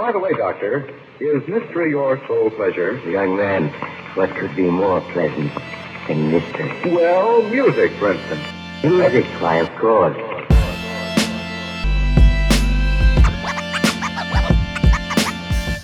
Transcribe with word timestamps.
by 0.00 0.12
the 0.12 0.18
way, 0.18 0.32
Doctor, 0.32 0.88
is 1.20 1.46
mystery 1.46 1.90
your 1.90 2.18
sole 2.26 2.48
pleasure? 2.48 2.98
Young 3.06 3.36
man, 3.36 3.68
what 4.14 4.34
could 4.34 4.56
be 4.56 4.62
more 4.62 5.02
pleasant 5.12 5.52
than 6.08 6.30
mystery? 6.30 6.72
Well, 6.86 7.42
music, 7.50 7.92
for 7.98 8.12
instance. 8.12 8.40
Music, 8.82 9.26
why, 9.42 9.56
of 9.56 9.68
course. 9.76 10.16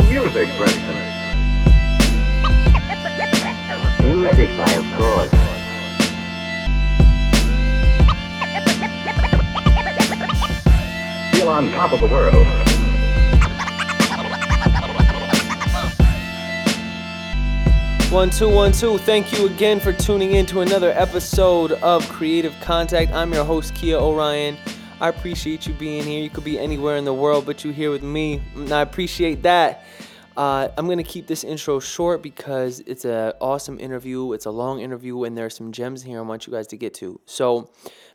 Music, 0.08 0.48
for 0.56 0.64
instance. 0.64 1.12
Music, 4.02 4.48
why, 4.56 4.72
of 4.80 4.86
course. 4.96 5.30
Feel 11.34 11.48
on 11.50 11.70
top 11.72 11.92
of 11.92 12.00
the 12.00 12.06
world. 12.06 12.65
One, 18.10 18.30
two, 18.30 18.48
one, 18.48 18.70
two. 18.70 18.98
Thank 18.98 19.36
you 19.36 19.46
again 19.46 19.80
for 19.80 19.92
tuning 19.92 20.34
in 20.34 20.46
to 20.46 20.60
another 20.60 20.92
episode 20.92 21.72
of 21.72 22.08
Creative 22.08 22.54
Contact. 22.60 23.10
I'm 23.12 23.34
your 23.34 23.44
host, 23.44 23.74
Kia 23.74 23.98
Orion. 23.98 24.56
I 25.00 25.08
appreciate 25.08 25.66
you 25.66 25.74
being 25.74 26.04
here. 26.04 26.22
You 26.22 26.30
could 26.30 26.44
be 26.44 26.56
anywhere 26.56 26.96
in 26.96 27.04
the 27.04 27.12
world, 27.12 27.44
but 27.44 27.64
you're 27.64 27.74
here 27.74 27.90
with 27.90 28.04
me, 28.04 28.40
and 28.54 28.70
I 28.70 28.82
appreciate 28.82 29.42
that. 29.42 29.84
Uh, 30.36 30.68
I'm 30.78 30.86
gonna 30.86 31.02
keep 31.02 31.26
this 31.26 31.44
intro 31.44 31.80
short 31.80 32.22
because 32.22 32.80
it's 32.86 33.04
an 33.04 33.32
awesome 33.40 33.80
interview. 33.80 34.32
It's 34.34 34.46
a 34.46 34.50
long 34.50 34.80
interview, 34.80 35.24
and 35.24 35.36
there 35.36 35.46
are 35.46 35.50
some 35.50 35.72
gems 35.72 36.02
here 36.02 36.18
I 36.18 36.22
want 36.22 36.46
you 36.46 36.52
guys 36.52 36.68
to 36.68 36.76
get 36.76 36.94
to. 36.94 37.20
So, 37.26 37.70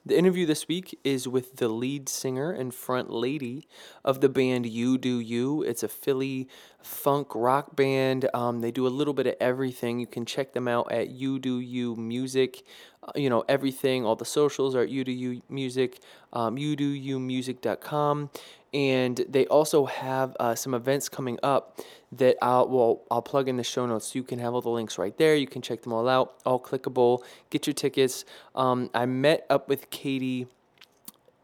the 0.05 0.17
interview 0.17 0.47
this 0.47 0.67
week 0.67 0.97
is 1.03 1.27
with 1.27 1.57
the 1.57 1.67
lead 1.67 2.09
singer 2.09 2.51
and 2.51 2.73
front 2.73 3.11
lady 3.11 3.67
of 4.03 4.21
the 4.21 4.29
band 4.29 4.65
You 4.65 4.97
Do 4.97 5.19
You. 5.19 5.61
It's 5.61 5.83
a 5.83 5.87
Philly 5.87 6.47
funk 6.83 7.33
rock 7.35 7.75
band. 7.75 8.29
Um, 8.33 8.61
they 8.61 8.71
do 8.71 8.87
a 8.87 8.89
little 8.89 9.13
bit 9.13 9.27
of 9.27 9.35
everything. 9.39 9.99
You 9.99 10.07
can 10.07 10.25
check 10.25 10.53
them 10.53 10.67
out 10.67 10.91
at 10.91 11.09
You 11.09 11.39
Do 11.39 11.59
You 11.59 11.95
Music. 11.95 12.63
Uh, 13.03 13.11
you 13.15 13.29
know, 13.29 13.43
everything, 13.47 14.05
all 14.05 14.15
the 14.15 14.25
socials 14.25 14.75
are 14.75 14.81
at 14.81 14.89
You 14.89 15.03
Do 15.03 15.11
You 15.11 15.41
Music, 15.49 15.99
um, 16.33 16.55
YouDoYouMusic.com. 16.55 18.29
And 18.73 19.25
they 19.27 19.47
also 19.47 19.85
have 19.85 20.35
uh, 20.39 20.55
some 20.55 20.73
events 20.73 21.09
coming 21.09 21.37
up 21.43 21.79
that 22.13 22.37
I'll 22.41 22.69
well 22.69 23.01
I'll 23.09 23.21
plug 23.21 23.49
in 23.49 23.57
the 23.57 23.63
show 23.63 23.85
notes 23.85 24.07
so 24.07 24.19
you 24.19 24.23
can 24.23 24.39
have 24.39 24.53
all 24.53 24.61
the 24.61 24.69
links 24.69 24.97
right 24.97 25.17
there. 25.17 25.35
You 25.35 25.47
can 25.47 25.61
check 25.61 25.81
them 25.81 25.91
all 25.91 26.07
out, 26.07 26.35
all 26.45 26.59
clickable. 26.59 27.23
Get 27.49 27.67
your 27.67 27.73
tickets. 27.73 28.23
Um, 28.55 28.89
I 28.93 29.05
met 29.05 29.45
up 29.49 29.67
with 29.67 29.89
Katie, 29.89 30.47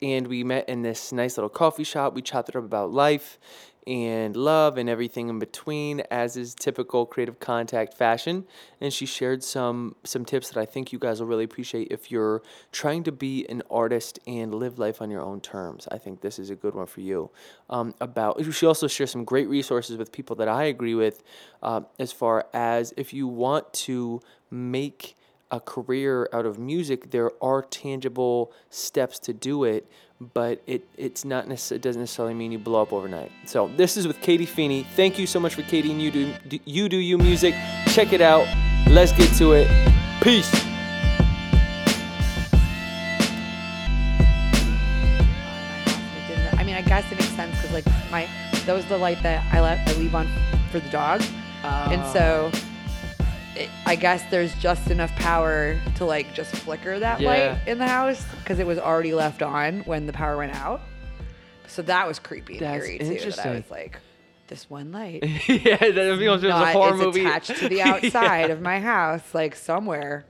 and 0.02 0.28
we 0.28 0.44
met 0.44 0.70
in 0.70 0.84
this 0.84 1.12
nice 1.12 1.38
little 1.38 1.50
coffee 1.50 1.84
shop. 1.84 2.14
We 2.14 2.22
chatted 2.22 2.56
up 2.56 2.64
about 2.64 2.92
life 2.92 3.40
and 3.88 4.36
love 4.36 4.78
and 4.78 4.90
everything 4.90 5.30
in 5.30 5.40
between, 5.40 6.02
as 6.12 6.36
is 6.36 6.54
typical 6.54 7.06
creative 7.06 7.40
contact 7.40 7.94
fashion. 7.94 8.46
And 8.82 8.94
she 8.94 9.06
shared 9.06 9.44
some 9.44 9.96
some 10.04 10.26
tips 10.26 10.50
that 10.50 10.60
I 10.60 10.66
think 10.66 10.92
you 10.92 11.00
guys 11.00 11.20
will 11.20 11.28
really 11.28 11.46
appreciate 11.46 11.88
if 11.90 12.12
you're 12.12 12.44
trying 12.72 13.04
to 13.04 13.12
be 13.12 13.48
an 13.48 13.64
artist 13.72 14.20
and 14.28 14.54
live 14.54 14.78
life 14.78 15.02
on 15.02 15.10
your 15.10 15.22
own 15.22 15.42
terms. 15.42 15.88
I 15.92 15.98
think 15.98 16.22
this 16.22 16.38
is 16.38 16.50
a 16.50 16.56
good 16.56 16.76
one 16.76 16.86
for 16.86 17.02
you. 17.02 17.32
Um, 17.70 17.96
about 18.02 18.44
she 18.54 18.66
also 18.66 18.88
shares 18.88 19.12
some 19.12 19.24
great 19.24 19.48
resources 19.48 19.98
with 19.98 20.12
people 20.12 20.36
that 20.36 20.48
I 20.48 20.66
agree 20.66 20.96
with, 20.96 21.24
uh, 21.64 21.82
as 21.98 22.12
far 22.12 22.48
as 22.54 22.94
if 22.98 23.14
you 23.14 23.28
want 23.28 23.74
to 23.74 24.22
make 24.52 25.17
a 25.52 25.60
career 25.60 26.30
out 26.34 26.46
of 26.46 26.60
music, 26.60 27.12
there 27.12 27.32
are 27.42 27.62
tangible 27.62 28.52
steps 28.70 29.20
to 29.20 29.34
do 29.34 29.64
it, 29.64 29.90
but 30.20 30.62
it 30.66 30.84
it's 30.98 31.24
not 31.24 31.48
necess- 31.48 31.72
it 31.72 31.82
doesn't 31.82 32.02
necessarily 32.02 32.34
mean 32.34 32.52
you 32.52 32.60
blow 32.60 32.82
up 32.82 32.92
overnight. 32.92 33.32
So 33.46 33.70
this 33.78 33.98
is 33.98 34.08
with 34.08 34.20
Katie 34.20 34.46
Feeney. 34.46 34.86
Thank 34.96 35.18
you 35.18 35.28
so 35.28 35.40
much 35.40 35.56
for 35.56 35.62
Katie 35.64 35.92
and 35.92 36.02
you 36.02 36.12
do 36.12 36.34
you 36.66 36.90
do 36.90 36.98
you 36.98 37.18
music. 37.18 37.56
Check 37.88 38.14
it 38.14 38.22
out. 38.22 38.48
Let's 38.88 39.12
get 39.12 39.34
to 39.38 39.54
it. 39.54 39.68
Peace. 40.22 40.50
I 46.58 46.64
mean, 46.66 46.76
I 46.76 46.82
guess 46.82 47.10
it 47.12 47.16
makes 47.16 47.30
sense 47.30 47.56
because 47.56 47.72
like 47.72 47.86
my 48.12 48.28
that 48.66 48.74
was 48.74 48.86
the 48.86 48.98
light 48.98 49.22
that 49.24 49.46
I 49.54 49.62
let 49.62 49.88
I 49.88 49.94
leave 49.94 50.16
on 50.16 50.28
for 50.72 50.80
the 50.80 50.90
dog, 50.90 51.22
and 51.64 52.06
so 52.12 52.52
oh. 52.54 52.67
It, 53.62 53.70
I 53.86 53.96
guess 53.96 54.24
there's 54.32 54.54
just 54.56 54.90
enough 54.90 55.12
power 55.16 55.80
to 55.96 56.06
like 56.06 56.34
just 56.34 56.56
flicker 56.56 57.00
that 57.00 57.20
Yeah. 57.20 57.30
light 57.56 57.68
in 57.68 57.78
the 57.78 57.88
house 57.88 58.24
because 58.40 58.60
it 58.60 58.68
was 58.68 58.78
already 58.80 59.14
left 59.14 59.42
on 59.42 59.80
when 59.82 60.06
the 60.06 60.14
power 60.14 60.38
went 60.38 60.56
out. 60.56 60.82
So 61.68 61.82
that 61.84 62.08
was 62.08 62.20
creepy 62.20 62.58
and 62.58 62.62
That's 62.66 62.86
eerie 62.88 62.98
too. 63.00 63.32
That 63.32 63.46
I 63.46 63.52
was 63.56 63.70
like, 63.72 64.00
this 64.48 64.70
one 64.70 64.92
light 64.94 65.24
yeah, 65.50 65.76
that 65.78 66.16
feels 66.18 66.42
was 66.42 66.44
a 66.46 66.72
horror 66.72 66.94
is 66.96 67.02
movie. 67.02 67.22
attached 67.26 67.58
to 67.58 67.68
the 67.68 67.82
outside 67.92 68.50
of 68.50 68.62
my 68.62 68.80
house, 68.80 69.34
like 69.34 69.56
somewhere 69.56 70.26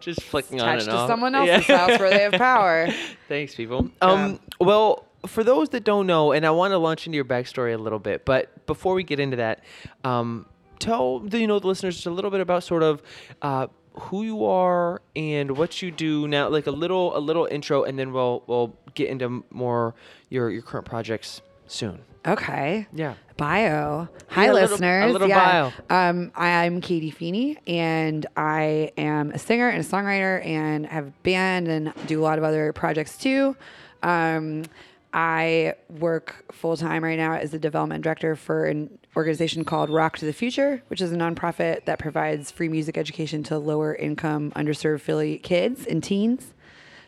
Just 0.00 0.22
flicking 0.22 0.60
on 0.60 0.68
attached 0.68 0.82
and 0.88 0.90
to 0.92 0.96
off. 0.98 1.08
someone 1.08 1.32
Yeah. 1.34 1.40
else's 1.54 1.66
house 1.66 1.98
where 2.00 2.10
they 2.10 2.22
have 2.22 2.32
power. 2.32 2.88
Thanks, 3.28 3.54
people. 3.54 3.88
Um, 4.02 4.40
well, 4.60 5.04
for 5.26 5.44
those 5.44 5.68
that 5.70 5.84
don't 5.84 6.06
know, 6.06 6.32
and 6.32 6.44
I 6.44 6.50
want 6.50 6.72
to 6.72 6.78
launch 6.78 7.06
into 7.06 7.16
your 7.16 7.24
backstory 7.24 7.72
a 7.74 7.78
little 7.78 7.98
bit, 8.00 8.24
but 8.24 8.66
before 8.66 8.94
we 8.94 9.02
get 9.04 9.18
into 9.20 9.36
that, 9.38 9.62
um, 10.04 10.46
tell 10.78 11.18
the 11.20 11.38
you 11.40 11.46
know 11.46 11.58
the 11.58 11.66
listeners 11.66 11.94
just 11.96 12.06
a 12.06 12.10
little 12.10 12.30
bit 12.30 12.40
about 12.40 12.62
sort 12.64 12.82
of 12.82 13.02
uh, 13.42 13.66
who 13.94 14.22
you 14.22 14.44
are 14.44 15.00
and 15.14 15.56
what 15.56 15.80
you 15.82 15.90
do 15.90 16.28
now, 16.28 16.48
like 16.48 16.66
a 16.66 16.70
little 16.70 17.16
a 17.16 17.20
little 17.20 17.46
intro, 17.46 17.84
and 17.84 17.98
then 17.98 18.12
we'll 18.12 18.42
we'll 18.46 18.76
get 18.94 19.08
into 19.08 19.44
more 19.50 19.94
your 20.30 20.50
your 20.50 20.62
current 20.62 20.86
projects 20.86 21.40
soon. 21.66 22.00
Okay. 22.26 22.86
Yeah. 22.92 23.14
Bio. 23.36 24.08
Hi, 24.30 24.46
Yeah, 24.46 24.52
a 24.52 24.54
little- 24.54 24.68
a 24.68 24.72
listeners. 24.72 25.12
little 25.12 25.28
yeah. 25.28 25.70
Um, 25.90 26.32
I'm 26.34 26.80
Katie 26.80 27.10
Feeney, 27.12 27.56
and 27.68 28.26
I 28.36 28.90
am 28.96 29.30
a 29.30 29.38
singer 29.38 29.68
and 29.68 29.80
a 29.80 29.84
songwriter, 29.86 30.44
and 30.44 30.86
have 30.86 31.06
a 31.08 31.12
band 31.22 31.68
and 31.68 31.92
do 32.06 32.20
a 32.20 32.24
lot 32.24 32.38
of 32.38 32.44
other 32.44 32.72
projects 32.72 33.16
too. 33.18 33.54
Um, 34.02 34.64
I 35.12 35.74
work 35.88 36.44
full 36.52 36.76
time 36.76 37.04
right 37.04 37.18
now 37.18 37.34
as 37.34 37.54
a 37.54 37.58
development 37.58 38.02
director 38.04 38.36
for 38.36 38.64
an 38.66 38.98
organization 39.16 39.64
called 39.64 39.90
Rock 39.90 40.18
to 40.18 40.26
the 40.26 40.32
Future, 40.32 40.82
which 40.88 41.00
is 41.00 41.10
a 41.12 41.16
nonprofit 41.16 41.84
that 41.86 41.98
provides 41.98 42.50
free 42.50 42.68
music 42.68 42.98
education 42.98 43.42
to 43.44 43.58
lower 43.58 43.94
income, 43.94 44.52
underserved 44.54 45.00
Philly 45.00 45.38
kids 45.38 45.86
and 45.86 46.02
teens. 46.02 46.52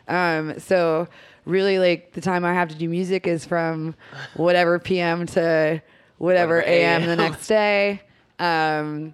Um, 0.07 0.59
so 0.59 1.07
really 1.45 1.77
like 1.79 2.13
the 2.13 2.21
time 2.21 2.43
I 2.43 2.53
have 2.53 2.69
to 2.69 2.75
do 2.75 2.89
music 2.89 3.27
is 3.27 3.45
from 3.45 3.95
whatever 4.35 4.79
PM 4.79 5.25
to 5.27 5.81
whatever 6.17 6.57
Whatever 6.57 6.61
AM 6.63 7.05
the 7.05 7.15
next 7.15 7.47
day. 7.47 8.01
Um, 8.39 9.13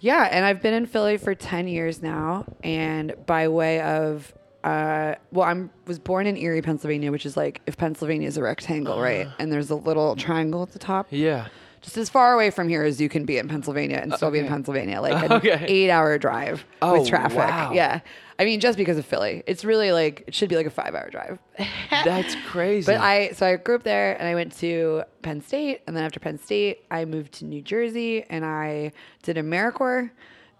yeah, 0.00 0.28
and 0.30 0.44
I've 0.44 0.62
been 0.62 0.74
in 0.74 0.86
Philly 0.86 1.16
for 1.16 1.34
10 1.34 1.68
years 1.68 2.02
now. 2.02 2.44
And 2.62 3.14
by 3.26 3.48
way 3.48 3.80
of, 3.80 4.32
uh, 4.62 5.16
well, 5.32 5.48
I'm 5.48 5.70
was 5.86 5.98
born 5.98 6.26
in 6.26 6.36
Erie, 6.36 6.62
Pennsylvania, 6.62 7.10
which 7.10 7.26
is 7.26 7.36
like 7.36 7.60
if 7.66 7.76
Pennsylvania 7.76 8.28
is 8.28 8.36
a 8.36 8.42
rectangle, 8.42 9.00
right? 9.00 9.28
And 9.38 9.50
there's 9.52 9.70
a 9.70 9.74
little 9.74 10.14
triangle 10.16 10.62
at 10.62 10.72
the 10.72 10.78
top 10.78 11.08
Yeah. 11.10 11.48
Just 11.82 11.96
as 11.98 12.08
far 12.08 12.32
away 12.34 12.50
from 12.50 12.68
here 12.68 12.82
as 12.82 13.00
you 13.00 13.08
can 13.08 13.24
be 13.24 13.38
in 13.38 13.48
Pennsylvania 13.48 13.98
and 14.02 14.12
still 14.14 14.30
be 14.30 14.38
in. 14.40 14.48
Pennsylvania, 14.48 15.00
like 15.00 15.24
an 15.24 15.32
Okay. 15.32 15.64
eight-hour 15.66 16.18
drive 16.18 16.64
Oh, 16.82 16.98
with 17.00 17.08
traffic. 17.08 17.38
wow. 17.38 17.72
Yeah, 17.72 18.00
I 18.38 18.44
mean, 18.44 18.60
just 18.60 18.76
because 18.76 18.98
of 18.98 19.06
Philly, 19.06 19.42
it's 19.46 19.64
really 19.64 19.92
like 19.92 20.24
it 20.26 20.34
should 20.34 20.48
be 20.48 20.56
like 20.56 20.66
a 20.66 20.70
five-hour 20.70 21.10
drive. 21.10 21.38
That's 21.90 22.34
crazy. 22.46 22.90
But 22.92 23.00
I 23.00 23.30
so 23.32 23.46
I 23.46 23.56
grew 23.56 23.74
up 23.76 23.82
there 23.82 24.18
and 24.18 24.28
I 24.28 24.34
went 24.34 24.56
to 24.58 25.02
Penn 25.22 25.40
State, 25.40 25.82
and 25.86 25.96
then 25.96 26.04
after 26.04 26.20
Penn 26.20 26.38
State, 26.38 26.84
I 26.90 27.04
moved 27.04 27.32
to 27.34 27.44
New 27.44 27.62
Jersey 27.62 28.24
and 28.28 28.44
I 28.44 28.92
did 29.22 29.36
AmeriCorps, 29.36 30.10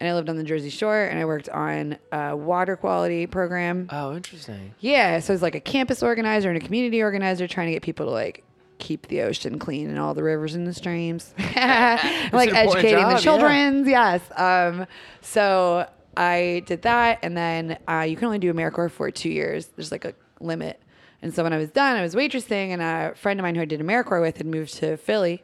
and 0.00 0.08
I 0.08 0.14
lived 0.14 0.28
on 0.28 0.36
the 0.36 0.44
Jersey 0.44 0.70
Shore 0.70 1.04
and 1.04 1.18
I 1.18 1.24
worked 1.24 1.48
on 1.48 1.96
a 2.12 2.36
water 2.36 2.76
quality 2.76 3.26
program. 3.26 3.88
oh, 3.90 4.14
interesting. 4.14 4.74
Yeah, 4.80 5.20
so 5.20 5.32
it's 5.32 5.42
like 5.42 5.54
a 5.54 5.60
campus 5.60 6.02
organizer 6.02 6.48
and 6.50 6.56
a 6.56 6.64
community 6.64 7.02
organizer 7.02 7.46
trying 7.48 7.68
to 7.68 7.72
get 7.72 7.82
people 7.82 8.06
to 8.06 8.12
like 8.12 8.42
keep 8.78 9.08
the 9.08 9.22
ocean 9.22 9.58
clean 9.58 9.88
and 9.88 9.98
all 9.98 10.14
the 10.14 10.22
rivers 10.22 10.54
and 10.54 10.66
the 10.66 10.74
streams. 10.74 11.34
like 11.38 12.52
educating 12.52 13.00
job, 13.00 13.08
the 13.08 13.14
yeah. 13.14 13.18
children's, 13.18 13.88
yes. 13.88 14.22
Um, 14.36 14.86
so 15.20 15.88
I 16.16 16.62
did 16.66 16.82
that, 16.82 17.18
and 17.22 17.36
then 17.36 17.78
uh, 17.88 18.06
you 18.08 18.16
can 18.16 18.26
only 18.26 18.38
do 18.38 18.52
AmeriCorps 18.52 18.92
for 18.92 19.10
two 19.10 19.28
years. 19.28 19.66
There's 19.76 19.92
like 19.92 20.04
a 20.04 20.14
limit. 20.40 20.80
And 21.22 21.34
so 21.34 21.42
when 21.42 21.52
I 21.52 21.58
was 21.58 21.70
done, 21.70 21.96
I 21.96 22.02
was 22.02 22.14
waitressing, 22.14 22.68
and 22.70 22.82
a 22.82 23.14
friend 23.14 23.40
of 23.40 23.44
mine 23.44 23.54
who 23.54 23.62
I 23.62 23.66
did 23.66 23.80
AmeriCorps 23.80 24.20
with 24.20 24.36
had 24.38 24.46
moved 24.46 24.74
to 24.74 24.96
Philly, 24.96 25.42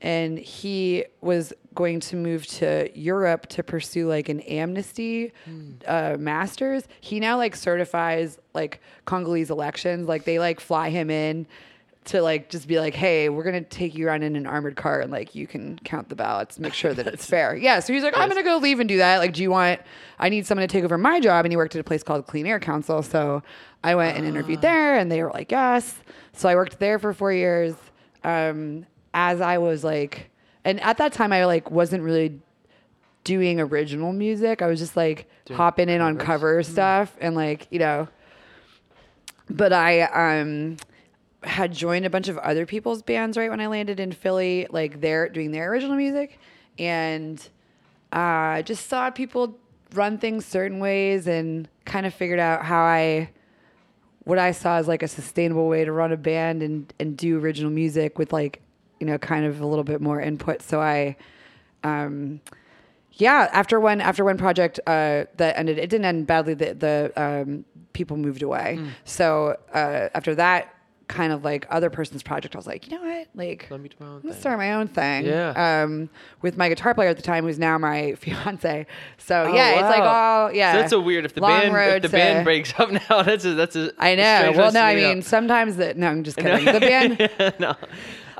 and 0.00 0.38
he 0.38 1.04
was 1.20 1.52
going 1.74 2.00
to 2.00 2.16
move 2.16 2.46
to 2.46 2.90
Europe 2.98 3.46
to 3.46 3.62
pursue 3.62 4.08
like 4.08 4.28
an 4.28 4.40
amnesty 4.40 5.32
uh, 5.86 6.16
masters. 6.18 6.84
He 7.00 7.20
now 7.20 7.36
like 7.36 7.54
certifies 7.56 8.38
like 8.52 8.80
Congolese 9.04 9.50
elections. 9.50 10.08
Like 10.08 10.24
they 10.24 10.38
like 10.38 10.60
fly 10.60 10.90
him 10.90 11.08
in 11.08 11.46
to 12.06 12.20
like 12.20 12.48
just 12.48 12.66
be 12.66 12.80
like, 12.80 12.94
hey, 12.94 13.28
we're 13.28 13.44
gonna 13.44 13.62
take 13.62 13.94
you 13.94 14.08
around 14.08 14.22
in 14.22 14.34
an 14.36 14.46
armored 14.46 14.76
car 14.76 15.00
and 15.00 15.12
like 15.12 15.34
you 15.34 15.46
can 15.46 15.78
count 15.84 16.08
the 16.08 16.16
ballots, 16.16 16.58
make 16.58 16.74
sure 16.74 16.92
that 16.94 17.06
it's 17.06 17.24
fair. 17.30 17.56
Yeah. 17.56 17.80
So 17.80 17.92
he's 17.92 18.02
like, 18.02 18.16
I'm 18.16 18.28
gonna 18.28 18.42
go 18.42 18.58
leave 18.58 18.80
and 18.80 18.88
do 18.88 18.96
that. 18.98 19.18
Like, 19.18 19.32
do 19.32 19.42
you 19.42 19.50
want? 19.50 19.80
I 20.18 20.28
need 20.28 20.46
someone 20.46 20.66
to 20.66 20.72
take 20.72 20.84
over 20.84 20.98
my 20.98 21.20
job. 21.20 21.44
And 21.44 21.52
he 21.52 21.56
worked 21.56 21.74
at 21.74 21.80
a 21.80 21.84
place 21.84 22.02
called 22.02 22.26
Clean 22.26 22.46
Air 22.46 22.60
Council. 22.60 23.02
So 23.02 23.42
I 23.84 23.94
went 23.94 24.16
and 24.16 24.26
interviewed 24.26 24.62
there, 24.62 24.96
and 24.96 25.10
they 25.10 25.22
were 25.22 25.30
like, 25.30 25.50
yes. 25.50 25.98
So 26.32 26.48
I 26.48 26.54
worked 26.54 26.78
there 26.78 26.98
for 26.98 27.12
four 27.12 27.32
years. 27.32 27.74
Um, 28.24 28.86
as 29.14 29.40
I 29.40 29.58
was 29.58 29.84
like, 29.84 30.30
and 30.64 30.80
at 30.80 30.98
that 30.98 31.12
time 31.12 31.32
I 31.32 31.44
like 31.44 31.70
wasn't 31.70 32.02
really 32.02 32.40
doing 33.24 33.60
original 33.60 34.12
music. 34.12 34.62
I 34.62 34.66
was 34.66 34.78
just 34.78 34.96
like 34.96 35.28
Doing 35.44 35.56
hopping 35.56 35.88
in 35.88 36.00
on 36.00 36.18
cover 36.18 36.62
stuff 36.62 37.16
and 37.20 37.34
like 37.34 37.66
you 37.70 37.78
know. 37.78 38.08
But 39.50 39.72
I 39.72 40.02
um 40.02 40.76
had 41.44 41.72
joined 41.72 42.04
a 42.06 42.10
bunch 42.10 42.28
of 42.28 42.38
other 42.38 42.66
people's 42.66 43.02
bands 43.02 43.36
right 43.36 43.50
when 43.50 43.60
I 43.60 43.66
landed 43.66 44.00
in 44.00 44.12
Philly, 44.12 44.66
like 44.70 45.00
they're 45.00 45.28
doing 45.28 45.50
their 45.52 45.70
original 45.70 45.96
music, 45.96 46.38
and 46.78 47.46
uh, 48.12 48.62
just 48.62 48.88
saw 48.88 49.10
people 49.10 49.58
run 49.94 50.18
things 50.18 50.46
certain 50.46 50.78
ways 50.78 51.26
and 51.26 51.68
kind 51.84 52.06
of 52.06 52.14
figured 52.14 52.38
out 52.38 52.64
how 52.64 52.82
I 52.82 53.30
what 54.24 54.38
I 54.38 54.52
saw 54.52 54.76
as 54.76 54.86
like 54.86 55.02
a 55.02 55.08
sustainable 55.08 55.66
way 55.68 55.84
to 55.84 55.92
run 55.92 56.12
a 56.12 56.16
band 56.16 56.62
and 56.62 56.92
and 57.00 57.16
do 57.16 57.38
original 57.38 57.70
music 57.70 58.18
with 58.18 58.32
like 58.32 58.60
you 59.00 59.06
know 59.06 59.18
kind 59.18 59.44
of 59.44 59.60
a 59.60 59.66
little 59.66 59.84
bit 59.84 60.00
more 60.00 60.20
input. 60.20 60.62
So 60.62 60.80
I 60.80 61.16
um 61.84 62.40
yeah 63.14 63.48
after 63.52 63.80
one 63.80 64.00
after 64.00 64.24
one 64.24 64.38
project 64.38 64.78
uh 64.86 65.24
that 65.36 65.58
ended 65.58 65.78
it 65.78 65.90
didn't 65.90 66.04
end 66.04 66.26
badly 66.26 66.54
the 66.54 66.74
the 66.74 67.12
um 67.16 67.64
people 67.92 68.16
moved 68.16 68.42
away. 68.42 68.78
So 69.04 69.58
uh 69.74 70.08
after 70.14 70.34
that 70.36 70.74
kind 71.12 71.32
of 71.32 71.44
like 71.44 71.66
other 71.70 71.90
person's 71.90 72.22
project 72.22 72.56
I 72.56 72.58
was 72.58 72.66
like, 72.66 72.88
you 72.90 72.96
know 72.96 73.04
what? 73.04 73.28
Like 73.34 73.66
Let 73.70 73.80
me 73.80 73.88
do 73.90 73.96
my 74.00 74.06
own 74.06 74.22
thing. 74.22 74.32
start 74.32 74.58
my 74.58 74.72
own 74.72 74.88
thing. 74.88 75.26
Yeah. 75.26 75.82
Um, 75.82 76.08
with 76.40 76.56
my 76.56 76.68
guitar 76.68 76.94
player 76.94 77.08
at 77.10 77.16
the 77.16 77.22
time, 77.22 77.44
who's 77.44 77.58
now 77.58 77.76
my 77.78 78.14
fiance. 78.18 78.86
So 79.18 79.44
Oh, 79.48 79.54
yeah, 79.54 79.72
it's 79.72 79.82
like 79.82 80.00
wow. 80.00 80.44
all 80.46 80.52
yeah. 80.52 80.72
So 80.72 80.78
that's 80.78 80.90
so 80.90 81.00
weird. 81.00 81.24
If 81.24 81.34
the 81.34 81.40
band 81.42 81.76
if 81.96 82.02
the 82.02 82.08
to- 82.08 82.12
band 82.12 82.44
breaks 82.44 82.72
up 82.78 82.90
now, 82.90 83.22
that's 83.22 83.44
a 83.44 83.54
that's 83.54 83.76
a. 83.76 83.92
I 83.98 84.14
know. 84.14 84.52
Well, 84.56 84.72
no, 84.72 84.80
I 84.82 84.94
me, 84.94 85.02
mean 85.02 85.22
sometimes 85.22 85.76
the 85.76 85.94
no, 85.94 86.08
I'm 86.08 86.24
just 86.24 86.36
kidding. 86.38 86.64
The 86.64 86.80
band. 86.80 87.58
no. 87.60 87.74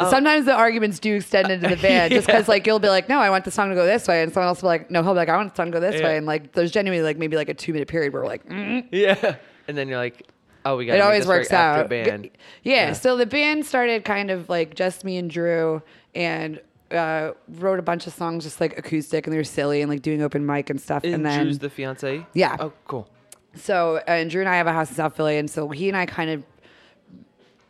Sometimes 0.08 0.46
the 0.46 0.54
arguments 0.54 0.98
do 0.98 1.16
extend 1.16 1.50
into 1.52 1.68
the 1.68 1.76
band, 1.76 2.12
just 2.12 2.26
because 2.26 2.48
like 2.48 2.66
you'll 2.66 2.78
be 2.78 2.88
like, 2.88 3.08
no, 3.08 3.18
I 3.20 3.28
want 3.30 3.44
the 3.44 3.50
song 3.50 3.68
to 3.68 3.74
go 3.74 3.84
this 3.86 4.08
way, 4.08 4.22
and 4.22 4.32
someone 4.32 4.48
else 4.48 4.62
will 4.62 4.68
be 4.68 4.78
like, 4.78 4.90
no, 4.90 5.02
he'll 5.02 5.12
be 5.12 5.18
like, 5.18 5.28
I 5.28 5.36
want 5.36 5.50
the 5.54 5.56
song 5.56 5.66
to 5.70 5.72
go 5.72 5.80
this 5.80 6.00
Yeah. 6.00 6.06
way, 6.08 6.16
and 6.16 6.26
like 6.26 6.52
there's 6.52 6.70
genuinely 6.72 7.04
like 7.04 7.18
maybe 7.18 7.36
like 7.36 7.48
a 7.50 7.54
two 7.54 7.72
minute 7.72 7.88
period 7.88 8.12
where 8.12 8.22
we're 8.22 8.28
like, 8.28 8.46
mm. 8.48 8.86
Yeah. 8.90 9.36
And 9.68 9.76
then 9.76 9.88
you're 9.88 9.98
like, 9.98 10.26
oh, 10.64 10.76
we 10.76 10.86
got. 10.86 10.96
it 10.96 11.00
always 11.00 11.26
works 11.26 11.52
out. 11.52 11.88
Band. 11.88 12.30
Yeah, 12.62 12.88
Yeah. 12.88 12.92
So 12.92 13.16
the 13.16 13.26
band 13.26 13.64
started 13.66 14.04
kind 14.04 14.30
of 14.30 14.48
like 14.48 14.74
just 14.74 15.04
me 15.04 15.16
and 15.16 15.30
Drew, 15.30 15.82
and 16.14 16.60
uh, 16.90 17.32
wrote 17.48 17.78
a 17.78 17.82
bunch 17.82 18.06
of 18.06 18.12
songs 18.12 18.44
just 18.44 18.60
like 18.60 18.78
acoustic, 18.78 19.26
and 19.26 19.32
they 19.32 19.38
were 19.38 19.44
silly 19.44 19.80
and 19.80 19.90
like 19.90 20.02
doing 20.02 20.22
open 20.22 20.44
mic 20.44 20.70
and 20.70 20.80
stuff. 20.80 21.04
And, 21.04 21.14
and 21.14 21.26
then 21.26 21.44
Drew's 21.44 21.58
the 21.58 21.70
fiance. 21.70 22.26
Yeah. 22.34 22.56
Oh, 22.60 22.72
cool. 22.86 23.08
So, 23.54 23.96
uh, 23.96 24.02
and 24.06 24.30
Drew 24.30 24.40
and 24.40 24.48
I 24.48 24.56
have 24.56 24.66
a 24.66 24.72
house 24.72 24.88
in 24.90 24.96
South 24.96 25.16
Philly, 25.16 25.38
and 25.38 25.50
so 25.50 25.68
he 25.68 25.88
and 25.88 25.96
I 25.96 26.06
kind 26.06 26.30
of, 26.30 26.44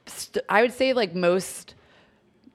st- 0.07 0.45
I 0.49 0.63
would 0.63 0.73
say 0.73 0.93
like 0.93 1.15
most, 1.15 1.75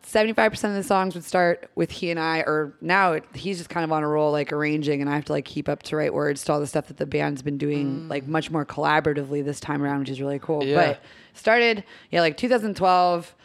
seventy-five 0.07 0.51
percent 0.51 0.71
of 0.71 0.81
the 0.81 0.87
songs 0.87 1.13
would 1.13 1.23
start 1.23 1.69
with 1.75 1.91
he 1.91 2.09
and 2.09 2.19
I, 2.19 2.39
or 2.39 2.73
now 2.81 3.13
it, 3.13 3.25
he's 3.33 3.57
just 3.57 3.69
kind 3.69 3.83
of 3.83 3.91
on 3.91 4.03
a 4.03 4.07
roll, 4.07 4.31
like 4.31 4.53
arranging, 4.53 5.01
and 5.01 5.09
I 5.09 5.15
have 5.15 5.25
to 5.25 5.33
like 5.33 5.45
keep 5.45 5.67
up 5.67 5.83
to 5.83 5.97
write 5.97 6.13
words 6.13 6.43
to 6.45 6.53
all 6.53 6.59
the 6.59 6.67
stuff 6.67 6.87
that 6.87 6.97
the 6.97 7.05
band's 7.05 7.41
been 7.41 7.57
doing, 7.57 8.01
mm. 8.01 8.09
like 8.09 8.25
much 8.25 8.49
more 8.49 8.65
collaboratively 8.65 9.43
this 9.43 9.59
time 9.59 9.83
around, 9.83 9.99
which 9.99 10.09
is 10.09 10.21
really 10.21 10.39
cool. 10.39 10.63
Yeah. 10.63 10.75
But 10.75 11.01
started, 11.33 11.83
yeah, 12.09 12.21
like 12.21 12.37
2012. 12.37 13.35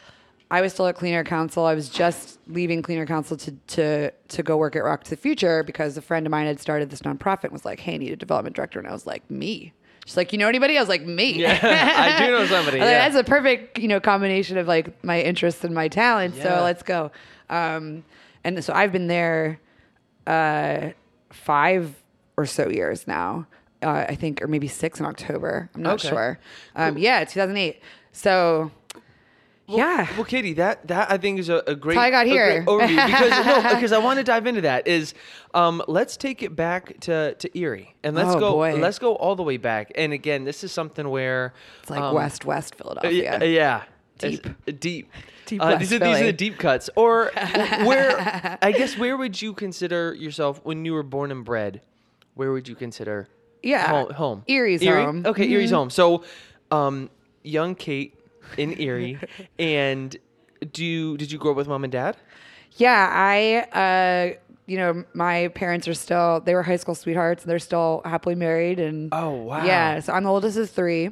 I 0.50 0.60
was 0.60 0.74
still 0.74 0.86
at 0.86 0.96
Clean 0.96 1.14
Air 1.14 1.24
Council. 1.24 1.64
I 1.64 1.74
was 1.74 1.88
just 1.88 2.38
leaving 2.46 2.82
Clean 2.82 2.98
Air 2.98 3.06
Council 3.06 3.36
to 3.38 3.50
to 3.50 4.10
to 4.10 4.42
go 4.42 4.56
work 4.56 4.76
at 4.76 4.84
Rock 4.84 5.02
to 5.04 5.10
the 5.10 5.16
Future 5.16 5.62
because 5.64 5.96
a 5.96 6.02
friend 6.02 6.26
of 6.26 6.30
mine 6.30 6.46
had 6.46 6.60
started 6.60 6.90
this 6.90 7.00
nonprofit 7.00 7.44
and 7.44 7.52
was 7.52 7.64
like, 7.64 7.80
"Hey, 7.80 7.94
I 7.94 7.96
need 7.96 8.12
a 8.12 8.16
development 8.16 8.54
director," 8.54 8.78
and 8.78 8.86
I 8.86 8.92
was 8.92 9.06
like, 9.06 9.28
"Me." 9.30 9.72
She's 10.04 10.16
like, 10.16 10.32
"You 10.32 10.38
know 10.38 10.48
anybody?" 10.48 10.76
I 10.76 10.80
was 10.80 10.88
like, 10.88 11.02
"Me." 11.06 11.32
Yeah, 11.34 11.58
I 11.62 12.26
do 12.26 12.32
know 12.32 12.44
somebody, 12.46 12.78
was 12.80 12.86
like. 12.86 12.96
That's 12.96 13.14
a 13.16 13.24
perfect 13.24 13.78
you 13.78 13.88
know 13.88 14.00
combination 14.00 14.58
of 14.58 14.66
like 14.66 15.02
my 15.04 15.20
interests 15.20 15.62
and 15.64 15.74
my 15.74 15.88
talent. 15.88 16.34
Yeah. 16.36 16.42
So 16.42 16.62
let's 16.64 16.82
go. 16.82 17.10
Um, 17.50 18.04
and 18.44 18.64
so 18.64 18.72
I've 18.72 18.90
been 18.92 19.06
there 19.06 19.60
uh, 20.26 20.90
five 21.30 21.94
or 22.36 22.46
so 22.46 22.68
years 22.68 23.06
now. 23.06 23.46
Uh, 23.82 24.06
I 24.08 24.14
think, 24.14 24.40
or 24.42 24.46
maybe 24.48 24.68
six 24.68 25.00
in 25.00 25.06
October. 25.06 25.68
I'm 25.74 25.82
not 25.82 25.94
Okay. 25.94 26.08
sure. 26.08 26.38
Um, 26.76 26.96
Yeah, 26.98 27.24
2008. 27.24 27.80
So. 28.12 28.70
Yeah. 29.68 30.06
Well, 30.16 30.24
Katie, 30.24 30.54
that 30.54 30.86
that 30.88 31.10
I 31.10 31.16
think 31.18 31.38
is 31.38 31.48
a, 31.48 31.62
a 31.66 31.74
great. 31.74 31.96
how 31.96 32.02
I 32.02 32.10
got 32.10 32.26
here. 32.26 32.64
overview 32.66 33.06
because 33.06 33.46
no, 33.46 33.74
because 33.74 33.92
I 33.92 33.98
want 33.98 34.18
to 34.18 34.24
dive 34.24 34.46
into 34.46 34.62
that. 34.62 34.86
Is 34.86 35.14
um, 35.54 35.82
let's 35.88 36.16
take 36.16 36.42
it 36.42 36.54
back 36.54 36.98
to 37.00 37.34
to 37.34 37.58
Erie 37.58 37.94
and 38.02 38.14
let's 38.16 38.30
Oh, 38.34 38.40
go 38.40 38.52
boy. 38.52 38.76
let's 38.76 38.98
go 38.98 39.14
all 39.16 39.36
the 39.36 39.42
way 39.42 39.56
back. 39.56 39.92
And 39.94 40.12
again, 40.12 40.44
this 40.44 40.62
is 40.64 40.72
something 40.72 41.08
where 41.08 41.54
It's 41.80 41.90
like 41.90 42.00
um, 42.00 42.14
West 42.14 42.44
West 42.44 42.74
uh, 42.74 42.82
Philadelphia. 42.84 43.38
Yeah, 43.38 43.44
yeah. 43.44 43.82
Deep. 44.18 44.46
It's, 44.46 44.68
uh, 44.68 44.72
deep. 44.78 45.10
Deep 45.46 45.60
Uh, 45.62 45.76
these, 45.76 45.92
are, 45.92 45.98
these 45.98 46.20
are 46.20 46.26
the 46.26 46.32
deep 46.32 46.56
cuts. 46.58 46.88
Or 46.94 47.32
where, 47.84 48.58
I 48.62 48.70
guess, 48.72 48.96
where 48.96 49.16
would 49.16 49.40
you 49.42 49.52
consider 49.52 50.14
yourself 50.14 50.60
when 50.64 50.84
you 50.84 50.92
were 50.92 51.02
born 51.02 51.32
and 51.32 51.44
bred? 51.44 51.80
Where 52.34 52.52
would 52.52 52.68
you 52.68 52.76
consider 52.76 53.26
Yeah. 53.62 53.88
home? 53.88 54.10
home? 54.12 54.42
Erie's 54.46 54.80
Erie? 54.82 55.02
home. 55.04 55.26
Okay, 55.26 55.52
Erie's 55.52 55.72
Mhm. 55.72 55.74
home. 55.74 55.90
So, 55.90 56.22
um, 56.70 57.10
young 57.42 57.74
Kate 57.74 58.14
in 58.58 58.78
Erie. 58.80 59.18
and 59.58 60.16
do 60.72 60.84
you, 60.84 61.16
did 61.16 61.30
you 61.32 61.38
grow 61.38 61.52
up 61.52 61.56
with 61.56 61.68
mom 61.68 61.84
and 61.84 61.92
dad? 61.92 62.16
Yeah, 62.76 63.08
I, 63.12 64.34
uh, 64.34 64.38
you 64.66 64.76
know, 64.78 65.04
my 65.14 65.48
parents 65.48 65.86
are 65.88 65.94
still, 65.94 66.40
they 66.40 66.54
were 66.54 66.62
high 66.62 66.76
school 66.76 66.94
sweethearts. 66.94 67.42
and 67.42 67.50
They're 67.50 67.58
still 67.58 68.00
happily 68.04 68.34
married. 68.34 68.78
And 68.80 69.08
Oh, 69.12 69.30
wow. 69.30 69.64
Yeah. 69.64 70.00
So 70.00 70.12
I'm 70.12 70.22
the 70.24 70.30
oldest 70.30 70.56
of 70.56 70.70
three. 70.70 71.10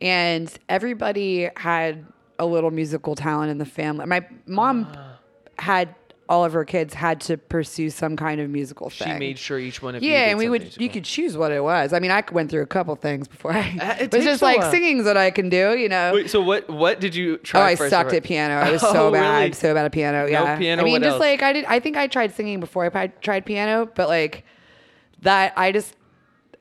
And 0.00 0.52
everybody 0.68 1.48
had 1.56 2.04
a 2.38 2.44
little 2.46 2.70
musical 2.70 3.14
talent 3.14 3.50
in 3.50 3.58
the 3.58 3.64
family. 3.64 4.06
My 4.06 4.26
mom 4.46 4.88
Ah. 4.94 5.18
had 5.58 5.94
all 6.28 6.44
of 6.44 6.52
her 6.54 6.64
kids 6.64 6.94
had 6.94 7.20
to 7.20 7.36
pursue 7.36 7.90
some 7.90 8.16
kind 8.16 8.40
of 8.40 8.48
musical 8.48 8.88
thing. 8.88 9.12
She 9.12 9.18
made 9.18 9.38
sure 9.38 9.58
each 9.58 9.82
one 9.82 9.94
of 9.94 10.02
you. 10.02 10.10
yeah, 10.10 10.30
and 10.30 10.38
we 10.38 10.48
would 10.48 10.62
something 10.62 10.82
you 10.82 10.88
could 10.88 11.04
choose 11.04 11.36
what 11.36 11.52
it 11.52 11.62
was. 11.62 11.92
I 11.92 11.98
mean, 11.98 12.10
I 12.10 12.24
went 12.32 12.50
through 12.50 12.62
a 12.62 12.66
couple 12.66 12.96
things 12.96 13.28
before 13.28 13.52
I. 13.52 13.76
Uh, 13.80 13.96
it 14.04 14.12
was 14.14 14.24
just 14.24 14.40
like 14.40 14.58
while. 14.58 14.70
singing's 14.70 15.04
what 15.04 15.16
I 15.18 15.30
can 15.30 15.48
do, 15.50 15.76
you 15.76 15.88
know. 15.88 16.12
Wait, 16.14 16.30
so 16.30 16.40
what? 16.40 16.68
What 16.70 16.98
did 17.00 17.14
you 17.14 17.36
try? 17.38 17.60
Oh. 17.60 17.64
I 17.64 17.74
sucked 17.74 18.12
at 18.14 18.22
piano. 18.24 18.54
I 18.54 18.70
was 18.70 18.82
Oh, 18.84 18.92
so 18.92 19.10
bad, 19.12 19.38
really? 19.40 19.52
so 19.52 19.74
bad 19.74 19.84
at 19.84 19.92
piano. 19.92 20.26
Yeah, 20.26 20.56
piano, 20.56 20.82
I 20.82 20.84
mean, 20.84 21.00
just 21.02 21.12
else? 21.12 21.20
like 21.20 21.42
I 21.42 21.52
did. 21.52 21.64
I 21.66 21.78
think 21.80 21.96
I 21.96 22.06
tried 22.06 22.34
singing 22.34 22.58
before 22.60 22.90
I 22.96 23.06
tried 23.08 23.44
piano, 23.44 23.86
but 23.94 24.08
like 24.08 24.44
that, 25.22 25.52
I 25.56 25.72
just, 25.72 25.94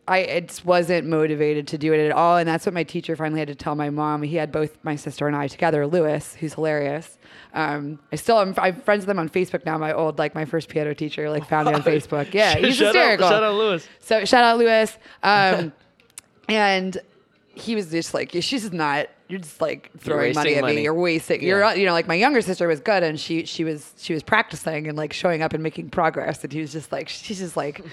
I 0.07 0.19
it 0.19 0.62
wasn't 0.66 1.07
motivated 1.07 1.68
to 1.69 1.77
do 1.77 1.94
it 1.94 2.06
at 2.06 2.12
all. 2.12 2.38
And 2.38 2.48
that's 2.48 2.66
what 2.66 2.74
my 2.74 2.83
teacher 2.83 3.16
finally 3.16 3.39
had 3.39 3.48
to 3.48 3.56
tell 3.56 3.75
my 3.75 3.89
mom. 3.89 4.24
He 4.24 4.36
had 4.36 4.51
both 4.51 4.77
my 4.83 4.95
sister 4.98 5.27
and 5.27 5.36
I 5.36 5.48
together. 5.48 5.88
Lewis, 5.88 6.36
who's 6.36 6.54
hilarious. 6.56 7.18
Um, 7.53 8.00
I 8.11 8.15
still 8.15 8.39
am. 8.39 8.53
I'm 8.57 8.81
friends 8.81 9.01
with 9.03 9.09
him 9.09 9.19
on 9.19 9.29
Facebook 9.29 9.65
now. 9.65 9.77
My 9.77 9.94
old, 9.94 10.17
like 10.17 10.33
my 10.33 10.45
first 10.45 10.69
piano 10.69 10.94
teacher, 10.95 11.29
like 11.29 11.47
found 11.47 11.68
me 11.68 11.73
on 11.73 11.81
Facebook. 11.83 12.33
Yeah, 12.33 12.56
he's 12.56 12.75
Shout 12.78 12.87
out- 12.87 12.95
hysterical. 12.95 13.30
shout 13.30 13.44
out 13.44 13.56
Lewis. 13.56 13.87
So 13.99 14.25
shout 14.25 14.44
out 14.44 14.57
Lewis. 14.57 14.97
Um, 15.21 15.71
and 16.49 16.97
he 17.54 17.75
was 17.75 17.92
just 17.92 18.13
like, 18.13 18.31
she's 18.31 18.49
just 18.49 18.73
not. 18.73 19.07
You're 19.30 19.39
just 19.39 19.61
like 19.61 19.89
throwing 19.99 20.33
money 20.35 20.56
at 20.56 20.61
money. 20.61 20.75
me. 20.78 20.83
You're 20.83 20.94
wasting. 20.94 21.42
Yeah. 21.42 21.47
You're 21.47 21.75
you 21.75 21.85
know 21.85 21.94
like 21.94 22.07
my 22.07 22.13
younger 22.16 22.42
sister 22.42 22.68
was 22.68 22.80
good 22.80 23.01
and 23.04 23.19
she 23.19 23.45
she 23.45 23.63
was 23.63 23.94
she 23.97 24.13
was 24.13 24.21
practicing 24.21 24.87
and 24.87 24.95
like 24.97 25.11
showing 25.13 25.42
up 25.42 25.54
and 25.54 25.63
making 25.63 25.89
progress 25.89 26.44
and 26.44 26.51
he 26.54 26.59
was 26.61 26.71
just 26.71 26.92
like 26.92 27.09
she's 27.09 27.39
just 27.39 27.57
like 27.57 27.83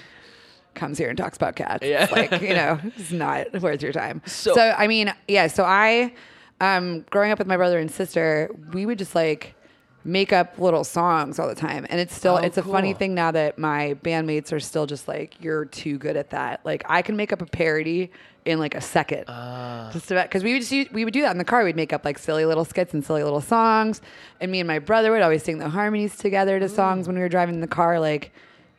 comes 0.75 0.97
here 0.99 1.09
and 1.09 1.17
talks 1.17 1.37
about 1.37 1.55
cats. 1.55 1.83
Yeah. 1.85 2.03
It's 2.03 2.11
like 2.11 2.41
you 2.41 2.53
know 2.53 2.79
it's 2.95 3.11
not 3.11 3.59
worth 3.61 3.81
your 3.81 3.91
time. 3.93 4.21
So- 4.27 4.53
So, 4.53 4.75
I 4.77 4.87
mean 4.87 5.11
yeah. 5.27 5.47
So 5.47 5.63
I 5.63 6.13
um 6.61 7.05
growing 7.09 7.31
up 7.31 7.39
with 7.39 7.47
my 7.47 7.57
brother 7.57 7.79
and 7.79 7.91
sister 7.91 8.49
we 8.71 8.85
would 8.85 8.97
just 8.97 9.15
like 9.15 9.55
make 10.03 10.33
up 10.33 10.57
little 10.57 10.83
songs 10.83 11.37
all 11.37 11.47
the 11.47 11.53
time. 11.55 11.85
And 11.89 11.99
it's 11.99 12.15
still 12.15 12.33
Oh, 12.33 12.37
it's 12.37 12.57
a 12.57 12.63
funny 12.63 12.93
thing 12.93 13.13
now 13.13 13.31
that 13.31 13.59
my 13.59 13.95
bandmates 14.03 14.51
are 14.51 14.59
still 14.59 14.87
just 14.87 15.07
like 15.07 15.35
you're 15.43 15.65
too 15.65 15.97
good 15.99 16.15
at 16.17 16.31
that. 16.31 16.61
Like 16.65 16.83
i 16.89 17.01
can 17.01 17.15
make 17.15 17.31
up 17.31 17.41
a 17.41 17.45
parody 17.45 18.11
in 18.43 18.57
like 18.57 18.73
a 18.73 18.81
second. 18.81 19.25
Ah. 19.27 19.91
just 19.93 20.09
about 20.09 20.25
because 20.25 20.43
we 20.43 20.53
would 20.53 20.61
just 20.61 20.71
use, 20.71 20.91
we 20.91 21.05
would 21.05 21.13
do 21.13 21.21
that 21.21 21.31
in 21.31 21.37
the 21.37 21.43
car. 21.43 21.63
We'd 21.63 21.75
make 21.75 21.93
up 21.93 22.03
like 22.03 22.17
silly 22.17 22.45
little 22.45 22.65
skits 22.65 22.93
and 22.93 23.05
silly 23.05 23.23
little 23.23 23.41
songs. 23.41 24.01
And 24.39 24.51
me 24.51 24.59
and 24.59 24.67
my 24.67 24.79
brother 24.79 25.11
would 25.11 25.21
always 25.21 25.43
sing 25.43 25.59
the 25.59 25.69
harmonies 25.69 26.17
together 26.17 26.59
to 26.59 26.67
songs 26.67 27.05
when 27.05 27.15
we 27.15 27.21
were 27.21 27.29
driving 27.29 27.55
in 27.55 27.61
the 27.61 27.67
car 27.67 27.99
like 27.99 28.31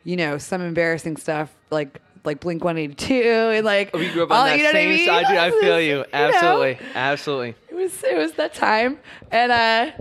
you 0.03 0.17
know 0.17 0.37
some 0.37 0.61
embarrassing 0.61 1.15
stuff 1.15 1.55
like 1.69 2.01
like 2.25 2.39
blink 2.39 2.63
182 2.63 3.13
and 3.23 3.65
like 3.65 3.93
We 3.93 4.09
grew 4.11 4.23
up 4.23 4.31
on 4.31 4.37
all- 4.37 4.45
that 4.45 4.57
you 4.57 4.63
know 4.63 4.69
what 4.69 4.75
I 4.75 4.79
same 4.79 4.89
mean? 4.89 5.05
side. 5.05 5.25
Dude, 5.27 5.37
I 5.37 5.51
feel 5.61 5.79
you. 5.81 5.95
know? 5.97 6.05
Absolutely. 6.13 6.77
Absolutely. 6.95 7.55
it 7.69 7.75
was 7.75 8.03
it 8.03 8.17
was 8.17 8.31
that 8.33 8.53
time 8.53 8.99
and 9.31 9.51
uh 9.51 9.91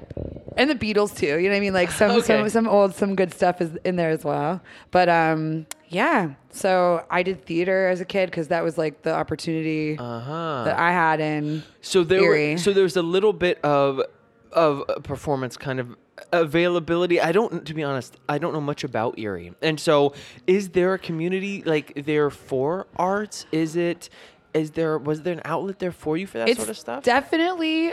and 0.56 0.68
the 0.68 0.74
Beatles 0.74 1.16
too. 1.16 1.26
You 1.38 1.44
know 1.44 1.50
what 1.50 1.56
I 1.56 1.60
mean? 1.60 1.72
Like 1.72 1.90
some 1.90 2.10
Okay. 2.12 2.20
some 2.26 2.48
some 2.50 2.68
old 2.68 2.94
some 2.94 3.16
good 3.16 3.32
stuff 3.32 3.60
is 3.60 3.70
in 3.84 3.96
there 3.96 4.10
as 4.10 4.24
well. 4.24 4.60
But 4.90 5.08
um 5.08 5.66
yeah. 5.88 6.34
So 6.50 7.04
I 7.10 7.22
did 7.22 7.44
theater 7.44 7.88
as 7.88 8.00
a 8.00 8.04
kid 8.04 8.26
because 8.30 8.48
that 8.48 8.62
was 8.62 8.76
like 8.78 9.02
the 9.02 9.12
opportunity 9.14 9.96
Uh 9.98 10.20
huh. 10.20 10.62
that 10.66 10.78
I 10.78 10.90
had 10.92 11.20
in 11.20 11.62
So 11.80 12.04
there, 12.04 12.20
Erie. 12.22 12.52
were, 12.52 12.58
so 12.58 12.72
there 12.72 12.82
was 12.84 12.96
a 12.96 13.02
little 13.02 13.32
bit 13.32 13.58
of 13.64 14.00
of 14.52 14.82
performance 15.02 15.56
kind 15.56 15.80
of 15.80 15.96
availability. 16.32 17.20
I 17.20 17.32
don't, 17.32 17.66
to 17.66 17.74
be 17.74 17.82
honest, 17.82 18.16
I 18.28 18.38
don't 18.38 18.52
know 18.52 18.60
much 18.60 18.84
about 18.84 19.18
Erie, 19.18 19.52
and 19.62 19.78
so 19.80 20.14
is 20.46 20.70
there 20.70 20.94
a 20.94 20.98
community 20.98 21.62
like 21.64 22.04
there 22.04 22.30
for 22.30 22.86
arts? 22.96 23.46
Is 23.52 23.76
it? 23.76 24.08
Is 24.54 24.72
there? 24.72 24.98
Was 24.98 25.22
there 25.22 25.32
an 25.32 25.42
outlet 25.44 25.78
there 25.78 25.92
for 25.92 26.16
you 26.16 26.26
for 26.26 26.38
that 26.38 26.48
it's 26.48 26.58
sort 26.58 26.68
of 26.68 26.76
stuff? 26.78 27.02
definitely 27.04 27.92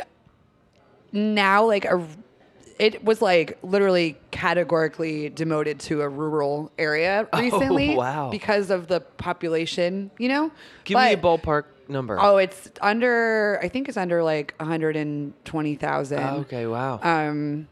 now 1.12 1.66
like 1.66 1.86
a 1.86 2.06
it 2.78 3.04
was 3.04 3.22
like 3.22 3.58
literally 3.64 4.18
categorically 4.32 5.30
demoted 5.30 5.80
to 5.82 6.02
a 6.02 6.08
rural 6.08 6.72
area 6.78 7.28
recently 7.38 7.94
Oh, 7.94 7.98
wow. 7.98 8.30
because 8.30 8.70
of 8.70 8.88
the 8.88 9.02
population, 9.02 10.12
you 10.18 10.30
know? 10.30 10.50
Give 10.86 10.98
me 10.98 11.12
a 11.14 11.18
ballpark 11.18 11.64
number. 11.90 12.18
Oh, 12.22 12.38
it's 12.38 12.70
under 12.82 13.60
I 13.62 13.68
think 13.68 13.90
it's 13.90 13.98
under 13.98 14.24
like 14.24 14.54
120,000. 14.60 16.20
Oh, 16.20 16.36
okay, 16.42 16.68
wow. 16.68 17.00
Um 17.02 17.68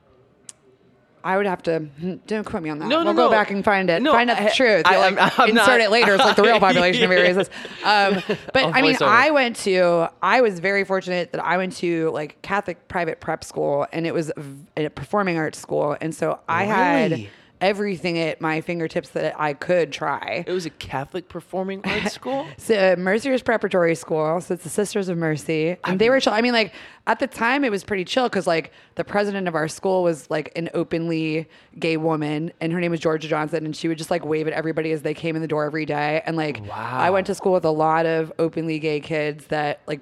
I 1.24 1.36
would 1.38 1.46
have 1.46 1.62
to 1.64 1.80
hmm, 1.80 2.16
don't 2.28 2.44
quote 2.46 2.64
me 2.64 2.70
on 2.70 2.80
that. 2.80 2.88
No, 2.88 3.00
no, 3.00 3.06
we'll 3.06 3.14
no. 3.14 3.28
go 3.28 3.32
back 3.32 3.52
and 3.52 3.64
find 3.64 3.90
it. 3.90 4.02
No, 4.02 4.14
find 4.14 4.30
out 4.30 4.38
I- 4.40 4.46
the 4.46 4.52
truth. 4.52 4.84
I- 4.86 4.98
like, 5.12 5.18
I'm- 5.20 5.32
I'm 5.38 5.50
insert 5.50 5.68
not- 5.68 5.82
it 5.82 5.92
later. 5.92 6.16
It's 6.16 6.24
like 6.24 6.36
the 6.36 6.44
real 6.44 6.60
population 6.68 7.04
of 7.04 7.12
Yeah. 7.12 7.18
areas. 7.18 7.50
Um, 7.84 8.24
but 8.54 8.66
I 8.76 8.82
mean. 8.82 8.96
I 9.02 9.32
went 9.32 9.56
to. 9.58 10.10
I 10.22 10.42
was 10.42 10.60
very 10.60 10.84
fortunate 10.84 11.32
that 11.34 11.44
I 11.44 11.58
went 11.58 11.76
to 11.78 12.10
like 12.12 12.42
Catholic 12.42 12.88
private 12.88 13.20
prep 13.20 13.44
school, 13.44 13.86
and 13.92 14.06
it 14.08 14.14
was 14.14 14.32
a 14.78 14.90
performing 14.90 15.38
arts 15.38 15.60
school, 15.60 15.98
and 16.02 16.14
so 16.16 16.40
I 16.48 16.64
had 16.66 17.12
Really? 17.12 17.30
Everything 17.60 18.20
at 18.20 18.40
my 18.40 18.62
fingertips 18.62 19.10
that 19.10 19.40
I 19.40 19.54
could 19.54 19.92
try. 19.92 20.44
it 20.46 20.52
was 20.52 20.66
a 20.66 20.70
Catholic 20.70 21.28
performing 21.28 21.82
arts 21.84 22.14
school. 22.16 22.48
So 22.58 22.76
uh, 22.76 22.96
Mercyhurst 22.96 23.44
Preparatory 23.46 23.96
School, 23.96 24.40
so 24.42 24.54
it's 24.54 24.64
the 24.64 24.70
Sisters 24.70 25.10
of 25.10 25.18
Mercy, 25.18 25.78
and 25.84 26.00
they 26.00 26.10
were 26.10 26.20
chill. 26.20 26.34
I 26.34 26.42
mean, 26.42 26.54
like 26.54 26.74
at 27.08 27.20
the 27.20 27.28
time, 27.28 27.64
it 27.64 27.72
was 27.72 27.84
pretty 27.84 28.06
chill 28.06 28.30
because 28.30 28.46
like 28.46 28.72
the 28.96 29.04
president 29.04 29.48
of 29.48 29.56
our 29.56 29.68
school 29.68 30.04
was 30.04 30.30
like 30.30 30.52
an 30.56 30.70
openly 30.74 31.48
gay 31.80 31.98
woman, 31.98 32.52
and 32.62 32.72
her 32.74 32.80
name 32.80 32.92
was 32.92 33.00
Georgia 33.00 33.28
Johnson, 33.28 33.66
and 33.66 33.76
she 33.76 33.88
would 33.88 33.98
just 33.98 34.12
like 34.12 34.24
wave 34.24 34.46
at 34.48 34.54
everybody 34.54 34.92
as 34.92 35.02
they 35.02 35.14
came 35.14 35.36
in 35.36 35.42
the 35.42 35.48
door 35.48 35.66
every 35.66 35.86
day. 35.86 36.22
And 36.26 36.38
like, 36.38 36.62
Wow. 36.68 36.76
I 36.76 37.10
went 37.10 37.26
to 37.28 37.36
school 37.36 37.54
with 37.54 37.66
a 37.66 37.72
lot 37.72 38.06
of 38.06 38.32
openly 38.38 38.78
gay 38.80 39.00
kids 39.00 39.48
that 39.48 39.82
like. 39.88 40.02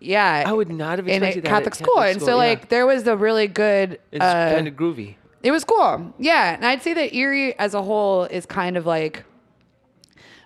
Yeah, 0.00 0.44
I 0.46 0.52
would 0.52 0.70
not 0.70 0.98
have 0.98 1.08
in 1.08 1.24
a 1.24 1.26
expected 1.26 1.44
that 1.44 1.48
at 1.48 1.54
Catholic 1.56 1.74
school, 1.74 1.94
Catholic 1.94 2.12
and 2.12 2.22
so 2.22 2.30
yeah. 2.30 2.34
like 2.36 2.68
there 2.68 2.86
was 2.86 3.04
a 3.08 3.16
really 3.16 3.48
good. 3.48 3.98
It's 4.12 4.22
uh, 4.24 4.52
kind 4.54 4.68
of 4.68 4.74
groovy. 4.74 5.16
It 5.42 5.50
was 5.52 5.64
cool. 5.64 6.12
Yeah. 6.18 6.54
And 6.54 6.64
I'd 6.66 6.82
say 6.82 6.94
that 6.94 7.14
Erie 7.14 7.58
as 7.58 7.74
a 7.74 7.82
whole 7.82 8.24
is 8.24 8.44
kind 8.46 8.76
of 8.76 8.86
like 8.86 9.24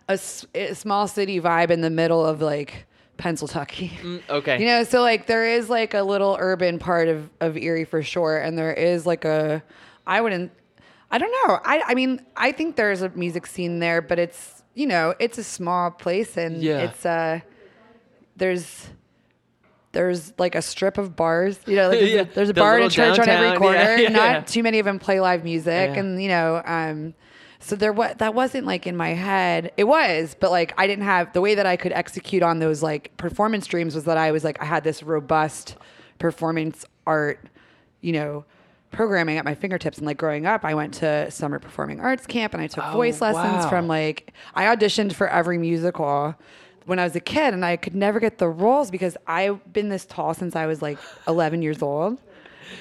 a, 0.08 0.12
s- 0.12 0.44
a 0.54 0.74
small 0.74 1.08
city 1.08 1.40
vibe 1.40 1.70
in 1.70 1.80
the 1.80 1.90
middle 1.90 2.24
of 2.24 2.40
like 2.42 2.86
Pennsylvania. 3.16 4.20
Okay. 4.28 4.58
You 4.60 4.66
know, 4.66 4.84
so 4.84 5.00
like 5.00 5.26
there 5.26 5.46
is 5.46 5.70
like 5.70 5.94
a 5.94 6.02
little 6.02 6.36
urban 6.40 6.78
part 6.78 7.08
of, 7.08 7.30
of 7.40 7.56
Erie 7.56 7.84
for 7.84 8.02
sure. 8.02 8.36
And 8.38 8.58
there 8.58 8.72
is 8.72 9.06
like 9.06 9.24
a, 9.24 9.62
I 10.06 10.20
wouldn't, 10.20 10.50
I 11.10 11.18
don't 11.18 11.30
know. 11.48 11.58
I, 11.64 11.82
I 11.88 11.94
mean, 11.94 12.20
I 12.36 12.52
think 12.52 12.76
there's 12.76 13.02
a 13.02 13.08
music 13.10 13.46
scene 13.46 13.78
there, 13.78 14.02
but 14.02 14.18
it's, 14.18 14.62
you 14.74 14.86
know, 14.86 15.14
it's 15.18 15.38
a 15.38 15.44
small 15.44 15.90
place 15.90 16.36
and 16.36 16.62
Yeah. 16.62 16.78
it's, 16.80 17.04
uh, 17.06 17.40
there's, 18.36 18.88
there's 19.92 20.32
like 20.38 20.54
a 20.54 20.62
strip 20.62 20.98
of 20.98 21.14
bars, 21.16 21.58
you 21.66 21.76
know, 21.76 21.88
like 21.90 21.98
there's, 22.00 22.10
Yeah, 22.10 22.20
a, 22.22 22.24
there's 22.24 22.50
a 22.50 22.52
the 22.52 22.60
bar 22.60 22.76
and 22.76 22.84
a 22.86 22.90
church 22.90 23.18
on 23.18 23.28
every 23.28 23.58
corner. 23.58 23.78
yeah, 23.78 23.96
yeah, 23.96 24.08
Not 24.10 24.46
too 24.46 24.62
many 24.62 24.78
of 24.78 24.84
them 24.86 24.98
play 24.98 25.20
live 25.20 25.44
music, 25.44 25.96
and 25.96 26.22
you 26.22 26.28
know, 26.28 26.62
um, 26.64 27.14
so 27.60 27.76
there 27.76 27.92
what 27.92 28.18
that 28.18 28.34
wasn't 28.34 28.66
like 28.66 28.86
in 28.86 28.96
my 28.96 29.10
head. 29.10 29.70
It 29.76 29.84
was, 29.84 30.34
but 30.40 30.50
like 30.50 30.72
I 30.76 30.86
didn't 30.86 31.04
have 31.04 31.32
the 31.32 31.40
way 31.40 31.54
that 31.54 31.66
I 31.66 31.76
could 31.76 31.92
execute 31.92 32.42
on 32.42 32.58
those 32.58 32.82
like 32.82 33.16
performance 33.16 33.66
dreams 33.66 33.94
was 33.94 34.04
that 34.04 34.16
I 34.16 34.32
was 34.32 34.42
like 34.44 34.60
I 34.60 34.64
had 34.64 34.82
this 34.82 35.02
robust 35.02 35.76
performance 36.18 36.84
art, 37.06 37.40
you 38.00 38.12
know. 38.12 38.44
Programming 38.90 39.38
at 39.38 39.46
my 39.46 39.54
fingertips, 39.54 39.96
and 39.96 40.06
like 40.06 40.18
growing 40.18 40.44
up, 40.44 40.66
I 40.66 40.74
went 40.74 40.92
to 40.96 41.30
summer 41.30 41.58
performing 41.58 41.98
arts 41.98 42.26
camp, 42.26 42.52
and 42.52 42.62
I 42.62 42.66
took 42.66 42.84
Oh, 42.84 42.92
voice 42.92 43.22
lessons 43.22 43.64
wow. 43.64 43.70
from 43.70 43.88
like 43.88 44.34
I 44.54 44.64
auditioned 44.66 45.14
for 45.14 45.26
every 45.30 45.56
musical 45.56 46.34
when 46.86 46.98
I 46.98 47.04
was 47.04 47.14
a 47.16 47.20
kid, 47.20 47.54
and 47.54 47.64
I 47.64 47.76
could 47.76 47.94
never 47.94 48.18
get 48.20 48.38
the 48.38 48.48
roles 48.48 48.90
because 48.90 49.16
I've 49.26 49.72
been 49.72 49.88
this 49.88 50.04
tall 50.04 50.34
since 50.34 50.56
I 50.56 50.66
was 50.66 50.82
like 50.82 50.98
11 51.28 51.62
years 51.62 51.82
old. 51.82 52.18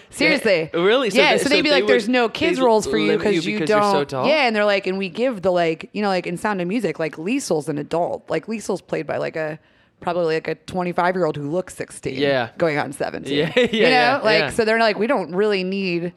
Seriously, 0.09 0.69
Yeah, 0.73 0.79
really? 0.81 1.09
So 1.09 1.17
yeah. 1.17 1.31
they- 1.33 1.37
So, 1.37 1.43
so 1.43 1.49
they'd 1.49 1.61
be 1.61 1.69
they 1.69 1.75
like, 1.81 1.87
"There's 1.87 2.03
would- 2.07 2.13
no 2.13 2.29
kids 2.29 2.59
roles 2.59 2.85
for 2.87 2.97
you 2.97 3.11
you 3.11 3.17
because 3.17 3.45
you 3.45 3.57
you're 3.57 3.67
don't." 3.67 4.09
so? 4.09 4.25
Yeah, 4.25 4.47
and 4.47 4.55
they're 4.55 4.65
like, 4.65 4.87
and 4.87 4.97
we 4.97 5.09
give 5.09 5.41
the 5.41 5.51
like, 5.51 5.89
you 5.93 6.01
know, 6.01 6.07
like 6.07 6.27
in 6.27 6.37
Sound 6.37 6.61
of 6.61 6.67
Music, 6.67 6.99
like 6.99 7.17
Liesel's 7.17 7.67
an 7.69 7.77
adult. 7.77 8.29
Like 8.29 8.47
Liesel's 8.47 8.81
played 8.81 9.05
by 9.07 9.17
like 9.17 9.35
a 9.35 9.59
probably 9.99 10.35
like 10.35 10.47
a 10.47 10.55
25 10.55 11.15
year 11.15 11.25
old 11.25 11.35
who 11.35 11.49
looks 11.49 11.75
16. 11.75 12.15
Yeah. 12.17 12.49
going 12.57 12.77
on 12.77 12.91
17. 12.93 13.33
Yeah, 13.37 13.51
you 13.59 13.67
yeah, 13.71 13.83
know, 13.83 13.89
yeah, 13.89 14.19
like 14.23 14.51
so 14.53 14.65
they're 14.65 14.79
like, 14.79 14.97
we 14.97 15.07
don't 15.07 15.33
really 15.35 15.63
need. 15.63 16.13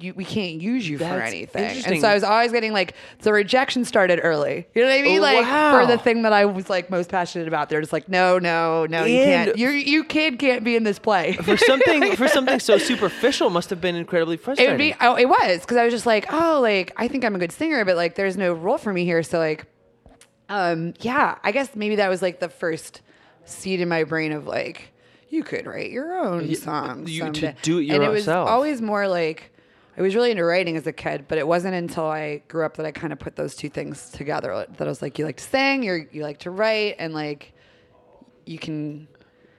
You, 0.00 0.14
we 0.14 0.24
can't 0.24 0.60
use 0.62 0.88
you 0.88 0.96
for 0.98 1.04
That's 1.04 1.30
anything. 1.30 1.62
And 1.62 1.76
interesting. 1.76 2.00
so 2.00 2.08
I 2.08 2.14
was 2.14 2.24
always 2.24 2.52
getting 2.52 2.72
like 2.72 2.94
the 3.20 3.32
rejection 3.32 3.84
started 3.84 4.20
early. 4.22 4.66
You 4.74 4.82
know 4.82 4.88
what 4.88 4.98
I 4.98 5.02
mean? 5.02 5.20
Like 5.20 5.44
for 5.44 5.86
the 5.86 5.98
thing 5.98 6.22
that 6.22 6.32
I 6.32 6.46
was 6.46 6.70
like 6.70 6.88
most 6.90 7.10
passionate 7.10 7.48
about. 7.48 7.68
They're 7.68 7.80
just 7.80 7.92
like, 7.92 8.08
no, 8.08 8.38
no, 8.38 8.86
no, 8.86 9.04
you 9.04 9.18
And- 9.18 9.46
can't. 9.46 9.58
You 9.58 9.68
you 9.70 10.04
kid 10.04 10.38
can't 10.38 10.64
be 10.64 10.74
in 10.76 10.84
this 10.84 10.98
play. 10.98 11.32
For 11.34 11.56
something 11.56 12.16
for 12.16 12.28
something 12.36 12.58
so 12.60 12.78
superficial 12.78 13.50
must 13.50 13.68
have 13.70 13.80
been 13.80 13.94
incredibly 13.96 14.36
frustrating. 14.36 14.74
It 14.74 14.76
frustrating. 14.96 15.16
would 15.16 15.18
be. 15.18 15.26
Oh, 15.28 15.32
it 15.44 15.50
was 15.52 15.60
because 15.60 15.76
I 15.76 15.84
was 15.84 15.92
just 15.92 16.06
like, 16.06 16.32
oh, 16.32 16.60
like 16.62 16.92
I 16.96 17.06
think 17.08 17.24
I'm 17.24 17.34
a 17.34 17.38
good 17.38 17.52
singer, 17.52 17.84
but 17.84 17.96
like 17.96 18.14
there's 18.14 18.36
no 18.36 18.52
role 18.54 18.78
for 18.78 18.92
me 18.92 19.04
here. 19.04 19.22
So 19.22 19.38
like, 19.38 19.66
um, 20.48 20.94
yeah, 21.00 21.36
I 21.44 21.52
guess 21.52 21.74
maybe 21.74 21.96
that 21.96 22.08
was 22.08 22.22
like 22.22 22.40
the 22.40 22.48
first 22.48 23.02
seed 23.44 23.80
in 23.80 23.88
my 23.88 24.04
brain 24.04 24.32
of 24.32 24.46
like, 24.46 24.92
you 25.28 25.44
could 25.44 25.66
write 25.66 25.90
your 25.90 26.16
own 26.18 26.48
Yeah, 26.48 26.56
song. 26.58 27.06
you- 27.06 27.20
to 27.20 27.24
someday. 27.40 27.56
do 27.62 27.78
it 27.78 27.82
yourself. 27.82 27.94
And 27.96 28.04
it 28.04 28.08
was 28.08 28.18
yourself. 28.26 28.48
always 28.48 28.82
more 28.82 29.06
like. 29.06 29.49
I 30.00 30.02
was 30.02 30.14
really 30.14 30.30
into 30.30 30.46
writing 30.46 30.78
as 30.78 30.86
a 30.86 30.94
kid, 30.94 31.26
but 31.28 31.36
it 31.36 31.46
wasn't 31.46 31.74
until 31.74 32.06
I 32.06 32.38
grew 32.48 32.64
up 32.64 32.78
that 32.78 32.86
I 32.86 32.90
kind 32.90 33.12
of 33.12 33.18
put 33.18 33.36
those 33.36 33.54
two 33.54 33.68
things 33.68 34.08
together. 34.08 34.66
That 34.78 34.86
I 34.86 34.88
was 34.88 35.02
like, 35.02 35.18
you 35.18 35.26
like 35.26 35.36
to 35.36 35.44
sing, 35.44 35.82
you 35.82 36.08
you 36.10 36.22
like 36.22 36.38
to 36.38 36.50
write, 36.50 36.96
and 36.98 37.12
like 37.12 37.52
you 38.46 38.58
can 38.58 39.08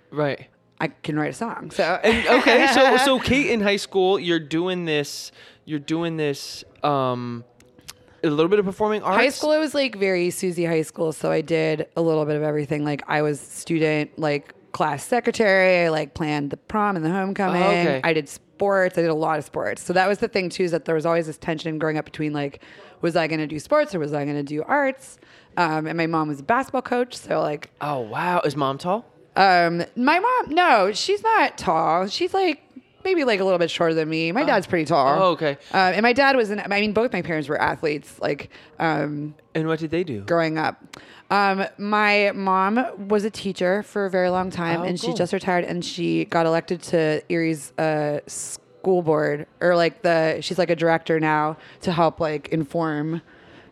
right. 0.10 0.48
I 0.80 0.88
can 0.88 1.20
write 1.20 1.30
a 1.30 1.34
song. 1.34 1.70
So 1.70 1.84
And 1.84 2.28
okay, 2.40 2.66
so 2.74 2.98
so 3.06 3.20
Kate 3.20 3.52
in 3.52 3.62
high 3.62 3.76
school, 3.76 4.20
you're 4.20 4.40
doing 4.40 4.86
this. 4.86 5.32
You're 5.66 5.78
doing 5.78 6.18
this. 6.18 6.64
Um, 6.82 7.44
a 8.24 8.28
little 8.28 8.50
bit 8.50 8.58
of 8.58 8.66
performing 8.66 9.04
arts. 9.04 9.18
High 9.18 9.30
school, 9.30 9.52
I 9.52 9.60
was 9.60 9.76
like 9.76 9.96
very 9.96 10.32
Susie 10.32 10.66
high 10.66 10.82
school. 10.82 11.12
So 11.12 11.30
I 11.32 11.42
did 11.42 11.88
a 11.96 12.02
little 12.02 12.26
bit 12.26 12.36
of 12.36 12.42
everything. 12.42 12.84
Like 12.84 13.04
I 13.08 13.22
was 13.22 13.40
student, 13.40 14.18
like 14.18 14.56
class 14.72 15.04
secretary. 15.04 15.86
I 15.86 15.90
like 15.90 16.14
planned 16.14 16.50
the 16.50 16.58
prom 16.58 16.96
and 16.96 17.06
the 17.06 17.10
homecoming. 17.12 17.62
Oh, 17.62 17.68
okay. 17.68 18.02
I 18.04 18.14
did 18.14 18.30
sports. 18.30 18.98
I 18.98 19.02
did 19.02 19.10
a 19.10 19.14
lot 19.16 19.38
of 19.40 19.46
sports. 19.46 19.82
So 19.82 19.94
that 19.94 20.08
was 20.08 20.20
the 20.20 20.28
thing 20.28 20.50
too, 20.50 20.64
is 20.64 20.72
that 20.72 20.86
there 20.86 20.96
was 20.96 21.06
always 21.06 21.28
this 21.28 21.38
tension 21.38 21.78
growing 21.80 21.98
up 21.98 22.06
between 22.06 22.34
like, 22.34 22.62
was 23.02 23.16
I 23.16 23.28
going 23.28 23.40
to 23.40 23.48
do 23.48 23.60
sports 23.60 23.94
or 23.96 24.00
was 24.00 24.14
I 24.14 24.24
going 24.26 24.38
to 24.38 24.44
do 24.44 24.64
arts? 24.64 25.18
Um, 25.58 25.88
and 25.88 25.98
my 25.98 26.08
mom 26.08 26.28
was 26.30 26.40
a 26.40 26.44
basketball 26.44 26.82
coach. 26.84 27.16
So 27.18 27.42
like, 27.42 27.72
Oh 27.82 28.00
wow, 28.00 28.42
is 28.46 28.56
mom 28.56 28.78
tall? 28.78 29.06
um, 29.36 29.84
my 29.96 30.20
mom, 30.20 30.54
no, 30.54 30.92
she's 30.94 31.24
not 31.24 31.58
tall. 31.58 32.08
She's 32.08 32.34
like, 32.34 32.62
maybe 33.04 33.24
like 33.24 33.40
a 33.40 33.44
little 33.44 33.58
bit 33.60 33.72
shorter 33.72 33.94
than 33.96 34.08
me. 34.10 34.32
My 34.32 34.44
dad's 34.44 34.68
pretty 34.68 34.86
tall. 34.86 35.22
Oh, 35.24 35.28
okay. 35.32 35.58
Uh, 35.74 35.78
and 35.96 36.04
my 36.04 36.14
dad 36.14 36.36
was 36.36 36.52
an, 36.52 36.60
I 36.60 36.68
mean, 36.68 36.94
both 36.94 37.12
my 37.14 37.22
parents 37.24 37.50
were 37.50 37.60
athletes. 37.60 38.20
Like, 38.20 38.50
um, 38.78 39.34
And 39.56 39.68
what 39.68 39.80
did 39.80 39.90
they 39.90 40.04
do? 40.04 40.22
growing 40.22 40.58
up. 40.60 40.80
Um, 41.32 41.66
my 41.78 42.32
mom 42.36 43.08
was 43.08 43.24
a 43.24 43.30
teacher 43.32 43.84
for 43.84 44.06
a 44.06 44.10
very 44.10 44.30
long 44.30 44.52
time, 44.52 44.82
Oh, 44.82 44.84
and 44.84 45.00
cool. 45.00 45.12
she 45.14 45.18
just 45.18 45.34
retired. 45.34 45.64
And 45.66 45.84
she 45.84 46.26
got 46.26 46.46
elected 46.46 46.82
to 46.84 47.24
Erie's 47.32 47.72
uh, 47.80 48.20
school 48.28 49.02
board, 49.02 49.48
or 49.62 49.76
like 49.76 50.02
the 50.04 50.40
she's 50.42 50.58
like 50.60 50.70
a 50.70 50.76
director 50.76 51.20
now 51.20 51.58
to 51.82 51.92
help 51.92 52.20
like 52.20 52.50
inform 52.50 53.22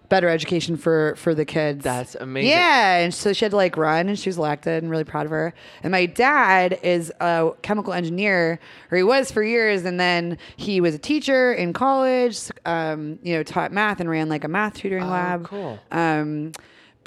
better 0.07 0.27
education 0.29 0.75
for 0.77 1.13
for 1.17 1.35
the 1.35 1.43
kids. 1.45 1.83
That's 1.83 2.15
amazing. 2.15 2.49
Yeah, 2.49 2.97
and 2.99 3.13
so 3.13 3.33
she 3.33 3.43
had 3.45 3.51
to 3.51 3.57
like 3.57 3.75
run, 3.77 4.07
and 4.07 4.17
she 4.17 4.29
was 4.29 4.37
elected, 4.37 4.81
and 4.81 4.89
really 4.89 5.03
proud 5.03 5.25
of 5.25 5.31
her. 5.31 5.53
And 5.83 5.91
my 5.91 6.05
dad 6.05 6.79
is 6.81 7.11
a 7.19 7.51
chemical 7.61 7.91
engineer, 7.93 8.59
or 8.89 8.97
he 8.97 9.03
was 9.03 9.31
for 9.31 9.43
years, 9.43 9.83
and 9.85 9.99
then 9.99 10.37
he 10.55 10.79
was 10.81 10.95
a 10.95 10.99
teacher 10.99 11.51
in 11.53 11.73
college. 11.73 12.39
Um, 12.65 13.19
you 13.21 13.35
know, 13.35 13.43
taught 13.43 13.71
math 13.73 13.99
and 13.99 14.09
ran 14.09 14.29
like 14.29 14.45
a 14.45 14.47
math 14.47 14.75
tutoring 14.75 15.03
Oh, 15.03 15.09
lab. 15.09 15.43
cool. 15.43 15.77
Um, 15.91 16.53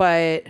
but 0.03 0.49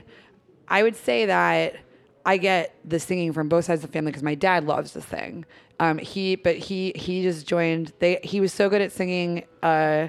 I 0.66 0.82
would 0.82 0.96
say 0.96 1.26
that 1.26 1.76
I 2.24 2.38
get 2.38 2.74
the 2.86 2.98
singing 2.98 3.34
from 3.34 3.50
both 3.50 3.66
sides 3.66 3.84
of 3.84 3.90
the 3.90 3.92
family 3.92 4.10
because 4.10 4.22
my 4.22 4.34
dad 4.34 4.64
loves 4.64 4.92
to 4.92 5.02
sing. 5.02 5.44
Um, 5.78 5.98
he, 5.98 6.36
but 6.36 6.56
he 6.56 6.94
he 6.96 7.22
just 7.22 7.46
joined. 7.46 7.92
They 7.98 8.18
he 8.24 8.40
was 8.40 8.50
so 8.50 8.70
good 8.70 8.80
at 8.80 8.92
singing. 8.92 9.44
Uh, 9.62 10.08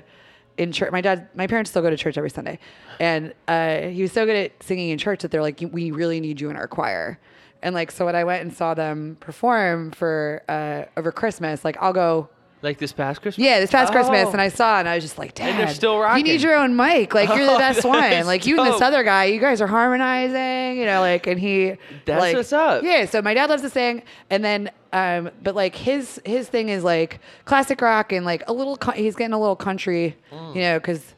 in 0.56 0.72
church, 0.72 0.94
my 0.94 1.02
dad, 1.02 1.28
my 1.36 1.46
parents 1.46 1.72
still 1.72 1.82
go 1.82 1.90
to 1.90 1.98
church 1.98 2.18
every 2.18 2.30
Sunday, 2.30 2.58
and 3.02 3.34
uh, 3.50 3.82
he 3.82 4.02
was 4.02 4.14
so 4.14 4.26
good 4.26 4.38
at 4.38 4.64
singing 4.64 4.92
in 4.92 4.98
church 4.98 5.24
that 5.24 5.32
they're 5.32 5.42
like, 5.42 5.62
"We 5.74 5.92
really 5.92 6.22
need 6.22 6.40
you 6.40 6.50
in 6.50 6.56
our 6.56 6.70
choir." 6.70 7.20
And 7.62 7.76
like, 7.76 7.92
so 7.92 8.06
when 8.06 8.16
I 8.16 8.24
went 8.24 8.44
and 8.44 8.54
saw 8.54 8.74
them 8.74 9.18
perform 9.20 9.92
for 9.92 10.42
uh, 10.48 10.86
over 10.96 11.12
Christmas, 11.12 11.66
like 11.66 11.76
I'll 11.82 11.92
go 11.92 12.30
Like 12.64 12.78
this 12.80 12.94
past 12.94 13.22
Christmas? 13.22 13.44
yeah, 13.46 13.60
this 13.60 13.70
past 13.72 13.92
Christmas, 13.92 14.28
Oh. 14.28 14.32
and 14.32 14.40
I 14.42 14.48
saw, 14.48 14.78
it 14.78 14.80
and 14.82 14.90
I 14.90 14.96
was 14.96 15.04
just 15.04 15.18
like, 15.18 15.36
Dad, 15.36 15.50
And 15.50 15.60
they're 15.60 15.68
still 15.76 16.00
rocking. 16.00 16.26
you 16.26 16.32
need 16.34 16.42
your 16.42 16.56
own 16.56 16.76
mic. 16.76 17.14
Like 17.14 17.28
you're 17.30 17.46
the 17.46 17.52
Oh, 17.56 17.58
best 17.68 17.84
one. 17.84 18.00
that's 18.00 18.26
Like 18.26 18.46
you 18.46 18.58
and 18.60 18.74
this 18.74 18.82
other 18.82 19.04
guy, 19.04 19.26
you 19.26 19.40
guys 19.42 19.60
are 19.62 19.68
harmonizing. 19.68 20.80
You 20.80 20.86
know, 20.86 21.02
like, 21.02 21.28
and 21.28 21.40
he. 21.40 21.76
That's 22.06 22.20
like, 22.22 22.36
what's 22.36 22.54
up. 22.54 22.84
Yeah. 22.84 23.06
So 23.06 23.22
my 23.22 23.34
dad 23.34 23.50
loves 23.50 23.62
to 23.64 23.70
sing, 23.70 24.02
and 24.30 24.44
then, 24.44 24.72
um, 24.94 25.30
but 25.44 25.56
like 25.56 25.76
his 25.76 26.22
his 26.26 26.48
thing 26.48 26.70
is 26.70 26.84
like 26.84 27.20
classic 27.46 27.82
rock 27.82 28.12
and 28.14 28.26
like 28.26 28.44
a 28.48 28.54
little. 28.54 28.78
He's 28.96 29.16
getting 29.16 29.34
a 29.34 29.40
little 29.40 29.56
country, 29.58 30.16
Mm. 30.32 30.56
you 30.56 30.62
know, 30.62 30.80
because 30.80 31.16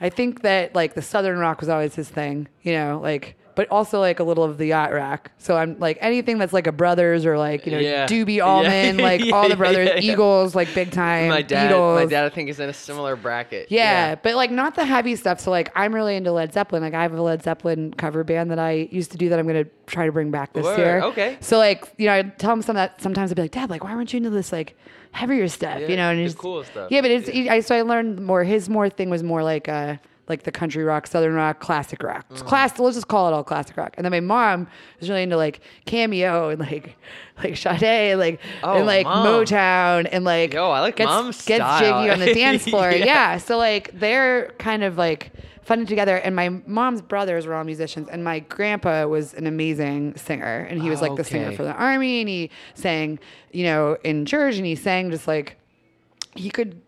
I 0.00 0.10
think 0.10 0.42
that 0.42 0.74
like 0.74 0.94
the 0.94 1.02
southern 1.02 1.38
rock 1.38 1.60
was 1.60 1.68
always 1.68 1.94
his 1.94 2.08
thing. 2.08 2.48
You 2.62 2.72
know, 2.72 3.00
like 3.02 3.36
but 3.54 3.68
also 3.70 4.00
like 4.00 4.20
a 4.20 4.24
little 4.24 4.44
of 4.44 4.58
the 4.58 4.66
yacht 4.66 4.92
rock. 4.92 5.30
So 5.38 5.56
I'm 5.56 5.78
like 5.78 5.98
anything 6.00 6.38
that's 6.38 6.52
like 6.52 6.66
a 6.66 6.72
brothers 6.72 7.24
or 7.26 7.36
like 7.38 7.66
you 7.66 7.72
know 7.72 7.78
Yeah. 7.78 8.06
Doobie 8.06 8.36
Yeah. 8.36 8.44
Allman, 8.44 8.96
like 8.98 9.24
Yeah, 9.24 9.32
all 9.36 9.48
the 9.48 9.56
brothers, 9.56 9.88
yeah, 9.88 9.94
yeah. 9.96 10.12
Eagles, 10.12 10.54
like 10.54 10.72
big 10.74 10.90
time. 10.90 11.28
my 11.28 11.42
dad, 11.42 11.70
my 11.72 12.06
dad, 12.06 12.24
I 12.24 12.28
think 12.28 12.48
is 12.48 12.60
in 12.60 12.68
a 12.68 12.72
similar 12.72 13.16
bracket. 13.16 13.66
Yeah, 13.70 14.14
but 14.16 14.34
like 14.34 14.50
not 14.50 14.74
the 14.74 14.84
heavy 14.84 15.16
stuff. 15.16 15.40
So 15.40 15.50
like 15.50 15.70
I'm 15.74 15.94
really 15.94 16.16
into 16.16 16.32
Led 16.32 16.52
Zeppelin. 16.52 16.82
Like 16.82 16.94
I 16.94 17.02
have 17.02 17.12
a 17.12 17.20
Led 17.22 17.42
Zeppelin 17.42 17.92
cover 17.94 18.24
band 18.24 18.50
that 18.50 18.58
I 18.58 18.88
used 18.90 19.12
to 19.12 19.18
do 19.18 19.28
that 19.28 19.38
I'm 19.38 19.46
gonna 19.46 19.66
try 19.86 20.06
to 20.06 20.12
bring 20.12 20.30
back 20.30 20.52
this 20.52 20.64
Word, 20.64 20.78
year. 20.78 21.00
okay. 21.02 21.36
So 21.40 21.58
like 21.58 21.84
you 21.98 22.06
know 22.06 22.14
I 22.14 22.22
tell 22.22 22.52
him 22.52 22.62
some 22.62 22.76
that 22.76 23.00
sometimes 23.02 23.30
I'd 23.30 23.34
be 23.36 23.42
like 23.42 23.50
Dad 23.50 23.70
like 23.70 23.84
why 23.84 23.94
weren't 23.94 24.12
you 24.12 24.16
into 24.18 24.30
this 24.30 24.52
like 24.52 24.76
heavier 25.12 25.46
stuff 25.48 25.78
Yeah, 25.80 25.88
you 25.88 25.96
know 25.96 26.10
and 26.10 26.18
he's- 26.20 26.34
cool 26.34 26.64
stuff. 26.64 26.90
Yeah, 26.90 27.00
but 27.02 27.10
it's 27.10 27.28
I 27.28 27.60
so 27.60 27.74
I 27.76 27.82
learned 27.82 28.24
more. 28.24 28.44
His 28.44 28.68
more 28.68 28.88
thing 28.88 29.10
was 29.10 29.22
more 29.22 29.42
like 29.42 29.68
uh 29.68 29.96
like 30.28 30.44
the 30.44 30.52
country 30.52 30.84
rock, 30.84 31.06
southern 31.06 31.34
rock, 31.34 31.60
classic 31.60 32.02
rock. 32.02 32.28
Mm. 32.28 32.46
Class. 32.46 32.78
Let's 32.78 32.96
just 32.96 33.08
call 33.08 33.28
it 33.28 33.32
all 33.32 33.44
classic 33.44 33.76
rock. 33.76 33.94
And 33.96 34.04
then 34.04 34.12
my 34.12 34.20
mom 34.20 34.68
was 35.00 35.08
really 35.08 35.22
into 35.24 35.36
like 35.36 35.60
cameo 35.84 36.48
and 36.50 36.60
like 36.60 36.96
like 37.42 37.56
Sade 37.56 37.82
and 37.82 38.20
like 38.20 38.40
Oh, 38.62 38.76
and 38.76 38.86
like 38.86 39.04
Mom. 39.04 39.26
Motown 39.26 40.08
and 40.10 40.24
like 40.24 40.54
Yo, 40.54 40.70
I 40.70 40.80
like 40.80 40.96
gets, 40.96 41.08
Mom's 41.08 41.44
gets 41.44 41.62
style. 41.62 41.80
jiggy 41.80 42.10
on 42.12 42.20
the 42.20 42.34
dance 42.40 42.64
floor. 42.64 42.90
Yeah. 42.90 43.04
yeah. 43.04 43.36
So 43.38 43.58
like 43.58 43.98
they're 43.98 44.48
kind 44.58 44.84
of 44.84 44.96
like 44.96 45.32
fun 45.62 45.86
together. 45.86 46.16
And 46.16 46.36
my 46.36 46.48
mom's 46.66 47.02
brothers 47.02 47.46
were 47.46 47.54
all 47.54 47.64
musicians, 47.64 48.08
and 48.08 48.22
my 48.22 48.40
grandpa 48.40 49.06
was 49.06 49.34
an 49.34 49.46
amazing 49.46 50.16
singer, 50.16 50.66
and 50.68 50.82
he 50.82 50.90
was 50.90 51.00
like 51.00 51.16
the 51.16 51.24
singer 51.24 51.52
for 51.52 51.62
the 51.62 51.72
army, 51.72 52.20
and 52.20 52.28
he 52.28 52.50
sang, 52.74 53.18
you 53.52 53.64
know, 53.64 53.96
in 54.04 54.26
church, 54.26 54.56
and 54.56 54.66
he 54.66 54.74
sang 54.74 55.10
just 55.10 55.26
like 55.26 55.56
he 56.34 56.50
could 56.50 56.80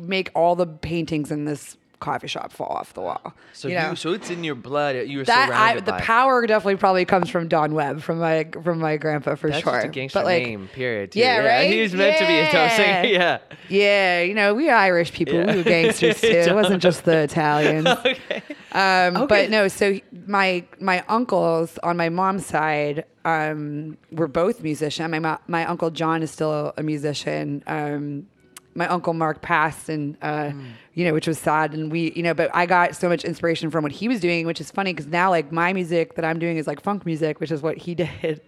make 0.00 0.30
all 0.34 0.56
the 0.56 0.66
paintings 0.66 1.30
in 1.30 1.44
this 1.44 1.76
coffee 2.02 2.26
shop 2.26 2.52
fall 2.52 2.66
off 2.68 2.92
the 2.92 3.00
wall. 3.00 3.32
So 3.54 3.68
you 3.68 3.78
you, 3.78 3.96
so 3.96 4.12
it's 4.12 4.28
in 4.28 4.44
your 4.44 4.54
blood. 4.54 4.96
You 5.08 5.18
were 5.18 5.24
that 5.24 5.44
I, 5.44 5.46
surrounded 5.48 5.86
the 5.86 5.92
by. 5.92 6.00
power 6.00 6.46
definitely 6.46 6.76
probably 6.76 7.04
comes 7.06 7.30
from 7.30 7.48
Don 7.48 7.72
Webb 7.72 8.02
from 8.02 8.18
my 8.18 8.48
from 8.62 8.78
my 8.80 8.96
grandpa 8.98 9.36
for 9.36 9.48
That's 9.48 9.62
sure. 9.62 9.72
just 9.72 9.86
a 9.86 9.88
gangster 9.88 10.18
but 10.18 10.26
like, 10.26 10.42
name. 10.42 10.68
Period. 10.72 11.12
too. 11.12 11.20
Yeah, 11.20 11.38
right? 11.38 11.70
He 11.70 11.80
was 11.80 11.94
meant 11.94 12.18
to 12.18 12.26
be 12.26 12.38
a 12.38 12.52
dope 12.52 12.70
singer. 12.72 13.04
Yeah. 13.08 13.08
Yeah. 13.22 13.38
yeah, 13.68 14.20
you 14.22 14.34
know, 14.34 14.54
we 14.54 14.68
Irish 14.68 15.12
people, 15.12 15.34
Yeah. 15.34 15.52
we 15.52 15.56
were 15.58 15.62
gangsters 15.62 16.20
too. 16.20 16.26
It 16.26 16.54
wasn't 16.54 16.82
just 16.82 17.04
the 17.04 17.18
Italians. 17.18 17.86
okay. 18.04 18.42
Um, 18.72 19.16
Okay. 19.16 19.26
But 19.26 19.50
no, 19.50 19.68
so 19.68 19.98
my 20.26 20.64
my 20.80 21.04
uncles 21.08 21.78
on 21.82 21.96
my 21.96 22.08
mom's 22.08 22.44
side 22.46 23.04
um, 23.24 23.96
were 24.10 24.28
both 24.28 24.62
musicians. 24.62 25.10
My 25.10 25.38
my 25.46 25.64
uncle 25.66 25.90
John 25.90 26.22
is 26.22 26.30
still 26.30 26.72
a 26.76 26.82
musician. 26.82 27.62
Um, 27.66 28.26
my 28.74 28.86
uncle 28.88 29.12
Mark 29.14 29.42
passed, 29.42 29.88
and 29.88 30.16
uh, 30.22 30.50
Hmm. 30.50 30.66
you 30.94 31.04
know, 31.04 31.12
which 31.12 31.26
was 31.26 31.38
sad. 31.38 31.74
And 31.74 31.90
we, 31.92 32.12
you 32.16 32.22
know, 32.22 32.34
but 32.34 32.50
I 32.54 32.66
got 32.66 32.96
so 32.96 33.08
much 33.08 33.24
inspiration 33.24 33.70
from 33.70 33.82
what 33.82 33.92
he 33.92 34.08
was 34.08 34.20
doing, 34.20 34.46
which 34.46 34.60
is 34.60 34.70
funny 34.70 34.92
because 34.92 35.06
now 35.06 35.30
like 35.30 35.52
my 35.52 35.72
music 35.72 36.14
that 36.16 36.24
I'm 36.24 36.38
doing 36.38 36.56
is 36.56 36.66
like 36.66 36.82
funk 36.82 37.04
music, 37.06 37.40
which 37.40 37.50
is 37.50 37.62
what 37.62 37.76
he 37.78 37.94
did 38.02 38.40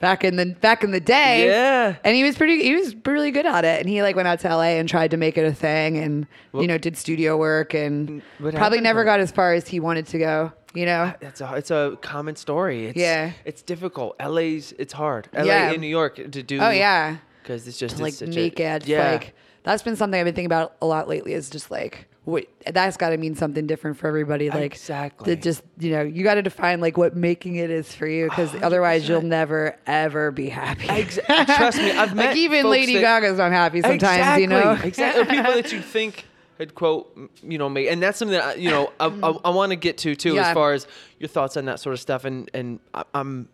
back 0.00 0.24
in 0.24 0.36
the 0.36 0.46
back 0.46 0.82
in 0.84 0.90
the 0.90 1.00
day. 1.00 1.46
Yeah. 1.46 1.96
And 2.04 2.14
he 2.16 2.22
was 2.24 2.36
pretty, 2.36 2.62
he 2.62 2.74
was 2.74 2.94
really 3.04 3.30
good 3.30 3.46
at 3.46 3.64
it. 3.64 3.80
And 3.80 3.88
he 3.88 4.02
like 4.02 4.16
went 4.16 4.28
out 4.28 4.40
to 4.40 4.48
LA 4.48 4.78
and 4.78 4.88
tried 4.88 5.10
to 5.12 5.16
make 5.16 5.36
it 5.38 5.44
a 5.44 5.54
thing, 5.54 5.96
and 5.98 6.26
you 6.54 6.66
know, 6.66 6.78
did 6.78 6.96
studio 6.96 7.36
work, 7.36 7.74
and 7.74 8.22
What 8.38 8.54
probably 8.54 8.80
never 8.80 9.04
got 9.04 9.20
as 9.20 9.30
far 9.30 9.54
as 9.54 9.68
he 9.68 9.80
wanted 9.80 10.06
to 10.08 10.18
go. 10.18 10.52
You 10.74 10.84
know. 10.84 11.12
That's 11.20 11.40
a 11.40 11.54
it's 11.54 11.70
a 11.70 11.96
common 12.02 12.36
story. 12.36 12.86
It's, 12.88 12.98
Yeah. 12.98 13.32
It's 13.44 13.62
difficult. 13.62 14.16
LA's 14.20 14.72
it's 14.78 14.92
hard. 14.92 15.28
LA 15.34 15.44
Yeah. 15.44 15.70
in 15.72 15.80
New 15.80 15.88
York 15.88 16.16
to 16.16 16.42
do. 16.42 16.60
Oh 16.60 16.70
yeah. 16.70 17.16
Because 17.42 17.66
it's 17.66 17.78
just 17.78 17.96
To 17.96 18.02
like 18.02 18.10
it's 18.10 18.18
such 18.18 18.34
make 18.34 18.60
a, 18.60 18.74
it 18.76 18.86
Yeah. 18.86 19.12
like 19.12 19.34
that's 19.62 19.82
been 19.82 19.96
something 19.96 20.18
I've 20.18 20.24
been 20.24 20.34
thinking 20.34 20.46
about 20.46 20.74
a 20.82 20.86
lot 20.86 21.08
lately. 21.08 21.32
Is 21.32 21.50
just 21.50 21.70
like 21.70 22.06
what 22.24 22.46
that's 22.72 22.96
got 22.98 23.10
to 23.10 23.16
mean 23.16 23.34
something 23.34 23.66
different 23.66 23.96
for 23.96 24.06
everybody. 24.06 24.50
Like 24.50 24.62
Exactly. 24.72 25.34
to 25.34 25.40
just 25.40 25.62
you 25.78 25.90
know 25.92 26.02
you 26.02 26.24
got 26.24 26.34
to 26.34 26.42
define 26.42 26.80
like 26.80 26.96
what 26.98 27.16
making 27.16 27.56
it 27.56 27.70
is 27.70 27.94
for 27.94 28.06
you 28.06 28.28
because 28.28 28.54
oh, 28.54 28.58
otherwise 28.62 29.08
you'll 29.08 29.22
never 29.22 29.76
ever 29.86 30.30
be 30.30 30.48
happy. 30.48 30.88
Exactly. 30.88 31.54
trust 31.54 31.78
me, 31.78 31.90
I've 31.92 32.14
met 32.16 32.26
like 32.28 32.36
even 32.36 32.68
Lady 32.68 32.94
that- 32.94 33.00
Gaga's 33.22 33.38
not 33.38 33.52
happy 33.52 33.80
sometimes. 33.80 34.02
exactly, 34.02 34.42
You 34.42 34.48
know. 34.48 34.72
Exactly. 34.72 34.88
Exactly. 34.88 35.36
People 35.36 35.52
that 35.52 35.72
you 35.72 35.80
think 35.82 36.24
had 36.58 36.74
quote, 36.74 37.16
you 37.42 37.56
know, 37.56 37.68
me, 37.68 37.88
and 37.88 38.02
that's 38.02 38.18
something 38.18 38.36
that 38.36 38.44
I, 38.44 38.54
you 38.54 38.68
know 38.68 38.92
I, 38.98 39.06
I, 39.06 39.30
I 39.44 39.50
want 39.50 39.70
to 39.70 39.76
get 39.76 39.96
to 39.98 40.16
too, 40.16 40.34
Yeah. 40.34 40.48
as 40.48 40.54
far 40.54 40.72
as 40.72 40.86
your 41.20 41.28
thoughts 41.28 41.56
on 41.56 41.66
that 41.66 41.78
sort 41.80 41.94
of 41.94 42.00
stuff, 42.00 42.24
and 42.24 42.50
and 42.52 42.80
I, 42.92 43.04
I'm. 43.14 43.48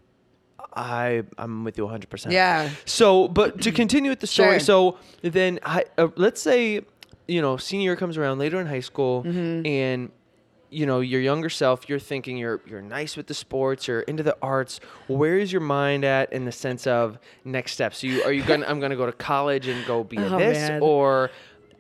I 0.75 1.23
I'm 1.39 1.65
with 1.65 1.79
you 1.79 1.85
100. 1.85 2.09
percent 2.11 2.33
Yeah. 2.33 2.71
So, 2.85 3.29
but 3.29 3.61
to 3.63 3.73
continue 3.73 4.11
with 4.11 4.21
the 4.21 4.27
story, 4.27 4.59
Sure. 4.59 4.61
so 4.61 4.99
then 5.23 5.61
I, 5.65 5.85
uh, 5.99 6.09
let's 6.17 6.41
say, 6.41 6.81
you 7.29 7.41
know, 7.41 7.57
senior 7.57 7.85
year 7.91 7.97
comes 7.97 8.17
around 8.17 8.39
later 8.39 8.61
in 8.61 8.67
high 8.67 8.81
school, 8.81 9.23
Mm-hmm. 9.25 9.67
and 9.67 10.11
you 10.71 10.87
know 10.87 10.99
your 10.99 11.21
younger 11.21 11.49
self, 11.49 11.89
you're 11.89 12.01
thinking 12.01 12.37
you're 12.37 12.61
you're 12.67 12.83
nice 12.83 13.17
with 13.17 13.29
the 13.29 13.35
sports, 13.35 13.87
you're 13.87 14.01
into 14.01 14.25
the 14.25 14.37
arts. 14.43 14.81
Where 15.07 15.39
is 15.39 15.53
your 15.53 15.61
mind 15.61 16.05
at 16.05 16.33
in 16.33 16.45
the 16.47 16.53
sense 16.53 16.85
of 16.89 17.19
next 17.45 17.73
steps? 17.73 17.99
So 17.99 18.09
you 18.09 18.25
are 18.25 18.33
you 18.33 18.43
gonna 18.51 18.67
I'm 18.67 18.81
gonna 18.81 18.97
go 18.97 19.07
to 19.07 19.13
college 19.13 19.69
and 19.69 19.87
go 19.87 20.03
be 20.03 20.17
a 20.17 20.27
Oh, 20.35 20.39
this 20.39 20.59
man. 20.71 20.83
or 20.83 21.31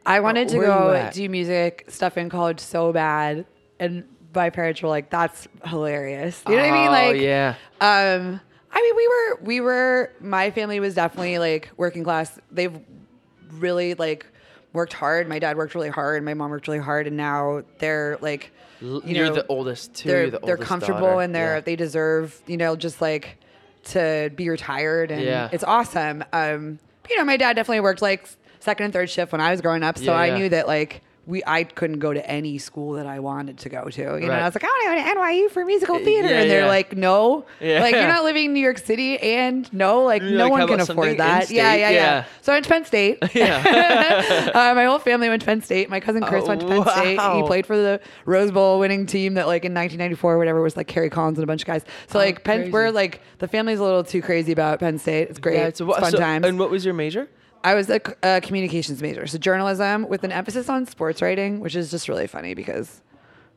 I 0.06 0.20
wanted 0.20 0.48
to 0.50 0.58
where 0.58 0.66
you 0.68 0.72
go 0.72 0.92
at? 0.92 1.12
do 1.14 1.28
music 1.28 1.86
stuff 1.88 2.16
in 2.16 2.28
college 2.28 2.60
so 2.60 2.92
bad, 2.92 3.46
and 3.80 4.04
my 4.32 4.50
parents 4.50 4.80
were 4.82 4.88
like, 4.88 5.10
"That's 5.10 5.48
hilarious." 5.64 6.42
You 6.48 6.54
know 6.56 6.62
what 6.62 6.70
I 6.70 6.72
mean? 6.72 6.88
Oh, 6.88 6.92
Like, 6.92 7.20
yeah. 7.20 7.54
Um, 7.80 8.40
I 8.76 8.82
mean, 8.82 8.96
we 8.96 9.08
were 9.08 9.44
we 9.46 9.60
were 9.60 10.10
my 10.20 10.50
family 10.50 10.80
was 10.80 10.94
definitely 10.94 11.38
like 11.38 11.70
working 11.76 12.02
class. 12.04 12.38
They've 12.50 12.76
really 13.52 13.94
like 13.94 14.26
worked 14.72 14.92
hard. 14.92 15.28
My 15.28 15.38
dad 15.38 15.56
worked 15.56 15.74
really 15.74 15.88
hard. 15.90 16.22
My 16.24 16.34
mom 16.34 16.50
worked 16.50 16.66
really 16.66 16.80
hard, 16.80 17.06
and 17.06 17.16
now 17.16 17.62
they're 17.78 18.18
like, 18.20 18.50
you 18.80 19.00
you're 19.04 19.26
know, 19.28 19.34
the 19.34 19.46
oldest 19.46 19.94
too. 19.94 20.08
they're 20.08 20.30
the 20.30 20.40
they're 20.40 20.56
comfortable 20.56 21.00
daughter. 21.00 21.20
and 21.22 21.34
they're 21.34 21.54
Yeah. 21.56 21.60
they 21.60 21.76
deserve 21.76 22.40
you 22.46 22.56
know 22.56 22.74
just 22.76 23.00
like 23.00 23.38
to 23.84 24.30
be 24.34 24.48
retired 24.48 25.10
and 25.10 25.22
Yeah. 25.22 25.48
it's 25.52 25.64
awesome. 25.64 26.24
Um, 26.32 26.78
you 27.08 27.16
know, 27.18 27.24
my 27.24 27.36
dad 27.36 27.54
definitely 27.54 27.80
worked 27.80 28.02
like 28.02 28.26
second 28.58 28.84
and 28.86 28.92
third 28.92 29.08
shift 29.10 29.30
when 29.30 29.40
I 29.40 29.50
was 29.52 29.60
growing 29.60 29.82
up, 29.82 29.98
so 29.98 30.04
Yeah, 30.04 30.14
I 30.14 30.36
knew 30.36 30.48
that 30.48 30.66
like. 30.66 31.02
We, 31.26 31.42
I 31.46 31.64
couldn't 31.64 32.00
go 32.00 32.12
to 32.12 32.28
any 32.28 32.58
school 32.58 32.92
that 32.92 33.06
I 33.06 33.18
wanted 33.20 33.56
to 33.58 33.68
go 33.70 33.84
to. 33.88 34.02
You 34.02 34.26
know, 34.26 34.32
I 34.32 34.44
was 34.44 34.54
like, 34.54 34.62
I 34.62 34.66
want 34.66 34.98
to 34.98 35.04
go 35.04 35.14
to 35.14 35.20
NYU 35.20 35.50
for 35.50 35.64
musical 35.64 35.98
theater, 35.98 36.28
yeah, 36.28 36.40
and 36.42 36.50
they're 36.50 36.60
yeah. 36.62 36.66
like, 36.66 36.94
no, 36.96 37.46
Yeah. 37.60 37.80
like 37.80 37.94
you're 37.94 38.06
not 38.06 38.24
living 38.30 38.44
in 38.46 38.52
New 38.52 38.60
York 38.60 38.76
City, 38.76 39.18
and 39.18 39.72
no, 39.72 40.02
like 40.02 40.20
You're 40.20 40.32
no 40.32 40.44
like, 40.48 40.52
one 40.52 40.68
can 40.68 40.80
afford 40.80 41.16
that. 41.18 41.50
Yeah, 41.50 41.74
yeah, 41.74 41.88
yeah. 41.90 42.24
So 42.42 42.52
I 42.52 42.56
went 42.56 42.66
to 42.66 42.70
Penn 42.70 42.84
State. 42.84 43.18
Yeah. 43.34 44.50
uh, 44.54 44.74
my 44.74 44.84
whole 44.84 44.98
family 44.98 45.28
went 45.28 45.40
to 45.42 45.46
Penn 45.46 45.62
State. 45.62 45.88
My 45.88 45.98
cousin 46.00 46.22
Chris 46.24 46.44
Oh, 46.44 46.48
went 46.48 46.60
to 46.60 46.66
Penn 46.66 46.82
State. 46.86 47.36
He 47.36 47.42
played 47.44 47.64
for 47.66 47.76
the 47.76 48.00
Rose 48.26 48.50
Bowl 48.50 48.78
winning 48.78 49.06
team 49.06 49.34
that 49.34 49.46
like 49.46 49.64
in 49.64 49.72
1994 49.72 50.34
or 50.34 50.38
whatever 50.38 50.60
was 50.60 50.76
like 50.76 50.88
Kerry 50.88 51.08
Collins 51.10 51.38
and 51.38 51.42
a 51.44 51.46
bunch 51.46 51.62
of 51.62 51.66
guys. 51.66 51.84
So 52.08 52.18
like 52.18 52.44
Penn, 52.44 52.54
Oh, 52.54 52.62
crazy. 52.64 52.72
we're 52.72 52.90
like 52.90 53.20
the 53.38 53.48
family's 53.48 53.78
a 53.78 53.82
little 53.82 54.04
too 54.04 54.20
crazy 54.22 54.52
about 54.52 54.78
Penn 54.80 54.98
State. 54.98 55.30
It's 55.30 55.38
great. 55.38 55.56
Yeah, 55.56 55.66
it's, 55.68 55.80
what- 55.80 56.00
fun 56.00 56.12
so- 56.12 56.18
times. 56.18 56.44
And 56.46 56.58
what 56.58 56.70
was 56.70 56.84
your 56.84 56.94
major? 56.94 57.28
I 57.64 57.74
was 57.74 57.88
a 57.90 58.40
communications 58.42 59.00
major, 59.02 59.26
so 59.26 59.38
journalism 59.38 60.06
with 60.08 60.22
an 60.22 60.30
emphasis 60.32 60.68
on 60.68 60.86
sports 60.86 61.22
writing, 61.22 61.60
which 61.60 61.74
is 61.74 61.90
just 61.90 62.08
really 62.08 62.26
funny 62.26 62.54
because 62.54 63.00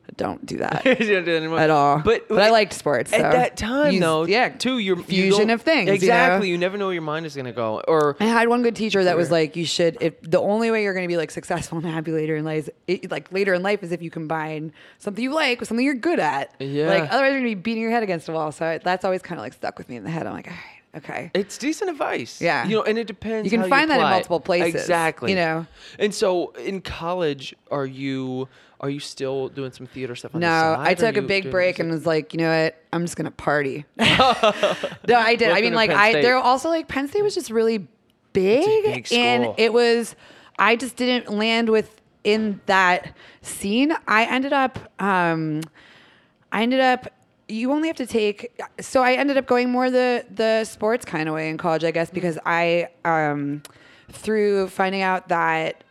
I 0.08 0.12
don't 0.16 0.46
do 0.46 0.56
that 0.56 0.86
You 0.86 0.94
don't 0.94 1.24
do 1.26 1.32
it 1.34 1.36
anymore. 1.36 1.58
at 1.60 1.68
all. 1.68 1.98
But 1.98 2.26
but 2.28 2.40
I 2.40 2.48
liked 2.50 2.72
sports 2.72 3.12
at 3.12 3.20
so. 3.20 3.30
that 3.30 3.58
time 3.58 3.92
You- 3.92 4.00
though. 4.00 4.24
Yeah, 4.24 4.48
too. 4.48 4.78
You're 4.78 4.96
you 4.96 5.02
fusion 5.02 5.50
of 5.50 5.60
things. 5.60 5.80
you 5.80 5.90
know? 5.90 5.94
Exactly. 5.96 6.48
You, 6.48 6.56
never 6.56 6.78
know 6.78 6.86
where 6.86 6.94
your 6.94 7.02
mind 7.02 7.26
is 7.26 7.36
gonna 7.36 7.52
go. 7.52 7.82
Or 7.86 8.16
I 8.18 8.24
had 8.24 8.48
one 8.48 8.62
good 8.62 8.74
teacher 8.74 9.04
that 9.04 9.18
was 9.18 9.30
like, 9.30 9.54
you 9.54 9.66
should. 9.66 9.98
If 10.00 10.18
the 10.22 10.40
only 10.40 10.70
way 10.70 10.82
you're 10.84 10.94
going 10.94 11.04
to 11.04 11.12
be 11.12 11.18
like 11.18 11.30
successful 11.30 11.76
and 11.82 11.86
happy 11.86 12.10
later 12.12 12.36
in 12.36 12.46
life, 12.46 12.70
it, 12.86 13.10
like 13.10 13.30
later 13.30 13.52
in 13.52 13.62
life, 13.62 13.82
is 13.82 13.92
if 13.92 14.00
you 14.00 14.08
combine 14.10 14.72
something 14.96 15.22
you 15.22 15.34
like 15.34 15.60
with 15.60 15.68
something 15.68 15.84
you're 15.84 15.94
good 15.94 16.20
at. 16.20 16.54
Yeah. 16.58 16.86
Like 16.86 17.02
otherwise, 17.12 17.32
you're 17.32 17.40
going 17.40 17.50
to 17.50 17.56
be 17.56 17.60
beating 17.60 17.82
your 17.82 17.92
head 17.92 18.02
against 18.02 18.30
a 18.30 18.32
wall. 18.32 18.50
So 18.50 18.64
I, 18.64 18.78
that's 18.78 19.04
always 19.04 19.20
kind 19.20 19.38
of 19.38 19.42
like 19.42 19.52
stuck 19.52 19.76
with 19.76 19.90
me 19.90 19.96
in 19.96 20.04
the 20.04 20.10
head. 20.10 20.26
I'm 20.26 20.32
like, 20.32 20.46
all 20.48 20.54
right, 20.54 20.77
okay. 20.96 21.30
It's 21.34 21.58
decent 21.58 21.90
advice. 21.90 22.40
Yeah. 22.40 22.66
You 22.66 22.76
know, 22.76 22.82
and 22.82 22.98
it 22.98 23.06
depends. 23.06 23.50
You 23.50 23.58
can 23.58 23.68
find 23.68 23.90
that 23.90 24.00
in 24.00 24.06
multiple 24.06 24.40
places, 24.40 24.80
Exactly. 24.80 25.30
you 25.30 25.36
know? 25.36 25.66
And 25.98 26.14
so 26.14 26.50
in 26.52 26.80
college, 26.80 27.54
are 27.70 27.86
you 27.86 28.48
are 28.80 28.90
you 28.90 29.00
still 29.00 29.48
doing 29.48 29.72
some 29.72 29.86
theater 29.86 30.14
stuff 30.14 30.34
on 30.34 30.40
no, 30.40 30.46
the 30.46 30.76
side? 30.76 30.88
I 30.88 30.94
took 30.94 31.16
a 31.16 31.22
big 31.22 31.50
break 31.50 31.78
and 31.78 31.88
music? 31.88 32.00
was 32.00 32.06
like, 32.06 32.32
you 32.32 32.38
know 32.38 32.64
what? 32.64 32.80
I'm 32.92 33.02
just 33.02 33.16
to 33.16 33.30
party. 33.30 33.84
no, 33.98 34.06
I 34.08 35.36
did. 35.36 35.50
I 35.50 35.60
mean, 35.60 35.74
like, 35.74 35.90
I 35.90 36.12
there 36.12 36.36
also 36.36 36.68
like 36.68 36.86
Penn 36.86 37.08
State 37.08 37.22
was 37.22 37.34
just 37.34 37.50
really 37.50 37.88
big, 38.32 38.84
big 38.84 39.12
and 39.12 39.54
it 39.56 39.72
was. 39.72 40.14
I 40.60 40.76
just 40.76 40.96
didn't 40.96 41.32
land 41.32 41.68
with 41.68 42.00
in 42.24 42.60
that 42.66 43.14
scene. 43.42 43.92
I 44.06 44.24
ended 44.24 44.52
up. 44.52 44.78
um 45.00 45.62
I 46.52 46.62
ended 46.62 46.80
up. 46.80 47.08
You 47.48 47.72
only 47.72 47.88
have 47.88 47.96
to 47.96 48.06
take. 48.06 48.60
So 48.80 49.02
I 49.02 49.14
ended 49.14 49.36
up 49.36 49.46
going 49.46 49.70
more 49.70 49.90
the 49.90 50.24
the 50.30 50.64
sports 50.64 51.04
kind 51.04 51.28
of 51.28 51.34
way 51.34 51.48
in 51.48 51.56
college, 51.56 51.84
I 51.84 51.90
guess, 51.90 52.10
because 52.10 52.38
I 52.44 52.88
um 53.04 53.62
through 54.10 54.68
finding 54.68 55.02
out 55.02 55.28
that 55.28 55.84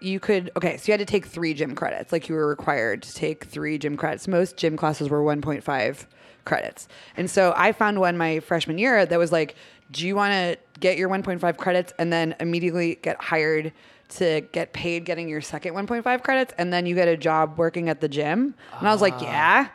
you 0.00 0.20
could 0.20 0.50
okay 0.56 0.76
so 0.76 0.84
you 0.86 0.92
had 0.92 1.00
to 1.00 1.10
take 1.10 1.26
three 1.26 1.52
gym 1.52 1.74
credits 1.74 2.12
like 2.12 2.28
you 2.28 2.34
were 2.34 2.46
required 2.46 3.02
to 3.02 3.14
take 3.14 3.44
three 3.44 3.78
gym 3.78 3.96
credits. 3.96 4.28
Most 4.28 4.56
gym 4.56 4.76
classes 4.76 5.08
were 5.08 5.22
1.5 5.22 6.06
credits. 6.44 6.88
And 7.16 7.30
so 7.30 7.52
i 7.56 7.72
found 7.72 8.00
one 8.00 8.16
my 8.16 8.40
freshman 8.40 8.78
year 8.78 9.04
that 9.04 9.18
was 9.18 9.32
like 9.32 9.56
do 9.90 10.06
you 10.06 10.14
want 10.14 10.32
to 10.32 10.56
get 10.80 10.98
your 10.98 11.08
1.5 11.08 11.56
credits 11.56 11.92
and 11.98 12.12
then 12.12 12.34
immediately 12.40 12.96
get 12.96 13.20
hired 13.20 13.72
to 14.10 14.42
get 14.52 14.72
paid 14.72 15.04
getting 15.04 15.28
your 15.28 15.40
second 15.40 15.74
1.5 15.74 16.22
credits? 16.22 16.54
And 16.58 16.72
then 16.72 16.86
you 16.86 16.94
get 16.94 17.08
a 17.08 17.16
job 17.16 17.58
working 17.58 17.88
at 17.88 18.00
the 18.00 18.08
gym. 18.08 18.54
And 18.78 18.88
i 18.88 18.92
was 18.92 19.02
like 19.02 19.20
yeah 19.20 19.68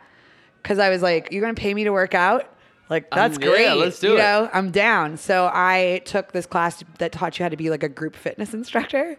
because 0.64 0.80
I 0.80 0.90
was 0.90 1.02
like, 1.04 1.30
"You're 1.32 1.42
gonna 1.42 1.54
pay 1.54 1.74
me 1.74 1.84
to 1.84 1.92
work 1.92 2.16
out." 2.16 2.48
Like 2.90 3.10
that's 3.12 3.38
Um, 3.38 3.44
yeah, 3.44 3.50
great. 3.50 3.74
let's 3.76 4.00
do 4.00 4.10
you 4.10 4.16
it. 4.16 4.18
know, 4.18 4.50
I'm 4.54 4.70
down. 4.70 5.16
So 5.18 5.50
I 5.52 6.02
took 6.06 6.32
this 6.34 6.46
class 6.46 6.84
that 7.00 7.12
taught 7.14 7.40
you 7.40 7.44
how 7.44 7.50
to 7.50 7.56
be 7.56 7.70
like 7.70 7.82
a 7.82 7.88
group 7.90 8.16
fitness 8.16 8.54
instructor, 8.54 9.18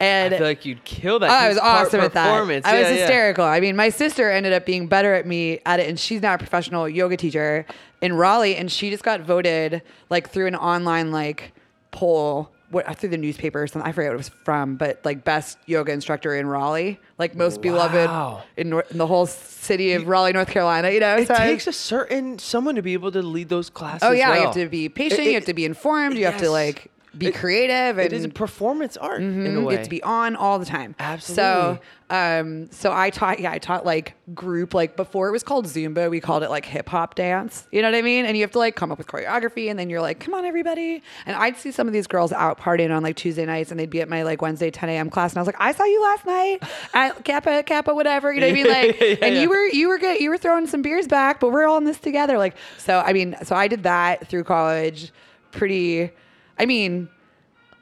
and 0.00 0.34
I 0.34 0.38
feel 0.38 0.46
like 0.46 0.64
you'd 0.66 0.84
kill 0.84 1.20
that. 1.20 1.30
Oh, 1.30 1.32
I 1.32 1.48
was 1.48 1.56
awesome 1.58 2.00
at 2.00 2.12
that. 2.12 2.26
performance. 2.30 2.66
I 2.66 2.72
was 2.78 2.88
Yeah, 2.88 2.94
yeah. 2.94 3.00
hysterical. 3.00 3.44
I 3.44 3.60
mean, 3.60 3.76
my 3.76 3.88
sister 3.88 4.30
ended 4.30 4.52
up 4.52 4.66
being 4.66 4.88
better 4.88 5.14
at 5.14 5.26
me 5.26 5.60
at 5.64 5.78
it, 5.80 5.88
and 5.88 5.98
she's 5.98 6.20
now 6.22 6.34
a 6.34 6.38
professional 6.38 6.88
yoga 6.88 7.16
teacher 7.16 7.64
in 8.02 8.14
Raleigh, 8.14 8.56
and 8.56 8.70
she 8.70 8.90
just 8.90 9.04
got 9.04 9.20
voted 9.20 9.80
like 10.10 10.28
through 10.28 10.46
an 10.48 10.56
online 10.56 11.12
like 11.12 11.52
poll. 11.92 12.50
What, 12.70 12.98
through 12.98 13.10
the 13.10 13.18
newspaper 13.18 13.62
or 13.62 13.66
something. 13.66 13.88
I 13.88 13.92
forget 13.92 14.10
what 14.10 14.14
it 14.14 14.18
was 14.18 14.30
from, 14.44 14.76
but 14.76 15.00
like 15.04 15.22
best 15.24 15.58
yoga 15.66 15.92
instructor 15.92 16.34
in 16.34 16.46
Raleigh, 16.46 16.98
like 17.18 17.36
most 17.36 17.56
Wow. 17.58 17.62
beloved 17.62 18.40
in, 18.56 18.70
Nor- 18.70 18.84
in 18.90 18.98
the 18.98 19.06
whole 19.06 19.26
city 19.26 19.92
of 19.92 20.08
Raleigh, 20.08 20.32
North 20.32 20.48
Carolina. 20.48 20.90
You 20.90 20.98
know, 21.00 21.16
It 21.16 21.28
So 21.28 21.34
takes 21.36 21.66
a 21.66 21.72
certain 21.72 22.38
someone 22.38 22.74
to 22.74 22.82
be 22.82 22.94
able 22.94 23.12
to 23.12 23.22
lead 23.22 23.48
those 23.48 23.70
classes. 23.70 24.00
oh 24.02 24.10
yeah, 24.12 24.34
you 24.34 24.40
have 24.46 24.54
to 24.54 24.68
be 24.68 24.88
patient. 24.88 25.20
It- 25.20 25.26
you 25.28 25.34
have 25.34 25.44
to 25.44 25.54
be 25.54 25.64
informed. 25.64 26.16
You 26.18 26.24
have 26.24 26.38
to 26.38 26.50
like 26.50 26.90
be 27.18 27.26
It- 27.28 27.34
creative. 27.34 27.98
It 27.98 28.06
and 28.06 28.12
is 28.12 28.24
a 28.24 28.28
performance 28.28 28.96
art 28.96 29.20
in 29.22 29.46
a 29.46 29.50
Mhm, 29.50 29.64
way. 29.64 29.72
You 29.74 29.78
have 29.78 29.84
to 29.84 29.90
be 29.90 30.02
on 30.02 30.36
all 30.36 30.58
the 30.58 30.64
time. 30.66 30.94
Absolutely. 30.98 31.34
So, 31.42 31.78
um, 32.10 32.70
so 32.70 32.92
I 32.92 33.10
taught, 33.10 33.40
yeah, 33.40 33.50
I 33.52 33.58
taught 33.58 33.84
like 33.86 34.14
group, 34.34 34.74
like 34.74 34.94
before 34.96 35.28
it 35.28 35.32
was 35.32 35.42
called 35.42 35.66
Zumba, 35.66 36.10
we 36.10 36.20
called 36.20 36.42
it 36.42 36.50
like 36.50 36.64
hip 36.66 36.88
hop 36.88 37.14
dance. 37.14 37.66
You 37.72 37.82
know 37.82 37.88
what 37.90 37.96
I 37.96 38.02
mean? 38.02 38.24
And 38.26 38.36
you 38.36 38.42
have 38.42 38.50
to 38.52 38.58
like 38.58 38.76
come 38.76 38.92
up 38.92 38.98
with 38.98 39.06
choreography, 39.06 39.70
and 39.70 39.78
then 39.78 39.88
you're 39.90 40.00
like, 40.02 40.20
come 40.20 40.34
on, 40.34 40.44
everybody. 40.44 41.02
And 41.26 41.34
I'd 41.36 41.56
see 41.56 41.70
some 41.70 41.86
of 41.86 41.92
these 41.92 42.06
girls 42.06 42.32
out 42.32 42.58
partying 42.60 42.94
on 42.94 43.02
like 43.02 43.16
Tuesday 43.16 43.46
nights, 43.46 43.70
and 43.70 43.80
they'd 43.80 43.90
be 43.90 44.00
at 44.00 44.08
my 44.08 44.22
like 44.22 44.42
Wednesday 44.42 44.70
10 44.70 44.88
a.m. 44.90 45.08
class, 45.10 45.32
and 45.32 45.38
I 45.38 45.40
was 45.40 45.46
like, 45.46 45.56
I 45.60 45.72
saw 45.72 45.84
you 45.84 46.02
last 46.02 46.26
night 46.26 46.62
at 46.92 47.24
Kappa, 47.24 47.62
Kappa, 47.64 47.94
whatever. 47.94 48.32
You 48.32 48.40
know 48.40 48.46
what 48.48 48.52
I 48.52 48.54
mean? 48.54 48.64
Like, 48.74 49.00
Yeah, 49.00 49.16
and 49.22 49.34
yeah. 49.36 49.42
you 49.42 49.48
were 49.48 49.64
you 49.68 49.88
were 49.88 49.98
good, 49.98 50.20
you 50.20 50.30
were 50.30 50.38
throwing 50.38 50.66
some 50.66 50.82
beers 50.82 51.06
back, 51.08 51.40
but 51.40 51.50
we're 51.52 51.66
all 51.66 51.78
in 51.78 51.84
this 51.84 51.98
together. 51.98 52.38
Like, 52.38 52.54
so 52.78 53.00
I 53.00 53.12
mean, 53.12 53.34
so 53.42 53.54
I 53.56 53.66
did 53.68 53.82
that 53.84 54.26
through 54.28 54.44
college. 54.44 55.10
Pretty, 55.52 56.10
I 56.58 56.66
mean 56.66 57.08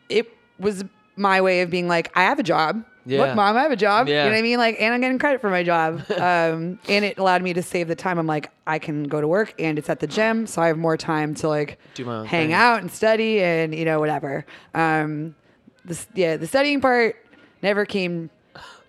it 0.08 0.28
was 0.58 0.85
my 1.16 1.40
way 1.40 1.61
of 1.62 1.70
being 1.70 1.88
like, 1.88 2.11
I 2.16 2.22
have 2.24 2.38
a 2.38 2.42
job. 2.42 2.85
Yeah. 3.04 3.22
Look, 3.22 3.35
mom, 3.35 3.56
I 3.56 3.62
have 3.62 3.72
a 3.72 3.76
job. 3.76 4.06
Yeah. 4.08 4.24
You 4.24 4.30
know 4.30 4.37
what 4.37 4.38
I 4.38 4.42
mean? 4.42 4.58
Like, 4.58 4.76
and 4.80 4.94
I'm 4.94 5.00
getting 5.00 5.18
credit 5.18 5.40
for 5.40 5.50
my 5.50 5.62
job. 5.64 6.08
um, 6.12 6.78
and 6.88 7.04
it 7.04 7.18
allowed 7.18 7.42
me 7.42 7.52
to 7.52 7.62
save 7.62 7.88
the 7.88 7.96
time. 7.96 8.18
I'm 8.18 8.28
like, 8.28 8.50
I 8.66 8.78
can 8.78 9.04
go 9.04 9.20
to 9.20 9.26
work 9.26 9.54
and 9.58 9.78
it's 9.78 9.90
at 9.90 9.98
the 10.00 10.06
gym, 10.06 10.46
so 10.46 10.62
I 10.62 10.68
have 10.68 10.78
more 10.78 10.96
time 10.96 11.35
to 11.37 11.48
like 11.48 11.78
Do 11.94 12.04
my 12.04 12.24
hang 12.26 12.48
thing. 12.48 12.52
out 12.52 12.80
and 12.80 12.90
study 12.90 13.42
and 13.42 13.74
you 13.74 13.85
know 13.85 13.98
whatever. 13.98 14.46
Um, 14.74 15.35
this 15.85 16.06
yeah, 16.14 16.37
the 16.37 16.46
studying 16.46 16.80
part 16.80 17.16
never 17.61 17.85
came 17.85 18.30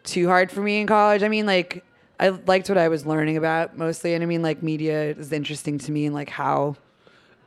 too 0.04 0.28
hard 0.28 0.52
for 0.52 0.62
me 0.62 0.80
in 0.80 0.86
college. 0.86 1.24
I 1.24 1.28
mean, 1.28 1.48
like 1.48 1.84
I 2.20 2.30
liked 2.30 2.70
what 2.70 2.78
I 2.78 2.90
was 2.90 3.08
learning 3.08 3.38
about 3.38 3.78
mostly, 3.78 4.14
and 4.14 4.24
I 4.24 4.28
mean, 4.28 4.44
like 4.44 4.62
media 4.62 5.10
is 5.10 5.32
interesting 5.32 5.80
to 5.80 5.92
me 5.92 6.06
and 6.06 6.14
like 6.14 6.30
how 6.30 6.76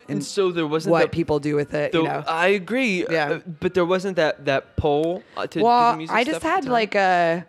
and 0.08 0.24
so 0.24 0.50
there 0.52 0.66
wasn't 0.66 0.92
what 0.92 1.00
that, 1.02 1.12
people 1.12 1.38
do 1.40 1.54
with 1.56 1.74
it. 1.74 1.92
the- 1.92 1.98
you 1.98 2.04
know, 2.04 2.24
I 2.26 2.48
agree. 2.48 3.04
Yeah. 3.10 3.30
uh, 3.30 3.40
but 3.60 3.74
there 3.74 3.84
wasn't 3.84 4.16
that 4.16 4.44
that 4.46 4.76
poll 4.76 5.22
uh, 5.36 5.42
to 5.42 5.48
do 5.48 5.58
the 5.60 5.64
well, 5.64 6.06
I 6.10 6.24
just 6.24 6.42
had 6.42 6.64
like 6.66 6.94
a 6.94 7.44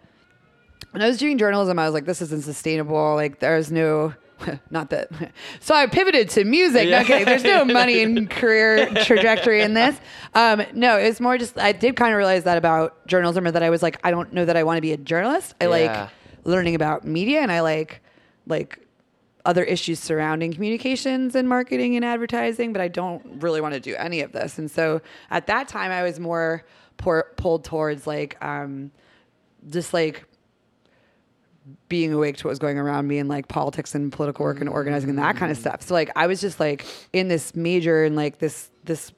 when 0.92 1.02
I 1.02 1.08
was 1.08 1.18
doing 1.18 1.38
journalism, 1.38 1.78
I 1.78 1.86
was 1.86 1.94
like, 1.94 2.06
this 2.06 2.22
isn't 2.22 2.44
sustainable. 2.44 3.14
Like, 3.16 3.40
there's 3.40 3.72
no, 3.72 4.14
not 4.72 4.90
that. 4.92 5.10
So 5.60 5.76
I 5.76 5.86
pivoted 5.86 6.30
to 6.30 6.44
music. 6.46 6.88
Yeah. 6.88 7.04
Kidding. 7.04 7.26
There's 7.26 7.44
no 7.44 7.66
money 7.82 8.02
and 8.02 8.30
career 8.30 8.88
trajectory 9.04 9.62
in 9.62 9.74
this. 9.74 9.96
Um, 10.34 10.64
no, 10.74 10.98
was 10.98 11.20
more 11.20 11.38
just 11.38 11.58
I 11.60 11.72
did 11.74 11.96
kind 11.98 12.14
of 12.14 12.18
realize 12.18 12.46
that 12.46 12.58
about 12.58 13.06
journalism, 13.06 13.46
or 13.46 13.52
that 13.52 13.64
I 13.64 13.70
was 13.70 13.84
like, 13.84 14.00
I 14.04 14.12
don't 14.12 14.32
know 14.34 14.46
that 14.46 14.56
I 14.56 14.64
want 14.64 14.78
to 14.78 14.82
be 14.82 14.94
a 14.94 14.98
journalist. 14.98 15.56
I 15.60 15.66
Yeah. 15.66 15.70
like 15.70 16.10
learning 16.46 16.76
about 16.76 17.04
media, 17.06 17.42
and 17.42 17.52
I 17.52 17.60
like 17.62 18.02
like 18.48 18.80
other 19.48 19.64
issues 19.64 20.00
surrounding 20.00 20.54
communications 20.54 21.34
and 21.34 21.48
marketing 21.48 21.96
and 21.96 22.04
advertising, 22.04 22.74
but 22.74 22.82
I 22.82 22.90
don't 22.90 23.42
really 23.42 23.62
want 23.62 23.74
to 23.74 23.80
do 23.80 23.96
any 23.96 24.20
of 24.20 24.34
this. 24.34 24.60
And 24.60 24.70
so 24.70 25.02
at 25.32 25.48
that 25.48 25.70
time, 25.70 25.90
I 25.90 26.04
was 26.04 26.20
more 26.20 26.66
pour, 26.98 27.32
pulled 27.38 27.64
towards 27.64 28.06
like 28.06 28.38
um, 28.44 28.92
just 29.70 29.94
like 29.94 30.26
being 31.88 32.14
awake 32.14 32.38
to 32.38 32.48
what 32.48 32.50
was 32.50 32.60
going 32.60 32.78
around 32.78 33.08
me 33.08 33.20
and 33.20 33.30
like 33.30 33.48
politics 33.48 33.96
and 33.96 34.12
political 34.12 34.44
work 34.44 34.60
and 34.60 34.70
organizing 34.70 35.10
and 35.10 35.18
that 35.18 35.38
kind 35.38 35.52
of 35.52 35.58
stuff. 35.58 35.82
So 35.82 35.94
like 35.94 36.12
I 36.18 36.28
was 36.28 36.42
just 36.42 36.60
like 36.60 36.86
in 37.14 37.30
this 37.30 37.56
major 37.56 38.04
and 38.04 38.16
like 38.16 38.40
this 38.40 38.70
this 38.84 39.14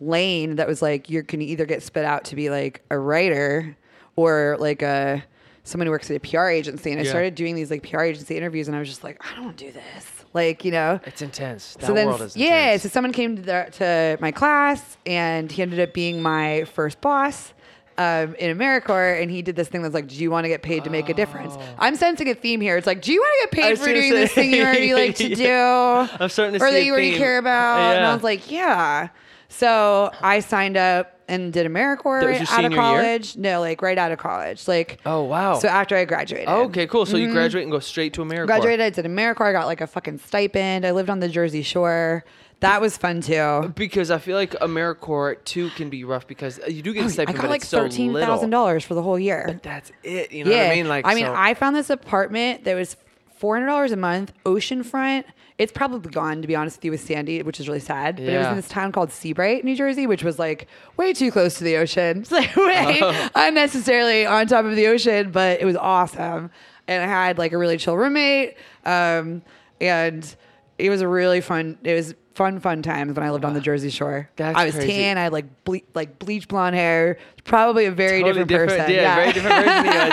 lane 0.00 0.56
that 0.56 0.66
was 0.66 0.82
like 0.82 1.08
you 1.08 1.22
can 1.22 1.40
either 1.40 1.64
get 1.64 1.82
spit 1.82 2.04
out 2.04 2.24
to 2.24 2.34
be 2.34 2.50
like 2.50 2.82
a 2.90 2.98
writer 2.98 3.76
or 4.16 4.56
like 4.58 4.82
a 4.82 5.22
someone 5.70 5.86
who 5.86 5.90
works 5.92 6.10
at 6.10 6.16
a 6.16 6.20
PR 6.20 6.46
agency. 6.48 6.90
And 6.90 7.00
I 7.00 7.04
Yeah. 7.04 7.10
started 7.10 7.34
doing 7.34 7.54
these 7.54 7.70
like 7.70 7.88
PR 7.88 8.02
agency 8.02 8.36
interviews 8.36 8.68
and 8.68 8.76
I 8.76 8.80
was 8.80 8.88
just 8.88 9.04
like, 9.04 9.20
I 9.24 9.34
don't 9.36 9.44
want 9.46 9.56
to 9.58 9.64
do 9.66 9.72
this. 9.72 10.06
Like, 10.32 10.64
you 10.64 10.70
know, 10.70 11.00
it's 11.06 11.22
intense. 11.22 11.74
That 11.80 11.86
so 11.86 11.92
then, 11.94 12.06
world 12.06 12.22
is 12.22 12.36
yeah, 12.36 12.66
intense. 12.66 12.82
so 12.84 12.88
someone 12.90 13.12
came 13.12 13.36
to, 13.36 13.42
the, 13.42 13.68
to 13.72 14.18
my 14.20 14.30
class 14.30 14.96
and 15.06 15.50
he 15.50 15.60
ended 15.62 15.80
up 15.80 15.92
being 15.92 16.22
my 16.22 16.64
first 16.64 17.00
boss 17.00 17.52
um, 17.98 18.34
in 18.36 18.56
AmeriCorps. 18.56 19.20
And 19.22 19.30
he 19.30 19.42
did 19.42 19.56
this 19.56 19.66
thing 19.68 19.82
that's 19.82 19.92
like, 19.94 20.06
do 20.06 20.14
you 20.14 20.30
want 20.30 20.44
to 20.44 20.48
get 20.48 20.62
paid 20.62 20.84
to 20.84 20.90
make 20.90 21.08
a 21.08 21.14
difference? 21.14 21.56
I'm 21.80 21.96
sensing 21.96 22.28
a 22.28 22.34
theme 22.34 22.60
here. 22.60 22.76
It's 22.76 22.86
like, 22.86 23.02
do 23.02 23.12
you 23.12 23.20
want 23.20 23.50
to 23.50 23.56
get 23.56 23.64
Oh. 23.64 23.68
Paid 23.70 23.78
for 23.80 23.86
doing 23.92 24.10
this 24.10 24.32
thing 24.32 24.52
you 24.54 24.62
already 24.62 24.94
like 25.02 25.16
to 25.16 25.34
do? 25.34 25.52
I'm 25.52 26.28
starting 26.28 26.58
to 26.60 26.64
or 26.64 26.70
that 26.70 26.84
you 26.84 26.92
already 26.92 27.10
theme. 27.10 27.18
care 27.18 27.38
about? 27.38 27.96
And 27.96 28.06
I 28.06 28.14
was 28.14 28.22
like, 28.22 28.50
yeah. 28.50 29.08
So 29.50 30.10
I 30.22 30.40
signed 30.40 30.76
up 30.76 31.20
and 31.28 31.52
did 31.52 31.66
AmeriCorps 31.66 32.22
your 32.22 32.32
out 32.32 32.40
of 32.40 32.48
senior 32.48 32.70
year? 32.70 32.78
college. 32.78 33.36
No, 33.36 33.60
like 33.60 33.82
right 33.82 33.98
out 33.98 34.10
of 34.12 34.18
college. 34.18 34.66
Like, 34.66 35.00
Oh, 35.04 35.24
wow. 35.24 35.58
So 35.58 35.68
after 35.68 35.96
I 35.96 36.04
graduated. 36.04 36.48
Oh, 36.48 36.64
okay, 36.64 36.86
cool. 36.86 37.04
So 37.04 37.16
you 37.16 37.30
graduate 37.32 37.64
and 37.64 37.72
go 37.72 37.78
straight 37.80 38.12
to 38.14 38.22
America. 38.22 38.50
Mm-hmm. 38.52 38.60
Graduated, 38.62 38.86
I 38.86 38.90
did 38.90 39.04
AmeriCorps. 39.04 39.46
I 39.48 39.52
got 39.52 39.66
like 39.66 39.80
a 39.80 39.86
fucking 39.86 40.18
stipend. 40.18 40.86
I 40.86 40.92
lived 40.92 41.10
on 41.10 41.20
the 41.20 41.28
Jersey 41.28 41.62
Shore. 41.62 42.24
That 42.60 42.80
was 42.80 42.96
fun 42.96 43.22
too. 43.22 43.72
Because 43.74 44.10
I 44.10 44.18
feel 44.18 44.36
like 44.36 44.52
AmeriCorps 44.52 45.44
too 45.44 45.70
can 45.70 45.88
be 45.88 46.04
rough 46.04 46.26
because 46.26 46.60
uh, 46.60 46.66
you 46.66 46.82
do 46.82 46.92
get 46.92 47.06
a 47.06 47.10
stipend. 47.10 47.30
I 47.30 47.32
got 47.40 47.42
but 47.42 47.50
like 47.50 47.62
it's 47.62 47.70
so 47.70 47.80
thirteen 47.80 48.12
thousand 48.12 48.50
little. 48.50 48.50
dollars 48.50 48.84
for 48.84 48.94
the 48.94 49.02
whole 49.02 49.18
year. 49.18 49.44
But 49.46 49.62
that's 49.62 49.90
it. 50.02 50.30
You 50.30 50.44
know 50.44 50.50
yeah, 50.50 50.64
what 50.64 50.72
I 50.72 50.74
mean? 50.74 50.88
Like, 50.88 51.06
I 51.06 51.14
mean, 51.14 51.24
so- 51.24 51.34
I 51.34 51.54
found 51.54 51.74
this 51.74 51.90
apartment 51.90 52.64
that 52.64 52.74
was 52.74 52.96
four 53.40 53.56
hundred 53.56 53.66
dollars 53.66 53.92
a 53.92 53.96
month, 53.96 54.32
oceanfront. 54.44 55.24
It's 55.58 55.72
probably 55.72 56.10
gone 56.10 56.40
to 56.40 56.48
be 56.48 56.56
honest 56.56 56.78
with 56.78 56.84
you 56.86 56.90
with 56.90 57.00
Sandy, 57.02 57.42
which 57.42 57.60
is 57.60 57.68
really 57.68 57.80
sad. 57.80 58.16
But 58.16 58.22
it 58.24 58.36
was 58.38 58.44
Yeah. 58.46 58.50
in 58.50 58.56
this 58.56 58.68
town 58.68 58.92
called 58.92 59.10
Sea 59.12 59.32
Bright, 59.34 59.64
New 59.64 59.76
Jersey, 59.76 60.06
which 60.06 60.22
was 60.24 60.38
like 60.38 60.68
way 60.96 61.12
too 61.12 61.30
close 61.30 61.54
to 61.58 61.64
the 61.64 61.76
ocean. 61.76 62.18
It's 62.20 62.30
like 62.30 62.54
way 62.56 63.00
unnecessarily 63.34 64.24
on 64.26 64.46
top 64.46 64.64
of 64.64 64.74
the 64.76 64.86
ocean, 64.86 65.30
but 65.32 65.60
it 65.60 65.64
was 65.64 65.76
awesome. 65.76 66.50
And 66.88 67.02
I 67.02 67.06
had 67.06 67.36
like 67.38 67.52
a 67.52 67.58
really 67.58 67.76
chill 67.76 67.96
roommate, 67.96 68.56
um, 68.86 69.42
and 69.80 70.34
it 70.78 70.88
was 70.90 71.00
a 71.02 71.08
really 71.08 71.40
fun. 71.40 71.78
It 71.84 71.94
was 71.94 72.14
fun, 72.34 72.60
fun 72.60 72.82
times 72.82 73.14
when 73.14 73.24
I 73.26 73.30
lived 73.30 73.44
on 73.44 73.54
the 73.54 73.60
Jersey 73.60 73.90
Shore. 73.90 74.28
That's 74.36 74.56
I 74.56 74.64
was 74.66 74.74
crazy. 74.74 74.92
tan. 74.92 75.18
I 75.18 75.22
had 75.24 75.32
like 75.32 75.64
ble- 75.64 75.80
like 75.94 76.18
bleach 76.18 76.48
blonde 76.48 76.76
hair. 76.76 77.18
Probably 77.44 77.86
a 77.86 77.90
very 77.90 78.22
Totally 78.22 78.44
different, 78.44 78.70
person. 78.70 78.94
Yeah, 78.94 79.14
very 79.16 79.32
different 79.32 79.66
you, 79.66 79.72
I 79.92 80.10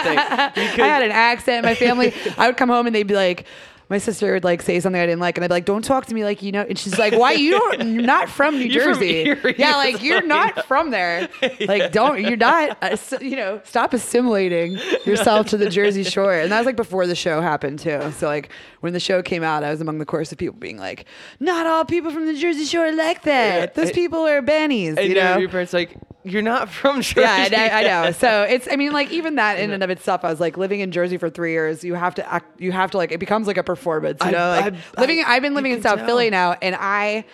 think. 0.54 0.80
I 0.80 0.88
had 0.88 1.04
an 1.04 1.12
accent. 1.12 1.64
My 1.66 1.76
family, 1.76 2.14
I 2.38 2.48
would 2.48 2.58
come 2.58 2.70
home 2.70 2.86
and 2.88 2.96
they'd 2.96 3.04
be 3.08 3.16
like, 3.16 3.46
my 3.90 3.98
sister 3.98 4.34
would 4.34 4.44
like 4.44 4.62
say 4.62 4.80
something 4.80 5.02
I 5.02 5.06
didn't 5.06 5.22
like, 5.22 5.38
and 5.38 5.46
I'd 5.46 5.48
be 5.48 5.54
like, 5.54 5.66
"Don't 5.66 5.84
talk 5.84 6.06
to 6.08 6.14
me 6.14 6.24
like 6.24 6.42
you 6.42 6.52
know." 6.52 6.62
And 6.62 6.78
she's 6.78 6.98
like, 7.00 7.14
"Why 7.14 7.32
you 7.34 7.52
don't? 7.52 7.94
You're 7.94 8.04
not 8.04 8.30
from 8.30 8.58
New 8.58 8.66
You're 8.66 8.84
from 8.84 8.94
Jersey. 8.96 9.26
Erie. 9.28 9.56
yeah, 9.60 9.78
like 9.78 10.04
you're 10.04 10.26
not 10.26 10.66
from 10.68 10.92
there. 10.92 11.30
Like 11.62 11.92
don't 11.92 12.22
you're 12.22 12.38
not. 12.38 12.78
Uh, 12.82 12.98
you 13.22 13.36
know, 13.36 13.62
stop 13.64 13.94
assimilating 13.94 14.74
yourself 15.06 15.48
to 15.48 15.58
the 15.58 15.70
Jersey 15.70 16.04
Shore." 16.04 16.34
And 16.34 16.52
that 16.52 16.58
was 16.58 16.66
like 16.66 16.76
before 16.76 17.08
the 17.08 17.16
show 17.16 17.42
happened 17.42 17.80
too. 17.80 18.12
So 18.18 18.28
like 18.28 18.50
when 18.82 18.94
the 18.94 19.00
show 19.00 19.22
came 19.22 19.44
out, 19.44 19.64
I 19.64 19.72
was 19.72 19.82
among 19.82 20.00
the 20.00 20.06
chorus 20.06 20.32
of 20.32 20.38
people 20.38 20.58
being 20.58 20.78
like, 20.78 21.06
"Not 21.40 21.66
all 21.66 21.86
people 21.86 22.12
from 22.12 22.26
the 22.26 22.34
Jersey 22.34 22.66
Shore 22.66 22.92
like 22.92 23.24
that. 23.24 23.74
Those 23.76 23.92
people 23.92 24.26
are 24.26 24.42
bennies." 24.42 24.98
and 24.98 25.08
You 25.08 25.16
know, 25.16 25.38
your 25.38 25.50
parents 25.50 25.74
like, 25.74 25.96
you're 26.30 26.42
not 26.42 26.70
from 26.70 27.02
Jersey. 27.02 27.22
yeah, 27.22 27.70
I, 27.74 27.80
I 27.82 27.84
know. 28.06 28.12
So 28.12 28.44
it's, 28.50 28.68
I 28.72 28.76
mean, 28.76 28.92
like 28.92 29.12
even 29.12 29.36
that 29.36 29.60
in 29.60 29.72
and 29.72 29.84
of 29.84 29.90
itself, 29.90 30.24
I 30.24 30.30
was 30.30 30.40
like 30.40 30.58
living 30.58 30.80
in 30.82 30.92
Jersey 30.92 31.18
for 31.18 31.30
three 31.30 31.52
years. 31.52 31.84
You 31.84 31.94
have 31.96 32.16
to 32.16 32.32
act, 32.34 32.60
you 32.62 32.72
have 32.72 32.92
to 32.92 32.98
like, 32.98 33.12
it 33.12 33.20
becomes 33.20 33.48
like 33.48 33.58
a 33.58 33.64
performance. 33.64 34.20
You 34.22 34.28
I- 34.28 34.32
know, 34.32 34.50
like 34.50 34.74
I- 34.74 35.02
living. 35.02 35.24
I've 35.26 35.42
been 35.42 35.54
living 35.54 35.72
in 35.72 35.82
South 35.82 35.98
tell. 36.00 36.08
Philly 36.08 36.30
now, 36.30 36.54
and 36.62 36.76
I. 36.80 37.26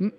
m- 0.00 0.12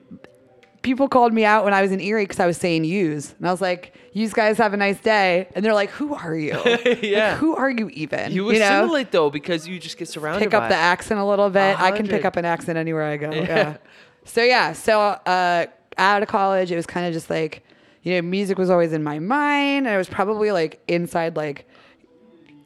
People 0.84 1.10
called 1.10 1.34
me 1.34 1.44
out 1.44 1.66
when 1.66 1.74
I 1.74 1.82
was 1.82 1.92
in 1.92 2.00
Erie 2.00 2.24
because 2.24 2.40
I 2.40 2.46
was 2.48 2.56
saying 2.56 2.86
"use," 2.86 3.34
and 3.40 3.48
I 3.48 3.52
was 3.52 3.60
like, 3.60 3.94
"Use 4.14 4.32
guys 4.32 4.58
have 4.58 4.74
a 4.74 4.78
nice 4.78 4.98
day," 5.02 5.48
and 5.54 5.66
they're 5.66 5.74
like, 5.74 5.90
"Who 5.90 6.14
are 6.16 6.34
you? 6.34 6.54
Yeah. 7.02 7.32
Like, 7.32 7.38
who 7.40 7.56
are 7.58 7.70
you 7.70 7.90
even?" 7.90 8.32
You 8.32 8.44
know? 8.44 8.50
assimilate 8.52 9.12
though 9.12 9.30
because 9.30 9.68
you 9.68 9.80
just 9.80 9.98
get 9.98 10.08
surrounded. 10.08 10.46
pick 10.46 10.54
up 10.54 10.70
the 10.70 10.76
accent 10.76 11.20
a 11.20 11.26
little 11.26 11.50
bit. 11.50 11.78
I 11.78 11.92
can 11.92 12.08
pick 12.08 12.24
up 12.24 12.38
an 12.38 12.46
accent 12.46 12.78
anywhere 12.78 13.04
I 13.04 13.18
go. 13.18 13.32
Yeah. 13.34 13.44
Yeah. 13.44 13.78
So 14.24 14.44
yeah, 14.44 14.72
so 14.74 15.02
uh, 15.02 15.66
out 15.98 16.22
of 16.22 16.28
college, 16.28 16.72
it 16.72 16.76
was 16.76 16.86
kind 16.86 17.06
of 17.06 17.14
just 17.14 17.30
like, 17.30 17.64
you 18.04 18.16
know, 18.16 18.22
music 18.22 18.58
was 18.58 18.70
always 18.70 18.94
in 18.94 19.04
my 19.04 19.20
mind. 19.20 19.88
And 19.88 19.90
I 19.90 19.98
was 19.98 20.10
probably 20.10 20.52
like 20.52 20.82
inside, 20.88 21.36
like, 21.36 21.68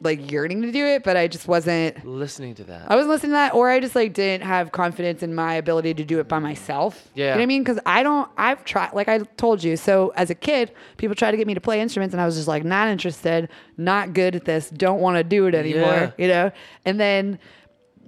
like 0.04 0.30
yearning 0.30 0.62
to 0.62 0.72
do 0.72 0.84
it, 0.84 1.04
but 1.04 1.16
I 1.16 1.28
just 1.28 1.46
wasn't. 1.46 2.04
listening 2.04 2.54
to 2.56 2.64
that. 2.64 2.90
I 2.90 2.96
wasn't 2.96 3.10
listening 3.10 3.30
to 3.30 3.34
that, 3.34 3.54
or 3.54 3.70
I 3.70 3.80
just 3.80 3.94
like 3.94 4.12
didn't 4.12 4.44
have 4.44 4.72
confidence 4.72 5.22
in 5.22 5.34
my 5.34 5.54
ability 5.54 5.94
to 5.94 6.04
do 6.04 6.18
it 6.18 6.28
by 6.28 6.38
myself. 6.38 7.08
Yeah, 7.14 7.24
you 7.24 7.30
know 7.30 7.36
what 7.36 7.42
I 7.42 7.46
mean? 7.46 7.62
Because 7.62 7.78
I 7.86 8.02
don't. 8.02 8.28
I've 8.36 8.64
tried, 8.64 8.92
like 8.94 9.08
I 9.08 9.18
told 9.18 9.62
you. 9.62 9.76
So 9.76 10.12
as 10.16 10.30
a 10.30 10.34
kid, 10.34 10.72
people 10.96 11.14
tried 11.14 11.30
to 11.30 11.36
get 11.36 11.46
me 11.46 11.54
to 11.54 11.60
play 11.60 11.80
instruments, 11.80 12.14
and 12.14 12.20
I 12.20 12.26
was 12.26 12.34
just 12.34 12.48
like 12.48 12.64
not 12.64 12.88
interested, 12.88 13.48
not 13.76 14.12
good 14.12 14.34
at 14.34 14.44
this, 14.44 14.70
don't 14.70 15.00
want 15.00 15.18
to 15.18 15.24
do 15.24 15.46
it 15.46 15.54
anymore. 15.54 15.82
Yeah. 15.84 16.10
You 16.18 16.28
know, 16.28 16.52
and 16.84 16.98
then 16.98 17.38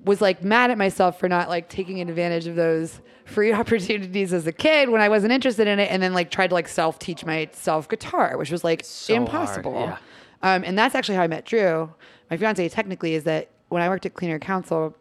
was 0.05 0.21
like 0.21 0.43
mad 0.45 0.71
at 0.71 0.79
myself 0.79 1.19
for 1.19 1.29
not 1.29 1.49
like 1.49 1.69
taking 1.69 2.01
advantage 2.01 2.47
of 2.47 2.57
those 2.57 3.01
free 3.25 3.53
opportunities 3.61 4.33
as 4.33 4.47
a 4.47 4.53
kid 4.53 4.91
when 4.91 5.01
I 5.01 5.09
wasn't 5.09 5.33
interested 5.33 5.67
in 5.67 5.79
it, 5.79 5.91
and 5.91 6.03
then 6.03 6.13
like 6.13 6.31
tried 6.31 6.49
to 6.49 6.55
like 6.55 6.69
self 6.69 6.99
teach 6.99 7.25
myself 7.25 7.89
guitar, 7.89 8.37
which 8.37 8.51
was 8.51 8.65
like 8.65 8.85
So 8.85 9.15
hard, 9.15 9.23
impossible. 9.27 9.81
yeah. 9.81 9.97
Um, 10.43 10.63
and 10.65 10.79
that's 10.79 10.95
actually 10.95 11.15
how 11.17 11.23
I 11.23 11.27
met 11.27 11.47
Drew, 11.47 11.93
my 12.31 12.37
fiance. 12.37 12.69
Technically, 12.69 13.15
is 13.15 13.25
that 13.25 13.49
when 13.71 13.83
I 13.83 13.89
worked 13.89 14.05
at 14.05 14.13
Clean 14.15 14.31
Air 14.31 14.39
Council, 14.39 14.95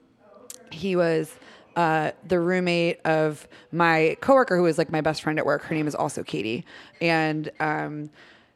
he 0.72 0.96
was 0.96 1.36
uh, 1.76 2.12
the 2.28 2.40
roommate 2.40 3.00
of 3.06 3.48
my 3.72 4.16
coworker 4.22 4.56
who 4.56 4.64
was 4.64 4.78
like 4.78 4.90
my 4.92 5.02
best 5.02 5.22
friend 5.22 5.38
at 5.38 5.46
work. 5.46 5.64
Her 5.64 5.76
name 5.76 5.88
is 5.88 5.96
also 5.96 6.24
Katie, 6.24 6.66
and 7.02 7.52
um, 7.60 8.10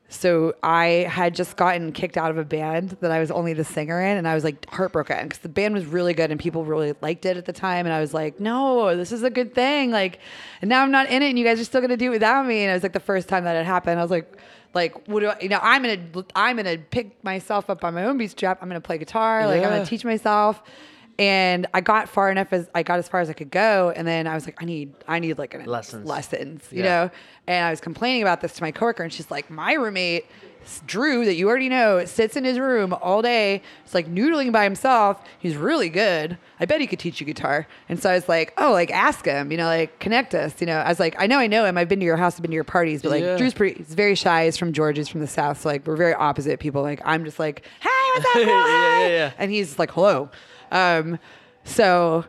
so 0.09 0.55
I 0.63 1.07
had 1.09 1.35
just 1.35 1.57
gotten 1.57 1.91
kicked 1.91 2.17
out 2.17 2.31
of 2.31 2.37
a 2.37 2.45
band 2.45 2.97
that 3.01 3.11
I 3.11 3.19
was 3.19 3.29
only 3.29 3.53
the 3.53 3.63
singer 3.63 4.01
in, 4.01 4.17
and 4.17 4.27
I 4.27 4.35
was 4.35 4.43
like 4.43 4.69
heartbroken 4.69 5.23
because 5.23 5.39
the 5.39 5.49
band 5.49 5.73
was 5.73 5.85
really 5.85 6.13
good 6.13 6.31
and 6.31 6.39
people 6.39 6.63
really 6.63 6.93
liked 7.01 7.25
it 7.25 7.37
at 7.37 7.45
the 7.45 7.53
time, 7.53 7.85
and 7.85 7.93
I 7.93 7.99
was 7.99 8.13
like, 8.13 8.39
no, 8.39 8.95
this 8.95 9.11
is 9.11 9.23
a 9.23 9.29
good 9.29 9.53
thing. 9.53 9.91
Like, 9.91 10.19
and 10.61 10.69
now 10.69 10.81
I'm 10.81 10.91
not 10.91 11.09
in 11.09 11.21
it, 11.21 11.29
and 11.29 11.37
you 11.39 11.45
guys 11.45 11.59
are 11.59 11.65
still 11.65 11.81
gonna 11.81 11.97
do 11.97 12.07
it 12.07 12.09
without 12.09 12.45
me. 12.45 12.61
And 12.63 12.71
it 12.71 12.73
was 12.73 12.83
like 12.83 12.93
the 12.93 12.99
first 12.99 13.27
time 13.27 13.43
that 13.43 13.55
it 13.55 13.65
happened. 13.65 13.99
I 13.99 14.03
was 14.03 14.11
like. 14.11 14.39
Like, 14.73 15.07
what 15.07 15.21
do 15.21 15.27
I, 15.27 15.39
you 15.39 15.49
know, 15.49 15.59
I'm 15.63 15.81
gonna, 15.81 16.25
I'm 16.35 16.57
gonna 16.57 16.77
pick 16.77 17.23
myself 17.23 17.67
up 17.69 17.83
on 17.83 17.95
my 17.95 18.03
own 18.03 18.17
bootstrap. 18.17 18.61
I'm 18.61 18.67
gonna 18.67 18.81
play 18.81 18.99
guitar. 18.99 19.47
Like, 19.47 19.63
I'm 19.63 19.69
gonna 19.69 19.85
teach 19.85 20.05
myself 20.05 20.61
and 21.19 21.65
I 21.73 21.81
got 21.81 22.09
far 22.09 22.29
enough 22.31 22.53
as 22.53 22.69
I 22.75 22.83
got 22.83 22.99
as 22.99 23.07
far 23.07 23.21
as 23.21 23.29
I 23.29 23.33
could 23.33 23.51
go, 23.51 23.91
and 23.95 24.07
then 24.07 24.27
I 24.27 24.35
was 24.35 24.45
like, 24.45 24.61
I 24.61 24.65
need, 24.65 24.93
I 25.07 25.19
need 25.19 25.37
like 25.37 25.53
an 25.53 25.65
Lessons. 25.65 26.05
lessons, 26.05 26.63
you 26.71 26.83
Yeah. 26.83 26.89
know. 27.05 27.11
And 27.47 27.65
I 27.65 27.69
was 27.71 27.79
complaining 27.81 28.21
about 28.21 28.41
this 28.41 28.53
to 28.53 28.63
my 28.63 28.71
coworker, 28.71 29.03
and 29.03 29.11
she's 29.11 29.31
like, 29.31 29.49
my 29.49 29.73
roommate 29.73 30.25
Drew, 30.85 31.23
that 31.23 31.35
you 31.35 31.47
already 31.47 31.69
know, 31.69 32.03
sits 32.03 32.35
in 32.35 32.43
his 32.43 32.59
room 32.59 32.93
all 33.01 33.21
day. 33.21 33.61
It's 33.85 33.93
like 33.93 34.05
noodling 34.13 34.51
by 34.51 34.65
himself. 34.65 35.23
He's 35.39 35.55
really 35.55 35.87
good. 35.87 36.37
I 36.59 36.65
bet 36.65 36.81
he 36.81 36.87
could 36.87 36.99
teach 36.99 37.21
you 37.21 37.25
guitar. 37.25 37.67
And 37.87 37.97
so 38.01 38.09
I 38.09 38.15
was 38.15 38.27
like, 38.27 38.53
oh, 38.57 38.73
like 38.73 38.91
ask 38.91 39.23
him, 39.23 39.49
you 39.49 39.57
know, 39.57 39.63
like 39.63 39.97
connect 39.99 40.35
us. 40.35 40.59
You 40.59 40.67
know, 40.67 40.75
I 40.79 40.89
was 40.89 40.99
like, 40.99 41.15
I 41.17 41.25
know, 41.25 41.39
I 41.39 41.47
know 41.47 41.63
him. 41.63 41.77
I've 41.77 41.87
been 41.87 42.01
to 42.01 42.05
your 42.05 42.17
house, 42.17 42.35
I've 42.35 42.41
been 42.41 42.51
to 42.51 42.55
your 42.55 42.65
parties, 42.65 43.01
but 43.01 43.11
like 43.11 43.23
Yeah. 43.23 43.37
Drew's 43.37 43.53
pretty. 43.53 43.77
He's 43.77 43.93
very 43.93 44.15
shy. 44.15 44.43
He's 44.43 44.57
from 44.57 44.73
Georgia. 44.73 44.99
He's 44.99 45.07
from 45.07 45.21
the 45.21 45.27
south. 45.27 45.61
So 45.61 45.69
like 45.69 45.87
we're 45.87 45.95
very 45.95 46.13
opposite 46.15 46.59
people. 46.59 46.81
Like 46.81 46.99
I'm 47.05 47.23
just 47.23 47.39
like, 47.39 47.63
hey, 47.79 47.89
what's 48.15 48.25
up? 48.25 48.35
Yeah, 48.35 48.99
yeah, 48.99 49.07
yeah. 49.07 49.31
And 49.37 49.49
he's 49.49 49.79
like, 49.79 49.91
hello. 49.91 50.29
Um, 50.71 51.19
so 51.63 52.25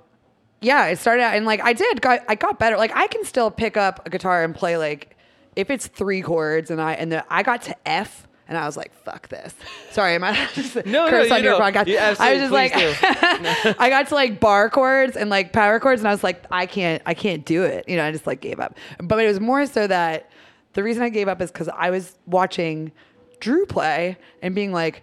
yeah, 0.61 0.87
it 0.87 0.99
started 0.99 1.23
out 1.23 1.37
and 1.37 1.47
like 1.47 1.61
I 1.63 1.73
did 1.73 2.01
got 2.01 2.21
I 2.29 2.35
got 2.35 2.59
better. 2.59 2.77
Like 2.77 2.95
I 2.95 3.07
can 3.07 3.25
still 3.25 3.51
pick 3.51 3.77
up 3.77 4.07
a 4.07 4.11
guitar 4.11 4.43
and 4.45 4.55
play 4.55 4.77
like 4.77 5.17
if 5.57 5.71
it's 5.71 5.87
three 5.87 6.23
chords 6.23 6.71
and 6.71 6.81
I 6.81 6.95
and 6.95 7.13
the, 7.13 7.25
I 7.33 7.43
got 7.43 7.63
to 7.63 7.77
F 7.89 8.27
and 8.49 8.57
I 8.57 8.65
was 8.65 8.77
like, 8.77 8.93
fuck 9.05 9.29
this. 9.29 9.55
Sorry, 9.91 10.15
am 10.15 10.25
I 10.25 10.49
just 10.55 10.75
No, 10.87 11.05
no, 11.05 11.11
curse 11.11 11.31
you 11.31 11.37
your 11.37 11.59
know. 11.59 11.61
podcast? 11.61 11.87
You 11.87 11.99
I 11.99 12.11
was 12.11 12.41
just 12.41 12.53
like 12.53 12.73
I 13.81 13.89
got 13.91 14.09
to 14.09 14.15
like 14.15 14.41
bar 14.41 14.71
chords 14.71 15.17
and 15.17 15.31
like 15.31 15.53
power 15.53 15.79
chords 15.79 16.01
and 16.01 16.09
I 16.09 16.13
was 16.13 16.25
like, 16.25 16.45
I 16.51 16.67
can't 16.67 17.03
I 17.07 17.15
can't 17.15 17.45
do 17.45 17.63
it. 17.63 17.89
You 17.89 17.97
know, 17.97 18.05
I 18.05 18.11
just 18.11 18.27
like 18.27 18.41
gave 18.41 18.59
up. 18.59 18.77
But 19.03 19.19
it 19.21 19.27
was 19.27 19.41
more 19.41 19.67
so 19.67 19.87
that 19.87 20.31
the 20.73 20.83
reason 20.83 21.03
I 21.03 21.09
gave 21.09 21.29
up 21.29 21.41
is 21.41 21.51
because 21.51 21.69
I 21.69 21.91
was 21.91 22.17
watching 22.27 22.93
Drew 23.41 23.67
play 23.67 24.17
and 24.43 24.55
being 24.55 24.73
like, 24.73 25.03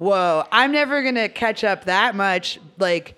whoa, 0.00 0.44
I'm 0.50 0.72
never 0.72 1.02
gonna 1.04 1.28
catch 1.28 1.62
up 1.62 1.84
that 1.84 2.16
much. 2.16 2.58
Like, 2.78 3.14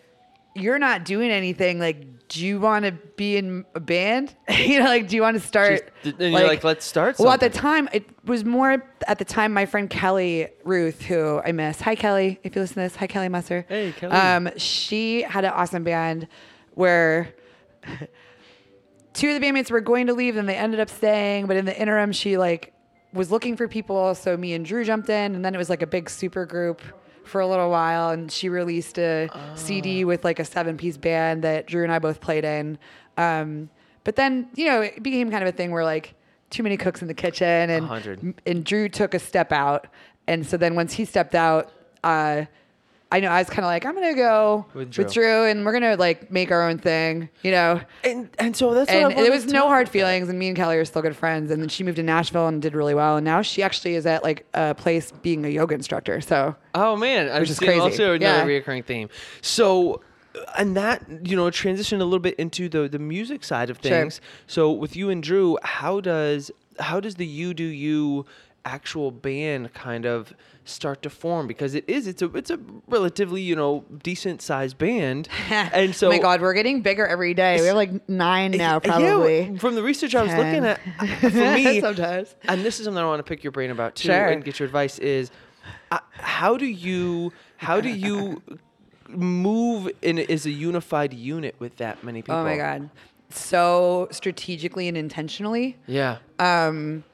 you're 0.54 0.78
not 0.78 1.04
doing 1.04 1.30
anything. 1.30 1.78
Like, 1.78 2.28
do 2.28 2.44
you 2.44 2.60
want 2.60 2.84
to 2.84 2.92
be 2.92 3.36
in 3.36 3.64
a 3.74 3.80
band? 3.80 4.34
you 4.50 4.80
know, 4.80 4.86
like, 4.86 5.08
do 5.08 5.16
you 5.16 5.22
want 5.22 5.40
to 5.40 5.46
start? 5.46 5.90
Just- 6.02 6.18
and 6.20 6.32
you're 6.32 6.46
like, 6.46 6.64
"Let's 6.64 6.84
start 6.84 7.18
Well, 7.18 7.30
at 7.30 7.40
the 7.40 7.50
time, 7.50 7.88
it 7.92 8.04
was 8.26 8.44
more 8.44 8.84
at 9.06 9.18
the 9.18 9.24
time. 9.24 9.52
My 9.52 9.64
friend 9.64 9.88
Kelly 9.88 10.48
Ruth, 10.64 11.02
who 11.02 11.40
I 11.44 11.52
miss. 11.52 11.80
Hi, 11.80 11.94
Kelly. 11.94 12.40
If 12.42 12.56
you 12.56 12.62
listen 12.62 12.74
to 12.74 12.80
this, 12.80 12.96
hi, 12.96 13.06
Kelly 13.06 13.28
Musser. 13.28 13.64
Hey, 13.68 13.92
Kelly. 13.96 14.12
Um, 14.12 14.50
she 14.56 15.22
had 15.22 15.44
an 15.44 15.52
awesome 15.52 15.84
band 15.84 16.26
where 16.74 17.34
two 19.12 19.28
of 19.30 19.40
the 19.40 19.46
bandmates 19.46 19.70
were 19.70 19.80
going 19.80 20.06
to 20.06 20.14
leave 20.14 20.36
and 20.36 20.48
they 20.48 20.56
ended 20.56 20.80
up 20.80 20.88
staying 20.88 21.46
but 21.46 21.56
in 21.56 21.64
the 21.64 21.78
interim 21.78 22.12
she 22.12 22.38
like 22.38 22.72
was 23.12 23.30
looking 23.30 23.56
for 23.56 23.68
people 23.68 24.14
so 24.14 24.36
me 24.36 24.54
and 24.54 24.64
drew 24.64 24.84
jumped 24.84 25.08
in 25.08 25.34
and 25.34 25.44
then 25.44 25.54
it 25.54 25.58
was 25.58 25.68
like 25.70 25.82
a 25.82 25.86
big 25.86 26.08
super 26.08 26.46
group 26.46 26.80
for 27.24 27.40
a 27.40 27.46
little 27.46 27.70
while 27.70 28.10
and 28.10 28.30
she 28.32 28.48
released 28.48 28.98
a 28.98 29.28
cd 29.54 30.04
with 30.04 30.24
like 30.24 30.38
a 30.38 30.44
seven 30.44 30.76
piece 30.76 30.96
band 30.96 31.44
that 31.44 31.66
drew 31.66 31.82
and 31.84 31.92
i 31.92 31.98
both 31.98 32.20
played 32.20 32.44
in. 32.44 32.78
Um, 33.16 33.68
but 34.04 34.16
then 34.16 34.48
you 34.54 34.66
know 34.66 34.80
it 34.80 35.02
became 35.02 35.30
kind 35.30 35.42
of 35.42 35.48
a 35.48 35.56
thing 35.56 35.70
where 35.70 35.84
like 35.84 36.14
too 36.50 36.62
many 36.62 36.76
cooks 36.76 37.02
in 37.02 37.08
the 37.08 37.14
kitchen 37.14 37.70
and 37.70 37.88
and 38.46 38.64
drew 38.64 38.88
took 38.88 39.14
a 39.14 39.18
step 39.18 39.52
out 39.52 39.86
and 40.26 40.46
so 40.46 40.56
then 40.56 40.74
once 40.74 40.92
he 40.94 41.04
stepped 41.04 41.34
out 41.34 41.70
uh, 42.04 42.44
I 43.12 43.20
know 43.20 43.28
I 43.28 43.38
was 43.40 43.48
kind 43.50 43.60
of 43.60 43.66
like 43.66 43.84
I'm 43.86 43.94
gonna 43.94 44.14
go 44.14 44.64
With 44.74 44.96
with 44.96 45.12
Drew. 45.12 45.22
Drew. 45.22 45.44
and 45.46 45.64
we're 45.64 45.72
gonna 45.72 45.96
like 45.96 46.30
make 46.30 46.50
our 46.50 46.68
own 46.68 46.78
thing, 46.78 47.28
you 47.42 47.50
know 47.50 47.80
And 48.02 48.28
and 48.38 48.56
so 48.56 48.72
that's 48.74 48.90
and 48.90 49.14
what 49.14 49.26
I 49.26 49.30
was 49.30 49.46
no 49.46 49.68
hard 49.68 49.88
feelings 49.88 50.28
and 50.28 50.38
me 50.38 50.48
and 50.48 50.56
kelly 50.56 50.76
are 50.78 50.84
still 50.84 51.02
good 51.02 51.14
friends 51.16 51.50
and 51.50 51.60
then 51.62 51.68
she 51.68 51.84
moved 51.84 51.96
to 51.96 52.02
nashville 52.02 52.48
and 52.48 52.60
did 52.62 52.74
really 52.74 52.94
well 52.94 53.16
and 53.18 53.24
now 53.24 53.42
she 53.42 53.62
actually 53.62 53.94
is 53.94 54.06
at 54.06 54.22
like 54.24 54.46
a 54.54 54.74
place 54.74 55.12
being 55.22 55.44
a 55.44 55.48
yoga 55.48 55.74
instructor 55.74 56.20
so 56.20 56.56
Oh 56.74 56.96
man, 56.96 57.30
I'm 57.30 57.40
Which 57.40 57.50
is 57.50 57.58
crazy. 57.58 57.78
also 57.80 58.14
another 58.14 58.38
Yeah. 58.38 58.44
recurring 58.44 58.82
theme. 58.82 59.10
So, 59.42 60.00
and 60.56 60.74
that 60.74 61.02
you 61.22 61.36
know 61.36 61.44
transitioned 61.50 62.00
a 62.00 62.04
little 62.04 62.18
bit 62.18 62.34
into 62.36 62.70
the 62.70 62.88
the 62.88 62.98
music 62.98 63.44
side 63.44 63.68
of 63.68 63.76
Sure. 63.76 63.90
things. 63.90 64.22
So 64.46 64.72
with 64.72 64.96
you 64.96 65.10
and 65.10 65.22
Drew, 65.22 65.58
how 65.62 66.00
does 66.00 66.50
how 66.80 66.98
does 66.98 67.16
the 67.16 67.26
you 67.26 67.52
do 67.52 67.64
you 67.64 68.24
actual 68.64 69.10
band 69.10 69.74
kind 69.74 70.06
of 70.06 70.32
start 70.64 71.02
to 71.02 71.10
form 71.10 71.46
because 71.46 71.74
it 71.74 71.84
is 71.88 72.06
it's 72.06 72.22
a 72.22 72.26
it's 72.36 72.50
a 72.50 72.58
relatively 72.86 73.42
you 73.42 73.56
know 73.56 73.84
decent 74.02 74.40
sized 74.40 74.78
band 74.78 75.28
and 75.50 75.94
so 75.94 76.06
oh 76.06 76.10
my 76.10 76.18
god 76.18 76.40
we're 76.40 76.54
getting 76.54 76.80
bigger 76.82 77.06
every 77.06 77.34
day 77.34 77.60
we 77.60 77.66
have 77.66 77.74
like 77.76 78.08
nine 78.08 78.52
now 78.52 78.74
Yeah, 78.74 78.78
probably 78.78 79.58
from 79.58 79.74
the 79.74 79.82
research 79.82 80.14
I 80.14 80.22
was 80.22 80.32
looking 80.32 80.64
at, 80.64 80.78
for 81.20 81.30
me, 81.30 81.80
Sometimes. 81.86 82.36
and 82.48 82.64
this 82.64 82.78
is 82.78 82.84
something 82.84 83.02
I 83.02 83.06
want 83.06 83.18
to 83.18 83.28
pick 83.28 83.42
your 83.42 83.50
brain 83.50 83.70
about 83.72 83.96
too, 83.96 84.06
Sure. 84.08 84.26
and 84.28 84.44
get 84.44 84.58
your 84.60 84.66
advice. 84.66 84.98
Is 85.00 85.30
uh, 85.90 85.98
how 86.12 86.56
do 86.56 86.66
you 86.66 87.32
how 87.56 87.80
do 87.80 87.88
you 87.88 88.40
move 89.08 89.90
in 90.00 90.18
as 90.18 90.46
a 90.46 90.50
unified 90.50 91.12
unit 91.12 91.54
with 91.58 91.76
that 91.78 92.02
many 92.04 92.22
people? 92.22 92.36
oh 92.36 92.44
my 92.44 92.56
god 92.56 92.88
so 93.30 94.08
strategically 94.10 94.88
and 94.88 94.96
intentionally 94.96 95.76
Yeah. 95.86 96.18
um 96.38 97.04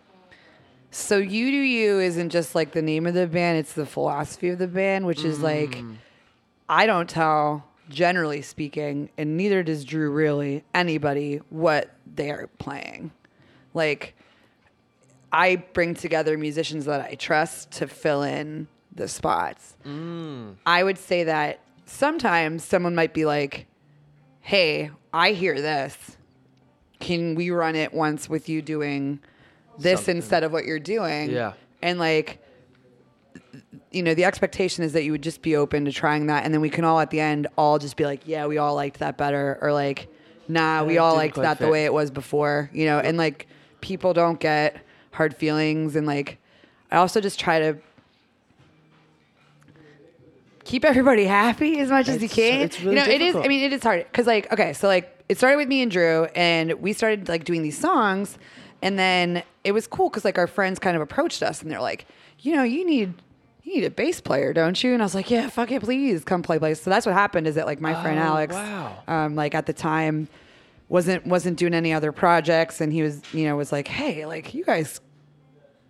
so 0.90 1.18
you 1.18 1.50
do 1.50 1.56
you 1.56 1.98
isn't 2.00 2.30
just 2.30 2.54
like 2.54 2.72
the 2.72 2.82
name 2.82 3.06
of 3.06 3.14
the 3.14 3.26
band 3.26 3.58
it's 3.58 3.72
the 3.74 3.86
philosophy 3.86 4.48
of 4.48 4.58
the 4.58 4.66
band 4.66 5.04
which 5.06 5.24
is 5.24 5.40
like 5.40 5.70
Mm. 5.72 5.96
i 6.68 6.86
don't 6.86 7.08
tell 7.10 7.64
generally 7.90 8.42
speaking 8.42 9.08
and 9.18 9.36
neither 9.36 9.62
does 9.62 9.84
drew 9.84 10.10
really 10.10 10.64
anybody 10.74 11.40
what 11.50 11.90
they're 12.06 12.48
playing 12.58 13.10
like 13.74 14.14
i 15.32 15.56
bring 15.74 15.94
together 15.94 16.36
musicians 16.38 16.84
that 16.86 17.00
i 17.02 17.14
trust 17.14 17.70
to 17.70 17.86
fill 17.86 18.22
in 18.22 18.66
the 18.94 19.08
spots 19.08 19.74
Mm. 19.86 20.54
i 20.66 20.82
would 20.82 20.98
say 20.98 21.24
that 21.24 21.60
sometimes 21.84 22.64
someone 22.64 22.94
might 22.94 23.12
be 23.14 23.24
like 23.26 23.66
hey 24.40 24.90
i 25.12 25.32
hear 25.32 25.60
this 25.60 26.16
can 27.00 27.34
we 27.34 27.50
run 27.50 27.76
it 27.76 27.92
once 27.94 28.28
with 28.28 28.48
you 28.48 28.60
doing 28.62 29.20
this 29.78 30.00
Something. 30.00 30.16
instead 30.16 30.44
of 30.44 30.52
what 30.52 30.64
you're 30.64 30.78
doing. 30.80 31.30
Yeah. 31.30 31.52
and 31.82 31.98
like 31.98 32.42
you 33.90 34.02
know 34.02 34.14
the 34.14 34.24
expectation 34.24 34.84
is 34.84 34.92
that 34.92 35.04
you 35.04 35.12
would 35.12 35.22
just 35.22 35.40
be 35.42 35.56
open 35.56 35.84
to 35.84 35.92
trying 35.92 36.26
that 36.26 36.44
and 36.44 36.52
then 36.52 36.60
we 36.60 36.68
can 36.68 36.84
all 36.84 37.00
at 37.00 37.10
the 37.10 37.20
end 37.20 37.46
all 37.56 37.78
just 37.78 37.96
be 37.96 38.04
like 38.04 38.20
yeah 38.26 38.46
we 38.46 38.58
all 38.58 38.74
liked 38.74 38.98
that 38.98 39.16
better 39.16 39.58
or 39.62 39.72
like 39.72 40.08
nah 40.48 40.84
we 40.84 40.98
all 40.98 41.14
liked 41.14 41.36
that 41.36 41.58
the 41.58 41.68
way 41.68 41.84
it 41.84 41.92
was 41.92 42.10
before 42.10 42.70
you 42.72 42.84
know? 42.84 42.98
And 42.98 43.16
like 43.16 43.46
people 43.80 44.12
don't 44.12 44.38
get 44.40 44.76
hard 45.12 45.34
feelings 45.34 45.96
and 45.96 46.06
like 46.06 46.38
i 46.90 46.96
also 46.96 47.20
just 47.20 47.40
try 47.40 47.58
to 47.58 47.78
keep 50.64 50.84
everybody 50.84 51.24
happy 51.24 51.78
as 51.78 51.88
much 51.90 52.08
as 52.08 52.20
you 52.22 52.28
can. 52.28 52.60
it's 52.60 52.80
really 52.80 52.96
you 52.96 53.02
know 53.02 53.10
it 53.10 53.22
is 53.22 53.34
i 53.36 53.48
mean 53.48 53.62
it 53.62 53.72
is 53.72 53.82
hard 53.82 54.04
because 54.04 54.26
like 54.26 54.52
okay 54.52 54.72
so 54.72 54.86
like 54.86 55.24
it 55.28 55.38
started 55.38 55.56
with 55.56 55.68
me 55.68 55.80
and 55.82 55.90
drew 55.90 56.24
and 56.34 56.74
we 56.74 56.92
started 56.92 57.28
like 57.28 57.44
doing 57.44 57.62
these 57.62 57.78
songs 57.78 58.38
and 58.82 58.98
then 58.98 59.42
it 59.64 59.72
was 59.72 59.86
cool 59.86 60.08
because 60.08 60.24
like 60.24 60.38
our 60.38 60.46
friends 60.46 60.78
kind 60.78 60.96
of 60.96 61.02
approached 61.02 61.42
us 61.42 61.62
and 61.62 61.70
they're 61.70 61.80
like 61.80 62.06
you 62.40 62.54
know 62.54 62.62
you 62.62 62.84
need 62.86 63.12
you 63.64 63.74
need 63.74 63.84
a 63.84 63.90
bass 63.90 64.20
player 64.20 64.52
don't 64.52 64.82
you? 64.82 64.92
And 64.94 65.02
i 65.02 65.04
was 65.04 65.14
like 65.14 65.30
yeah 65.30 65.48
fuck 65.48 65.70
it 65.72 65.82
please 65.82 66.24
come 66.24 66.42
play 66.42 66.58
bass. 66.58 66.80
So 66.82 66.90
that's 66.90 67.04
what 67.06 67.14
happened 67.14 67.46
is 67.46 67.54
that 67.56 67.66
like 67.66 67.80
my 67.80 68.00
friend 68.02 68.18
Oh, 68.18 68.22
alex 68.22 68.54
wow. 68.54 69.02
um, 69.08 69.34
like 69.34 69.54
at 69.54 69.66
the 69.66 69.72
time 69.72 70.28
wasn't 70.88 71.26
wasn't 71.26 71.58
doing 71.58 71.74
any 71.74 71.92
other 71.92 72.12
projects 72.12 72.80
and 72.80 72.92
he 72.92 73.02
was 73.02 73.20
you 73.34 73.44
know 73.44 73.56
was 73.56 73.72
like 73.72 73.88
hey 73.88 74.24
like 74.24 74.54
you 74.54 74.64
guys 74.64 75.00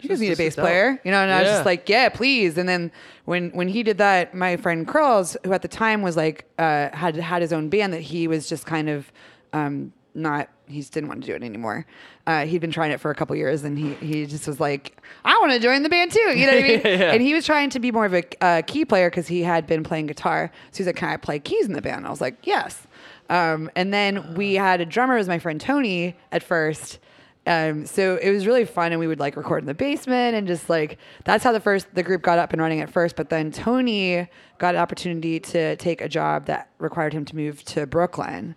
you 0.01 0.09
guys 0.09 0.21
need 0.21 0.33
a 0.33 0.37
bass 0.37 0.55
player? 0.55 1.01
you 1.05 1.11
know 1.11 1.21
and 1.23 1.31
i 1.33 1.41
was 1.41 1.49
just 1.51 1.67
like 1.67 1.89
yeah 1.89 2.09
please. 2.09 2.57
And 2.59 2.69
then 2.69 2.91
when 3.25 3.51
when 3.51 3.69
he 3.69 3.83
did 3.83 3.99
that 3.99 4.35
my 4.35 4.57
friend 4.57 4.87
curls 4.89 5.37
who 5.45 5.53
at 5.53 5.63
the 5.63 5.69
time 5.69 6.03
was 6.03 6.17
like 6.17 6.47
uh 6.59 6.89
had 6.93 7.15
had 7.17 7.43
his 7.43 7.53
own 7.53 7.69
band 7.69 7.93
that 7.93 8.01
he 8.03 8.27
was 8.27 8.49
just 8.49 8.65
kind 8.67 8.89
of 8.89 9.13
um 9.53 9.93
not 10.15 10.49
he 10.67 10.81
just 10.81 10.93
didn't 10.93 11.09
want 11.09 11.23
to 11.23 11.27
do 11.27 11.35
it 11.35 11.43
anymore. 11.43 11.87
Uh, 12.27 12.45
he'd 12.45 12.61
been 12.61 12.71
trying 12.71 12.91
it 12.91 13.01
for 13.01 13.11
a 13.11 13.15
couple 13.15 13.35
years, 13.37 13.65
and 13.65 13.79
he 13.79 13.95
he 13.95 14.27
just 14.27 14.47
was 14.47 14.61
like, 14.61 15.01
I 15.25 15.39
want 15.39 15.53
to 15.53 15.59
join 15.59 15.83
the 15.83 15.89
band 15.89 16.13
too. 16.13 16.21
You 16.21 16.47
know 16.47 16.55
what 16.55 16.65
I 16.65 16.69
mean? 16.69 16.81
Yeah. 16.85 17.13
And 17.13 17.23
he 17.23 17.35
was 17.35 17.47
trying 17.47 17.71
to 17.71 17.81
be 17.81 17.91
more 17.91 18.07
of 18.07 18.15
a 18.15 18.45
uh, 18.45 18.63
key 18.67 18.85
player 18.85 19.11
because 19.11 19.29
he 19.29 19.43
had 19.43 19.67
been 19.67 19.83
playing 19.83 20.07
guitar. 20.07 20.51
So 20.73 20.79
he's 20.79 20.87
like, 20.87 20.97
Can 20.97 21.09
I 21.09 21.17
play 21.17 21.39
keys 21.39 21.67
in 21.67 21.73
the 21.73 21.83
band? 21.83 22.07
I 22.07 22.11
was 22.11 22.21
like, 22.21 22.47
Yes. 22.47 22.87
Um, 23.31 23.71
and 23.77 23.93
then 23.93 24.35
we 24.35 24.55
had 24.55 24.81
a 24.81 24.87
drummer, 24.87 25.15
it 25.15 25.19
was 25.19 25.29
my 25.29 25.39
friend 25.39 25.61
Tony 25.61 26.17
at 26.33 26.43
first. 26.43 26.99
Um, 27.49 27.87
so 27.87 28.17
it 28.21 28.31
was 28.31 28.47
really 28.47 28.67
fun, 28.67 28.93
and 28.93 29.01
we 29.01 29.07
would 29.07 29.19
like 29.19 29.35
record 29.35 29.63
in 29.63 29.67
the 29.67 29.73
basement, 29.75 30.37
and 30.37 30.47
just 30.47 30.69
like 30.69 30.99
that's 31.25 31.43
how 31.43 31.51
the 31.53 31.61
first 31.61 31.93
the 31.95 32.03
group 32.03 32.21
got 32.21 32.39
up 32.39 32.53
and 32.53 32.61
running 32.61 32.81
at 32.81 32.91
first. 32.91 33.17
But 33.17 33.31
then 33.31 33.51
Tony 33.51 34.29
got 34.59 34.75
an 34.75 34.81
opportunity 34.81 35.41
to 35.41 35.77
take 35.77 36.01
a 36.03 36.09
job 36.09 36.45
that 36.47 36.69
required 36.79 37.13
him 37.15 37.25
to 37.25 37.35
move 37.35 37.65
to 37.65 37.87
Brooklyn. 37.87 38.55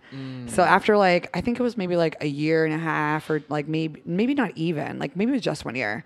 So 0.48 0.62
after 0.62 0.96
like 0.98 1.30
I 1.34 1.40
think 1.40 1.58
it 1.58 1.62
was 1.62 1.76
maybe 1.78 1.96
like 1.96 2.16
a 2.20 2.26
year 2.26 2.66
and 2.66 2.74
a 2.74 2.78
half, 2.78 3.30
or 3.30 3.42
like 3.48 3.66
maybe 3.66 4.02
maybe 4.04 4.34
not 4.34 4.52
even 4.56 4.98
like 4.98 5.16
maybe 5.16 5.30
it 5.30 5.34
was 5.36 5.42
just 5.42 5.64
one 5.64 5.74
year. 5.74 6.04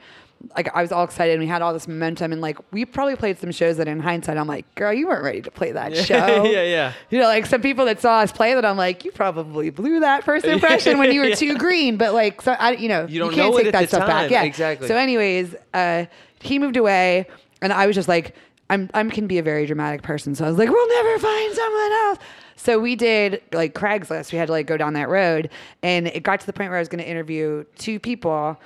Like 0.56 0.74
I 0.76 0.82
was 0.82 0.92
all 0.92 1.04
excited, 1.04 1.32
and 1.32 1.40
we 1.40 1.46
had 1.46 1.62
all 1.62 1.72
this 1.72 1.88
momentum, 1.88 2.32
and 2.32 2.40
like 2.40 2.58
we 2.72 2.84
probably 2.84 3.16
played 3.16 3.38
some 3.38 3.50
shows 3.52 3.76
that 3.78 3.88
in 3.88 4.00
hindsight 4.00 4.36
I'm 4.36 4.46
like, 4.46 4.72
girl, 4.74 4.92
you 4.92 5.06
weren't 5.08 5.24
ready 5.24 5.40
to 5.42 5.50
play 5.50 5.72
that 5.72 5.96
show. 6.06 6.44
Yeah, 6.44 6.62
yeah. 6.62 6.92
You 7.10 7.18
know, 7.18 7.26
like 7.26 7.46
some 7.46 7.62
people 7.62 7.84
that 7.86 8.00
saw 8.00 8.18
us 8.20 8.32
play 8.32 8.54
that 8.54 8.64
I'm 8.64 8.76
like, 8.76 9.04
you 9.04 9.10
probably 9.12 9.70
blew 9.70 10.00
that 10.00 10.24
first 10.24 10.44
impression 10.56 10.98
when 10.98 11.12
you 11.12 11.20
were 11.20 11.26
Yeah. 11.28 11.34
too 11.34 11.56
green. 11.56 11.96
But 11.96 12.14
like, 12.14 12.42
so 12.42 12.52
I, 12.52 12.72
you 12.72 12.88
know, 12.88 13.06
You 13.06 13.18
don't 13.18 13.32
can't 13.34 13.52
know 13.52 13.58
take 13.62 13.72
that 13.72 13.88
stuff 13.88 14.00
time. 14.00 14.08
back. 14.08 14.30
Yeah, 14.30 14.42
Exactly. 14.44 14.88
So, 14.88 14.96
anyways, 14.96 15.54
uh, 15.74 16.06
he 16.40 16.58
moved 16.58 16.76
away, 16.76 17.26
and 17.62 17.72
I 17.72 17.86
was 17.86 17.96
just 17.96 18.08
like, 18.08 18.34
I'm, 18.68 18.90
I'm 18.94 19.10
can 19.10 19.26
be 19.26 19.38
a 19.38 19.42
very 19.42 19.64
dramatic 19.66 20.02
person, 20.02 20.34
so 20.34 20.44
I 20.44 20.48
was 20.48 20.58
like, 20.58 20.68
we'll 20.68 20.88
never 20.88 21.18
find 21.20 21.54
someone 21.54 21.92
else. 21.92 22.18
So 22.58 22.78
we 22.80 22.96
did 22.96 23.42
like 23.52 23.74
Craigslist. 23.74 24.32
We 24.32 24.38
had 24.38 24.46
to 24.46 24.52
like 24.52 24.66
go 24.66 24.76
down 24.76 24.94
that 24.94 25.08
road, 25.08 25.50
and 25.82 26.06
it 26.08 26.22
got 26.22 26.40
to 26.40 26.46
the 26.46 26.52
point 26.52 26.70
where 26.70 26.78
I 26.78 26.80
was 26.80 26.88
going 26.88 27.02
to 27.02 27.08
interview 27.08 27.64
two 27.78 28.00
people. 28.00 28.58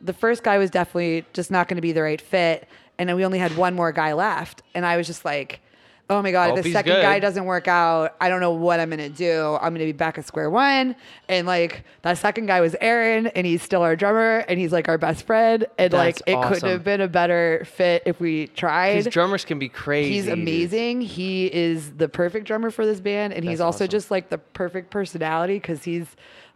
The 0.00 0.12
first 0.12 0.42
guy 0.42 0.58
was 0.58 0.70
definitely 0.70 1.24
just 1.32 1.50
not 1.50 1.68
going 1.68 1.76
to 1.76 1.82
be 1.82 1.92
the 1.92 2.02
right 2.02 2.20
fit, 2.20 2.68
and 2.98 3.08
then 3.08 3.16
we 3.16 3.24
only 3.24 3.38
had 3.38 3.56
one 3.56 3.74
more 3.74 3.92
guy 3.92 4.12
left, 4.12 4.62
and 4.74 4.84
I 4.86 4.96
was 4.96 5.06
just 5.06 5.24
like. 5.24 5.60
Oh 6.08 6.22
my 6.22 6.30
god! 6.30 6.50
Hope 6.50 6.58
if 6.58 6.62
the 6.62 6.68
he's 6.68 6.76
second 6.76 6.94
good. 6.94 7.02
guy 7.02 7.18
doesn't 7.18 7.46
work 7.46 7.66
out, 7.66 8.14
I 8.20 8.28
don't 8.28 8.40
know 8.40 8.52
what 8.52 8.78
I'm 8.78 8.90
gonna 8.90 9.08
do. 9.08 9.58
I'm 9.60 9.74
gonna 9.74 9.86
be 9.86 9.92
back 9.92 10.18
at 10.18 10.24
square 10.24 10.48
one. 10.48 10.94
And 11.28 11.48
like 11.48 11.82
that 12.02 12.16
second 12.18 12.46
guy 12.46 12.60
was 12.60 12.76
Aaron, 12.80 13.26
and 13.28 13.44
he's 13.44 13.60
still 13.60 13.82
our 13.82 13.96
drummer, 13.96 14.44
and 14.48 14.60
he's 14.60 14.70
like 14.70 14.88
our 14.88 14.98
best 14.98 15.26
friend. 15.26 15.66
And 15.78 15.92
like 15.92 16.22
it 16.26 16.34
awesome. 16.34 16.54
couldn't 16.54 16.70
have 16.70 16.84
been 16.84 17.00
a 17.00 17.08
better 17.08 17.66
fit 17.66 18.04
if 18.06 18.20
we 18.20 18.46
tried. 18.48 18.98
Because 18.98 19.12
drummers 19.12 19.44
can 19.44 19.58
be 19.58 19.68
crazy. 19.68 20.12
He's 20.12 20.28
amazing. 20.28 21.00
He 21.00 21.52
is 21.52 21.94
the 21.94 22.08
perfect 22.08 22.46
drummer 22.46 22.70
for 22.70 22.86
this 22.86 23.00
band, 23.00 23.32
and 23.32 23.44
he's 23.44 23.60
also 23.60 23.84
awesome. 23.84 23.90
just 23.90 24.12
like 24.12 24.28
the 24.28 24.38
perfect 24.38 24.90
personality 24.90 25.54
because 25.54 25.82
he's 25.82 26.06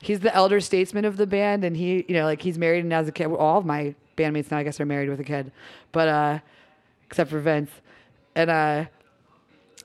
he's 0.00 0.20
the 0.20 0.32
elder 0.32 0.60
statesman 0.60 1.04
of 1.04 1.16
the 1.16 1.26
band, 1.26 1.64
and 1.64 1.76
he 1.76 2.04
you 2.06 2.14
know 2.14 2.24
like 2.24 2.40
he's 2.40 2.56
married 2.56 2.84
and 2.84 2.92
has 2.92 3.08
a 3.08 3.12
kid. 3.12 3.26
All 3.26 3.58
of 3.58 3.66
my 3.66 3.96
bandmates 4.16 4.52
now 4.52 4.58
I 4.58 4.62
guess 4.62 4.78
are 4.78 4.86
married 4.86 5.08
with 5.08 5.18
a 5.18 5.24
kid, 5.24 5.50
but 5.90 6.06
uh, 6.06 6.38
except 7.06 7.30
for 7.30 7.40
Vince, 7.40 7.72
and 8.36 8.48
uh. 8.48 8.84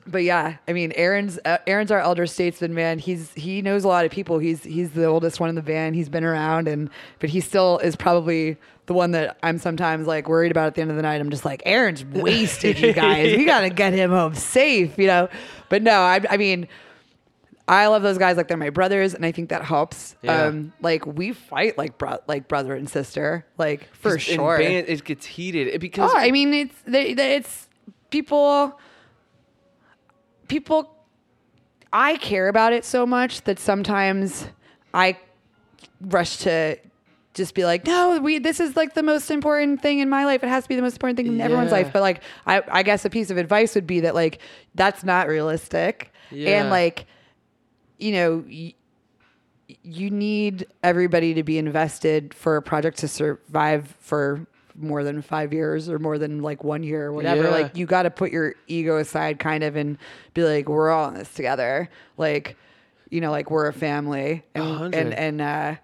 But 0.07 0.23
yeah, 0.23 0.57
I 0.67 0.73
mean, 0.73 0.91
Aaron's 0.95 1.39
uh, 1.45 1.57
Aaron's 1.65 1.89
our 1.89 1.99
elder 1.99 2.27
statesman, 2.27 2.73
man. 2.73 2.99
He's 2.99 3.33
he 3.33 3.61
knows 3.61 3.83
a 3.83 3.87
lot 3.87 4.05
of 4.05 4.11
people. 4.11 4.37
He's 4.37 4.63
he's 4.63 4.91
the 4.91 5.05
oldest 5.05 5.39
one 5.39 5.49
in 5.49 5.55
the 5.55 5.63
band. 5.63 5.95
He's 5.95 6.09
been 6.09 6.23
around, 6.23 6.67
and 6.67 6.89
but 7.19 7.29
he 7.31 7.41
still 7.41 7.79
is 7.79 7.95
probably 7.95 8.57
the 8.85 8.93
one 8.93 9.11
that 9.11 9.37
I'm 9.41 9.57
sometimes 9.57 10.05
like 10.05 10.29
worried 10.29 10.51
about 10.51 10.67
at 10.67 10.75
the 10.75 10.81
end 10.81 10.91
of 10.91 10.95
the 10.95 11.01
night. 11.01 11.19
I'm 11.19 11.31
just 11.31 11.43
like, 11.43 11.63
Aaron's 11.65 12.05
wasted, 12.13 12.77
you 12.79 12.93
guys. 12.93 13.35
We 13.35 13.45
gotta 13.45 13.71
get 13.71 13.93
him 13.93 14.11
home 14.11 14.35
safe, 14.35 14.95
you 14.97 15.07
know. 15.07 15.27
But 15.69 15.81
no, 15.81 16.01
I, 16.01 16.21
I 16.29 16.37
mean, 16.37 16.67
I 17.67 17.87
love 17.87 18.03
those 18.03 18.19
guys 18.19 18.37
like 18.37 18.47
they're 18.47 18.57
my 18.57 18.69
brothers, 18.69 19.15
and 19.15 19.25
I 19.25 19.31
think 19.31 19.49
that 19.49 19.63
helps. 19.65 20.15
Yeah. 20.21 20.43
Um, 20.43 20.71
like 20.81 21.03
we 21.07 21.31
fight 21.33 21.79
like 21.79 21.97
bro- 21.97 22.19
like 22.27 22.47
brother 22.47 22.75
and 22.75 22.87
sister, 22.87 23.43
like 23.57 23.91
for 23.95 24.19
sure. 24.19 24.59
band, 24.59 24.87
it 24.87 25.03
gets 25.03 25.25
heated 25.25 25.81
because 25.81 26.11
Oh, 26.13 26.17
I 26.17 26.29
mean, 26.29 26.53
it's 26.53 26.75
they, 26.85 27.15
they, 27.15 27.37
it's 27.37 27.67
people. 28.11 28.79
People, 30.47 30.95
I 31.93 32.17
care 32.17 32.47
about 32.47 32.73
it 32.73 32.85
so 32.85 33.05
much 33.05 33.41
that 33.43 33.59
sometimes 33.59 34.47
I 34.93 35.17
rush 36.01 36.37
to 36.37 36.77
just 37.33 37.53
be 37.53 37.65
like, 37.65 37.85
no, 37.85 38.19
we. 38.19 38.39
This 38.39 38.59
is 38.59 38.75
like 38.75 38.93
the 38.93 39.03
most 39.03 39.29
important 39.31 39.81
thing 39.81 39.99
in 39.99 40.09
my 40.09 40.25
life. 40.25 40.43
It 40.43 40.47
has 40.47 40.63
to 40.63 40.69
be 40.69 40.75
the 40.75 40.81
most 40.81 40.93
important 40.93 41.17
thing 41.17 41.27
in 41.27 41.41
everyone's 41.41 41.71
life. 41.71 41.91
But 41.91 42.01
like, 42.01 42.21
I, 42.45 42.61
I 42.69 42.83
guess 42.83 43.03
a 43.05 43.09
piece 43.09 43.29
of 43.29 43.37
advice 43.37 43.75
would 43.75 43.87
be 43.87 44.01
that 44.01 44.15
like 44.15 44.39
that's 44.75 45.03
not 45.03 45.27
realistic, 45.27 46.11
Yeah. 46.31 46.61
and 46.61 46.69
like, 46.69 47.05
you 47.97 48.11
know. 48.13 48.43
Y- 48.47 48.73
you 49.81 50.11
need 50.11 50.67
everybody 50.83 51.33
to 51.33 51.41
be 51.41 51.57
invested 51.57 52.35
for 52.35 52.55
a 52.55 52.61
project 52.61 52.99
to 52.99 53.07
survive 53.07 53.95
for 53.99 54.45
more 54.77 55.03
than 55.03 55.21
five 55.21 55.53
years 55.53 55.89
or 55.89 55.99
more 55.99 56.17
than 56.17 56.41
like 56.41 56.63
one 56.63 56.83
year 56.83 57.05
or 57.07 57.13
whatever. 57.13 57.43
Yeah. 57.43 57.49
Like 57.49 57.77
you 57.77 57.85
got 57.85 58.03
to 58.03 58.11
put 58.11 58.31
your 58.31 58.55
ego 58.67 58.97
aside, 58.97 59.39
kind 59.39 59.63
of, 59.63 59.75
and 59.75 59.97
be 60.33 60.43
like, 60.43 60.67
we're 60.67 60.89
all 60.89 61.09
in 61.09 61.15
this 61.15 61.33
together. 61.33 61.89
Like, 62.17 62.57
you 63.09 63.21
know, 63.21 63.31
like 63.31 63.51
we're 63.51 63.67
a 63.67 63.73
family, 63.73 64.43
and 64.53 64.63
hundred. 64.63 64.95
and 64.95 65.13
and 65.13 65.41
uh, 65.41 65.75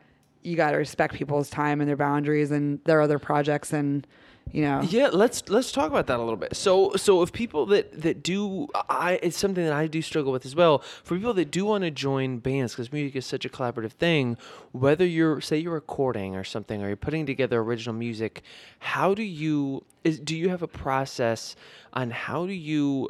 you 0.42 0.56
got 0.56 0.72
to 0.72 0.78
respect 0.78 1.14
people's 1.14 1.50
time 1.50 1.80
and 1.82 1.90
their 1.90 1.98
boundaries 1.98 2.52
and 2.52 2.84
their 2.86 3.02
other 3.02 3.20
projects, 3.20 3.74
and 3.74 4.06
you 4.52 4.64
know, 4.64 4.82
Yeah, 4.82 5.10
let's 5.12 5.48
let's 5.50 5.72
talk 5.72 5.90
about 5.90 6.08
that 6.08 6.18
a 6.18 6.24
little 6.24 6.36
bit. 6.38 6.56
So 6.56 6.94
so 6.96 7.22
if 7.22 7.32
people 7.32 7.66
that 7.68 8.02
that 8.02 8.22
do 8.22 8.68
I 8.90 9.20
it's 9.24 9.38
something 9.38 9.64
that 9.64 9.74
I 9.74 9.88
do 9.88 10.02
struggle 10.02 10.32
with 10.32 10.46
as 10.46 10.56
well. 10.56 10.80
For 11.04 11.16
people 11.16 11.34
that 11.36 11.52
do 11.52 11.66
want 11.66 11.84
to 11.84 11.92
join 11.92 12.40
bands 12.40 12.76
cuz 12.76 12.92
music 12.92 13.16
is 13.16 13.26
such 13.26 13.46
a 13.46 13.50
collaborative 13.50 13.92
thing, 13.92 14.38
whether 14.72 15.06
you're 15.06 15.40
say 15.42 15.58
you're 15.58 15.74
recording 15.74 16.36
or 16.36 16.44
something 16.44 16.82
or 16.82 16.88
you're 16.88 16.98
putting 16.98 17.26
together 17.26 17.60
original 17.62 17.96
music, 17.96 18.42
how 18.80 19.14
do 19.14 19.24
you 19.24 19.84
is 20.04 20.20
do 20.20 20.36
you 20.36 20.50
have 20.50 20.62
a 20.62 20.68
process 20.68 21.56
on 21.94 22.12
how 22.12 22.46
do 22.46 22.54
you 22.54 23.10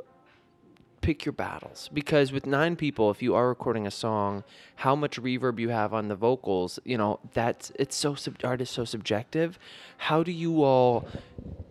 pick 1.02 1.26
your 1.26 1.34
battles. 1.34 1.90
Because 1.94 2.32
with 2.32 2.46
nine 2.46 2.76
people 2.76 3.12
if 3.12 3.22
you 3.22 3.36
are 3.36 3.50
recording 3.50 3.86
a 3.86 3.92
song 3.92 4.44
how 4.76 4.96
much 4.96 5.22
reverb 5.22 5.60
you 5.60 5.70
have 5.70 5.94
on 5.94 6.08
the 6.08 6.16
vocals 6.16 6.80
you 6.86 6.98
know 6.98 7.20
that's 7.34 7.72
it's 7.76 7.96
so 7.96 8.16
sub- 8.16 8.38
art 8.44 8.62
is 8.62 8.70
so 8.70 8.86
subjective. 8.86 9.60
How 9.98 10.24
do 10.24 10.32
you 10.32 10.64
all 10.64 11.08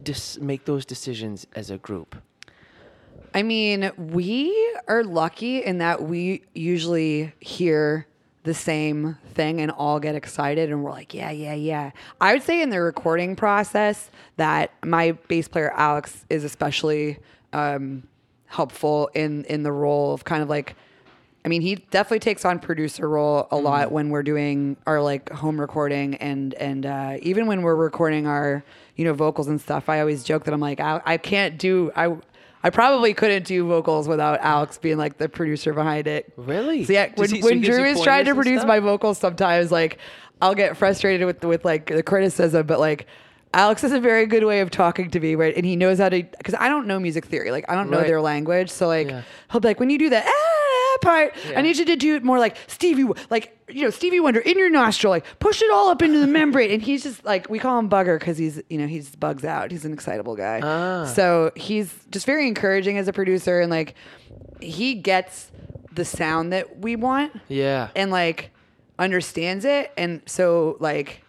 dis- 0.03 0.39
make 0.39 0.65
those 0.65 0.85
decisions 0.85 1.47
as 1.55 1.71
a 1.71 1.79
group? 1.79 2.17
I 3.33 3.43
mean, 3.43 3.93
we 3.97 4.53
are 4.89 5.05
lucky 5.05 5.63
in 5.63 5.79
that 5.79 6.03
we 6.03 6.43
usually 6.53 7.33
hear 7.39 8.07
the 8.43 8.55
same 8.55 9.19
thing 9.35 9.61
and 9.61 9.71
all 9.71 10.01
get 10.01 10.15
excited 10.15 10.71
and 10.71 10.83
we're 10.83 10.91
like, 10.91 11.13
yeah, 11.13 11.31
yeah, 11.31 11.55
yeah. 11.55 11.91
I 12.21 12.33
would 12.33 12.43
say 12.43 12.63
in 12.63 12.71
the 12.71 12.81
recording 12.81 13.37
process 13.37 14.11
that 14.37 14.73
my 14.85 15.13
bass 15.29 15.47
player 15.47 15.73
Alex 15.77 16.25
is 16.31 16.43
especially 16.43 17.19
um, 17.53 18.05
helpful 18.51 19.11
in 19.15 19.45
in 19.47 19.63
the 19.63 19.73
role 19.73 20.13
of 20.13 20.25
kind 20.25 20.43
of 20.43 20.49
like 20.49 20.75
I 21.43 21.49
mean, 21.49 21.63
he 21.63 21.77
definitely 21.77 22.19
takes 22.19 22.45
on 22.45 22.59
producer 22.59 23.09
role 23.09 23.49
a 23.51 23.57
lot 23.57 23.91
when 23.93 24.11
we're 24.11 24.23
doing 24.23 24.77
our 24.87 25.01
like 25.01 25.31
home 25.31 25.59
recording 25.59 26.17
and 26.17 26.53
and 26.55 26.85
uh, 26.85 27.17
even 27.23 27.47
when 27.47 27.63
we're 27.63 27.75
recording 27.77 28.27
our 28.27 28.63
you 28.97 29.07
know 29.07 29.15
vocals 29.15 29.49
and 29.49 29.59
stuff. 29.59 29.89
I 29.89 30.01
always 30.01 30.23
joke 30.23 30.45
that 30.45 30.53
I'm 30.53 30.61
like 30.61 30.81
I, 30.81 31.01
I 31.07 31.17
can't 31.17 31.57
do 31.57 31.93
I 31.97 32.15
I 32.63 32.69
probably 32.69 33.15
couldn't 33.15 33.47
do 33.47 33.67
vocals 33.67 34.07
without 34.07 34.41
Alex 34.41 34.77
being 34.77 34.99
like 34.99 35.17
the 35.17 35.31
producer 35.31 35.73
behind 35.73 36.07
it. 36.07 36.31
Really? 36.37 36.85
So 36.85 36.93
yeah, 36.93 37.11
when, 37.15 37.31
he- 37.31 37.41
when 37.41 37.63
gives 37.63 37.75
Drew 37.75 37.87
is 37.87 38.03
trying 38.03 38.27
to 38.27 38.35
produce 38.35 38.59
stuff? 38.59 38.69
my 38.69 38.81
vocals, 38.81 39.17
sometimes 39.17 39.73
like 39.73 39.97
I'll 40.43 40.55
get 40.55 40.77
frustrated 40.77 41.27
with 41.27 41.43
with 41.43 41.65
like 41.65 41.87
the 41.87 42.03
criticism, 42.03 42.67
but 42.67 42.81
like. 42.81 43.07
Alex 43.53 43.83
has 43.83 43.91
a 43.93 43.99
very 44.01 44.27
good 44.27 44.45
way 44.45 44.61
of 44.61 44.71
talking 44.71 45.11
to 45.11 45.19
me, 45.19 45.35
right? 45.35 45.57
And 45.57 45.67
he 45.67 45.75
knows 45.75 45.99
how 45.99 46.09
to, 46.09 46.23
because 46.23 46.55
I 46.55 46.69
don't 46.69 46.87
know 46.87 47.01
music 47.01 47.25
theory. 47.27 47.51
Like, 47.51 47.65
I 47.69 47.75
don't 47.75 47.91
know 47.91 47.99
Right. 47.99 48.07
their 48.07 48.21
language. 48.21 48.71
So, 48.71 48.87
like, 48.87 49.09
Yeah. 49.09 49.23
he'll 49.51 49.61
be 49.61 49.67
like, 49.69 49.81
when 49.81 49.91
you 49.91 49.99
do 49.99 50.09
that 50.11 50.25
ah, 50.25 50.97
part, 51.03 51.35
Yeah. 51.51 51.59
I 51.59 51.63
need 51.63 51.77
you 51.77 51.85
to 51.87 51.97
do 51.97 52.15
it 52.15 52.23
more 52.23 52.39
like 52.39 52.57
Stevie, 52.69 53.07
like, 53.29 53.57
you 53.69 53.83
know, 53.83 53.91
Stevie 53.91 54.21
Wonder 54.21 54.39
in 54.39 54.57
your 54.57 54.71
nostril, 54.71 55.11
like, 55.11 55.25
push 55.41 55.63
it 55.63 55.71
all 55.73 55.89
up 55.89 56.01
into 56.01 56.21
the 56.21 56.27
membrane. 56.39 56.71
And 56.71 56.81
he's 56.81 57.03
just 57.03 57.25
like, 57.25 57.51
we 57.51 57.59
call 57.59 57.77
him 57.79 57.91
Bugger 57.91 58.21
because 58.21 58.39
he's, 58.39 58.63
you 58.71 58.79
know, 58.79 58.87
he 58.87 58.99
just 59.01 59.19
bugs 59.19 59.45
out. 59.45 59.73
He's 59.73 59.85
an 59.85 59.93
excitable 59.93 60.37
guy. 60.37 60.61
Ah. 60.63 61.07
So 61.07 61.51
he's 61.57 61.93
just 62.13 62.27
very 62.27 62.47
encouraging 62.47 62.99
as 62.99 63.09
a 63.09 63.13
producer. 63.13 63.61
And 63.61 63.69
like, 63.71 63.95
he 64.61 64.95
gets 64.95 65.51
the 65.93 66.05
sound 66.05 66.53
that 66.53 66.79
we 66.79 66.95
want 66.95 67.33
yeah 67.49 67.89
and 67.97 68.13
like 68.13 68.51
understands 68.97 69.65
it 69.65 69.91
and 69.97 70.23
so 70.25 70.77
like 70.79 71.23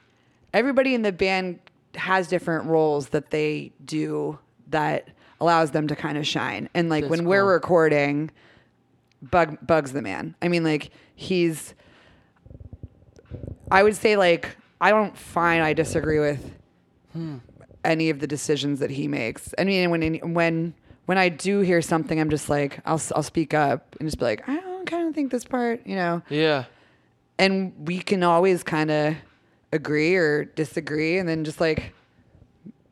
everybody 0.53 0.93
in 0.93 1.01
the 1.01 1.11
band 1.11 1.57
has 1.95 2.27
different 2.27 2.65
roles 2.65 3.09
that 3.09 3.31
they 3.31 3.71
do 3.83 4.39
that 4.67 5.09
allows 5.39 5.71
them 5.71 5.87
to 5.87 5.95
kind 5.95 6.17
of 6.17 6.25
shine. 6.25 6.69
And 6.73 6.89
like 6.89 7.03
That's 7.03 7.11
when 7.11 7.25
we're 7.25 7.41
cool. 7.41 7.49
recording 7.49 8.31
bug 9.21 9.57
bugs 9.65 9.93
the 9.93 10.01
man. 10.01 10.35
I 10.41 10.47
mean 10.47 10.63
like 10.63 10.91
he's 11.15 11.73
i 13.69 13.83
would 13.83 13.95
say 13.95 14.17
like 14.17 14.57
i 14.81 14.89
don't 14.89 15.15
find 15.15 15.63
i 15.63 15.73
disagree 15.73 16.19
with 16.19 16.57
hmm. 17.13 17.37
any 17.85 18.09
of 18.09 18.19
the 18.19 18.27
decisions 18.27 18.79
that 18.79 18.89
he 18.89 19.07
makes. 19.07 19.53
I 19.57 19.63
mean 19.63 19.89
when 19.91 20.33
when 20.33 20.73
when 21.05 21.17
i 21.17 21.29
do 21.29 21.59
hear 21.59 21.81
something 21.81 22.19
i'm 22.19 22.29
just 22.29 22.49
like 22.49 22.79
i'll, 22.85 23.01
I'll 23.15 23.23
speak 23.23 23.53
up 23.53 23.95
and 23.99 24.07
just 24.07 24.17
be 24.17 24.25
like 24.25 24.47
i 24.47 24.55
don't 24.55 24.85
kind 24.85 25.07
of 25.07 25.15
think 25.15 25.31
this 25.31 25.43
part 25.43 25.85
you 25.85 25.95
know? 25.95 26.21
Yeah. 26.29 26.65
And 27.37 27.73
we 27.87 27.99
can 27.99 28.23
always 28.23 28.63
kind 28.63 28.91
of 28.91 29.15
agree 29.71 30.15
or 30.15 30.45
disagree, 30.45 31.17
and 31.17 31.27
then 31.27 31.43
just 31.43 31.59
like 31.59 31.93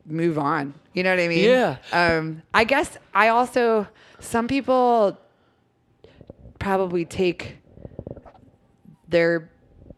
move 0.06 0.38
on. 0.38 0.74
You 0.92 1.02
know 1.02 1.10
what 1.10 1.20
I 1.20 1.28
mean? 1.28 1.44
Yeah. 1.44 1.76
Um, 1.92 2.42
I 2.52 2.64
guess 2.64 2.98
I 3.14 3.28
also 3.28 3.86
some 4.18 4.48
people 4.48 5.18
probably 6.58 7.04
take 7.04 7.56
their 9.08 9.50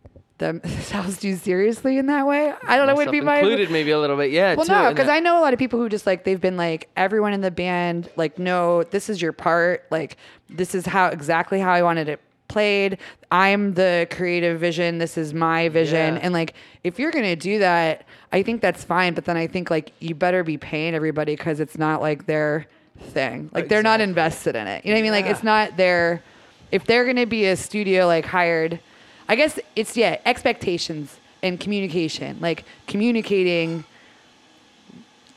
themselves 0.39 1.19
too 1.19 1.37
seriously 1.37 1.99
in 1.99 2.07
that 2.07 2.27
way. 2.27 2.53
I 2.67 2.77
don't 2.77 2.89
know. 2.89 2.97
Would 2.97 3.13
be 3.13 3.21
my 3.21 3.39
included 3.39 3.71
maybe 3.71 3.93
a 3.93 3.99
little 4.01 4.17
bit. 4.17 4.33
Yeah. 4.33 4.55
well, 4.57 4.67
too, 4.67 4.73
no, 4.73 4.91
because 4.91 5.09
I 5.09 5.21
know 5.21 5.39
a 5.39 5.43
lot 5.43 5.53
of 5.53 5.59
people 5.59 5.79
who 5.79 5.89
just 5.89 6.05
like 6.05 6.25
they've 6.25 6.41
been 6.41 6.57
like 6.57 6.89
everyone 6.97 7.33
in 7.33 7.43
the 7.43 7.51
band 7.53 8.11
like 8.17 8.39
no, 8.41 8.83
this 8.83 9.09
is 9.09 9.23
your 9.23 9.33
part. 9.33 9.87
Like 9.91 10.17
this 10.51 10.75
is 10.75 10.85
how 10.85 11.07
exactly 11.09 11.61
how 11.61 11.71
I 11.71 11.83
wanted 11.83 12.09
it 12.09 12.21
played. 12.53 12.99
I'm 13.31 13.75
the 13.75 14.07
creative 14.11 14.61
vision. 14.61 14.99
This 14.99 15.17
is 15.17 15.33
my 15.35 15.69
vision. 15.69 16.15
Yeah. 16.17 16.21
And 16.23 16.33
like 16.35 16.55
if 16.85 16.99
you're 16.99 17.11
gonna 17.11 17.37
do 17.37 17.59
that, 17.61 18.05
I 18.33 18.43
think 18.43 18.61
that's 18.61 18.85
fine. 18.85 19.15
But 19.15 19.25
then 19.25 19.37
I 19.37 19.47
think 19.47 19.71
like 19.71 19.93
you 20.01 20.15
better 20.15 20.45
be 20.45 20.59
paying 20.59 20.95
everybody 20.95 21.35
because 21.37 21.61
it's 21.61 21.79
not 21.79 22.01
like 22.01 22.27
their 22.27 22.67
thing. 23.01 23.51
Like 23.53 23.69
they're 23.69 23.83
not 23.83 24.01
invested 24.01 24.55
in 24.55 24.67
it. 24.67 24.85
You 24.85 24.91
know 24.91 24.97
what 24.97 25.01
I 25.01 25.03
mean? 25.03 25.13
Like 25.13 25.25
Yeah. 25.25 25.31
it's 25.33 25.43
not 25.43 25.77
their. 25.77 26.23
If 26.71 26.85
they're 26.87 27.05
gonna 27.05 27.27
be 27.27 27.47
a 27.47 27.57
studio 27.57 28.07
like 28.07 28.25
hired, 28.27 28.81
I 29.29 29.37
guess 29.37 29.59
it's 29.77 29.97
yeah 29.97 30.19
expectations 30.27 31.19
and 31.43 31.59
communication. 31.59 32.39
Like 32.41 32.65
communicating 32.87 33.85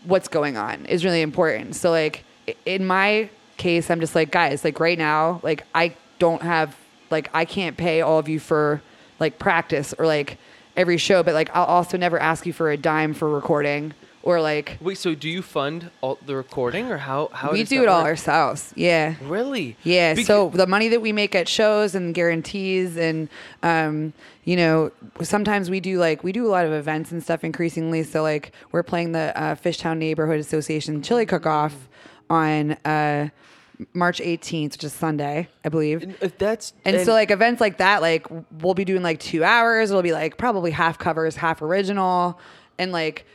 what's 0.03 0.27
going 0.27 0.55
on 0.57 0.85
is 0.85 1.03
really 1.03 1.21
important. 1.21 1.75
So 1.75 1.91
like 1.91 2.23
in 2.65 2.85
my 2.85 3.29
case, 3.57 3.89
I'm 3.89 3.99
just 3.99 4.15
like, 4.15 4.31
guys, 4.31 4.63
like 4.63 4.79
right 4.79 4.97
now, 4.97 5.39
like 5.43 5.63
I 5.73 5.95
don't 6.19 6.41
have 6.41 6.75
like 7.15 7.29
I 7.33 7.45
can't 7.45 7.77
pay 7.77 8.01
all 8.01 8.19
of 8.19 8.27
you 8.27 8.39
for 8.39 8.81
like 9.19 9.39
practice 9.39 9.93
or 9.97 10.05
like 10.05 10.37
every 10.75 10.97
show, 10.97 11.23
but 11.23 11.33
like 11.33 11.49
I'll 11.55 11.65
also 11.65 11.97
never 11.97 12.19
ask 12.19 12.45
you 12.45 12.53
for 12.53 12.69
a 12.69 12.77
dime 12.77 13.13
for 13.13 13.29
recording 13.29 13.93
or 14.21 14.41
like 14.41 14.77
Wait, 14.81 14.97
so 14.97 15.15
do 15.15 15.29
you 15.29 15.41
fund 15.41 15.91
all 16.01 16.17
the 16.25 16.35
recording 16.35 16.91
or 16.91 16.97
how? 16.97 17.29
how 17.31 17.51
we 17.51 17.63
do 17.63 17.83
it 17.83 17.87
all 17.87 17.99
work? 18.01 18.07
ourselves. 18.07 18.73
Yeah. 18.75 19.15
Really? 19.23 19.77
Yeah. 19.83 20.15
So 20.15 20.49
the 20.49 20.67
money 20.67 20.89
that 20.89 21.01
we 21.01 21.13
make 21.13 21.35
at 21.35 21.47
shows 21.47 21.95
and 21.95 22.13
guarantees 22.13 22.97
and 22.97 23.29
um, 23.63 24.13
you 24.43 24.57
know, 24.57 24.91
sometimes 25.21 25.69
we 25.69 25.79
do 25.79 25.99
like 25.99 26.23
we 26.23 26.31
do 26.33 26.45
a 26.45 26.51
lot 26.51 26.65
of 26.65 26.73
events 26.73 27.11
and 27.11 27.23
stuff 27.23 27.43
increasingly. 27.43 28.03
So 28.03 28.23
like 28.23 28.51
we're 28.71 28.83
playing 28.83 29.13
the 29.13 29.31
uh, 29.39 29.55
Fishtown 29.55 29.97
Neighborhood 29.99 30.39
Association 30.39 31.01
Chili 31.01 31.25
Cook 31.25 31.45
Off 31.45 31.87
on 32.29 32.71
uh, 32.83 33.29
March 33.93 34.19
18th, 34.19 34.73
which 34.73 34.83
is 34.83 34.93
Sunday, 34.93 35.47
I 35.63 35.69
believe. 35.69 36.15
if 36.21 36.37
that's 36.37 36.73
And, 36.85 37.05
so 37.05 37.13
like 37.13 37.31
events 37.31 37.61
like 37.61 37.77
that, 37.77 38.01
like 38.01 38.27
we'll 38.61 38.73
be 38.73 38.85
doing 38.85 39.01
like 39.03 39.19
two 39.19 39.43
hours. 39.43 39.89
It'll 39.89 40.01
be 40.01 40.13
like 40.13 40.37
probably 40.37 40.71
half 40.71 40.97
covers, 40.97 41.35
half 41.35 41.61
original, 41.61 42.39
and 42.77 42.91
like 42.91 43.25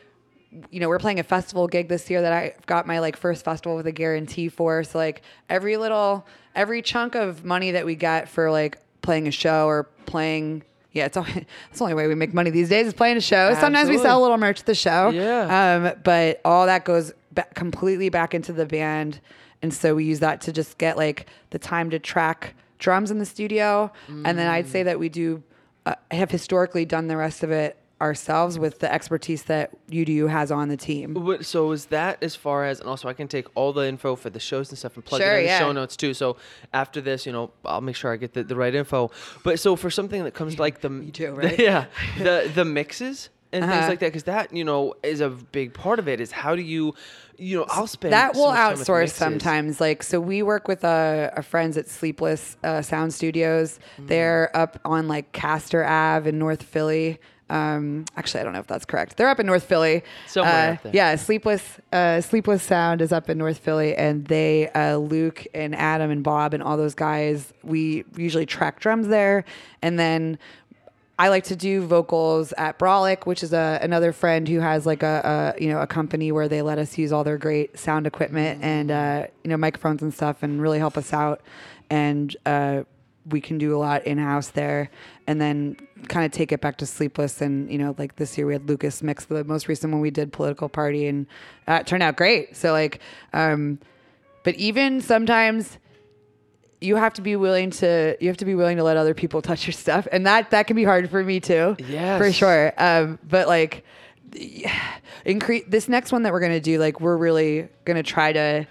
you 0.70 0.80
know 0.80 0.88
we're 0.88 0.98
playing 0.98 1.20
a 1.20 1.22
festival 1.22 1.68
gig 1.68 1.88
this 1.88 2.10
year 2.10 2.22
that 2.22 2.32
I 2.32 2.54
got 2.66 2.86
my 2.86 2.98
like 2.98 3.16
first 3.16 3.44
festival 3.44 3.76
with 3.76 3.86
a 3.86 3.92
guarantee 3.92 4.48
for. 4.48 4.82
So 4.84 4.98
like 4.98 5.22
every 5.48 5.76
little 5.76 6.26
every 6.54 6.82
chunk 6.82 7.14
of 7.14 7.44
money 7.44 7.72
that 7.72 7.86
we 7.86 7.94
get 7.94 8.28
for 8.28 8.50
like 8.50 8.78
playing 9.02 9.28
a 9.28 9.32
show 9.32 9.66
or 9.66 9.84
playing. 10.06 10.62
Yeah, 10.92 11.06
it's, 11.06 11.16
only, 11.16 11.30
it's 11.70 11.78
the 11.78 11.84
only 11.84 11.94
way 11.94 12.08
we 12.08 12.16
make 12.16 12.34
money 12.34 12.50
these 12.50 12.68
days 12.68 12.88
is 12.88 12.94
playing 12.94 13.16
a 13.16 13.20
show. 13.20 13.54
Sometimes 13.54 13.88
we 13.88 13.98
sell 13.98 14.18
a 14.18 14.22
little 14.22 14.38
merch 14.38 14.60
at 14.60 14.66
the 14.66 14.74
show. 14.74 15.10
Yeah. 15.10 15.92
Um, 15.94 16.00
but 16.02 16.40
all 16.44 16.66
that 16.66 16.84
goes 16.84 17.12
ba- 17.30 17.46
completely 17.54 18.08
back 18.08 18.34
into 18.34 18.52
the 18.52 18.66
band, 18.66 19.20
and 19.62 19.72
so 19.72 19.94
we 19.94 20.04
use 20.04 20.20
that 20.20 20.40
to 20.42 20.52
just 20.52 20.78
get 20.78 20.96
like 20.96 21.26
the 21.50 21.58
time 21.58 21.90
to 21.90 21.98
track 21.98 22.54
drums 22.78 23.10
in 23.10 23.18
the 23.18 23.26
studio, 23.26 23.92
and 24.08 24.38
then 24.38 24.46
I'd 24.46 24.66
say 24.68 24.82
that 24.84 24.98
we 24.98 25.08
do 25.08 25.42
uh, 25.86 25.94
have 26.10 26.30
historically 26.30 26.84
done 26.84 27.08
the 27.08 27.16
rest 27.16 27.42
of 27.42 27.50
it 27.50 27.76
ourselves 28.00 28.58
with 28.58 28.78
the 28.78 28.90
expertise 28.90 29.42
that 29.42 29.70
UDU 29.90 30.26
has 30.30 30.50
on 30.50 30.68
the 30.70 30.76
team. 30.76 31.38
So 31.42 31.70
is 31.72 31.84
that 31.86 32.22
as 32.22 32.34
far 32.34 32.64
as, 32.64 32.80
and 32.80 32.88
also 32.88 33.08
I 33.08 33.12
can 33.12 33.28
take 33.28 33.46
all 33.54 33.74
the 33.74 33.86
info 33.86 34.16
for 34.16 34.30
the 34.30 34.40
shows 34.40 34.70
and 34.70 34.78
stuff 34.78 34.96
and 34.96 35.04
plug 35.04 35.20
Sure, 35.20 35.36
it 35.36 35.40
in 35.40 35.44
yeah. 35.44 35.58
the 35.58 35.64
show 35.66 35.72
notes 35.72 35.96
too. 35.98 36.14
So 36.14 36.38
after 36.72 37.02
this, 37.02 37.26
you 37.26 37.32
know, 37.32 37.50
I'll 37.66 37.82
make 37.82 37.96
sure 37.96 38.10
I 38.10 38.16
get 38.16 38.32
the, 38.32 38.42
the 38.42 38.56
right 38.56 38.74
info. 38.74 39.10
But 39.44 39.60
so 39.60 39.76
for 39.76 39.90
something 39.90 40.24
that 40.24 40.32
comes 40.32 40.58
like 40.58 40.80
the, 40.80 40.88
do, 41.12 41.32
right? 41.34 41.58
yeah, 41.58 41.86
the 42.16 42.50
the 42.54 42.64
mixes 42.64 43.28
and 43.52 43.64
things 43.64 43.74
Uh-huh. 43.80 43.88
like 43.90 43.98
that, 43.98 44.06
because 44.06 44.24
that 44.24 44.50
you 44.54 44.64
know 44.64 44.94
is 45.02 45.20
a 45.20 45.28
big 45.28 45.74
part 45.74 45.98
of 45.98 46.08
it. 46.08 46.22
Is 46.22 46.32
how 46.32 46.56
do 46.56 46.62
you, 46.62 46.94
you 47.40 47.58
know, 47.58 47.66
I'll 47.70 47.86
spend 47.86 48.12
that 48.12 48.34
will 48.34 48.48
outsource 48.52 49.10
sometimes. 49.12 49.80
Like 49.80 50.02
so 50.02 50.20
we 50.20 50.42
work 50.42 50.68
with 50.68 50.84
uh, 50.84 51.30
a 51.36 51.42
friends 51.42 51.76
at 51.76 51.88
sleepless 51.88 52.56
uh, 52.62 52.82
sound 52.82 53.14
studios. 53.14 53.78
Mm. 53.98 54.08
they're 54.08 54.50
up 54.56 54.78
on 54.84 55.08
like 55.08 55.32
castor 55.32 55.84
ave 55.84 56.28
in 56.28 56.38
north 56.38 56.62
philly. 56.62 57.18
Um, 57.48 58.04
actually 58.16 58.42
i 58.42 58.44
don't 58.44 58.52
know 58.52 58.60
if 58.60 58.68
that's 58.68 58.84
correct. 58.84 59.16
They're 59.16 59.28
up 59.28 59.40
in 59.40 59.46
north 59.46 59.64
philly. 59.64 60.04
Somewhere 60.28 60.78
Uh, 60.84 60.90
yeah 60.92 61.16
sleepless 61.16 61.80
uh, 61.92 62.20
sleepless 62.20 62.62
sound 62.62 63.00
is 63.02 63.10
up 63.10 63.28
in 63.28 63.38
north 63.38 63.58
philly 63.58 63.96
and 63.96 64.26
they 64.26 64.68
uh, 64.68 64.98
luke 64.98 65.46
and 65.52 65.74
adam 65.74 66.12
and 66.12 66.22
bob 66.22 66.54
and 66.54 66.62
all 66.62 66.76
those 66.76 66.94
guys 66.94 67.52
we 67.64 68.04
usually 68.16 68.46
track 68.46 68.78
drums 68.78 69.08
there. 69.08 69.44
And 69.82 69.98
then 69.98 70.38
I 71.20 71.28
like 71.28 71.44
to 71.44 71.56
do 71.56 71.82
vocals 71.82 72.54
at 72.56 72.78
Brolic, 72.78 73.26
which 73.26 73.42
is 73.42 73.52
a, 73.52 73.78
another 73.82 74.10
friend 74.10 74.48
who 74.48 74.58
has 74.60 74.86
like 74.86 75.02
a, 75.02 75.54
a 75.58 75.62
you 75.62 75.68
know 75.68 75.78
a 75.82 75.86
company 75.86 76.32
where 76.32 76.48
they 76.48 76.62
let 76.62 76.78
us 76.78 76.96
use 76.96 77.12
all 77.12 77.24
their 77.24 77.36
great 77.36 77.78
sound 77.78 78.06
equipment 78.06 78.64
and 78.64 78.90
uh, 78.90 79.26
you 79.44 79.50
know 79.50 79.58
microphones 79.58 80.00
and 80.00 80.14
stuff 80.14 80.42
and 80.42 80.62
really 80.62 80.78
help 80.78 80.96
us 80.96 81.12
out. 81.12 81.42
And 81.90 82.34
uh, 82.46 82.84
we 83.28 83.42
can 83.42 83.58
do 83.58 83.76
a 83.76 83.78
lot 83.78 84.06
in 84.06 84.16
house 84.16 84.48
there, 84.48 84.90
and 85.26 85.38
then 85.38 85.76
kind 86.08 86.24
of 86.24 86.32
take 86.32 86.52
it 86.52 86.62
back 86.62 86.78
to 86.78 86.86
Sleepless. 86.86 87.42
And 87.42 87.70
you 87.70 87.76
know, 87.76 87.94
like 87.98 88.16
this 88.16 88.38
year 88.38 88.46
we 88.46 88.54
had 88.54 88.66
Lucas 88.66 89.02
mix 89.02 89.26
the 89.26 89.44
most 89.44 89.68
recent 89.68 89.92
one 89.92 90.00
we 90.00 90.10
did, 90.10 90.32
Political 90.32 90.70
Party, 90.70 91.06
and 91.06 91.26
uh, 91.68 91.80
it 91.82 91.86
turned 91.86 92.02
out 92.02 92.16
great. 92.16 92.56
So 92.56 92.72
like, 92.72 92.98
um, 93.34 93.78
but 94.42 94.54
even 94.54 95.02
sometimes 95.02 95.76
you 96.80 96.96
have 96.96 97.12
to 97.14 97.22
be 97.22 97.36
willing 97.36 97.70
to 97.70 98.16
you 98.20 98.28
have 98.28 98.36
to 98.38 98.44
be 98.44 98.54
willing 98.54 98.76
to 98.78 98.82
let 98.82 98.96
other 98.96 99.14
people 99.14 99.42
touch 99.50 99.66
your 99.66 99.72
stuff. 99.72 100.06
And 100.10 100.26
that 100.26 100.50
that 100.50 100.66
can 100.66 100.76
be 100.76 100.84
hard 100.84 101.10
for 101.10 101.22
me 101.22 101.40
too 101.40 101.76
Yes. 101.78 102.18
for 102.20 102.32
sure. 102.32 102.72
Um 102.78 103.18
but 103.28 103.48
like 103.48 103.84
increase 105.24 105.64
this 105.68 105.88
next 105.88 106.12
one 106.12 106.22
that 106.22 106.32
we're 106.32 106.40
gonna 106.40 106.60
do 106.60 106.78
like 106.78 107.00
we're 107.00 107.16
really 107.16 107.68
gonna 107.84 108.02
try 108.02 108.32
to 108.32 108.66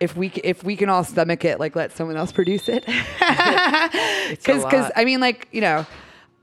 if 0.00 0.16
we 0.16 0.28
if 0.44 0.62
we 0.64 0.76
can 0.76 0.88
all 0.88 1.04
stomach 1.04 1.44
it 1.44 1.58
like 1.60 1.74
let 1.76 1.92
someone 1.96 2.16
else 2.16 2.32
produce 2.40 2.68
it. 2.68 2.84
Because 4.30 4.62
because 4.64 4.90
i 4.94 5.04
mean 5.04 5.20
like 5.20 5.48
you 5.52 5.60
know 5.62 5.86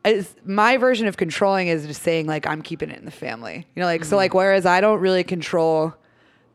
as 0.03 0.35
my 0.45 0.77
version 0.77 1.07
of 1.07 1.17
controlling 1.17 1.67
is 1.67 1.85
just 1.85 2.01
saying 2.01 2.25
like 2.27 2.47
i'm 2.47 2.61
keeping 2.61 2.89
it 2.89 2.97
in 2.97 3.05
the 3.05 3.11
family. 3.11 3.67
You 3.75 3.79
know 3.81 3.85
like 3.85 4.03
so 4.05 4.15
like 4.15 4.33
whereas 4.33 4.65
i 4.65 4.81
don't 4.81 4.99
really 4.99 5.23
control 5.23 5.93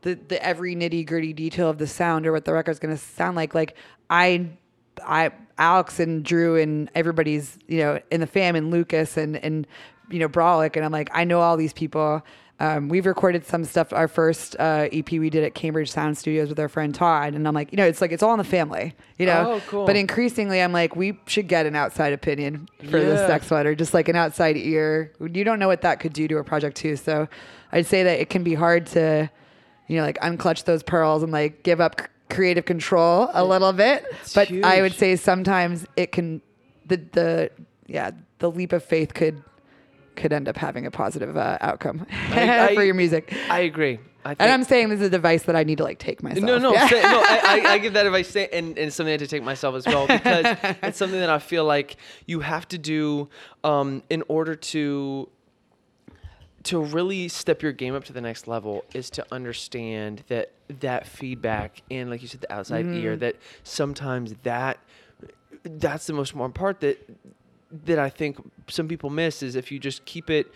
the, 0.01 0.15
the 0.15 0.43
every 0.43 0.75
nitty 0.75 1.05
gritty 1.05 1.33
detail 1.33 1.69
of 1.69 1.77
the 1.77 1.87
sound 1.87 2.25
or 2.25 2.31
what 2.31 2.45
the 2.45 2.53
record's 2.53 2.79
going 2.79 2.95
to 2.95 3.01
sound 3.01 3.35
like. 3.35 3.53
Like 3.53 3.75
I, 4.09 4.49
I, 5.05 5.31
Alex 5.57 5.99
and 5.99 6.23
Drew 6.23 6.57
and 6.57 6.89
everybody's, 6.95 7.57
you 7.67 7.79
know, 7.79 7.99
in 8.11 8.19
the 8.21 8.27
fam 8.27 8.55
and 8.55 8.71
Lucas 8.71 9.17
and, 9.17 9.37
and, 9.37 9.67
you 10.09 10.19
know, 10.19 10.27
Brolic. 10.27 10.75
And 10.75 10.83
I'm 10.83 10.91
like, 10.91 11.09
I 11.13 11.23
know 11.23 11.39
all 11.39 11.57
these 11.57 11.73
people. 11.73 12.23
Um, 12.61 12.89
we've 12.89 13.07
recorded 13.07 13.43
some 13.43 13.65
stuff. 13.65 13.91
Our 13.91 14.07
first 14.07 14.55
uh, 14.59 14.87
EP 14.91 15.11
we 15.11 15.31
did 15.31 15.43
at 15.43 15.55
Cambridge 15.55 15.89
Sound 15.89 16.15
Studios 16.15 16.47
with 16.47 16.59
our 16.59 16.69
friend 16.69 16.93
Todd, 16.93 17.33
and 17.33 17.47
I'm 17.47 17.55
like, 17.55 17.71
you 17.71 17.77
know, 17.77 17.87
it's 17.87 18.01
like 18.01 18.11
it's 18.11 18.21
all 18.21 18.33
in 18.33 18.37
the 18.37 18.43
family, 18.43 18.93
you 19.17 19.25
know. 19.25 19.53
Oh, 19.53 19.61
cool. 19.65 19.87
But 19.87 19.95
increasingly, 19.95 20.61
I'm 20.61 20.71
like, 20.71 20.95
we 20.95 21.17
should 21.25 21.47
get 21.47 21.65
an 21.65 21.75
outside 21.75 22.13
opinion 22.13 22.69
for 22.77 22.99
this 22.99 23.27
next 23.27 23.49
one, 23.49 23.65
or 23.65 23.73
just 23.73 23.95
like 23.95 24.09
an 24.09 24.15
outside 24.15 24.57
ear. 24.57 25.11
You 25.19 25.43
don't 25.43 25.57
know 25.57 25.67
what 25.67 25.81
that 25.81 25.99
could 25.99 26.13
do 26.13 26.27
to 26.27 26.37
a 26.37 26.43
project 26.43 26.77
too. 26.77 26.97
So, 26.97 27.27
I'd 27.71 27.87
say 27.87 28.03
that 28.03 28.19
it 28.19 28.29
can 28.29 28.43
be 28.43 28.53
hard 28.53 28.85
to 28.87 29.31
you 29.91 29.97
know, 29.97 30.03
like 30.03 30.17
unclutch 30.21 30.63
those 30.63 30.83
pearls 30.83 31.21
and 31.21 31.31
like 31.33 31.63
give 31.63 31.81
up 31.81 31.99
c- 31.99 32.07
creative 32.29 32.63
control 32.63 33.29
a 33.33 33.43
little 33.43 33.73
bit. 33.73 34.05
but 34.33 34.49
I 34.63 34.81
would 34.81 34.93
say 34.93 35.17
sometimes 35.17 35.85
it 35.97 36.13
can, 36.13 36.41
the 36.85 36.95
the 37.11 37.51
yeah, 37.87 38.11
the 38.39 38.49
leap 38.49 38.71
of 38.71 38.83
faith 38.85 39.13
could 39.13 39.43
could 40.15 40.31
end 40.31 40.47
up 40.47 40.55
having 40.55 40.85
a 40.85 40.91
positive 40.91 41.35
uh, 41.35 41.57
outcome 41.59 42.05
I- 42.29 42.67
I- 42.69 42.75
for 42.79 42.83
your 42.83 42.93
music. 42.95 43.33
I 43.49 43.59
agree. 43.59 43.99
I 44.23 44.29
think, 44.29 44.41
and 44.41 44.51
I'm 44.51 44.63
saying 44.63 44.89
this 44.89 44.99
is 45.01 45.07
a 45.07 45.09
device 45.09 45.43
that 45.43 45.55
I 45.55 45.63
need 45.63 45.79
to 45.79 45.83
like 45.83 45.97
take 45.97 46.21
myself. 46.21 46.45
No, 46.45 46.57
no, 46.59 46.73
Yeah. 46.73 46.87
say, 46.89 47.01
no. 47.01 47.21
I, 47.27 47.41
I, 47.65 47.71
I 47.73 47.77
give 47.79 47.93
that 47.93 48.05
advice, 48.05 48.29
say, 48.29 48.47
and, 48.53 48.77
and 48.77 48.93
something 48.93 49.09
I 49.09 49.13
had 49.13 49.19
to 49.21 49.27
take 49.27 49.41
myself 49.43 49.73
as 49.75 49.85
well 49.87 50.05
because 50.05 50.57
it's 50.83 50.97
something 50.99 51.19
that 51.19 51.29
I 51.31 51.39
feel 51.39 51.65
like 51.65 51.97
you 52.27 52.39
have 52.41 52.67
to 52.67 52.77
do 52.77 53.29
um, 53.63 54.03
in 54.11 54.23
order 54.27 54.53
to 54.55 55.27
to 56.63 56.79
really 56.79 57.27
step 57.27 57.61
your 57.61 57.71
game 57.71 57.95
up 57.95 58.03
to 58.05 58.13
the 58.13 58.21
next 58.21 58.47
level 58.47 58.83
is 58.93 59.09
to 59.11 59.25
understand 59.31 60.23
that 60.27 60.51
that 60.79 61.05
feedback 61.07 61.81
and 61.91 62.09
like 62.09 62.21
you 62.21 62.27
said 62.27 62.41
the 62.41 62.53
outside 62.53 62.85
mm. 62.85 62.95
ear 63.01 63.17
that 63.17 63.35
sometimes 63.63 64.33
that 64.43 64.77
that's 65.63 66.07
the 66.07 66.13
most 66.13 66.33
important 66.33 66.55
part 66.55 66.79
that 66.79 66.97
that 67.85 67.99
I 67.99 68.09
think 68.09 68.37
some 68.67 68.87
people 68.87 69.09
miss 69.09 69.41
is 69.43 69.55
if 69.55 69.71
you 69.71 69.79
just 69.79 70.05
keep 70.05 70.29
it 70.29 70.51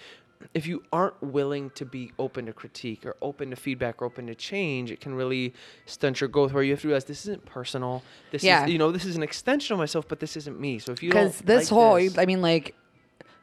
if 0.53 0.67
you 0.67 0.83
aren't 0.91 1.21
willing 1.23 1.69
to 1.71 1.85
be 1.85 2.11
open 2.19 2.45
to 2.45 2.53
critique 2.53 3.05
or 3.05 3.15
open 3.21 3.49
to 3.49 3.55
feedback 3.55 4.01
or 4.01 4.05
open 4.05 4.27
to 4.27 4.35
change, 4.35 4.91
it 4.91 4.99
can 4.99 5.15
really 5.15 5.53
stunt 5.85 6.21
your 6.21 6.27
growth. 6.27 6.53
Where 6.53 6.61
you 6.61 6.71
have 6.71 6.81
to 6.81 6.87
realize 6.87 7.05
this 7.05 7.25
isn't 7.25 7.45
personal. 7.45 8.03
This 8.31 8.43
Yeah. 8.43 8.65
is 8.65 8.71
you 8.71 8.77
know 8.77 8.91
this 8.91 9.05
is 9.05 9.15
an 9.15 9.23
extension 9.23 9.73
of 9.73 9.79
myself, 9.79 10.07
but 10.07 10.19
this 10.19 10.37
isn't 10.37 10.59
me. 10.59 10.79
So 10.79 10.91
if 10.91 11.01
you 11.01 11.09
Because 11.09 11.39
this 11.39 11.63
like 11.63 11.67
whole, 11.69 11.95
this- 11.95 12.17
I 12.17 12.25
mean, 12.25 12.41
like, 12.41 12.75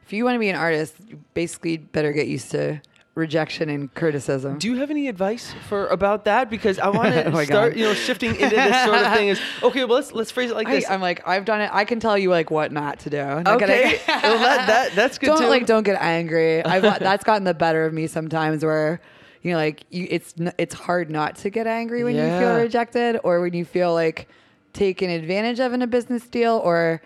if 0.05 0.13
you 0.13 0.25
want 0.25 0.35
to 0.35 0.39
be 0.39 0.49
an 0.49 0.55
artist, 0.55 0.95
you 1.07 1.19
basically 1.33 1.77
better 1.77 2.11
get 2.11 2.27
used 2.27 2.51
to 2.51 2.81
rejection 3.15 3.69
and 3.69 3.93
criticism. 3.93 4.57
Do 4.57 4.67
you 4.67 4.77
have 4.77 4.89
any 4.89 5.07
advice 5.07 5.53
for 5.69 5.87
about 5.87 6.25
that? 6.25 6.49
Because 6.49 6.79
I 6.79 6.89
want 6.89 7.13
to 7.13 7.25
Oh 7.33 7.43
start, 7.43 7.73
God. 7.73 7.79
you 7.79 7.85
know, 7.85 7.93
shifting 7.93 8.31
into 8.31 8.49
this 8.49 8.85
sort 8.85 8.97
of 9.01 9.13
thing. 9.13 9.27
Is 9.29 9.39
okay. 9.63 9.85
Well, 9.85 9.95
let's 9.97 10.11
let's 10.11 10.31
phrase 10.31 10.51
it 10.51 10.55
like 10.55 10.67
I, 10.67 10.75
this. 10.75 10.89
I'm 10.89 11.01
like, 11.01 11.27
I've 11.27 11.45
done 11.45 11.61
it. 11.61 11.69
I 11.71 11.85
can 11.85 11.99
tell 11.99 12.17
you 12.17 12.29
like 12.29 12.51
what 12.51 12.71
not 12.71 12.99
to 12.99 13.09
do. 13.09 13.17
Okay, 13.17 14.01
well, 14.07 14.39
that, 14.39 14.67
that 14.67 14.95
that's 14.95 15.17
good 15.17 15.27
don't 15.27 15.41
too. 15.41 15.47
like 15.47 15.65
don't 15.65 15.83
get 15.83 16.01
angry. 16.01 16.63
I've 16.65 16.81
that's 16.81 17.23
gotten 17.23 17.43
the 17.43 17.53
better 17.53 17.85
of 17.85 17.93
me 17.93 18.07
sometimes 18.07 18.63
where 18.65 18.99
you 19.41 19.51
know 19.51 19.57
like 19.57 19.83
you 19.89 20.07
it's 20.09 20.33
it's 20.57 20.73
hard 20.73 21.09
not 21.09 21.35
to 21.37 21.49
get 21.49 21.67
angry 21.67 22.03
when 22.03 22.15
you 22.15 22.21
feel 22.23 22.55
rejected 22.57 23.19
or 23.23 23.41
when 23.41 23.53
you 23.53 23.65
feel 23.65 23.93
like 23.93 24.27
taken 24.73 25.09
advantage 25.09 25.59
of 25.59 25.71
in 25.73 25.83
a 25.83 25.87
business 25.87 26.27
deal 26.27 26.59
or 26.63 27.01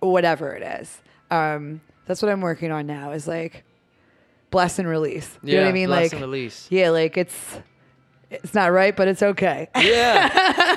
whatever 0.00 0.54
it 0.54 0.62
is. 0.80 1.00
Um, 1.30 1.80
that's 2.08 2.20
what 2.22 2.32
I'm 2.32 2.40
working 2.40 2.72
on 2.72 2.86
now 2.88 3.12
is 3.12 3.28
like 3.28 3.64
bless 4.50 4.78
and 4.80 4.88
release. 4.88 5.38
You 5.42 5.52
know 5.56 5.58
what 5.60 5.64
I 5.64 5.68
Yeah, 5.68 5.72
mean? 5.74 5.86
bless 5.88 6.02
like 6.06 6.12
and 6.14 6.20
release. 6.22 6.66
Yeah, 6.70 6.90
like 6.90 7.16
it's 7.16 7.58
it's 8.30 8.52
not 8.52 8.72
right, 8.72 8.94
but 8.94 9.08
it's 9.08 9.22
okay. 9.22 9.68
Yeah, 9.74 10.28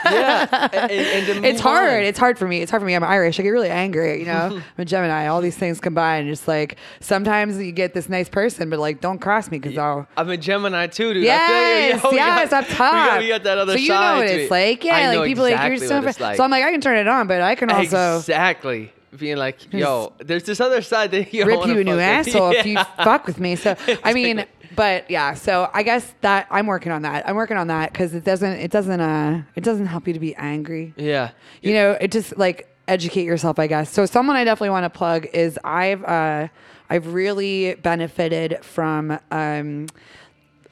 yeah. 0.05 0.67
And, 0.71 1.27
and 1.29 1.45
It's 1.45 1.59
hard. 1.59 1.89
on. 1.89 2.03
It's 2.03 2.17
hard 2.17 2.37
for 2.39 2.47
me. 2.47 2.61
It's 2.61 2.71
hard 2.71 2.81
for 2.81 2.85
me. 2.85 2.93
I'm 2.93 3.03
Irish. 3.03 3.39
I 3.41 3.43
get 3.43 3.49
really 3.49 3.69
angry. 3.69 4.19
You 4.19 4.25
know, 4.25 4.61
I'm 4.77 4.81
a 4.81 4.85
Gemini. 4.85 5.27
All 5.27 5.41
these 5.41 5.57
things 5.57 5.81
combined. 5.81 6.29
Just 6.29 6.47
like 6.47 6.77
sometimes 7.01 7.57
you 7.61 7.73
get 7.73 7.93
this 7.93 8.07
nice 8.07 8.29
person, 8.29 8.69
but 8.69 8.79
like 8.79 9.01
don't 9.01 9.19
cross 9.19 9.51
me 9.51 9.59
because 9.59 9.77
I'll. 9.77 10.07
I'm 10.15 10.29
a 10.29 10.37
Gemini 10.37 10.87
too, 10.87 11.13
dude. 11.13 11.23
Yes, 11.23 11.95
I 11.95 11.99
feel 11.99 12.11
you. 12.13 12.17
Yo, 12.19 12.25
yes, 12.25 12.49
got- 12.51 12.63
up 12.63 12.69
top. 12.69 12.93
We 12.93 13.09
got, 13.09 13.19
we 13.19 13.27
got 13.27 13.43
that 13.43 13.57
other 13.57 13.73
so 13.73 13.79
you 13.79 13.89
know 13.89 14.15
what 14.15 14.27
it's 14.27 14.45
it. 14.45 14.51
like. 14.51 14.83
Yeah, 14.85 14.95
I 14.95 15.07
like 15.07 15.15
know 15.17 15.23
people 15.25 15.43
like 15.43 15.51
exactly 15.53 15.77
you're 15.79 15.87
so. 16.01 16.07
it's 16.07 16.19
like. 16.21 16.37
So 16.37 16.43
I'm 16.45 16.51
like, 16.51 16.63
I 16.63 16.71
can 16.71 16.79
turn 16.81 16.97
it 16.97 17.07
on, 17.09 17.27
but 17.27 17.41
I 17.41 17.55
can 17.55 17.69
also 17.69 18.17
exactly 18.19 18.93
being 19.17 19.37
like, 19.37 19.73
yo, 19.73 20.13
there's 20.19 20.43
this 20.43 20.59
other 20.59 20.81
side 20.81 21.11
that 21.11 21.33
you 21.33 21.45
rip 21.45 21.65
you 21.65 21.79
a 21.79 21.83
new 21.83 21.99
asshole 21.99 22.51
if 22.51 22.65
you 22.65 22.77
fuck 22.97 23.25
with 23.27 23.39
me. 23.39 23.55
So 23.55 23.75
I 24.03 24.13
mean, 24.19 24.45
but 24.75 25.09
yeah. 25.09 25.33
So 25.33 25.69
I 25.73 25.83
guess 25.83 26.13
that 26.21 26.47
I'm 26.49 26.67
working 26.67 26.91
on 26.91 27.01
that. 27.01 27.27
I'm 27.27 27.35
working 27.35 27.57
on 27.57 27.67
that 27.67 27.91
because 27.91 28.13
it 28.13 28.23
doesn't. 28.23 28.53
It 28.53 28.71
doesn't. 28.71 28.99
Uh, 29.01 29.43
it 29.55 29.63
doesn't 29.63 29.87
help 29.87 30.07
you 30.07 30.13
to 30.13 30.19
be 30.19 30.33
angry. 30.35 30.93
Yeah. 30.95 31.31
you 31.61 31.73
know 31.73 31.91
it 31.99 32.11
just 32.11 32.37
like 32.37 32.67
educate 32.87 33.23
yourself 33.23 33.57
i 33.59 33.67
guess 33.67 33.89
so 33.91 34.05
someone 34.05 34.35
i 34.35 34.43
definitely 34.43 34.71
want 34.71 34.83
to 34.83 34.89
plug 34.89 35.25
is 35.33 35.57
i've 35.63 36.03
uh 36.03 36.47
i've 36.89 37.13
really 37.13 37.75
benefited 37.75 38.57
from 38.65 39.17
um 39.29 39.87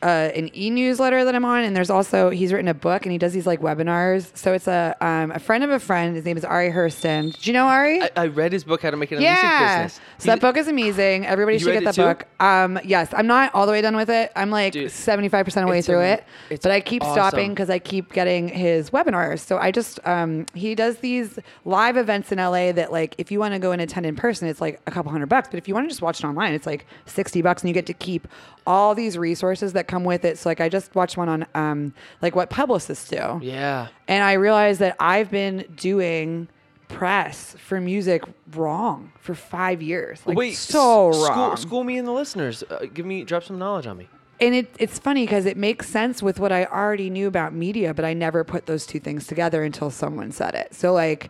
uh, 0.02 0.32
an 0.36 0.50
e-newsletter 0.56 1.26
that 1.26 1.36
I'm 1.36 1.46
on, 1.46 1.64
and 1.64 1.76
there's 1.76 1.90
also 1.90 2.30
he's 2.30 2.54
written 2.54 2.68
a 2.68 2.74
book 2.74 3.04
and 3.04 3.12
he 3.12 3.18
does 3.18 3.34
these 3.34 3.46
like 3.46 3.62
webinars. 3.62 4.36
So 4.38 4.54
it's 4.54 4.68
a 4.68 4.96
um, 5.02 5.32
a 5.32 5.40
friend 5.40 5.64
of 5.64 5.70
a 5.70 5.80
friend. 5.80 6.16
His 6.16 6.26
name 6.26 6.38
is 6.38 6.46
Ari 6.46 6.72
Herstand. 6.72 7.40
Do 7.42 7.50
you 7.50 7.54
know 7.54 7.66
Ari? 7.68 8.02
I, 8.02 8.10
I 8.16 8.28
read 8.28 8.54
his 8.54 8.64
book, 8.64 8.82
How 8.82 8.92
to 8.92 8.98
Make 8.98 9.12
It 9.12 9.20
a 9.20 9.22
yeah. 9.22 9.34
Music 9.34 9.98
Business. 9.98 10.00
So 10.20 10.26
that 10.28 10.42
book 10.42 10.58
is 10.58 10.68
amazing. 10.68 11.26
Everybody 11.26 11.60
should 11.60 11.74
get 11.74 11.84
that 11.84 11.96
book. 11.96 12.26
Um, 12.40 12.80
yes, 12.84 13.10
I'm 13.14 13.28
not 13.28 13.54
all 13.54 13.66
the 13.66 13.72
way 13.72 13.82
done 13.82 13.96
with 13.96 14.10
it. 14.10 14.32
I'm 14.36 14.52
like 14.52 14.74
Dude, 14.74 14.90
75% 14.90 15.48
of 15.48 15.54
the 15.54 15.68
way 15.68 15.82
through 15.82 16.02
am- 16.02 16.20
it. 16.50 16.62
But 16.62 16.72
I 16.72 16.82
keep 16.82 17.04
stopping 17.04 17.50
because 17.50 17.70
I 17.70 17.80
keep 17.80 18.14
getting 18.14 18.48
his 18.48 18.92
webinars. 18.92 19.40
So 19.40 19.58
I 19.58 19.72
just, 19.72 20.00
um, 20.06 20.46
he 20.54 20.76
does 20.76 20.98
these 20.98 21.40
live 21.66 21.98
events 21.98 22.32
in 22.32 22.38
LA 22.38 22.72
that, 22.72 22.92
like, 22.92 23.16
if 23.18 23.32
you 23.32 23.40
want 23.40 23.54
to 23.54 23.60
go 23.60 23.72
and 23.72 23.82
attend 23.82 24.06
in 24.06 24.16
person, 24.16 24.48
it's 24.48 24.62
like 24.62 24.82
a 24.88 24.92
couple 24.92 25.12
hundred 25.12 25.28
bucks. 25.28 25.50
But 25.52 25.58
if 25.58 25.68
you 25.68 25.74
want 25.74 25.86
to 25.86 25.90
just 25.90 26.02
watch 26.02 26.20
it 26.20 26.26
online, 26.26 26.54
it's 26.54 26.66
like 26.66 26.86
60 27.06 27.42
bucks 27.42 27.62
and 27.64 27.70
you 27.70 27.74
get 27.74 27.86
to 27.88 27.94
keep 27.94 28.28
all 28.66 28.94
these 28.94 29.18
resources 29.18 29.74
that 29.74 29.88
come 29.90 30.06
with 30.06 30.24
it. 30.24 30.38
So, 30.38 30.50
like, 30.50 30.62
I 30.62 30.70
just 30.70 30.96
watched 30.96 31.18
one 31.18 31.28
on, 31.28 31.46
um, 31.56 31.94
like, 32.22 32.36
what 32.36 32.50
publicists 32.50 33.10
do. 33.10 33.40
Yeah. 33.42 33.88
And 34.08 34.24
I 34.24 34.34
realized 34.34 34.80
that 34.80 34.96
I've 35.00 35.30
been 35.30 35.66
doing 35.76 36.48
press 36.88 37.56
for 37.60 37.80
music 37.82 38.24
wrong 38.56 39.12
for 39.20 39.36
five 39.36 39.82
years. 39.82 40.22
Like 40.26 40.38
Wait, 40.38 40.56
so 40.56 41.10
s- 41.10 41.16
wrong. 41.18 41.56
School, 41.56 41.58
school 41.58 41.84
me 41.84 41.98
and 41.98 42.08
the 42.08 42.12
listeners. 42.12 42.64
Uh, 42.70 42.86
give 42.94 43.06
me, 43.06 43.24
drop 43.24 43.44
some 43.44 43.60
knowledge 43.60 43.86
on 43.88 43.98
me. 43.98 44.08
And 44.42 44.56
it, 44.56 44.74
it's 44.80 44.98
funny 44.98 45.24
because 45.26 45.46
it 45.46 45.58
makes 45.58 45.90
sense 45.90 46.24
with 46.24 46.40
what 46.40 46.52
I 46.52 46.64
already 46.66 47.10
knew 47.10 47.28
about 47.28 47.54
media, 47.54 47.94
but 47.94 48.06
I 48.06 48.14
never 48.14 48.44
put 48.44 48.66
those 48.68 48.86
two 48.86 49.00
things 49.00 49.28
together 49.28 49.64
until 49.64 49.92
someone 49.92 50.32
said 50.32 50.56
it. 50.56 50.74
So 50.74 50.94
like, 50.94 51.30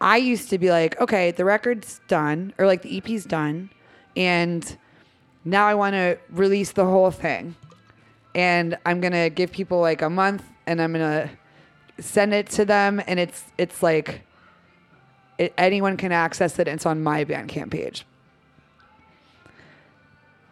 I 0.00 0.16
used 0.16 0.50
to 0.50 0.58
be 0.58 0.70
like, 0.70 1.00
okay, 1.00 1.30
the 1.30 1.44
record's 1.44 2.00
done, 2.08 2.52
or 2.58 2.66
like 2.66 2.82
the 2.82 2.96
EP's 2.96 3.24
done, 3.24 3.70
and 4.16 4.76
now 5.44 5.66
I 5.66 5.74
want 5.74 5.94
to 5.94 6.18
release 6.30 6.72
the 6.72 6.84
whole 6.84 7.10
thing, 7.10 7.54
and 8.34 8.78
I'm 8.86 9.00
gonna 9.00 9.30
give 9.30 9.52
people 9.52 9.80
like 9.80 10.02
a 10.02 10.10
month, 10.10 10.44
and 10.66 10.80
I'm 10.80 10.92
gonna 10.92 11.30
send 11.98 12.32
it 12.34 12.48
to 12.50 12.64
them, 12.64 13.02
and 13.06 13.18
it's 13.20 13.44
it's 13.58 13.82
like. 13.82 14.22
It, 15.38 15.54
anyone 15.56 15.96
can 15.96 16.12
access 16.12 16.58
it. 16.58 16.68
And 16.68 16.74
it's 16.76 16.84
on 16.84 17.02
my 17.02 17.24
Bandcamp 17.24 17.70
page. 17.70 18.04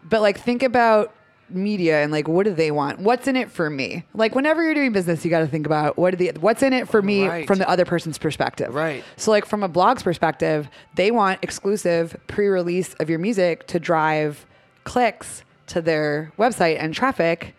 But 0.02 0.22
like, 0.22 0.38
think 0.40 0.62
about 0.62 1.12
media 1.50 2.02
and 2.02 2.10
like, 2.12 2.28
what 2.28 2.44
do 2.44 2.54
they 2.54 2.70
want? 2.70 2.98
What's 2.98 3.26
in 3.28 3.36
it 3.36 3.50
for 3.50 3.68
me? 3.68 4.04
Like, 4.14 4.34
whenever 4.34 4.62
you're 4.62 4.72
doing 4.72 4.92
business, 4.92 5.24
you 5.24 5.30
got 5.30 5.40
to 5.40 5.46
think 5.46 5.66
about 5.66 5.98
what 5.98 6.14
are 6.14 6.16
the 6.16 6.32
what's 6.40 6.62
in 6.62 6.72
it 6.72 6.88
for 6.88 7.02
me 7.02 7.26
Right. 7.28 7.46
from 7.46 7.58
the 7.58 7.68
other 7.68 7.84
person's 7.84 8.16
perspective. 8.16 8.74
Right. 8.74 9.04
So, 9.16 9.30
like, 9.30 9.44
from 9.44 9.62
a 9.62 9.68
blog's 9.68 10.02
perspective, 10.02 10.68
they 10.94 11.10
want 11.10 11.40
exclusive 11.42 12.16
pre-release 12.26 12.94
of 12.94 13.10
your 13.10 13.18
music 13.18 13.66
to 13.66 13.78
drive 13.78 14.46
clicks 14.84 15.42
to 15.66 15.82
their 15.82 16.32
website 16.38 16.78
and 16.80 16.94
traffic. 16.94 17.54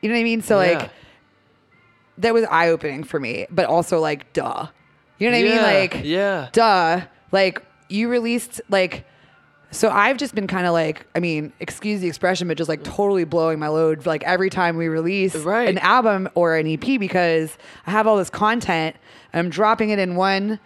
You 0.00 0.08
know 0.08 0.14
what 0.14 0.20
I 0.20 0.24
mean? 0.24 0.42
So, 0.42 0.60
Yeah. 0.60 0.78
like, 0.78 0.90
that 2.18 2.34
was 2.34 2.44
eye 2.50 2.68
opening 2.68 3.04
for 3.04 3.20
me, 3.20 3.46
but 3.50 3.66
also 3.66 4.00
like, 4.00 4.32
duh. 4.32 4.66
You 5.18 5.30
know 5.30 5.36
what 5.36 5.44
I 5.46 5.48
mean? 5.50 5.62
Like, 5.62 6.00
yeah. 6.04 6.48
duh. 6.52 7.00
Like, 7.32 7.62
you 7.88 8.08
released 8.08 8.60
like. 8.68 9.04
So 9.70 9.90
I've 9.90 10.16
just 10.16 10.34
been 10.34 10.46
kind 10.46 10.66
of 10.66 10.72
like, 10.72 11.06
I 11.14 11.20
mean, 11.20 11.52
excuse 11.60 12.00
the 12.00 12.08
expression, 12.08 12.48
but 12.48 12.56
just 12.56 12.70
like 12.70 12.82
totally 12.82 13.24
blowing 13.24 13.58
my 13.58 13.68
load 13.68 14.06
like 14.06 14.22
every 14.24 14.48
time 14.48 14.78
we 14.78 14.88
release 14.88 15.34
Right. 15.36 15.68
an 15.68 15.76
album 15.78 16.26
or 16.34 16.56
an 16.56 16.66
EP 16.66 16.98
because 16.98 17.58
I 17.86 17.90
have 17.90 18.06
all 18.06 18.16
this 18.16 18.30
content 18.30 18.96
and 19.30 19.38
I'm 19.40 19.50
dropping 19.50 19.90
it 19.90 19.98
in 19.98 20.14
one 20.16 20.58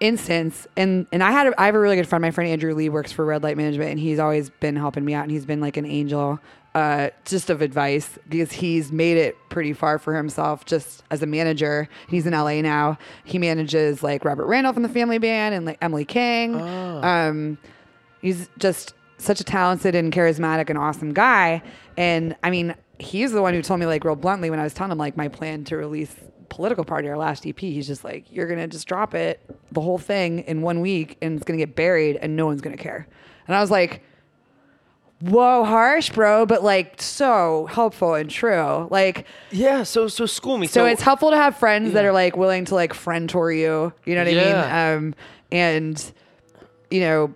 instance 0.00 0.66
and 0.76 1.06
and 1.12 1.22
I 1.22 1.30
had 1.32 1.46
a, 1.46 1.58
I 1.60 1.64
have 1.64 1.74
a 1.74 1.80
really 1.80 1.96
good 1.96 2.06
friend 2.08 2.20
my 2.20 2.30
friend 2.30 2.50
Andrew 2.50 2.74
Lee 2.74 2.90
works 2.90 3.10
for 3.10 3.24
Red 3.24 3.42
Light 3.42 3.56
Management 3.56 3.90
and 3.92 3.98
he's 4.00 4.18
always 4.18 4.50
been 4.50 4.76
helping 4.76 5.04
me 5.04 5.14
out 5.14 5.22
and 5.22 5.30
he's 5.30 5.46
been 5.46 5.60
like 5.60 5.78
an 5.78 5.86
angel 5.86 6.38
uh, 6.74 7.10
just 7.24 7.50
of 7.50 7.60
advice 7.60 8.18
because 8.28 8.50
he's 8.52 8.90
made 8.90 9.18
it 9.18 9.36
pretty 9.50 9.72
far 9.74 9.98
for 9.98 10.14
himself 10.16 10.64
just 10.64 11.02
as 11.10 11.22
a 11.22 11.26
manager 11.26 11.86
he's 12.08 12.26
in 12.26 12.32
LA 12.32 12.62
now 12.62 12.96
he 13.24 13.38
manages 13.38 14.02
like 14.02 14.24
Robert 14.24 14.46
Randolph 14.46 14.76
and 14.76 14.84
the 14.84 14.88
Family 14.88 15.18
Band 15.18 15.54
and 15.54 15.66
like 15.66 15.76
Emily 15.82 16.06
King 16.06 16.54
um 17.04 17.58
he's 18.22 18.48
just 18.58 18.94
such 19.22 19.40
a 19.40 19.44
talented 19.44 19.94
and 19.94 20.12
charismatic 20.12 20.68
and 20.68 20.78
awesome 20.78 21.12
guy. 21.12 21.62
And 21.96 22.34
I 22.42 22.50
mean, 22.50 22.74
he's 22.98 23.32
the 23.32 23.40
one 23.40 23.54
who 23.54 23.62
told 23.62 23.80
me 23.80 23.86
like 23.86 24.04
real 24.04 24.16
bluntly 24.16 24.50
when 24.50 24.58
I 24.58 24.64
was 24.64 24.74
telling 24.74 24.90
him 24.92 24.98
like 24.98 25.16
my 25.16 25.28
plan 25.28 25.64
to 25.64 25.76
release 25.76 26.14
political 26.48 26.84
party 26.84 27.08
our 27.08 27.16
last 27.16 27.46
EP. 27.46 27.58
He's 27.58 27.86
just 27.86 28.04
like, 28.04 28.30
you're 28.32 28.48
gonna 28.48 28.66
just 28.66 28.86
drop 28.86 29.14
it, 29.14 29.40
the 29.70 29.80
whole 29.80 29.98
thing 29.98 30.40
in 30.40 30.60
one 30.62 30.80
week, 30.80 31.18
and 31.22 31.36
it's 31.36 31.44
gonna 31.44 31.58
get 31.58 31.76
buried, 31.76 32.16
and 32.16 32.36
no 32.36 32.46
one's 32.46 32.60
gonna 32.60 32.76
care. 32.76 33.06
And 33.46 33.56
I 33.56 33.60
was 33.60 33.70
like. 33.70 34.02
Whoa, 35.22 35.62
harsh, 35.62 36.10
bro, 36.10 36.46
but 36.46 36.64
like 36.64 37.00
so 37.00 37.66
helpful 37.66 38.14
and 38.14 38.28
true. 38.28 38.88
Like, 38.90 39.24
Yeah. 39.52 39.84
So, 39.84 40.08
so 40.08 40.26
school 40.26 40.58
me. 40.58 40.66
so, 40.66 40.84
it's 40.84 41.02
helpful 41.02 41.30
to 41.30 41.36
have 41.36 41.56
friends 41.56 41.92
that 41.92 42.04
are 42.04 42.12
like 42.12 42.36
willing 42.36 42.64
to 42.66 42.74
like 42.74 42.92
friend 42.92 43.28
tour 43.30 43.52
you. 43.52 43.92
You 44.04 44.14
know 44.16 44.24
what 44.24 44.28
I 44.28 44.34
mean? 44.34 44.98
Um, 45.06 45.14
and 45.52 46.12
you 46.90 47.00
know, 47.00 47.34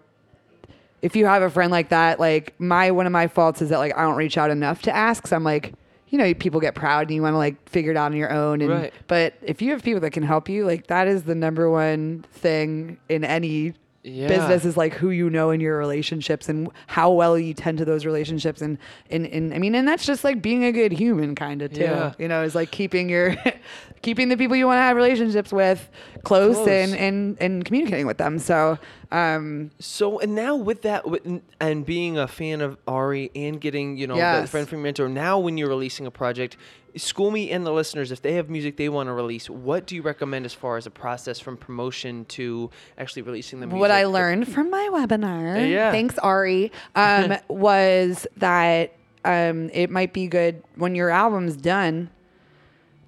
if 1.00 1.14
you 1.14 1.26
have 1.26 1.42
a 1.42 1.50
friend 1.50 1.70
like 1.70 1.90
that, 1.90 2.18
like 2.18 2.58
my 2.58 2.90
one 2.90 3.06
of 3.06 3.12
my 3.12 3.28
faults 3.28 3.62
is 3.62 3.68
that 3.68 3.78
like 3.78 3.96
I 3.96 4.02
don't 4.02 4.16
reach 4.16 4.36
out 4.36 4.50
enough 4.50 4.82
to 4.82 4.94
ask. 4.94 5.26
So 5.28 5.36
I'm 5.36 5.44
like, 5.44 5.72
you 6.08 6.18
know, 6.18 6.34
people 6.34 6.58
get 6.60 6.74
proud 6.74 7.02
and 7.02 7.14
you 7.14 7.22
want 7.22 7.34
to 7.34 7.38
like 7.38 7.68
figure 7.68 7.92
it 7.92 7.96
out 7.96 8.10
on 8.10 8.16
your 8.16 8.32
own. 8.32 8.62
And 8.62 8.70
Right. 8.70 8.94
but 9.06 9.34
if 9.42 9.62
you 9.62 9.70
have 9.70 9.84
people 9.84 10.00
that 10.00 10.10
can 10.10 10.24
help 10.24 10.48
you, 10.48 10.64
like 10.66 10.88
that 10.88 11.06
is 11.06 11.22
the 11.22 11.34
number 11.36 11.70
one 11.70 12.24
thing 12.32 12.98
in 13.08 13.22
any 13.22 13.74
Yeah. 14.06 14.28
business 14.28 14.64
is 14.64 14.76
like 14.76 14.94
who 14.94 15.10
you 15.10 15.28
know 15.28 15.50
in 15.50 15.60
your 15.60 15.76
relationships 15.78 16.48
and 16.48 16.68
how 16.86 17.10
well 17.10 17.36
you 17.36 17.54
tend 17.54 17.78
to 17.78 17.84
those 17.84 18.06
relationships 18.06 18.62
and 18.62 18.78
and, 19.10 19.26
and 19.26 19.52
I 19.52 19.58
mean 19.58 19.74
and 19.74 19.86
that's 19.88 20.06
just 20.06 20.22
like 20.22 20.40
being 20.40 20.64
a 20.64 20.70
good 20.70 20.92
human 20.92 21.34
kind 21.34 21.60
of 21.60 21.72
too. 21.72 21.80
Yeah. 21.80 22.12
You 22.18 22.28
know, 22.28 22.42
is 22.44 22.54
like 22.54 22.70
keeping 22.70 23.08
your 23.08 23.34
keeping 24.02 24.28
the 24.28 24.36
people 24.36 24.54
you 24.56 24.66
want 24.66 24.78
to 24.78 24.82
have 24.82 24.96
relationships 24.96 25.52
with 25.52 25.90
close, 26.22 26.54
Close. 26.54 26.68
and 26.68 26.94
and 26.94 27.36
and 27.40 27.64
communicating 27.64 28.06
with 28.06 28.18
them. 28.18 28.38
So 28.38 28.78
Um, 29.12 29.70
So 29.78 30.18
and 30.18 30.34
now 30.34 30.56
with 30.56 30.82
that 30.82 31.08
with, 31.08 31.40
and 31.60 31.86
being 31.86 32.18
a 32.18 32.26
fan 32.26 32.60
of 32.60 32.76
Ari 32.86 33.30
and 33.34 33.60
getting 33.60 33.96
you 33.96 34.06
know 34.06 34.16
that 34.16 34.40
Yes. 34.42 34.50
friend 34.50 34.68
from 34.68 34.82
mentor. 34.82 35.08
Now 35.08 35.38
when 35.38 35.56
you're 35.56 35.68
releasing 35.68 36.06
a 36.06 36.10
project, 36.10 36.56
school 36.96 37.30
me 37.30 37.50
and 37.50 37.64
the 37.64 37.72
listeners 37.72 38.10
if 38.10 38.20
they 38.22 38.32
have 38.34 38.48
music 38.50 38.76
they 38.76 38.88
want 38.88 39.08
to 39.08 39.12
release. 39.12 39.48
What 39.48 39.86
do 39.86 39.94
you 39.94 40.02
recommend 40.02 40.44
as 40.44 40.54
far 40.54 40.76
as 40.76 40.86
a 40.86 40.90
process 40.90 41.38
from 41.38 41.56
promotion 41.56 42.24
to 42.30 42.70
actually 42.98 43.22
releasing 43.22 43.60
the 43.60 43.66
music? 43.66 43.80
what 43.80 43.90
I 43.90 44.06
learned 44.06 44.48
from 44.48 44.70
my 44.70 44.88
webinar, 44.92 45.68
Yeah. 45.70 45.90
thanks 45.92 46.18
Ari, 46.18 46.72
um, 46.96 47.36
was 47.48 48.26
that 48.38 48.92
um, 49.24 49.70
it 49.72 49.90
might 49.90 50.12
be 50.12 50.26
good 50.26 50.62
when 50.76 50.94
your 50.94 51.10
album's 51.10 51.56
done. 51.56 52.10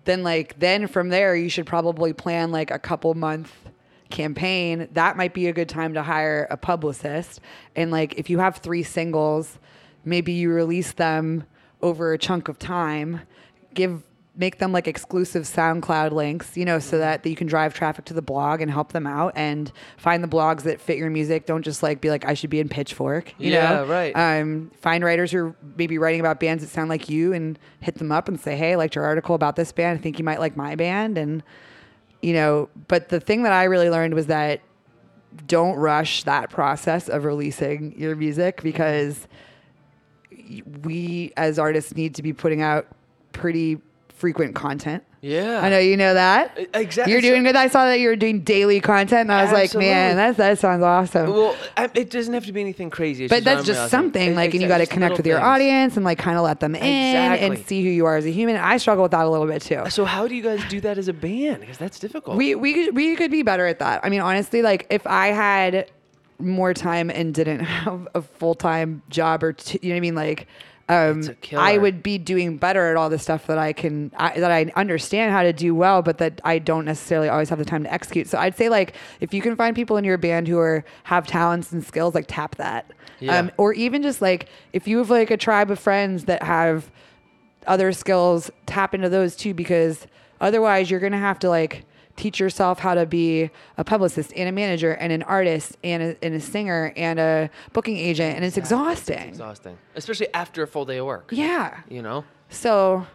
Then 0.04 0.22
like 0.22 0.58
then 0.58 0.86
from 0.86 1.10
there 1.10 1.34
you 1.36 1.48
should 1.50 1.66
probably 1.66 2.12
plan 2.12 2.50
like 2.50 2.70
a 2.70 2.78
couple 2.78 3.12
month 3.14 3.52
campaign. 4.10 4.88
That 4.92 5.16
might 5.16 5.34
be 5.34 5.46
a 5.48 5.52
good 5.52 5.68
time 5.68 5.94
to 5.94 6.02
hire 6.02 6.46
a 6.50 6.56
publicist. 6.56 7.40
And 7.76 7.90
like 7.90 8.14
if 8.18 8.30
you 8.30 8.38
have 8.38 8.56
three 8.58 8.82
singles, 8.82 9.58
maybe 10.04 10.32
you 10.32 10.50
release 10.52 10.92
them 10.92 11.44
over 11.82 12.12
a 12.12 12.18
chunk 12.18 12.48
of 12.48 12.58
time. 12.58 13.20
Give 13.74 14.02
make 14.34 14.58
them 14.58 14.70
like 14.70 14.86
exclusive 14.86 15.42
SoundCloud 15.42 16.12
links, 16.12 16.56
you 16.56 16.64
know, 16.64 16.78
so 16.78 16.98
that 16.98 17.24
that 17.24 17.28
you 17.28 17.34
can 17.34 17.48
drive 17.48 17.74
traffic 17.74 18.04
to 18.04 18.14
the 18.14 18.22
blog 18.22 18.60
and 18.60 18.70
help 18.70 18.92
them 18.92 19.04
out 19.04 19.32
and 19.34 19.72
find 19.96 20.22
the 20.22 20.28
blogs 20.28 20.62
that 20.62 20.80
fit 20.80 20.96
your 20.96 21.10
music. 21.10 21.44
Don't 21.44 21.62
just 21.62 21.82
like 21.82 22.00
be 22.00 22.08
like, 22.08 22.24
I 22.24 22.34
should 22.34 22.48
be 22.50 22.60
in 22.60 22.68
Pitchfork, 22.68 23.34
you 23.38 23.50
Yeah, 23.52 23.68
know? 23.78 23.86
right. 23.86 24.12
Um, 24.14 24.70
find 24.80 25.02
writers 25.02 25.32
who 25.32 25.38
are 25.38 25.56
maybe 25.76 25.98
writing 25.98 26.20
about 26.20 26.38
bands 26.38 26.62
that 26.62 26.70
sound 26.70 26.88
like 26.88 27.08
you 27.08 27.32
and 27.32 27.58
hit 27.80 27.96
them 27.96 28.12
up 28.12 28.28
and 28.28 28.38
say, 28.38 28.56
Hey, 28.56 28.72
I 28.72 28.74
liked 28.76 28.94
your 28.94 29.04
article 29.04 29.34
about 29.34 29.56
this 29.56 29.72
band. 29.72 29.98
I 29.98 30.02
think 30.02 30.20
you 30.20 30.24
might 30.24 30.38
like 30.38 30.56
my 30.56 30.76
band. 30.76 31.18
And, 31.18 31.42
you 32.22 32.32
know, 32.32 32.68
but 32.88 33.08
the 33.08 33.20
thing 33.20 33.42
that 33.44 33.52
I 33.52 33.64
really 33.64 33.90
learned 33.90 34.14
was 34.14 34.26
that 34.26 34.60
don't 35.46 35.76
rush 35.76 36.24
that 36.24 36.50
process 36.50 37.08
of 37.08 37.24
releasing 37.24 37.98
your 37.98 38.16
music 38.16 38.62
because 38.62 39.28
we 40.82 41.32
as 41.36 41.58
artists 41.58 41.94
need 41.94 42.14
to 42.14 42.22
be 42.22 42.32
putting 42.32 42.62
out 42.62 42.86
pretty 43.32 43.78
frequent 44.08 44.54
content. 44.54 45.04
Yeah. 45.20 45.60
I 45.62 45.68
know 45.68 45.78
you 45.78 45.96
know 45.96 46.14
that. 46.14 46.56
Exactly. 46.74 47.12
You're 47.12 47.20
doing 47.20 47.42
good. 47.42 47.56
I 47.56 47.66
saw 47.68 47.86
that 47.86 47.98
you 47.98 48.08
were 48.08 48.16
doing 48.16 48.40
daily 48.40 48.80
content, 48.80 49.22
and 49.22 49.32
I 49.32 49.42
was 49.42 49.52
like, 49.52 49.74
man, 49.74 50.16
that 50.16 50.36
that 50.36 50.58
sounds 50.58 50.82
awesome. 50.82 51.32
Well, 51.32 51.56
I, 51.76 51.90
it 51.94 52.10
doesn't 52.10 52.32
have 52.34 52.46
to 52.46 52.52
be 52.52 52.60
anything 52.60 52.88
crazy. 52.90 53.24
It's 53.24 53.32
but 53.34 53.42
that's 53.42 53.66
just 53.66 53.70
realizing. 53.78 53.90
something 53.90 54.34
like, 54.36 54.52
and 54.52 54.62
you 54.62 54.68
got 54.68 54.78
to 54.78 54.86
connect 54.86 55.16
with 55.16 55.26
your 55.26 55.38
things. 55.38 55.46
audience 55.46 55.96
and 55.96 56.04
like 56.04 56.18
kind 56.18 56.36
of 56.36 56.44
let 56.44 56.60
them 56.60 56.74
in 56.76 56.82
Exactly. 56.82 57.46
and 57.48 57.66
see 57.66 57.82
who 57.82 57.90
you 57.90 58.06
are 58.06 58.16
as 58.16 58.26
a 58.26 58.30
human. 58.30 58.56
I 58.56 58.76
struggle 58.76 59.02
with 59.02 59.12
that 59.12 59.24
a 59.26 59.28
little 59.28 59.46
bit 59.46 59.62
too. 59.62 59.90
So 59.90 60.04
how 60.04 60.28
do 60.28 60.36
you 60.36 60.42
guys 60.42 60.62
do 60.68 60.80
that 60.82 60.98
as 60.98 61.08
a 61.08 61.12
band? 61.12 61.60
Because 61.60 61.78
that's 61.78 61.98
difficult. 61.98 62.36
We 62.36 62.54
we 62.54 62.90
we 62.90 63.16
could 63.16 63.30
be 63.32 63.42
better 63.42 63.66
at 63.66 63.80
that. 63.80 64.04
I 64.04 64.10
mean, 64.10 64.20
honestly, 64.20 64.62
like 64.62 64.86
if 64.90 65.04
I 65.06 65.28
had 65.28 65.90
more 66.38 66.72
time 66.74 67.10
and 67.10 67.34
didn't 67.34 67.60
have 67.64 68.06
a 68.14 68.22
full 68.22 68.54
time 68.54 69.02
job 69.08 69.42
or 69.42 69.52
two, 69.52 69.78
you 69.82 69.88
know 69.88 69.94
what 69.94 69.98
I 69.98 70.00
mean, 70.00 70.14
like. 70.14 70.46
Um, 70.88 71.18
It's 71.18 71.28
a 71.28 71.34
killer. 71.34 71.62
I 71.62 71.76
would 71.78 72.02
be 72.02 72.16
doing 72.18 72.56
better 72.56 72.86
at 72.90 72.96
all 72.96 73.10
the 73.10 73.18
stuff 73.18 73.46
that 73.48 73.58
I 73.58 73.72
can 73.72 74.10
I, 74.16 74.38
that 74.40 74.50
I 74.50 74.72
understand 74.74 75.32
how 75.32 75.42
to 75.42 75.52
do 75.52 75.74
well, 75.74 76.00
but 76.02 76.18
that 76.18 76.40
I 76.44 76.58
don't 76.58 76.84
necessarily 76.86 77.28
always 77.28 77.50
have 77.50 77.58
the 77.58 77.64
time 77.64 77.84
to 77.84 77.92
execute. 77.92 78.26
So 78.28 78.38
I'd 78.38 78.56
say 78.56 78.68
like 78.68 78.94
if 79.20 79.34
you 79.34 79.42
can 79.42 79.54
find 79.56 79.76
people 79.76 79.96
in 79.98 80.04
your 80.04 80.16
band 80.18 80.48
who 80.48 80.58
are 80.58 80.84
have 81.04 81.26
talents 81.26 81.72
and 81.72 81.84
skills, 81.84 82.14
like 82.14 82.24
tap 82.26 82.56
that, 82.56 82.90
Yeah. 83.20 83.38
um, 83.38 83.50
or 83.58 83.74
even 83.74 84.02
just 84.02 84.22
like 84.22 84.48
if 84.72 84.88
you 84.88 84.98
have 84.98 85.10
like 85.10 85.30
a 85.30 85.36
tribe 85.36 85.70
of 85.70 85.78
friends 85.78 86.24
that 86.24 86.42
have 86.42 86.90
other 87.66 87.92
skills 87.92 88.50
tap 88.64 88.94
into 88.94 89.10
those 89.10 89.36
too 89.36 89.52
because 89.52 90.06
otherwise 90.40 90.90
you're 90.90 91.00
going 91.00 91.12
to 91.12 91.18
have 91.18 91.38
to 91.40 91.50
like 91.50 91.84
teach 92.18 92.38
yourself 92.40 92.78
how 92.80 92.94
to 92.94 93.06
be 93.06 93.48
a 93.78 93.84
publicist 93.84 94.32
and 94.36 94.48
a 94.48 94.52
manager 94.52 94.92
and 94.92 95.12
an 95.12 95.22
artist 95.22 95.76
and 95.82 96.02
a, 96.02 96.16
and 96.24 96.34
a 96.34 96.40
singer 96.40 96.92
and 96.96 97.18
a 97.18 97.48
booking 97.72 97.96
agent 97.96 98.36
and 98.36 98.44
it's 98.44 98.56
exhausting 98.58 99.16
It's 99.18 99.28
exhausting, 99.38 99.78
especially 99.96 100.28
after 100.34 100.62
a 100.62 100.66
full 100.66 100.84
day 100.84 100.98
of 100.98 101.06
work. 101.06 101.28
yeah 101.32 101.78
You 101.88 102.02
know. 102.02 102.24
so 102.50 103.06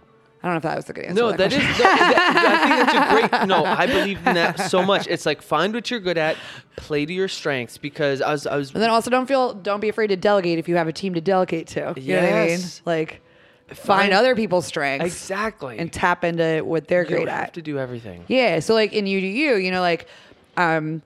i 0.41 0.47
don't 0.47 0.53
know 0.53 0.57
if 0.57 0.63
that 0.63 0.75
was 0.77 0.89
a 0.89 0.93
good 0.93 1.05
answer 1.05 1.21
No, 1.21 1.31
to 1.31 1.37
that 1.37 1.53
is. 1.53 1.59
that- 1.59 1.77
that- 1.77 2.59
I 2.63 2.75
think 2.77 2.91
that's 2.91 3.29
a 3.29 3.37
great. 3.37 3.47
No, 3.53 3.63
I 3.65 3.85
believe 3.87 4.17
in 4.27 4.35
that 4.35 4.59
so 4.59 4.81
much. 4.83 5.07
It's 5.07 5.25
like 5.25 5.41
find 5.41 5.73
what 5.73 5.89
you're 5.91 5.99
good 5.99 6.17
at, 6.17 6.35
play 6.75 7.05
to 7.05 7.13
your 7.13 7.27
strengths. 7.27 7.77
Because 7.77 8.21
I 8.21 8.31
was, 8.31 8.45
I 8.47 8.55
was. 8.57 8.71
and 8.73 8.81
then 8.81 8.89
also 8.89 9.09
don't 9.09 9.25
feel 9.27 9.53
don't 9.53 9.79
be 9.79 9.89
afraid 9.89 10.07
to 10.07 10.15
delegate 10.17 10.59
if 10.59 10.67
you 10.69 10.75
have 10.75 10.87
a 10.87 10.93
team 10.93 11.13
to 11.13 11.21
delegate 11.21 11.67
to 11.67 11.93
you 11.97 12.15
know 12.15 12.21
what 12.21 12.29
i 12.33 12.39
mean 12.41 12.49
Yes. 12.49 12.81
like 12.85 13.21
find, 13.73 14.01
Find- 14.01 14.13
other 14.13 14.35
people's 14.35 14.65
strengths 14.65 15.05
exactly. 15.05 15.77
and 15.79 15.91
tap 15.91 16.23
into 16.23 16.61
what 16.63 16.87
they're 16.87 17.03
you 17.03 17.09
great 17.09 17.27
at 17.27 17.39
have 17.39 17.51
to 17.53 17.61
do 17.61 17.77
everything. 17.79 18.25
Yeah. 18.27 18.59
So 18.59 18.73
like 18.73 18.93
in 18.93 19.07
you 19.07 19.21
to 19.21 19.27
you, 19.27 19.55
you 19.55 19.71
know, 19.71 19.81
like 19.81 20.07
um 20.57 21.01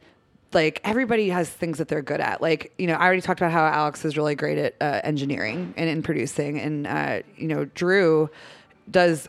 like 0.54 0.80
everybody 0.84 1.30
has 1.30 1.50
things 1.50 1.78
that 1.78 1.88
they're 1.88 2.02
good 2.02 2.22
at. 2.22 2.42
Like, 2.42 2.74
you 2.78 2.88
know, 2.88 2.94
I 2.96 3.06
already 3.06 3.22
talked 3.22 3.40
about 3.40 3.52
how 3.52 3.66
Alex 3.66 4.06
is 4.06 4.18
really 4.18 4.36
great 4.36 4.58
at 4.58 4.76
uh, 4.80 5.02
engineering 5.04 5.74
and 5.78 5.90
in 5.90 6.02
producing 6.02 6.60
and 6.60 6.88
uh, 6.88 7.22
you 7.36 7.48
know, 7.48 7.66
Drew 7.66 8.30
does 8.90 9.28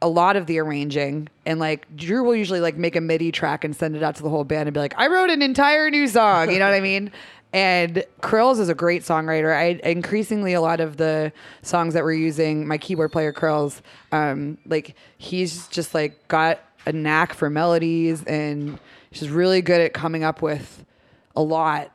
a 0.00 0.08
lot 0.08 0.36
of 0.36 0.46
the 0.46 0.58
arranging 0.58 1.28
and 1.44 1.58
like 1.58 1.84
Drew 1.96 2.22
will 2.22 2.36
usually 2.36 2.60
like 2.60 2.76
make 2.76 2.94
a 2.96 3.00
MIDI 3.00 3.32
track 3.32 3.64
and 3.64 3.74
send 3.74 3.96
it 3.96 4.02
out 4.02 4.14
to 4.16 4.22
the 4.22 4.28
whole 4.28 4.44
band 4.44 4.68
and 4.68 4.74
be 4.74 4.80
like, 4.80 4.94
I 4.96 5.08
wrote 5.08 5.30
an 5.30 5.42
entire 5.42 5.90
new 5.90 6.06
song. 6.06 6.50
You 6.50 6.58
know 6.58 6.66
what 6.66 6.74
I 6.74 6.80
mean? 6.80 7.10
And 7.52 8.04
Krills 8.20 8.60
is 8.60 8.68
a 8.68 8.74
great 8.74 9.02
songwriter. 9.02 9.56
I 9.56 9.80
increasingly 9.88 10.52
a 10.52 10.60
lot 10.60 10.80
of 10.80 10.98
the 10.98 11.32
songs 11.62 11.94
that 11.94 12.04
we're 12.04 12.12
using, 12.12 12.66
my 12.66 12.76
keyboard 12.76 13.10
player 13.10 13.32
Krills, 13.32 13.80
um, 14.12 14.58
like 14.66 14.94
he's 15.16 15.66
just 15.68 15.94
like 15.94 16.28
got 16.28 16.60
a 16.86 16.92
knack 16.92 17.32
for 17.34 17.48
melodies 17.50 18.22
and 18.24 18.78
she's 19.12 19.30
really 19.30 19.62
good 19.62 19.80
at 19.80 19.92
coming 19.94 20.24
up 20.24 20.42
with 20.42 20.84
a 21.36 21.42
lot 21.42 21.90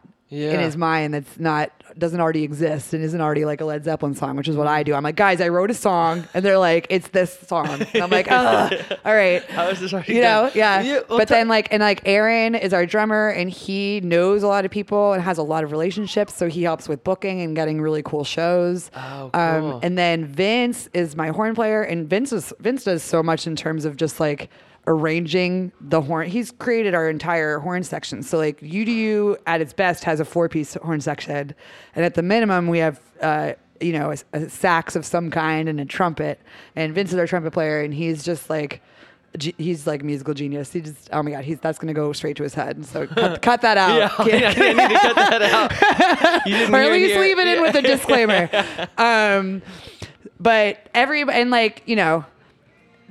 in 0.54 0.60
his 0.60 0.76
mind 0.78 1.14
that's 1.14 1.40
not 1.40 1.72
doesn't 1.98 2.20
already 2.20 2.44
exist 2.44 2.94
and 2.94 3.04
isn't 3.04 3.20
already 3.22 3.46
like 3.46 3.62
a 3.62 3.66
Led 3.66 3.84
Zeppelin 3.84 4.16
song, 4.16 4.36
which 4.36 4.48
is 4.48 4.56
what 4.56 4.68
I 4.68 4.84
do. 4.84 4.94
I'm 4.94 5.04
like, 5.04 5.16
guys, 5.16 5.40
I 5.42 5.50
wrote 5.50 5.72
a 5.72 5.74
song, 5.74 6.26
and 6.34 6.44
they're 6.44 6.58
like, 6.58 6.88
it's 6.90 7.08
this 7.10 7.38
song. 7.48 7.68
And 7.70 8.04
I'm 8.04 8.10
like, 8.10 8.32
all 8.32 9.14
right. 9.14 9.44
How 9.50 9.68
is 9.70 9.80
this 9.80 9.94
already 9.94 10.16
You 10.16 10.22
know, 10.22 10.44
done? 10.44 10.52
yeah. 10.56 10.82
Yeah, 10.82 11.00
well, 11.10 11.20
but 11.20 11.28
ta- 11.28 11.36
then 11.36 11.48
like, 11.48 11.68
and 11.72 11.82
like 11.82 12.02
Aaron 12.06 12.56
is 12.56 12.74
our 12.74 12.86
drummer, 12.86 13.30
and 13.30 13.50
he 13.50 14.02
knows 14.02 14.44
a 14.44 14.48
lot 14.48 14.66
of 14.66 14.72
people 14.72 15.14
and 15.14 15.22
has 15.24 15.38
a 15.38 15.44
lot 15.44 15.64
of 15.64 15.72
relationships, 15.72 16.34
so 16.36 16.48
he 16.50 16.64
helps 16.64 16.88
with 16.90 17.04
booking 17.04 17.42
and 17.42 17.56
getting 17.56 17.82
really 17.82 18.04
cool 18.04 18.24
shows. 18.24 18.92
Oh, 18.96 19.30
Um, 19.34 19.62
cool. 19.62 19.80
and 19.84 19.98
then 19.98 20.26
Vince 20.26 20.90
is 20.94 21.16
my 21.16 21.30
horn 21.30 21.56
player, 21.56 21.82
and 21.84 22.10
Vince 22.10 22.32
is 22.34 22.54
Vince 22.60 22.84
does 22.84 23.04
so 23.04 23.22
much 23.24 23.48
in 23.48 23.56
terms 23.56 23.86
of 23.86 23.98
just 23.98 24.20
like 24.20 24.50
arranging 24.88 25.72
the 25.80 26.02
horn. 26.02 26.30
He's 26.30 26.52
created 26.52 26.94
our 26.94 27.10
entire 27.10 27.60
horn 27.60 27.84
section. 27.84 28.24
So 28.24 28.38
like 28.38 28.60
UDU 28.60 29.38
at 29.48 29.62
its 29.62 29.74
best 29.74 30.04
has 30.04 30.20
a 30.20 30.26
four 30.26 30.50
piece 30.50 30.76
horn 30.76 31.02
section, 31.02 31.56
and 31.96 32.06
at 32.06 32.16
the 32.16 32.24
minimum 32.24 32.68
we 32.68 32.80
have. 32.80 33.00
Uh, 33.22 33.54
you 33.82 33.92
know, 33.92 34.12
a, 34.12 34.38
a 34.38 34.50
sax 34.50 34.96
of 34.96 35.06
some 35.06 35.30
kind 35.30 35.68
and 35.68 35.78
a 35.78 35.84
trumpet. 35.84 36.40
And 36.74 36.94
Vince 36.94 37.12
is 37.12 37.20
our 37.20 37.28
trumpet 37.28 37.52
player, 37.52 37.82
and 37.82 37.94
he's 37.94 38.24
just 38.24 38.50
like, 38.50 38.82
he's 39.40 39.88
like 39.88 40.04
musical 40.04 40.34
genius. 40.34 40.72
He 40.72 40.82
just, 40.82 41.10
oh 41.12 41.24
my 41.24 41.32
god, 41.32 41.44
he's 41.44 41.60
that's 41.60 41.80
gonna 41.80 41.94
go 41.94 42.14
straight 42.14 42.38
to 42.38 42.44
his 42.44 42.54
head. 42.54 42.86
So 42.86 43.08
cut, 43.08 43.42
cut 43.42 43.62
that 43.62 43.78
out. 43.78 44.28
Yeah, 44.28 44.54
I 44.56 44.74
need 44.74 44.90
to 44.90 45.00
cut 45.00 45.16
that 45.16 45.42
out. 45.42 46.44
You 46.46 46.58
didn't 46.58 46.76
or 46.76 46.80
at 46.80 46.92
least 46.92 47.18
leave 47.18 47.40
it 47.40 47.48
in 47.48 47.62
with 47.62 47.76
a 47.76 47.82
disclaimer. 47.82 48.50
um, 48.98 49.62
but 50.40 50.90
every 50.94 51.22
and 51.22 51.52
like 51.52 51.84
you 51.86 51.96
know, 51.96 52.26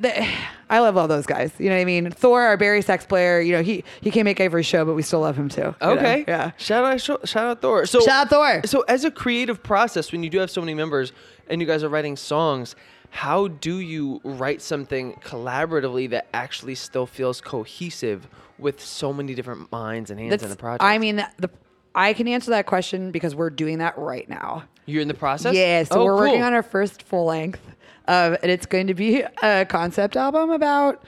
the, 0.02 0.26
I 0.68 0.80
love 0.80 0.96
all 0.96 1.08
those 1.08 1.24
guys. 1.26 1.50
You 1.58 1.68
know 1.70 1.76
what 1.76 1.80
I 1.82 1.84
mean? 1.86 2.10
Thor, 2.10 2.42
our 2.42 2.56
bari 2.56 2.82
sax 2.82 3.06
player. 3.06 3.40
You 3.40 3.52
know 3.52 3.62
he 3.62 3.84
he 4.00 4.10
can't 4.10 4.24
make 4.24 4.40
every 4.40 4.62
show, 4.62 4.84
but 4.84 4.94
we 4.94 5.02
still 5.02 5.20
love 5.20 5.36
him 5.36 5.48
too. 5.48 5.60
you 5.60 5.74
know? 5.80 5.90
Okay. 5.92 6.24
Yeah. 6.28 6.50
Shout 6.58 6.84
out, 6.84 7.00
shout, 7.00 7.28
shout 7.28 7.46
out 7.46 7.62
Thor. 7.62 7.86
So 7.86 8.00
Shout 8.00 8.26
out 8.26 8.30
Thor. 8.30 8.62
So 8.66 8.82
as 8.82 9.04
a 9.04 9.10
creative 9.10 9.62
process, 9.62 10.12
when 10.12 10.22
you 10.22 10.30
do 10.30 10.38
have 10.38 10.50
so 10.50 10.60
many 10.60 10.74
members 10.74 11.12
and 11.48 11.60
you 11.60 11.66
guys 11.66 11.82
are 11.82 11.88
writing 11.88 12.16
songs, 12.16 12.74
how 13.10 13.48
do 13.48 13.78
you 13.78 14.20
write 14.24 14.60
something 14.62 15.14
collaboratively 15.24 16.10
that 16.10 16.26
actually 16.32 16.74
still 16.74 17.06
feels 17.06 17.40
cohesive 17.40 18.26
with 18.58 18.80
so 18.80 19.12
many 19.12 19.34
different 19.34 19.70
minds 19.72 20.10
and 20.10 20.18
hands 20.18 20.42
in 20.42 20.48
the 20.50 20.56
project? 20.56 20.82
I 20.82 20.98
mean, 20.98 21.16
the 21.38 21.50
I 21.94 22.14
can 22.14 22.26
answer 22.26 22.52
that 22.52 22.64
question 22.64 23.10
because 23.10 23.34
we're 23.34 23.50
doing 23.50 23.78
that 23.78 23.98
right 23.98 24.26
now. 24.28 24.64
you're 24.86 25.02
in 25.02 25.08
the 25.08 25.14
process. 25.14 25.54
Yeah, 25.54 25.82
so 25.84 26.00
Oh, 26.00 26.04
we're 26.06 26.16
working 26.16 26.42
on 26.42 26.54
our 26.54 26.62
first 26.62 27.02
full 27.02 27.26
length, 27.26 27.60
uh, 28.08 28.36
and 28.42 28.50
it's 28.50 28.66
going 28.66 28.86
to 28.88 28.94
be 28.94 29.22
a 29.42 29.64
concept 29.66 30.16
album 30.16 30.50
about 30.50 31.02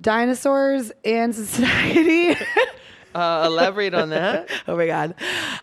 dinosaurs 0.00 0.92
and 1.04 1.34
society. 1.34 2.36
Uh, 3.14 3.44
elaborate 3.46 3.94
on 3.94 4.10
that. 4.10 4.48
oh 4.68 4.76
my 4.76 4.86
god, 4.86 5.14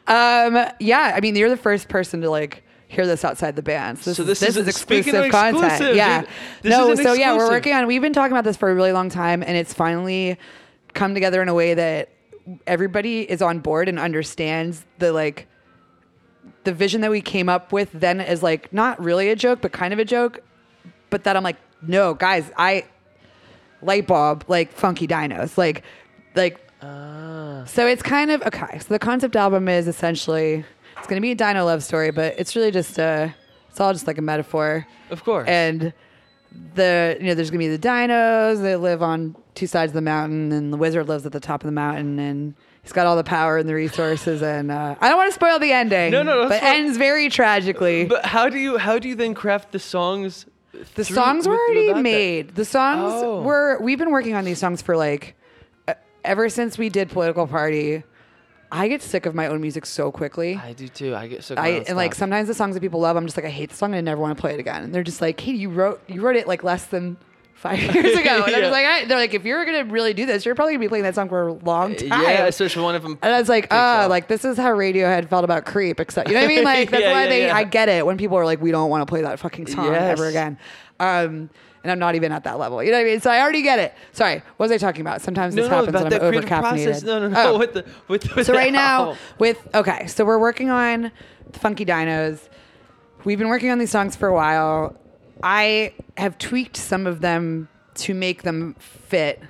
um, 0.08 0.66
yeah. 0.80 1.14
I 1.16 1.20
mean, 1.22 1.36
you're 1.36 1.48
the 1.48 1.56
first 1.56 1.88
person 1.88 2.20
to 2.22 2.30
like 2.30 2.64
hear 2.88 3.06
this 3.06 3.24
outside 3.24 3.56
the 3.56 3.62
band. 3.62 4.00
So 4.00 4.10
this, 4.10 4.18
So 4.18 4.24
is, 4.24 4.28
this 4.28 4.40
this 4.40 4.50
is- 4.50 4.58
is 4.58 4.68
exclusive 4.68 5.32
content. 5.32 5.64
exclusive, 5.64 5.96
yeah. 5.96 6.22
this 6.64 6.72
no, 6.72 6.96
so 6.96 7.14
yeah, 7.14 7.38
we're 7.38 7.48
working 7.48 7.74
on. 7.74 7.86
We've 7.86 8.02
been 8.02 8.14
talking 8.14 8.32
about 8.32 8.44
this 8.46 8.58
for 8.58 8.72
a 8.72 8.76
really 8.76 8.92
long 8.92 9.10
time, 9.10 9.44
and 9.44 9.56
it's 9.56 9.74
finally 9.76 10.38
come 10.96 11.14
together 11.14 11.42
in 11.42 11.48
a 11.48 11.54
way 11.54 11.76
that 11.76 12.10
everybody 12.66 13.22
is 13.22 13.44
on 13.44 13.60
board 13.60 13.88
and 13.88 14.00
understands 14.00 14.84
the 14.98 15.14
like 15.14 15.48
the 16.64 16.74
vision 16.74 17.02
that 17.02 17.12
we 17.12 17.22
came 17.22 17.48
up 17.48 17.72
with 17.72 17.90
then 17.94 18.20
is 18.20 18.42
like 18.42 18.74
not 18.74 19.02
really 19.02 19.30
a 19.30 19.36
joke, 19.36 19.62
but 19.62 19.72
kind 19.72 19.94
of 19.94 20.00
a 20.00 20.06
joke. 20.06 20.42
But 21.10 21.24
that 21.24 21.36
I'm 21.38 21.44
like, 21.44 21.58
no, 21.82 22.14
guys, 22.14 22.52
I 22.58 22.86
light 23.82 24.08
bulb 24.08 24.46
like 24.48 24.72
funky 24.72 25.08
dinos, 25.08 25.58
like 25.58 25.84
like 26.36 26.60
So 26.82 27.88
it's 27.88 28.04
kind 28.04 28.32
of 28.32 28.42
okay. 28.44 28.80
So 28.80 28.88
the 28.90 29.00
concept 29.00 29.36
album 29.36 29.68
is 29.68 29.88
essentially 29.88 30.64
it's 30.98 31.08
going 31.08 31.18
to 31.18 31.22
be 31.22 31.32
a 31.32 31.36
dino 31.36 31.66
love 31.66 31.84
story, 31.84 32.12
but 32.12 32.36
it's 32.40 32.56
really 32.56 32.72
just 32.72 32.98
a 32.98 33.34
it's 33.70 33.80
all 33.80 33.94
just 33.94 34.08
like 34.08 34.18
a 34.18 34.22
metaphor. 34.22 34.88
Of 35.10 35.24
course. 35.24 35.48
And 35.48 35.94
the 36.74 37.18
you 37.20 37.28
know 37.28 37.34
there's 37.34 37.50
going 37.50 37.60
to 37.60 37.68
be 37.70 37.76
the 37.76 37.88
dinos 37.88 38.62
they 38.62 38.76
live 38.76 39.04
on 39.04 39.36
two 39.56 39.68
sides 39.68 39.92
of 39.92 39.94
the 39.94 40.02
mountain, 40.02 40.52
and 40.52 40.72
the 40.72 40.78
wizard 40.78 41.08
lives 41.08 41.26
at 41.26 41.32
the 41.32 41.40
top 41.40 41.62
of 41.62 41.66
the 41.68 41.72
mountain, 41.74 42.18
and 42.20 42.54
he's 42.82 42.94
got 42.94 43.06
all 43.08 43.16
the 43.16 43.24
power 43.24 43.58
and 43.58 43.68
the 43.68 43.74
resources. 43.76 44.42
And 44.56 44.72
uh, 44.72 44.96
I 45.02 45.10
don't 45.10 45.18
want 45.18 45.30
to 45.30 45.36
spoil 45.36 45.60
the 45.60 45.72
ending. 45.72 46.12
No, 46.12 46.24
no, 46.24 46.44
but 46.44 46.50
that's 46.50 46.64
fine. 46.66 46.86
ends 46.86 46.98
very 46.98 47.30
tragically. 47.30 48.06
But 48.06 48.26
how 48.26 48.48
do 48.50 48.58
you 48.58 48.78
how 48.78 49.00
do 49.00 49.08
you 49.10 49.16
then 49.16 49.34
craft 49.34 49.72
the 49.72 49.80
songs? 49.80 50.46
The 50.96 51.04
through- 51.06 51.16
songs 51.16 51.48
were 51.48 51.54
with- 51.54 51.62
already 51.62 51.94
that? 51.94 52.02
made. 52.02 52.56
The 52.56 52.66
songs 52.66 53.12
Oh. 53.24 53.42
were. 53.42 53.78
We've 53.82 53.98
been 54.00 54.12
working 54.12 54.34
on 54.36 54.46
these 54.46 54.60
songs 54.60 54.82
for 54.82 54.96
like 54.98 55.36
uh, 55.88 55.94
ever 56.24 56.50
since 56.50 56.78
we 56.78 56.90
did 56.90 57.10
political 57.10 57.48
party. 57.48 58.04
I 58.72 58.88
get 58.88 59.02
sick 59.02 59.26
of 59.26 59.36
my 59.36 59.48
own 59.48 59.62
music 59.62 59.86
so 59.86 60.12
quickly. 60.12 60.60
I 60.62 60.74
do 60.74 60.88
too. 60.88 61.16
I 61.16 61.28
get 61.28 61.44
so. 61.44 61.56
I 61.56 61.84
and 61.88 61.96
like 61.96 62.14
sometimes 62.16 62.48
the 62.48 62.54
songs 62.54 62.74
that 62.76 62.82
people 62.82 63.00
love, 63.00 63.16
I'm 63.16 63.26
just 63.26 63.38
like 63.38 63.46
I 63.46 63.50
hate 63.50 63.70
the 63.70 63.76
song 63.76 63.92
and 63.94 63.98
I 63.98 64.02
never 64.02 64.20
want 64.20 64.36
to 64.38 64.42
play 64.42 64.54
it 64.54 64.60
again. 64.60 64.84
And 64.84 64.94
they're 64.94 65.04
just 65.04 65.22
like, 65.22 65.40
hey, 65.40 65.54
you 65.54 65.70
wrote 65.70 66.02
you 66.08 66.22
wrote 66.22 66.36
it 66.36 66.48
like 66.48 66.64
less 66.64 66.86
than 66.86 67.16
five 67.56 67.80
years 67.96 68.18
ago. 68.18 68.44
And 68.46 68.56
I 68.56 68.60
was 68.60 68.70
like, 68.72 68.86
I, 68.86 69.06
they're 69.06 69.18
like, 69.18 69.34
if 69.34 69.44
you're 69.46 69.66
gonna 69.66 69.86
really 69.86 70.14
do 70.14 70.26
this, 70.26 70.46
you're 70.46 70.56
probably 70.56 70.74
gonna 70.74 70.86
be 70.86 70.90
playing 70.90 71.04
that 71.04 71.16
song 71.16 71.30
for 71.30 71.48
a 71.48 71.54
long 71.54 71.96
time. 71.96 72.22
Yeah, 72.22 72.46
especially 72.46 72.84
one 72.84 72.96
of 72.96 73.02
them. 73.02 73.18
And 73.22 73.34
I 73.34 73.40
was 73.40 73.50
like, 73.50 73.68
ah, 73.72 74.04
off. 74.04 74.10
like 74.10 74.28
this 74.28 74.46
is 74.46 74.58
how 74.58 74.72
Radiohead 74.72 75.28
felt 75.30 75.44
about 75.44 75.66
Creep, 75.66 76.00
except 76.00 76.30
you 76.30 76.36
know 76.36 76.42
what 76.42 76.46
I 76.52 76.56
mean? 76.56 76.64
Like 76.66 76.92
that's 76.92 77.02
Yeah, 77.02 77.12
why 77.14 77.24
yeah, 77.24 77.30
they. 77.30 77.46
yeah. 77.48 77.56
I 77.56 77.64
get 77.64 77.90
it 77.90 78.06
when 78.06 78.18
people 78.18 78.38
are 78.38 78.46
like, 78.46 78.62
we 78.62 78.72
don't 78.72 78.90
want 78.90 79.02
to 79.02 79.06
play 79.06 79.22
that 79.22 79.40
fucking 79.40 79.68
song 79.68 79.94
ever 79.94 80.28
again. 80.28 80.58
Um, 81.00 81.50
and 81.84 81.92
I'm 81.92 82.00
not 82.00 82.16
even 82.16 82.32
at 82.32 82.44
that 82.46 82.58
level. 82.58 82.82
You 82.84 82.90
know 82.90 82.98
what 82.98 83.06
I 83.06 83.10
mean? 83.12 83.20
So 83.22 83.30
I 83.30 83.40
already 83.42 83.62
get 83.62 83.78
it. 83.78 83.94
Sorry, 84.12 84.38
what 84.58 84.66
was 84.66 84.72
I 84.72 84.78
talking 84.78 85.02
about? 85.02 85.22
Sometimes 85.22 85.54
no, 85.56 85.62
this 85.62 85.70
no, 85.70 85.76
happens 85.78 85.90
about 85.90 86.04
when 86.04 86.10
the 86.12 86.26
I'm 86.28 86.34
over 86.36 86.48
caffeinated. 86.48 87.04
No, 87.04 87.20
no, 87.20 87.28
no. 87.30 87.36
Oh. 87.54 87.58
With 87.60 87.74
the 87.74 87.86
with, 88.08 88.36
with 88.36 88.46
So 88.48 88.54
the 88.54 88.58
right 88.58 88.74
now 88.74 89.00
album. 89.10 89.18
with 89.38 89.68
okay, 89.76 90.08
so 90.08 90.26
we're 90.26 90.40
working 90.40 90.70
on 90.72 91.12
the 91.52 91.60
Funky 91.60 91.86
Dinos. 91.86 92.50
We've 93.24 93.38
been 93.40 93.50
working 93.50 93.70
on 93.70 93.78
these 93.78 93.92
songs 93.92 94.16
for 94.16 94.28
a 94.28 94.34
while. 94.34 94.96
I 95.44 95.94
have 96.18 96.38
tweaked 96.38 96.78
some 96.78 97.06
of 97.08 97.22
them 97.22 97.68
to 97.96 98.14
make 98.14 98.44
them 98.44 98.76
fit, 98.80 99.42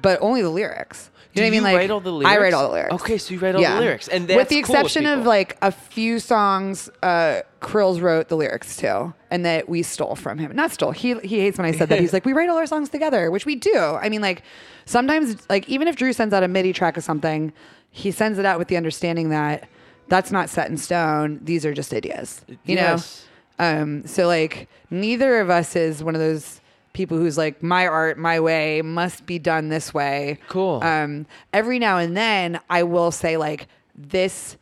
but 0.00 0.18
only 0.20 0.42
the 0.42 0.50
lyrics. 0.50 1.10
You 1.32 1.36
Do 1.36 1.40
know 1.40 1.44
what 1.44 1.46
I 1.46 1.50
mean? 1.50 1.54
you 1.60 1.62
Like 1.64 1.76
write 1.76 1.90
all 1.90 2.00
the 2.00 2.12
lyrics? 2.12 2.30
I 2.30 2.38
write 2.42 2.52
all 2.52 2.68
the 2.68 2.74
lyrics. 2.74 2.94
Okay, 3.02 3.18
so 3.18 3.32
you 3.34 3.40
write 3.40 3.54
all 3.54 3.62
the 3.62 3.80
lyrics, 3.80 4.08
and 4.08 4.28
with 4.28 4.48
the 4.48 4.62
cool 4.62 4.74
with 4.74 4.82
exception 4.86 5.06
of 5.06 5.24
like 5.24 5.56
a 5.62 5.72
few 5.72 6.18
songs, 6.18 6.90
uh, 7.02 7.40
Krills 7.60 8.02
wrote 8.02 8.28
the 8.28 8.36
lyrics 8.36 8.76
too, 8.76 9.14
and 9.30 9.44
that 9.46 9.66
we 9.68 9.82
stole 9.82 10.14
from 10.14 10.36
him. 10.38 10.54
Not 10.54 10.72
stole. 10.72 10.90
He 10.90 11.14
he 11.20 11.40
hates 11.40 11.56
when 11.56 11.64
I 11.66 11.72
said 11.72 11.88
that. 11.88 12.00
He's 12.00 12.12
like, 12.16 12.26
we 12.26 12.32
write 12.34 12.50
all 12.50 12.58
our 12.58 12.66
songs 12.66 12.90
together, 12.90 13.30
which 13.30 13.46
we 13.46 13.54
do. 13.54 13.74
I 13.76 14.08
mean, 14.10 14.20
like 14.20 14.42
sometimes, 14.84 15.36
like 15.48 15.66
even 15.70 15.88
if 15.88 15.96
Drew 15.96 16.12
sends 16.12 16.34
out 16.34 16.42
a 16.42 16.48
MIDI 16.48 16.72
track 16.74 16.96
of 16.98 17.04
something, 17.04 17.52
he 17.90 18.10
sends 18.10 18.38
it 18.38 18.44
out 18.44 18.58
with 18.58 18.68
the 18.68 18.76
understanding 18.76 19.30
that 19.30 19.68
that's 20.08 20.30
not 20.32 20.50
set 20.50 20.68
in 20.68 20.76
stone. 20.76 21.40
These 21.42 21.64
are 21.64 21.72
just 21.72 21.94
ideas. 21.94 22.42
You 22.48 22.58
Yes. 22.76 23.24
know. 23.24 23.28
Um, 23.62 24.06
so 24.06 24.26
like 24.26 24.68
neither 24.90 25.40
of 25.40 25.50
us 25.50 25.76
is 25.76 26.02
one 26.02 26.14
of 26.14 26.20
those 26.20 26.60
people 26.92 27.16
who's 27.16 27.38
like 27.38 27.62
my 27.62 27.86
art 27.86 28.18
my 28.18 28.38
way 28.40 28.82
must 28.82 29.24
be 29.24 29.38
done 29.38 29.68
this 29.68 29.94
way. 29.94 30.38
Cool. 30.48 30.80
Um, 30.82 31.26
every 31.52 31.78
now 31.78 31.98
and 31.98 32.16
then 32.16 32.60
I 32.68 32.82
will 32.82 33.10
say 33.10 33.36
like 33.36 33.68
this 33.94 34.56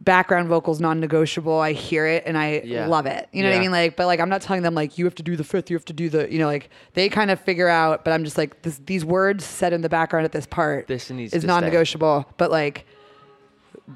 background 0.00 0.48
vocals 0.48 0.80
non-negotiable. 0.80 1.58
I 1.58 1.72
hear 1.72 2.06
it 2.06 2.22
and 2.26 2.36
I 2.38 2.62
Yeah. 2.64 2.86
love 2.86 3.06
it. 3.06 3.28
You 3.32 3.42
know 3.42 3.50
what 3.50 3.56
I 3.56 3.60
mean? 3.60 3.70
Like, 3.72 3.96
but 3.96 4.06
like 4.06 4.20
I'm 4.20 4.28
not 4.28 4.40
telling 4.42 4.62
them 4.62 4.74
like 4.74 4.98
you 4.98 5.04
have 5.04 5.14
to 5.16 5.22
do 5.22 5.36
the 5.36 5.44
fifth, 5.44 5.70
you 5.70 5.76
have 5.76 5.84
to 5.86 5.92
do 5.92 6.08
the, 6.08 6.30
you 6.32 6.38
know, 6.38 6.46
like 6.46 6.70
they 6.94 7.08
kind 7.08 7.30
of 7.30 7.40
figure 7.40 7.68
out. 7.68 8.04
But 8.04 8.12
I'm 8.12 8.24
just 8.24 8.38
like 8.38 8.62
this, 8.62 8.80
these 8.86 9.04
words 9.04 9.44
said 9.44 9.72
in 9.72 9.80
the 9.82 9.88
background 9.88 10.24
at 10.24 10.32
this 10.32 10.46
part 10.46 10.86
This 10.86 11.10
is 11.10 11.44
non-negotiable. 11.44 12.26
But 12.36 12.50
like 12.50 12.86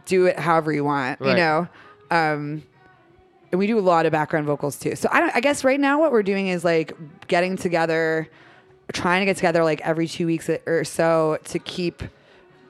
do 0.07 0.27
it 0.27 0.39
however 0.39 0.73
you 0.73 0.85
want. 0.85 1.21
You 1.21 1.35
know. 1.35 1.69
Um, 2.11 2.63
and 3.53 3.59
we 3.59 3.67
do 3.67 3.79
a 3.79 3.81
lot 3.81 4.07
of 4.07 4.13
background 4.13 4.47
vocals 4.47 4.79
too. 4.79 4.95
So 4.97 5.09
I 5.11 5.21
don't. 5.21 5.35
I 5.35 5.41
guess 5.41 5.65
right 5.65 5.81
now 5.81 5.99
what 6.01 6.13
we're 6.13 6.23
doing 6.23 6.49
is 6.49 6.65
like 6.65 6.93
getting 7.29 7.57
together, 7.57 8.29
trying 8.93 9.21
to 9.21 9.27
get 9.27 9.37
together 9.37 9.65
like 9.65 9.81
every 9.83 10.07
two 10.07 10.27
weeks 10.27 10.49
or 10.67 10.85
so 10.85 11.39
to 11.45 11.59
keep 11.59 12.03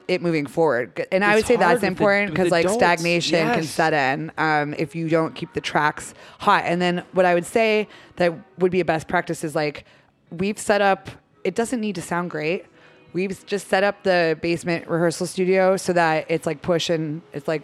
it 0.07 0.21
moving 0.21 0.45
forward. 0.45 1.05
And 1.11 1.23
I 1.23 1.29
It's 1.31 1.35
would 1.37 1.45
say 1.47 1.55
that's 1.55 1.83
important 1.83 2.31
because 2.31 2.51
like 2.51 2.65
adults. 2.65 2.83
stagnation 2.83 3.47
can 3.53 3.63
set 3.63 3.93
in 3.93 4.31
um, 4.37 4.73
if 4.77 4.95
you 4.95 5.07
don't 5.07 5.33
keep 5.35 5.53
the 5.53 5.61
tracks 5.61 6.13
hot. 6.39 6.63
And 6.65 6.81
then 6.81 7.03
what 7.13 7.25
I 7.25 7.33
would 7.33 7.45
say 7.45 7.87
that 8.17 8.33
would 8.59 8.71
be 8.71 8.81
a 8.81 8.85
best 8.85 9.07
practice 9.07 9.43
is 9.43 9.55
like 9.55 9.85
we've 10.29 10.59
set 10.59 10.81
up. 10.81 11.09
It 11.43 11.55
doesn't 11.55 11.79
need 11.79 11.95
to 11.95 12.01
sound 12.01 12.29
great. 12.29 12.65
We've 13.13 13.45
just 13.45 13.67
set 13.67 13.83
up 13.83 14.03
the 14.03 14.37
basement 14.41 14.87
rehearsal 14.87 15.27
studio 15.27 15.75
so 15.77 15.93
that 15.93 16.25
it's 16.29 16.45
like 16.45 16.61
push 16.61 16.89
and 16.89 17.21
it's 17.33 17.47
like 17.47 17.61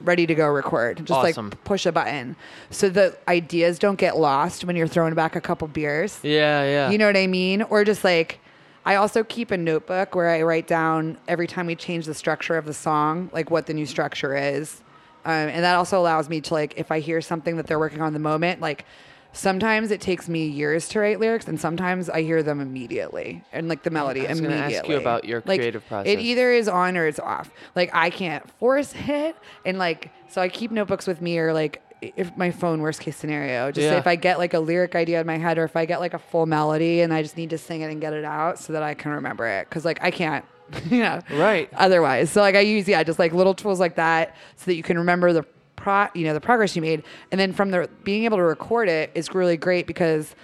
ready 0.00 0.26
to 0.26 0.34
go 0.34 0.46
record. 0.48 0.98
Just 0.98 1.10
Awesome. 1.10 1.50
like 1.50 1.64
push 1.64 1.86
a 1.86 1.92
button. 1.92 2.36
So 2.70 2.88
the 2.88 3.16
ideas 3.28 3.78
don't 3.78 3.96
get 3.98 4.16
lost 4.16 4.64
when 4.64 4.76
you're 4.76 4.88
throwing 4.88 5.14
back 5.14 5.36
a 5.36 5.40
couple 5.40 5.68
beers. 5.68 6.18
Yeah, 6.22 6.64
yeah. 6.64 6.90
You 6.90 6.98
know 6.98 7.06
what 7.06 7.16
I 7.16 7.26
mean? 7.26 7.62
Or 7.62 7.84
just 7.84 8.04
like, 8.04 8.40
I 8.84 8.94
also 8.96 9.22
keep 9.22 9.50
a 9.50 9.56
notebook 9.58 10.14
where 10.14 10.30
I 10.30 10.42
write 10.42 10.66
down 10.66 11.18
every 11.28 11.46
time 11.46 11.66
we 11.66 11.76
change 11.76 12.06
the 12.06 12.14
structure 12.14 12.56
of 12.56 12.64
the 12.64 12.74
song, 12.74 13.30
like 13.32 13.50
what 13.50 13.66
the 13.66 13.74
new 13.74 13.86
structure 13.86 14.34
is. 14.36 14.80
Um, 15.26 15.32
and 15.32 15.62
that 15.64 15.74
also 15.76 16.00
allows 16.00 16.30
me 16.30 16.40
to 16.40 16.54
like, 16.54 16.74
if 16.78 16.90
I 16.90 17.00
hear 17.00 17.20
something 17.20 17.56
that 17.58 17.66
they're 17.66 17.78
working 17.78 18.00
on 18.00 18.08
in 18.08 18.12
the 18.14 18.18
moment, 18.20 18.60
like 18.62 18.86
sometimes 19.32 19.90
it 19.90 20.00
takes 20.00 20.28
me 20.28 20.46
years 20.46 20.88
to 20.88 21.00
write 21.00 21.20
lyrics 21.20 21.46
and 21.46 21.60
sometimes 21.60 22.10
I 22.10 22.22
hear 22.22 22.42
them 22.42 22.60
immediately 22.60 23.42
and 23.52 23.68
like 23.68 23.82
the 23.82 23.90
melody 23.90 24.26
I 24.26 24.30
was 24.30 24.40
immediately. 24.40 24.76
ask 24.76 24.88
you 24.88 24.96
about 24.96 25.24
your 25.24 25.42
Like, 25.46 25.60
creative 25.60 25.84
It 26.04 26.18
either 26.18 26.50
is 26.50 26.68
on 26.68 26.96
or 26.96 27.06
it's 27.06 27.20
off. 27.20 27.50
Like 27.76 27.90
I 27.92 28.10
can't 28.10 28.48
force 28.58 28.92
it. 29.06 29.36
And 29.64 29.78
like, 29.78 30.10
so 30.28 30.40
I 30.40 30.48
keep 30.48 30.70
notebooks 30.70 31.06
with 31.06 31.20
me 31.20 31.38
or 31.38 31.52
like, 31.52 31.82
if 32.02 32.34
my 32.36 32.50
phone 32.50 32.80
worst 32.80 33.00
case 33.00 33.16
scenario, 33.16 33.70
just 33.70 33.84
Yeah. 33.84 33.98
if 33.98 34.06
I 34.06 34.16
get 34.16 34.38
like 34.38 34.54
a 34.54 34.58
lyric 34.60 34.94
idea 34.96 35.20
in 35.20 35.26
my 35.26 35.36
head 35.38 35.58
or 35.58 35.64
if 35.64 35.76
I 35.76 35.84
get 35.84 36.00
like 36.00 36.14
a 36.14 36.18
full 36.18 36.46
melody 36.46 37.02
and 37.02 37.12
I 37.12 37.22
just 37.22 37.36
need 37.36 37.50
to 37.50 37.58
sing 37.58 37.82
it 37.82 37.90
and 37.90 38.00
get 38.00 38.14
it 38.14 38.24
out 38.24 38.58
so 38.58 38.72
that 38.72 38.82
I 38.82 38.94
can 38.94 39.12
remember 39.12 39.46
it. 39.46 39.68
Cause 39.70 39.84
like 39.84 40.02
I 40.02 40.10
can't, 40.10 40.44
you 40.90 41.00
know, 41.02 41.20
Right. 41.30 41.68
otherwise. 41.74 42.30
So 42.30 42.40
like 42.40 42.54
I 42.56 42.60
use, 42.60 42.88
yeah, 42.88 43.02
just 43.02 43.18
like 43.18 43.32
little 43.34 43.54
tools 43.54 43.78
like 43.80 43.96
that 43.96 44.34
so 44.56 44.64
that 44.66 44.74
you 44.76 44.82
can 44.82 44.98
remember 44.98 45.32
the 45.32 45.44
pro, 45.80 46.06
you 46.14 46.24
know, 46.24 46.34
the 46.34 46.40
progress 46.40 46.76
you 46.76 46.82
made. 46.82 47.02
And 47.32 47.40
then 47.40 47.52
from 47.52 47.70
the 47.70 47.88
being 48.04 48.24
able 48.24 48.36
to 48.36 48.42
record 48.44 48.88
it 48.88 49.10
is 49.14 49.34
really 49.34 49.56
great 49.56 49.86
because, 49.86 50.34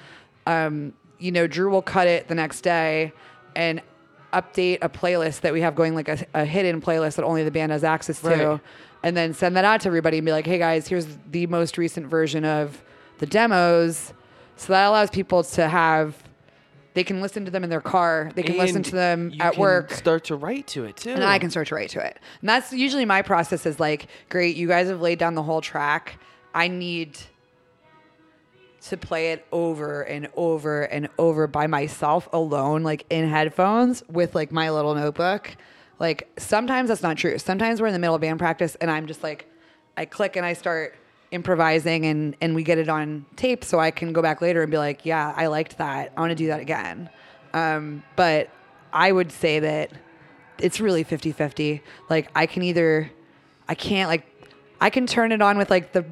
um, 0.46 0.92
you 1.18 1.30
know, 1.30 1.46
Drew 1.46 1.70
will 1.70 1.82
cut 1.82 2.08
it 2.08 2.26
the 2.28 2.34
next 2.34 2.62
day 2.62 3.12
and 3.54 3.80
update 4.32 4.78
a 4.82 4.88
playlist 4.88 5.40
that 5.42 5.52
we 5.52 5.60
have 5.60 5.74
going 5.74 5.94
like 5.94 6.08
a, 6.08 6.26
a 6.34 6.44
hidden 6.44 6.80
playlist 6.80 7.16
that 7.16 7.24
only 7.24 7.44
the 7.44 7.50
band 7.50 7.72
has 7.72 7.84
access 7.84 8.20
to 8.20 8.28
Right. 8.28 8.60
and 9.02 9.16
then 9.16 9.32
send 9.32 9.56
that 9.56 9.64
out 9.64 9.80
to 9.82 9.88
everybody 9.88 10.18
and 10.18 10.24
be 10.26 10.32
like, 10.32 10.46
hey 10.46 10.58
guys, 10.58 10.88
here's 10.88 11.06
the 11.30 11.46
most 11.46 11.78
recent 11.78 12.06
version 12.06 12.44
of 12.44 12.82
the 13.18 13.26
demos. 13.26 14.12
So 14.56 14.72
that 14.72 14.86
allows 14.86 15.10
people 15.10 15.42
to 15.44 15.68
have, 15.68 16.16
they 16.96 17.04
can 17.04 17.20
listen 17.20 17.44
to 17.44 17.50
them 17.50 17.62
in 17.62 17.68
their 17.68 17.82
car, 17.82 18.32
they 18.34 18.42
can 18.42 18.56
listen 18.56 18.82
to 18.82 18.92
them 18.92 19.30
you 19.30 19.38
at 19.42 19.52
can 19.52 19.60
work. 19.60 19.92
Start 19.92 20.24
to 20.24 20.34
write 20.34 20.66
to 20.68 20.84
it 20.84 20.96
too. 20.96 21.10
And 21.10 21.22
I 21.22 21.38
can 21.38 21.50
start 21.50 21.68
to 21.68 21.74
write 21.74 21.90
to 21.90 22.00
it. 22.00 22.18
And 22.40 22.48
that's 22.48 22.72
usually 22.72 23.04
my 23.04 23.20
process 23.20 23.66
is 23.66 23.78
like, 23.78 24.06
great, 24.30 24.56
you 24.56 24.66
guys 24.66 24.88
have 24.88 25.02
laid 25.02 25.18
down 25.18 25.34
the 25.34 25.42
whole 25.42 25.60
track. 25.60 26.18
I 26.54 26.68
need 26.68 27.18
to 28.88 28.96
play 28.96 29.32
it 29.32 29.44
over 29.52 30.00
and 30.04 30.30
over 30.36 30.84
and 30.84 31.10
over 31.18 31.46
by 31.46 31.66
myself 31.66 32.30
alone, 32.32 32.82
like 32.82 33.04
in 33.10 33.28
headphones 33.28 34.02
with 34.08 34.34
like 34.34 34.50
my 34.50 34.70
little 34.70 34.94
notebook. 34.94 35.54
Like 35.98 36.30
sometimes 36.38 36.88
that's 36.88 37.02
not 37.02 37.18
true. 37.18 37.36
Sometimes 37.36 37.78
we're 37.78 37.88
in 37.88 37.92
the 37.92 37.98
middle 37.98 38.14
of 38.14 38.22
band 38.22 38.38
practice 38.38 38.74
and 38.76 38.90
I'm 38.90 39.06
just 39.06 39.22
like, 39.22 39.50
I 39.98 40.06
click 40.06 40.36
and 40.36 40.46
I 40.46 40.54
start 40.54 40.94
improvising 41.36 42.06
and, 42.06 42.34
and 42.40 42.54
we 42.54 42.64
get 42.64 42.78
it 42.78 42.88
on 42.88 43.24
tape 43.36 43.62
so 43.62 43.78
I 43.78 43.92
can 43.92 44.12
go 44.12 44.22
back 44.22 44.40
later 44.40 44.62
and 44.62 44.70
be 44.70 44.78
like, 44.78 45.04
yeah, 45.04 45.32
I 45.36 45.46
liked 45.46 45.78
that. 45.78 46.12
I 46.16 46.20
want 46.20 46.30
to 46.30 46.34
do 46.34 46.48
that 46.48 46.60
again. 46.60 47.08
Um, 47.52 48.02
but 48.16 48.50
I 48.92 49.12
would 49.12 49.30
say 49.30 49.60
that 49.60 49.92
it's 50.58 50.80
really 50.80 51.04
50 51.04 51.32
50. 51.32 51.82
Like 52.08 52.28
I 52.34 52.46
can 52.46 52.62
either, 52.62 53.10
I 53.68 53.74
can't 53.74 54.08
like, 54.08 54.26
I 54.80 54.90
can 54.90 55.06
turn 55.06 55.30
it 55.30 55.42
on 55.42 55.58
with 55.58 55.70
like 55.70 55.92
the, 55.92 56.04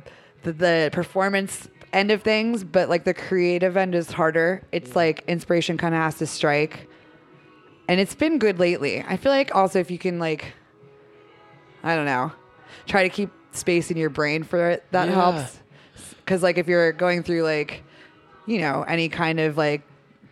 the, 0.43 0.53
the 0.53 0.91
performance 0.93 1.69
end 1.93 2.11
of 2.11 2.23
things, 2.23 2.63
but 2.63 2.89
like 2.89 3.05
the 3.05 3.15
creative 3.15 3.77
end 3.77 3.95
is 3.95 4.13
harder. 4.13 4.63
It's 4.73 4.95
like 4.95 5.25
inspiration 5.27 5.79
kind 5.79 5.95
of 5.95 6.01
has 6.01 6.19
to 6.19 6.27
strike. 6.27 6.89
And 7.89 7.99
it's 7.99 8.15
been 8.15 8.39
good 8.39 8.59
lately. 8.59 9.03
I 9.07 9.17
feel 9.17 9.33
like 9.33 9.55
also 9.55 9.79
if 9.81 9.91
you 9.91 9.99
can 9.99 10.19
like, 10.19 10.53
I 11.83 11.97
don't 11.97 12.07
know, 12.07 12.33
try 12.87 13.03
to 13.03 13.09
keep 13.09 13.31
space 13.55 13.91
in 13.91 13.97
your 13.97 14.11
brain 14.11 14.43
for 14.43 14.71
it, 14.71 14.85
that 14.91 15.09
Yeah. 15.09 15.15
helps. 15.15 15.59
Cause 16.27 16.43
like 16.43 16.59
if 16.59 16.69
you're 16.69 16.93
going 16.93 17.23
through 17.23 17.43
like, 17.43 17.83
you 18.47 18.59
know, 18.59 18.83
any 18.87 19.09
kind 19.09 19.41
of 19.41 19.57
like 19.57 19.83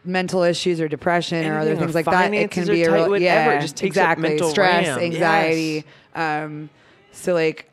mental 0.05 0.43
issues 0.43 0.81
or 0.81 0.89
depression 0.89 1.47
or 1.47 1.59
other 1.59 1.71
Anything, 1.71 1.77
or 1.77 1.87
things 1.87 1.95
like 1.95 2.05
that, 2.07 2.33
it 2.35 2.51
can 2.51 2.67
be 2.67 2.83
a 2.83 2.93
real, 2.93 3.09
whatever. 3.11 3.19
yeah, 3.25 3.53
It 3.59 3.61
just 3.61 3.77
takes 3.77 3.87
exactly. 3.89 4.31
mental 4.31 4.51
Stress, 4.51 4.87
RAM. 4.89 4.99
anxiety. 4.99 5.85
Um, 6.15 6.71
so 7.13 7.35
like, 7.35 7.69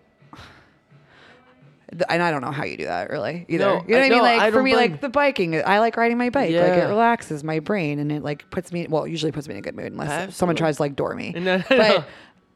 and 2.08 2.22
I 2.22 2.30
don't 2.30 2.42
know 2.42 2.52
how 2.52 2.66
you 2.66 2.78
do 2.78 2.86
that 2.86 3.10
really 3.10 3.46
either. 3.50 3.66
No, 3.66 3.84
you 3.88 3.96
know 3.96 3.98
what 3.98 4.04
I- 4.04 4.06
I 4.06 4.10
mean? 4.10 4.18
no, 4.20 4.24
Like 4.24 4.42
I 4.42 4.52
for 4.52 4.62
me, 4.62 4.74
blame- 4.74 4.92
like 4.92 5.02
the 5.02 5.10
biking, 5.10 5.64
I 5.66 5.80
like 5.80 5.98
riding 5.98 6.18
my 6.20 6.30
bike. 6.30 6.54
Like 6.54 6.74
it 6.74 6.86
relaxes 6.88 7.44
my 7.44 7.60
brain 7.60 7.98
and 7.98 8.12
it 8.12 8.22
like 8.22 8.48
puts 8.52 8.72
me, 8.72 8.86
well, 8.88 9.08
usually 9.08 9.32
puts 9.32 9.48
me 9.48 9.56
in 9.56 9.60
a 9.60 9.62
good 9.62 9.76
mood 9.76 9.92
unless 9.92 10.36
someone 10.36 10.56
tries 10.56 10.76
to 10.76 10.84
like 10.84 10.96
door 10.96 11.16
me. 11.16 11.32
No, 11.32 11.64
but. 11.70 12.06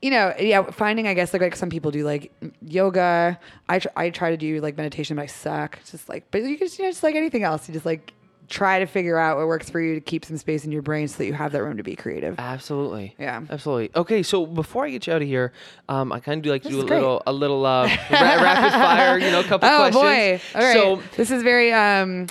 You 0.03 0.11
know, 0.11 0.33
yeah, 0.37 0.63
finding 0.69 1.07
I 1.07 1.13
guess 1.13 1.31
like 1.33 1.41
like 1.41 1.55
some 1.55 1.69
people 1.69 1.89
do 1.89 2.03
like 2.05 2.31
yoga. 2.61 3.39
I 3.69 3.79
tr- 3.79 3.87
I 3.95 4.09
try 4.09 4.29
to 4.31 4.37
do 4.37 4.59
like 4.61 4.75
meditation, 4.77 5.15
but 5.15 5.23
I 5.23 5.25
suck. 5.27 5.77
It's 5.81 5.91
just 5.91 6.09
like, 6.09 6.25
but 6.29 6.43
you 6.43 6.57
can 6.57 6.67
just, 6.67 6.77
you 6.77 6.83
know, 6.85 6.91
just 6.91 7.03
like 7.03 7.15
anything 7.15 7.43
else, 7.43 7.67
you 7.69 7.73
just 7.73 7.85
like 7.85 8.13
try 8.49 8.79
to 8.79 8.85
figure 8.85 9.17
out 9.17 9.37
what 9.37 9.47
works 9.47 9.69
for 9.69 9.79
you 9.79 9.95
to 9.95 10.01
keep 10.01 10.25
some 10.25 10.35
space 10.37 10.65
in 10.65 10.71
your 10.71 10.81
brain 10.81 11.07
so 11.07 11.17
that 11.19 11.25
you 11.25 11.31
have 11.33 11.53
that 11.53 11.63
room 11.63 11.77
to 11.77 11.83
be 11.83 11.95
creative. 11.95 12.35
Absolutely. 12.37 13.15
Yeah. 13.17 13.41
Absolutely. 13.49 13.89
Okay, 13.95 14.21
so 14.21 14.45
before 14.45 14.85
I 14.85 14.89
get 14.91 15.07
you 15.07 15.13
out 15.13 15.21
of 15.21 15.27
here, 15.27 15.53
um, 15.87 16.11
I 16.11 16.19
kind 16.19 16.37
of 16.39 16.43
do 16.43 16.49
like 16.51 16.63
to 16.63 16.69
do 16.69 16.81
a 16.81 16.85
great. 16.85 16.97
little, 16.97 17.23
a 17.25 17.31
little 17.33 17.65
uh, 17.65 17.85
ra- 18.11 18.19
rapid 18.19 18.71
fire. 18.73 19.17
You 19.17 19.31
know, 19.31 19.39
a 19.39 19.43
couple 19.45 19.69
Oh 19.69 19.89
questions. 19.89 20.41
boy! 20.53 20.59
All 20.59 20.65
right, 20.65 20.73
So 20.73 21.01
this 21.15 21.31
is 21.31 21.41
very 21.41 21.71
um. 21.71 22.27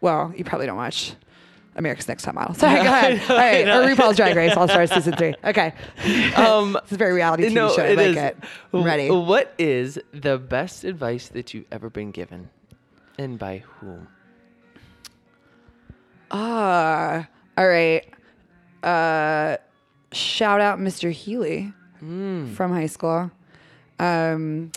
Well, 0.00 0.32
you 0.36 0.44
probably 0.44 0.66
don't 0.66 0.76
watch 0.76 1.14
America's 1.76 2.08
Next 2.08 2.22
Top 2.24 2.34
Model. 2.34 2.54
Sorry, 2.58 2.82
go 2.82 2.86
ahead. 2.86 3.30
All 3.30 3.36
right, 3.36 3.68
or 3.68 3.94
RuPaul's 3.94 4.16
Drag 4.16 4.36
Race 4.36 4.56
All 4.56 4.68
Stars 4.68 4.90
season 4.92 5.16
three. 5.16 5.34
Okay. 5.44 5.72
Um, 6.36 6.72
this 6.72 6.84
is 6.86 6.92
a 6.92 6.96
very 6.96 7.12
reality 7.12 7.44
TV 7.44 7.54
no, 7.54 7.74
show. 7.74 7.82
I 7.82 7.92
like 7.92 8.06
is. 8.08 8.16
it. 8.16 8.36
I'm 8.72 8.82
ready. 8.82 9.10
What 9.10 9.54
is 9.58 9.98
the 10.12 10.38
best 10.38 10.84
advice 10.84 11.28
that 11.28 11.54
you've 11.54 11.66
ever 11.70 11.90
been 11.90 12.10
given, 12.10 12.48
and 13.18 13.38
by 13.38 13.58
whom? 13.58 14.08
Ah, 16.30 17.28
all 17.56 17.68
right. 17.68 18.04
Uh, 18.82 19.58
shout 20.12 20.60
out 20.60 20.78
Mr. 20.78 21.12
Healy 21.12 21.72
from 22.00 22.72
high 22.72 22.86
school. 22.86 23.30
Um, 23.98 24.72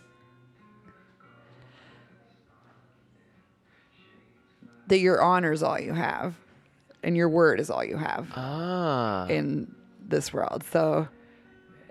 that 4.88 5.00
your 5.00 5.22
honor 5.22 5.52
is 5.52 5.64
all 5.64 5.80
you 5.80 5.94
have, 5.94 6.36
and 7.06 7.16
your 7.16 7.30
word 7.30 7.60
is 7.62 7.70
all 7.70 7.84
you 7.86 7.96
have 7.96 8.28
Ah, 8.36 9.28
in 9.28 9.74
this 10.06 10.34
world. 10.34 10.64
So, 10.72 11.08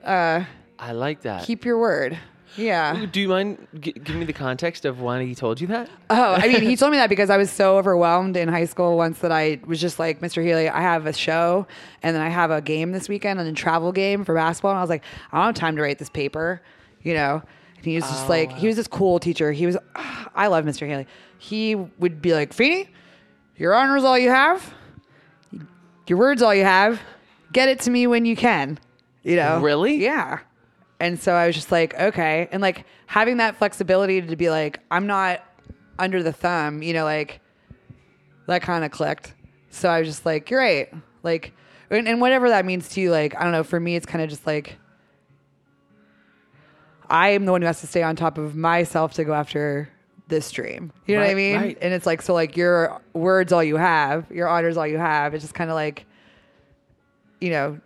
uh, 0.05 0.45
I 0.79 0.93
like 0.93 1.23
that. 1.23 1.45
keep 1.47 1.65
your 1.65 1.79
word. 1.79 2.19
Yeah. 2.57 3.07
Do 3.11 3.21
you 3.21 3.27
mind 3.29 3.67
g- 3.81 3.91
giving 3.93 4.21
me 4.21 4.27
the 4.27 4.33
context 4.33 4.85
of 4.85 5.01
why 5.01 5.25
he 5.25 5.35
told 5.35 5.61
you 5.61 5.67
that? 5.69 5.89
Oh, 6.09 6.35
I 6.35 6.47
mean, 6.47 6.63
he 6.63 6.77
told 6.81 6.93
me 6.93 6.99
that 6.99 7.09
because 7.09 7.29
I 7.29 7.37
was 7.37 7.51
so 7.51 7.79
overwhelmed 7.79 8.37
in 8.37 8.49
high 8.49 8.67
school 8.67 8.97
once 8.97 9.19
that 9.21 9.33
I 9.33 9.59
was 9.67 9.81
just 9.81 9.99
like, 9.99 10.21
Mr. 10.21 10.41
Healy, 10.45 10.69
I 10.69 10.81
have 10.81 11.07
a 11.07 11.13
show 11.13 11.67
and 12.05 12.15
then 12.15 12.23
I 12.23 12.29
have 12.29 12.53
a 12.53 12.61
game 12.61 12.93
this 12.93 13.09
weekend 13.09 13.41
and 13.41 13.49
a 13.49 13.53
travel 13.53 13.91
game 13.91 14.25
for 14.25 14.37
basketball. 14.37 14.71
And 14.71 14.79
I 14.79 14.83
was 14.83 14.91
like, 14.91 15.03
I 15.33 15.39
don't 15.39 15.47
have 15.47 15.55
time 15.57 15.75
to 15.77 15.83
write 15.83 15.99
this 15.99 16.11
paper, 16.11 16.63
you 17.03 17.15
know? 17.15 17.43
And 17.77 17.85
he 17.85 17.97
was 17.97 18.05
just 18.05 18.29
like, 18.29 18.53
he 18.53 18.69
was 18.69 18.77
this 18.77 18.87
cool 18.87 19.19
teacher. 19.19 19.51
He 19.51 19.67
was, 19.67 19.77
I 20.37 20.47
love 20.47 20.65
Mr. 20.65 20.87
Haley. 20.87 21.09
He 21.39 21.75
would 21.75 22.23
be 22.23 22.35
like, 22.35 22.53
Feeny, 22.53 22.89
your 23.57 23.75
honor 23.75 23.97
is 23.97 24.05
all 24.05 24.19
you 24.19 24.31
have. 24.31 24.75
Your 26.07 26.19
word's 26.19 26.43
all 26.43 26.55
you 26.55 26.65
have. 26.65 27.01
Get 27.53 27.69
it 27.69 27.81
to 27.81 27.91
me 27.91 28.07
when 28.07 28.25
you 28.25 28.37
can. 28.37 28.79
You 29.23 29.37
know? 29.37 29.61
Really? 29.61 29.97
Yeah. 29.97 30.41
And 31.01 31.19
so 31.19 31.33
I 31.33 31.47
was 31.47 31.55
just 31.55 31.73
like, 31.73 31.99
okay. 31.99 32.49
And 32.53 32.61
like 32.63 32.85
having 33.07 33.39
that 33.39 33.57
flexibility 33.57 34.21
to 34.23 34.37
be 34.37 34.51
like, 34.51 34.81
I'm 34.91 35.07
not 35.07 35.43
under 35.99 36.23
the 36.23 36.33
thumb, 36.33 36.83
you 36.83 36.93
know, 36.93 37.05
like 37.05 37.41
that 38.47 38.63
kind 38.63 38.85
of 38.85 38.91
clicked. 38.91 39.35
So 39.71 39.89
I 39.89 39.99
was 40.01 40.09
just 40.09 40.27
like, 40.27 40.51
you're 40.51 40.61
right. 40.61 40.93
Like, 41.23 41.53
and, 41.91 42.09
and 42.09 42.21
whatever 42.21 42.49
that 42.51 42.65
means 42.65 42.89
to 42.91 43.01
you, 43.01 43.11
like, 43.11 43.35
I 43.37 43.43
don't 43.43 43.53
know, 43.53 43.65
for 43.65 43.81
me, 43.81 43.97
it's 43.97 44.07
kind 44.07 44.23
of 44.23 44.31
just 44.31 44.47
like, 44.47 44.77
I 47.09 47.31
am 47.31 47.45
the 47.45 47.53
one 47.53 47.61
who 47.61 47.67
has 47.67 47.81
to 47.81 47.87
stay 47.87 48.03
on 48.03 48.17
top 48.17 48.39
of 48.39 48.57
myself 48.57 49.15
to 49.15 49.25
go 49.25 49.35
after 49.35 49.89
this 50.29 50.51
dream. 50.51 50.91
You 51.07 51.17
know 51.17 51.23
what 51.23 51.31
I 51.31 51.35
mean? 51.35 51.57
right. 51.57 51.79
And 51.81 51.93
it's 51.93 52.07
like, 52.07 52.23
so 52.23 52.33
like 52.35 52.57
your 52.57 53.01
words, 53.13 53.53
all 53.53 53.63
you 53.63 53.77
have, 53.77 54.31
your 54.31 54.49
honor's 54.49 54.77
all 54.77 54.87
you 54.87 54.99
have. 54.99 55.35
It's 55.35 55.45
just 55.45 55.55
kind 55.55 55.71
of 55.71 55.75
like, 55.75 56.07
you 57.41 57.51
know, 57.51 57.79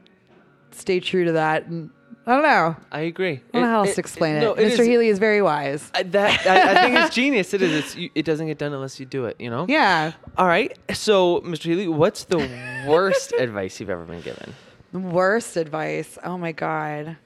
stay 0.71 1.01
true 1.01 1.25
to 1.25 1.33
that. 1.33 1.67
And 1.67 1.91
I 2.27 2.33
don't 2.35 2.43
know. 2.43 2.77
I 2.93 3.01
agree. 3.01 3.33
I 3.33 3.41
don't 3.55 3.63
know 3.63 3.69
how 3.69 3.79
else 3.81 3.95
to 3.95 4.01
explain 4.01 4.37
it. 4.37 4.41
no, 4.41 4.55
Mr. 4.55 4.59
is- 4.61 4.79
Healy 4.87 5.09
is 5.09 5.19
very 5.19 5.43
wise. 5.43 5.91
I- 5.95 6.03
That 6.05 6.47
I, 6.47 6.73
I 6.81 6.83
think 6.85 6.97
it's 6.99 7.15
genius. 7.23 7.55
It 7.55 7.63
is. 7.63 7.73
It's, 7.73 7.97
you, 7.97 8.11
it 8.15 8.25
doesn't 8.25 8.47
get 8.47 8.59
done 8.59 8.73
unless 8.73 9.01
you 9.01 9.07
do 9.07 9.25
it. 9.25 9.37
You 9.41 9.51
know. 9.51 9.67
Yeah. 9.69 10.13
All 10.37 10.47
right. 10.47 10.77
So, 10.93 11.41
Mr. 11.41 11.63
Healy, 11.65 11.89
what's 11.89 12.25
the 12.25 12.39
worst 12.87 13.33
advice 13.39 13.81
you've 13.81 13.91
ever 13.91 14.05
been 14.05 14.21
given? 14.21 14.55
Worst 14.93 15.57
advice. 15.57 16.19
Oh 16.23 16.39
my 16.39 16.53
god. 16.53 17.17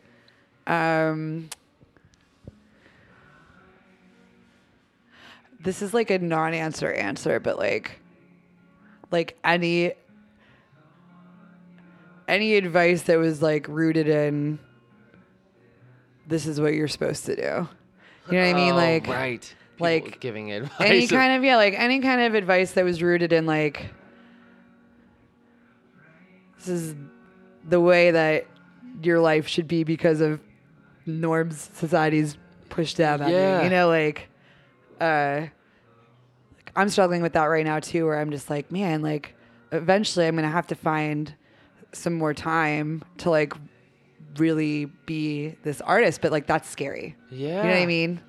Um 0.66 1.50
This 5.62 5.80
is 5.82 5.94
like 5.94 6.10
a 6.10 6.18
non-answer 6.18 6.92
answer, 6.92 7.38
but 7.40 7.58
like 7.58 8.00
like 9.10 9.36
any 9.44 9.92
any 12.28 12.54
advice 12.56 13.02
that 13.02 13.18
was 13.18 13.42
like 13.42 13.68
rooted 13.68 14.08
in 14.08 14.58
this 16.26 16.46
is 16.46 16.60
what 16.60 16.74
you're 16.74 16.88
supposed 16.88 17.26
to 17.26 17.36
do. 17.36 17.42
You 17.42 18.38
know 18.38 18.46
what 18.46 18.50
I 18.50 18.52
mean? 18.54 18.72
Oh, 18.72 18.76
Like 18.76 19.06
right. 19.06 19.54
People 19.74 19.84
like 19.86 20.20
giving 20.20 20.52
advice. 20.52 20.72
any 20.80 21.06
kind 21.06 21.32
of 21.34 21.44
yeah, 21.44 21.56
like 21.56 21.74
any 21.76 22.00
kind 22.00 22.20
of 22.22 22.34
advice 22.34 22.72
that 22.72 22.84
was 22.84 23.02
rooted 23.02 23.32
in 23.32 23.46
like 23.46 23.86
this 26.58 26.68
is 26.68 26.94
the 27.68 27.80
way 27.80 28.10
that 28.12 28.46
your 29.02 29.20
life 29.20 29.48
should 29.48 29.66
be 29.66 29.82
because 29.84 30.20
of 30.20 30.40
norms 31.06 31.70
society's 31.74 32.36
pushed 32.68 32.96
down 32.96 33.20
on 33.22 33.30
Yeah. 33.30 33.58
you. 33.58 33.64
You 33.64 33.70
know, 33.70 33.88
like 33.88 34.28
uh 35.02 35.46
I'm 36.74 36.88
struggling 36.88 37.20
with 37.22 37.34
that 37.34 37.44
right 37.44 37.66
now 37.66 37.80
too, 37.80 38.06
where 38.06 38.18
I'm 38.18 38.30
just 38.30 38.48
like, 38.48 38.70
man, 38.72 39.02
like 39.02 39.34
eventually 39.72 40.26
I'm 40.26 40.36
gonna 40.36 40.48
have 40.48 40.66
to 40.68 40.74
find 40.74 41.34
some 41.92 42.14
more 42.14 42.32
time 42.32 43.02
to 43.18 43.30
like 43.30 43.52
really 44.36 44.86
be 45.06 45.56
this 45.62 45.80
artist, 45.82 46.22
but 46.22 46.32
like 46.32 46.46
that's 46.46 46.68
scary. 46.68 47.16
Yeah. 47.30 47.48
You 47.48 47.68
know 47.68 47.74
what 47.74 47.82
I 47.82 47.86
mean? 47.86 48.20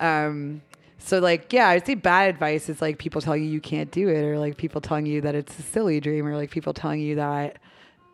Um, 0.00 0.62
so 0.98 1.18
like, 1.18 1.52
yeah, 1.52 1.68
I'd 1.68 1.84
say 1.84 1.94
bad 1.94 2.30
advice 2.30 2.68
is 2.70 2.80
like 2.80 2.98
people 2.98 3.20
telling 3.20 3.44
you 3.44 3.50
you 3.50 3.60
can't 3.60 3.90
do 3.90 4.08
it, 4.08 4.24
or 4.24 4.38
like 4.38 4.56
people 4.56 4.80
telling 4.80 5.04
you 5.04 5.20
that 5.20 5.34
it's 5.34 5.58
a 5.58 5.62
silly 5.62 6.00
dream, 6.00 6.26
or 6.26 6.36
like 6.36 6.50
people 6.50 6.72
telling 6.72 7.00
you 7.00 7.16
that 7.16 7.58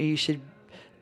you 0.00 0.16
should, 0.16 0.40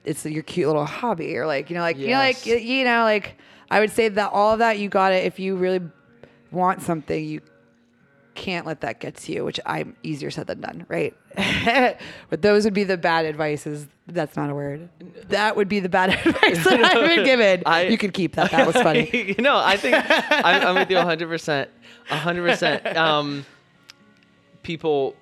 it's 0.04 0.26
your 0.26 0.42
cute 0.42 0.66
little 0.66 0.84
hobby, 0.84 1.34
or 1.36 1.46
like 1.46 1.70
you 1.70 1.76
know, 1.76 1.80
like 1.82 1.96
you 1.96 2.08
know, 2.08 2.18
like 2.18 2.44
you 2.44 2.84
know, 2.84 3.04
like 3.04 3.38
I 3.70 3.80
would 3.80 3.90
say 3.90 4.08
that 4.10 4.32
all 4.32 4.52
of 4.52 4.58
that 4.58 4.78
you 4.78 4.90
got 4.90 5.12
it 5.12 5.24
if 5.24 5.38
you 5.38 5.56
really 5.56 5.80
want 6.50 6.82
something, 6.82 7.24
you 7.24 7.40
can't 8.34 8.64
let 8.66 8.80
that 8.82 9.00
get 9.00 9.16
to 9.16 9.32
you, 9.32 9.44
which 9.44 9.58
I'm 9.66 9.96
easier 10.04 10.30
said 10.30 10.46
than 10.46 10.60
done, 10.60 10.86
right? 10.88 11.12
but 12.30 12.40
those 12.42 12.64
would 12.64 12.74
be 12.74 12.84
the 12.84 12.96
bad 12.96 13.26
advices. 13.26 13.88
That's 14.06 14.36
not 14.36 14.48
a 14.48 14.54
word. 14.54 14.88
That 15.28 15.56
would 15.56 15.68
be 15.68 15.80
the 15.80 15.88
bad 15.88 16.10
advice 16.26 16.64
that 16.64 16.84
I've 16.84 17.08
been 17.08 17.24
given. 17.24 17.62
I- 17.66 17.86
you 17.88 17.98
could 17.98 18.14
keep 18.14 18.36
that. 18.36 18.50
That 18.52 18.66
was 18.66 18.76
funny. 18.76 19.10
you 19.36 19.42
know, 19.42 19.56
I 19.58 19.76
think 19.76 19.96
I'm, 19.98 20.66
I'm 20.68 20.74
with 20.76 20.88
you 20.90 20.96
100. 20.96 21.28
percent 21.28 21.70
100. 22.08 22.42
percent 22.50 22.96
Um, 22.96 23.44
people, 24.62 25.16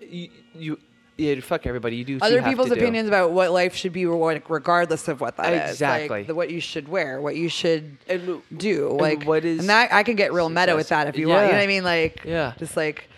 you, 0.00 0.28
you, 0.54 0.78
yeah, 1.20 1.40
fuck 1.40 1.66
everybody. 1.66 1.96
You 1.96 2.04
do 2.04 2.14
what 2.18 2.22
you 2.22 2.26
Other 2.36 2.40
have 2.42 2.50
people's 2.50 2.68
to 2.70 2.74
do. 2.74 2.80
opinions 2.80 3.08
about 3.08 3.32
what 3.32 3.50
life 3.52 3.74
should 3.76 3.92
be, 3.92 4.06
what- 4.06 4.48
regardless 4.50 5.06
of 5.08 5.20
what 5.20 5.36
that 5.36 5.52
is. 5.52 5.70
Exactly. 5.72 6.08
Like 6.08 6.26
the, 6.26 6.34
what 6.34 6.50
you 6.50 6.60
should 6.60 6.88
wear, 6.88 7.20
what 7.20 7.36
you 7.36 7.48
should 7.48 7.96
And- 8.08 8.42
do. 8.56 8.88
and 8.90 9.00
Like 9.00 9.24
what 9.24 9.44
is 9.44 9.60
and 9.60 9.68
that 9.68 9.92
I 9.92 10.02
can 10.02 10.16
get 10.16 10.32
real 10.32 10.48
meta 10.48 10.74
with 10.74 10.88
that 10.88 11.06
if 11.06 11.16
you 11.16 11.28
want. 11.28 11.40
You 11.40 11.42
know 11.46 11.48
Yeah. 11.52 11.56
what 11.58 11.62
I 11.62 11.66
mean? 11.66 11.84
Like 11.84 12.22
Yeah. 12.24 12.52
just 12.58 12.76
like 12.76 13.08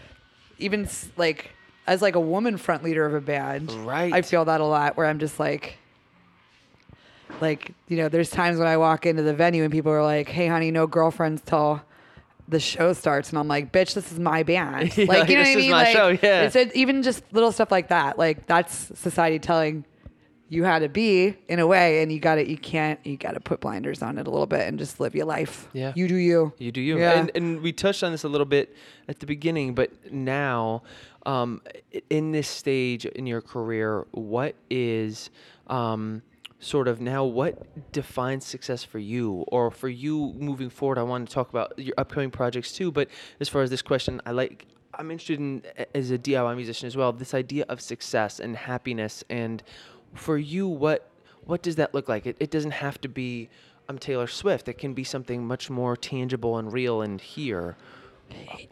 even 0.59 0.85
s- 0.85 1.09
like 1.17 1.51
as 1.87 2.01
like 2.03 2.15
a 2.15 2.21
woman 2.21 2.57
front 2.59 2.85
leader 2.85 3.05
of 3.07 3.15
a 3.15 3.21
band, 3.21 3.71
Right. 3.87 4.13
I 4.13 4.23
feel 4.23 4.45
that 4.45 4.61
a 4.61 4.65
lot. 4.65 4.97
Where 4.97 5.07
I'm 5.07 5.19
just 5.19 5.39
like. 5.41 5.79
Like 7.41 7.73
you 7.89 7.97
know, 7.97 8.09
there's 8.09 8.31
times 8.31 8.59
when 8.59 8.69
I 8.69 8.77
walk 8.77 9.07
into 9.07 9.23
the 9.23 9.35
venue 9.35 9.63
and 9.65 9.73
people 9.73 9.91
are 9.91 10.03
like, 10.03 10.29
"Hey, 10.29 10.47
honey, 10.47 10.71
no 10.71 10.87
girlfriends 10.87 11.43
till 11.45 11.81
the 12.53 12.61
show 12.61 12.93
starts," 12.93 13.31
and 13.31 13.39
I'm 13.39 13.49
like, 13.49 13.73
"Bitch, 13.73 13.95
this 13.95 14.13
is 14.13 14.19
my 14.21 14.43
band." 14.45 14.97
Yeah, 14.97 15.07
Like 15.07 15.29
you 15.29 15.37
know 15.37 15.43
this 15.43 15.49
what 15.49 15.49
I 15.49 15.51
is 15.51 15.57
mean? 15.57 15.71
my 15.73 15.83
like, 15.85 15.93
show, 15.97 16.09
yeah. 16.11 16.43
It's 16.43 16.55
a, 16.57 16.79
even 16.79 17.03
just 17.03 17.25
little 17.33 17.51
stuff 17.51 17.71
like 17.73 17.89
that. 17.89 18.19
Like 18.19 18.47
that's 18.47 18.93
society 18.99 19.39
telling 19.41 19.85
you 20.49 20.65
how 20.65 20.79
to 20.79 20.89
be 20.89 21.35
in 21.49 21.59
a 21.61 21.67
way, 21.67 22.03
and 22.03 22.13
you 22.13 22.21
got 22.21 22.35
to 22.37 22.49
You 22.49 22.59
can't. 22.59 23.01
You 23.05 23.17
got 23.17 23.33
to 23.33 23.41
put 23.41 23.61
blinders 23.61 24.03
on 24.03 24.19
it 24.19 24.27
a 24.27 24.31
little 24.31 24.47
bit 24.47 24.69
and 24.69 24.79
just 24.79 25.01
live 25.01 25.15
your 25.15 25.25
life. 25.27 25.69
Yeah. 25.73 25.93
You 25.97 26.07
do 26.09 26.15
you. 26.17 26.53
You 26.59 26.71
do 26.71 26.81
you. 26.81 26.99
Yeah. 26.99 27.19
And, 27.19 27.31
and 27.35 27.61
we 27.63 27.73
touched 27.73 28.05
on 28.05 28.13
this 28.13 28.23
a 28.25 28.29
little 28.29 28.45
bit 28.45 28.77
at 29.09 29.19
the 29.19 29.27
beginning, 29.27 29.75
but 29.75 30.13
now, 30.13 30.83
um, 31.25 31.63
in 32.11 32.33
this 32.33 32.49
stage 32.49 33.07
in 33.07 33.27
your 33.27 33.41
career, 33.41 34.07
what 34.11 34.55
is 34.69 35.31
um, 35.69 36.21
sort 36.63 36.87
of 36.89 37.01
now 37.01 37.25
what 37.25 37.91
defines 37.93 38.47
success 38.47 38.85
for 38.85 38.99
you 38.99 39.45
or 39.49 39.71
for 39.71 39.89
you 39.89 40.33
moving 40.39 40.71
forward? 40.71 40.97
I 40.99 41.03
want 41.03 41.29
to 41.29 41.35
talk 41.35 41.51
about 41.51 41.79
your 41.79 41.95
upcoming 41.99 42.31
projects 42.31 42.73
too, 42.73 42.91
but 42.93 43.09
as 43.41 43.49
far 43.49 43.63
as 43.63 43.71
this 43.71 43.83
question, 43.83 44.21
I 44.25 44.31
like. 44.31 44.67
I'm 44.95 45.11
interested 45.11 45.41
in 45.41 45.63
as 45.95 46.11
a 46.11 46.19
DIY 46.19 46.55
musician 46.55 46.87
as 46.87 46.97
well. 46.97 47.13
This 47.13 47.33
idea 47.33 47.65
of 47.71 47.81
success 47.81 48.39
and 48.41 48.55
happiness, 48.57 49.25
and 49.31 49.63
for 50.15 50.37
you, 50.39 50.69
what 50.69 51.09
what 51.45 51.63
does 51.63 51.77
that 51.77 51.95
look 51.95 52.09
like? 52.09 52.27
It, 52.27 52.37
it 52.41 52.51
doesn't 52.51 52.73
have 52.73 53.01
to 53.01 53.09
be 53.09 53.49
I'm 53.89 53.99
Taylor 53.99 54.27
Swift. 54.27 54.69
It 54.69 54.75
can 54.79 54.95
be 54.95 55.03
something 55.05 55.47
much 55.47 55.69
more 55.71 55.97
tangible 55.97 56.59
and 56.59 56.73
real 56.73 57.03
and 57.03 57.21
here. 57.21 57.77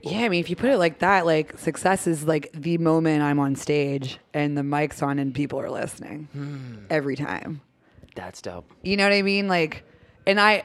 Yeah, 0.03 0.21
I 0.21 0.29
mean, 0.29 0.41
if 0.41 0.49
you 0.49 0.57
put 0.57 0.71
it 0.71 0.79
like 0.79 1.01
that, 1.01 1.27
like 1.27 1.59
success 1.59 2.07
is 2.07 2.25
like 2.25 2.51
the 2.55 2.79
moment 2.79 3.23
I'm 3.23 3.39
on 3.39 3.57
stage 3.57 4.19
and 4.33 4.57
the 4.57 4.63
mic's 4.63 5.03
on 5.03 5.19
and 5.19 5.35
people 5.35 5.59
are 5.61 5.71
listening 5.71 6.29
Hmm. 6.33 6.75
every 6.89 7.17
time. 7.17 7.61
That's 8.15 8.43
dope. 8.43 8.71
You 8.83 8.97
know 8.97 9.05
what 9.05 9.13
I 9.13 9.23
mean? 9.23 9.49
Like, 9.49 9.85
and 10.27 10.41
I 10.41 10.65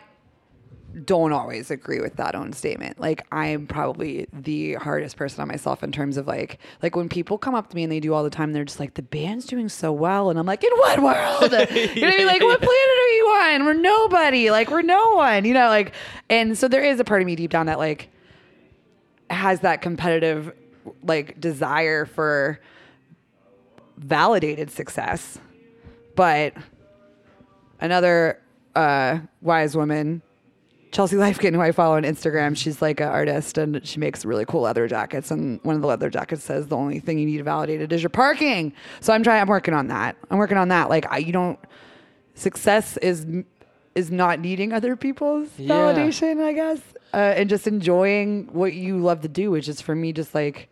don't 1.04 1.34
always 1.34 1.72
agree 1.72 2.00
with 2.00 2.16
that 2.16 2.36
own 2.36 2.54
statement. 2.54 3.00
Like, 3.00 3.26
I'm 3.32 3.68
probably 3.68 4.28
the 4.32 4.76
hardest 4.76 5.18
person 5.18 5.41
on 5.41 5.48
myself 5.48 5.84
in 5.84 5.91
terms 5.91 6.16
of 6.18 6.26
like, 6.28 6.60
like 6.82 6.96
when 6.96 7.10
people 7.10 7.38
come 7.38 7.54
up 7.54 7.70
to 7.70 7.76
me 7.76 7.84
and 7.84 7.91
they 7.91 8.00
do 8.00 8.14
all 8.14 8.24
the 8.24 8.30
time, 8.30 8.54
they're 8.54 8.64
just 8.64 8.80
like, 8.80 8.93
the 8.93 9.02
band's 9.02 9.46
doing 9.46 9.68
so 9.68 9.91
well, 9.91 10.30
and 10.30 10.39
I'm 10.39 10.46
like, 10.46 10.64
in 10.64 10.72
what 10.74 11.02
world? 11.02 11.52
you 11.52 12.02
know 12.02 12.08
what 12.08 12.14
I 12.14 12.18
mean? 12.18 12.28
Like, 12.28 12.41
what 12.41 12.60
planet 12.62 12.72
are 12.72 13.10
you 13.10 13.26
on? 13.26 13.66
We're 13.66 13.74
nobody. 13.74 14.52
Like, 14.52 14.72
we're 14.72 14.82
no 14.82 15.16
one. 15.16 15.43
You 15.46 15.54
know, 15.54 15.68
like, 15.68 15.93
and 16.30 16.58
so 16.58 16.68
there 16.68 16.84
is 16.84 17.00
a 17.00 17.04
part 17.04 17.22
of 17.22 17.26
me 17.26 17.36
deep 17.36 17.52
down 17.52 17.66
that 17.66 17.78
like 17.78 18.10
has 19.30 19.62
that 19.62 19.82
competitive 19.82 20.54
like 21.04 21.39
desire 21.39 22.06
for 22.06 22.60
validated 23.98 24.70
success 24.70 25.39
but 26.16 26.54
another 27.82 28.39
uh, 28.76 29.19
wise 29.41 29.76
woman, 29.76 30.21
Chelsea 30.91 31.15
Lifekin, 31.17 31.53
who 31.53 31.61
I 31.61 31.71
follow 31.71 31.95
on 31.97 32.03
Instagram, 32.03 32.55
she's 32.55 32.82
like 32.82 32.99
an 33.01 33.07
artist 33.09 33.57
and 33.57 33.86
she 33.86 33.99
makes 33.99 34.23
really 34.23 34.45
cool 34.45 34.61
leather 34.61 34.88
jackets. 34.88 35.30
And 35.32 35.59
one 35.63 35.76
of 35.76 35.82
the 35.82 35.88
leather 35.88 36.09
jackets 36.09 36.43
says 36.43 36.67
the 36.67 36.78
only 36.78 36.99
thing 36.99 37.19
you 37.19 37.26
need 37.26 37.43
validated 37.43 37.91
is 37.91 38.01
your 38.01 38.09
parking. 38.09 38.71
So 39.01 39.11
I'm 39.11 39.21
trying. 39.23 39.41
I'm 39.41 39.47
working 39.49 39.73
on 39.73 39.88
that. 39.88 40.15
I'm 40.32 40.38
working 40.38 40.57
on 40.57 40.69
that. 40.69 40.89
Like 40.89 41.05
I, 41.11 41.17
you 41.17 41.34
don't. 41.34 41.59
Success 42.34 42.97
is 42.97 43.26
is 43.93 44.11
not 44.11 44.39
needing 44.39 44.73
other 44.73 44.95
people's 44.95 45.47
Yeah. 45.57 45.73
validation, 45.76 46.43
I 46.43 46.51
guess, 46.53 46.80
uh, 47.13 47.17
and 47.38 47.49
just 47.49 47.65
enjoying 47.65 48.47
what 48.51 48.73
you 48.73 48.97
love 48.99 49.21
to 49.21 49.30
do, 49.30 49.51
which 49.51 49.69
is 49.69 49.80
for 49.80 49.95
me 49.95 50.11
just 50.11 50.36
like 50.36 50.67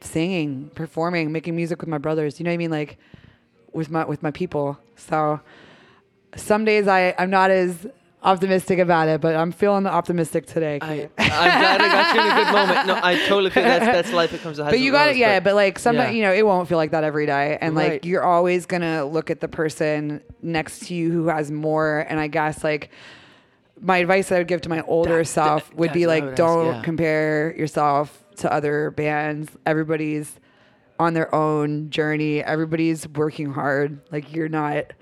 singing, 0.00 0.70
performing, 0.74 1.32
making 1.32 1.54
music 1.56 1.80
with 1.80 1.88
my 1.88 1.98
brothers. 1.98 2.40
You 2.40 2.44
know 2.44 2.50
what 2.50 2.54
I 2.54 2.58
mean? 2.58 2.70
Like 2.70 2.98
with 3.72 3.90
my 3.90 4.04
with 4.04 4.22
my 4.22 4.30
people. 4.30 4.78
So 4.96 5.40
some 6.36 6.64
days 6.64 6.86
I 6.88 7.14
I'm 7.18 7.30
not 7.30 7.50
as 7.50 7.86
optimistic 8.22 8.78
about 8.78 9.08
it, 9.08 9.20
but 9.20 9.34
I'm 9.34 9.50
feeling 9.50 9.86
optimistic 9.86 10.46
today. 10.46 10.78
I, 10.82 11.08
I'm 11.18 11.28
glad 11.28 11.80
I 11.80 11.88
got 11.88 12.14
you 12.14 12.20
in 12.20 12.26
a 12.26 12.44
good 12.44 12.52
moment. 12.52 12.86
No, 12.86 13.00
I 13.02 13.14
totally 13.26 13.50
feel 13.50 13.62
that's 13.62 13.84
that's 13.86 14.12
life. 14.12 14.32
It 14.34 14.42
comes 14.42 14.58
to 14.58 14.64
but 14.70 14.78
you 14.80 14.92
got 14.92 15.08
it, 15.10 15.16
yeah. 15.16 15.40
But, 15.40 15.54
like 15.54 15.78
sometimes 15.78 16.10
yeah. 16.10 16.16
you 16.16 16.22
know 16.22 16.32
it 16.32 16.44
won't 16.46 16.68
feel 16.68 16.76
like 16.78 16.90
that 16.90 17.04
every 17.04 17.26
day, 17.26 17.56
and 17.60 17.74
Right. 17.74 17.92
like 17.92 18.04
you're 18.04 18.22
always 18.24 18.66
gonna 18.66 19.04
look 19.04 19.30
at 19.30 19.40
the 19.40 19.48
person 19.48 20.20
next 20.42 20.86
to 20.86 20.94
you 20.94 21.10
who 21.10 21.28
has 21.28 21.50
more. 21.50 22.00
And 22.08 22.20
I 22.20 22.26
guess 22.26 22.62
like 22.62 22.90
my 23.80 23.96
advice 23.98 24.28
that 24.28 24.36
I 24.36 24.38
would 24.38 24.48
give 24.48 24.60
to 24.62 24.68
my 24.68 24.82
older 24.82 25.18
That- 25.18 25.24
self 25.26 25.68
that- 25.70 25.76
would 25.78 25.92
be 25.92 26.04
that's 26.04 26.08
what 26.08 26.12
I 26.12 26.14
like, 26.20 26.24
would 26.24 26.34
don't 26.34 26.74
yeah. 26.74 26.82
compare 26.82 27.54
yourself 27.56 28.22
to 28.36 28.52
other 28.52 28.90
bands. 28.90 29.50
Everybody's 29.64 30.38
on 30.98 31.14
their 31.14 31.34
own 31.34 31.88
journey. 31.88 32.42
Everybody's 32.44 33.08
working 33.08 33.52
hard. 33.52 34.00
Like 34.12 34.34
you're 34.34 34.48
not. 34.50 34.92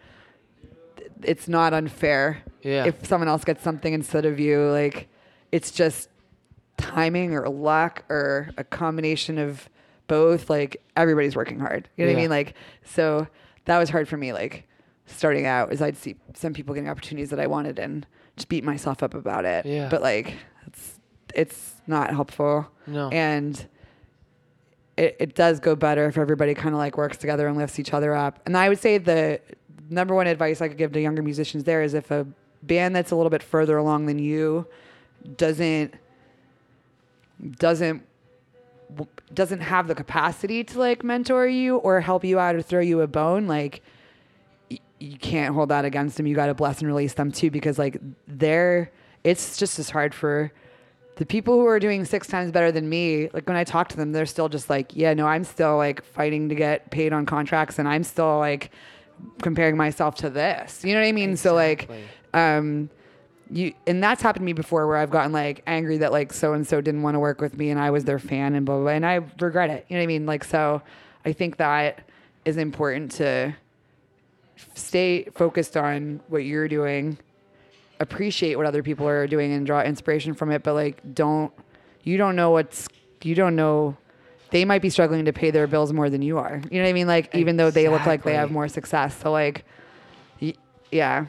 It's 1.23 1.49
not 1.49 1.75
unfair. 1.75 2.43
Yeah. 2.63 2.87
If 2.87 3.07
someone 3.07 3.29
else 3.29 3.45
gets 3.45 3.63
something 3.63 3.93
instead 3.93 4.25
of 4.25 4.39
you, 4.39 4.71
like 4.71 5.09
it's 5.53 5.71
just 5.71 6.09
timing 6.77 7.35
or 7.35 7.49
luck 7.49 8.05
or 8.09 8.51
a 8.57 8.65
combination 8.65 9.39
of 9.39 9.69
both. 10.07 10.51
Like 10.51 10.83
everybody's 10.97 11.37
working 11.37 11.61
hard. 11.61 11.89
You 11.97 12.05
know 12.05 12.13
what 12.13 12.19
I 12.19 12.23
mean? 12.23 12.31
Like 12.31 12.55
so 12.85 13.27
that 13.67 13.79
was 13.79 13.91
hard 13.91 14.09
for 14.09 14.17
me. 14.17 14.33
Like 14.33 14.67
starting 15.07 15.47
out, 15.47 15.73
is 15.73 15.81
I'd 15.81 15.97
see 15.97 16.17
some 16.35 16.53
people 16.53 16.75
getting 16.75 16.91
opportunities 16.91 17.31
that 17.31 17.41
I 17.41 17.47
wanted 17.47 17.79
and 17.79 18.07
just 18.37 18.49
beat 18.49 18.65
myself 18.65 19.03
up 19.03 19.15
about 19.15 19.45
it. 19.45 19.67
Yeah. 19.67 19.89
But 19.89 20.03
like 20.03 20.35
it's 20.67 20.99
it's 21.35 21.75
not 21.87 22.11
helpful. 22.11 22.69
No. 22.87 23.09
And 23.11 23.67
it, 24.97 25.17
it 25.21 25.35
does 25.35 25.61
go 25.61 25.77
better 25.77 26.07
if 26.07 26.19
everybody 26.19 26.55
kind 26.55 26.75
of 26.75 26.79
like 26.79 26.97
works 26.97 27.17
together 27.17 27.47
and 27.47 27.57
lifts 27.57 27.79
each 27.79 27.95
other 27.95 28.15
up. 28.15 28.41
And 28.47 28.57
I 28.57 28.69
would 28.69 28.79
say 28.79 28.99
the 28.99 29.41
number 29.91 30.15
one 30.15 30.27
advice 30.27 30.61
I 30.61 30.69
could 30.69 30.79
give 30.79 30.93
to 30.93 31.01
younger 31.01 31.23
musicians 31.23 31.65
there 31.65 31.83
is 31.83 31.95
if 31.95 32.11
a 32.11 32.27
band 32.63 32.95
that's 32.95 33.11
a 33.11 33.17
little 33.17 33.31
bit 33.31 33.43
further 33.43 33.77
along 33.77 34.07
than 34.07 34.19
you 34.19 34.67
doesn't 35.37 35.95
doesn't 37.59 38.03
doesn't 39.35 39.61
have 39.61 39.87
the 39.87 39.95
capacity 39.95 40.65
to 40.65 40.79
like 40.79 41.05
mentor 41.05 41.47
you 41.47 41.77
or 41.77 42.01
help 42.01 42.25
you 42.25 42.39
out 42.39 42.55
or 42.55 42.63
throw 42.63 42.81
you 42.81 43.01
a 43.03 43.07
bone 43.07 43.47
like 43.47 43.83
y- 44.71 44.79
you 44.99 45.19
can't 45.19 45.55
hold 45.55 45.69
that 45.69 45.85
against 45.85 46.17
them. 46.17 46.27
You 46.27 46.35
got 46.35 46.47
to 46.47 46.55
bless 46.55 46.79
and 46.81 46.89
release 46.89 47.15
them 47.15 47.31
too 47.31 47.51
because 47.51 47.79
like 47.79 47.99
they're 48.27 48.91
it's 49.25 49.59
just 49.59 49.79
as 49.79 49.91
hard 49.91 50.15
for 50.15 50.51
the 51.17 51.27
people 51.27 51.55
who 51.55 51.67
are 51.67 51.79
doing 51.81 52.05
six 52.05 52.29
times 52.29 52.51
better 52.53 52.71
than 52.73 52.89
me 52.89 53.29
like 53.33 53.47
when 53.49 53.57
i 53.57 53.65
talk 53.65 53.89
to 53.89 53.97
them 53.97 54.13
they're 54.13 54.25
still 54.25 54.49
just 54.49 54.71
like 54.71 54.95
yeah 54.95 55.13
no 55.13 55.27
i'm 55.27 55.43
still 55.43 55.77
like 55.77 56.05
fighting 56.05 56.49
to 56.49 56.55
get 56.55 56.91
paid 56.93 57.13
on 57.13 57.27
contracts 57.27 57.81
and 57.81 57.89
i'm 57.89 58.05
still 58.05 58.39
like 58.39 58.71
comparing 59.43 59.77
myself 59.77 60.15
to 60.15 60.31
this 60.31 60.85
you 60.85 60.95
know 60.95 61.01
what 61.01 61.07
i 61.07 61.13
mean 61.13 61.37
so 61.37 61.55
like 61.55 61.89
um 62.35 62.89
you 63.51 63.73
and 63.87 64.03
that's 64.03 64.23
happened 64.23 64.43
to 64.43 64.47
me 64.47 64.53
before 64.53 64.87
where 64.87 64.97
I've 64.97 65.11
gotten 65.11 65.33
like 65.33 65.63
angry 65.67 65.99
that 65.99 66.13
like 66.13 66.33
so 66.33 66.53
and 66.53 66.67
so 66.67 66.81
didn't 66.81 67.03
want 67.03 67.15
to 67.15 67.19
work 67.19 67.41
with 67.41 67.57
me 67.57 67.71
and 67.71 67.81
I 67.81 67.91
was 67.91 68.05
their 68.05 68.19
fan 68.19 68.55
and 68.55 68.67
blah, 68.67 68.77
blah 68.77 68.85
blah 68.85 68.93
and 68.93 69.07
I 69.07 69.21
regret 69.41 69.71
it. 69.71 69.87
You 69.89 69.97
know 69.97 70.01
what 70.01 70.05
I 70.05 70.07
mean? 70.07 70.27
Like 70.27 70.45
so 70.45 70.83
I 71.25 71.33
think 71.33 71.57
that 71.57 72.09
is 72.45 72.57
important 72.57 73.13
to 73.13 73.55
stay 74.75 75.25
focused 75.35 75.77
on 75.77 76.21
what 76.29 76.45
you're 76.45 76.69
doing, 76.69 77.19
appreciate 78.01 78.57
what 78.57 78.67
other 78.67 78.83
people 78.83 79.07
are 79.09 79.27
doing 79.27 79.53
and 79.53 79.67
draw 79.67 79.83
inspiration 79.83 80.35
from 80.35 80.51
it, 80.51 80.63
but 80.63 80.75
like 80.75 81.15
don't 81.15 81.53
you 82.03 82.17
don't 82.17 82.37
know 82.37 82.51
what's 82.51 82.89
you 83.23 83.35
don't 83.35 83.57
know 83.57 83.97
they 84.51 84.65
might 84.65 84.83
be 84.83 84.91
struggling 84.91 85.25
to 85.27 85.33
pay 85.33 85.51
their 85.51 85.67
bills 85.67 85.93
more 85.93 86.09
than 86.11 86.23
you 86.23 86.39
are. 86.39 86.61
You 86.71 86.79
know 86.79 86.85
what 86.85 86.91
I 86.91 86.93
mean? 86.93 87.07
Like 87.07 87.35
even 87.35 87.57
though 87.57 87.71
they 87.71 87.89
look 87.89 88.07
like 88.07 88.23
they 88.23 88.35
have 88.35 88.51
more 88.51 88.69
success. 88.69 89.19
So 89.21 89.31
like 89.33 89.65
y- 90.41 90.55
yeah, 90.91 91.27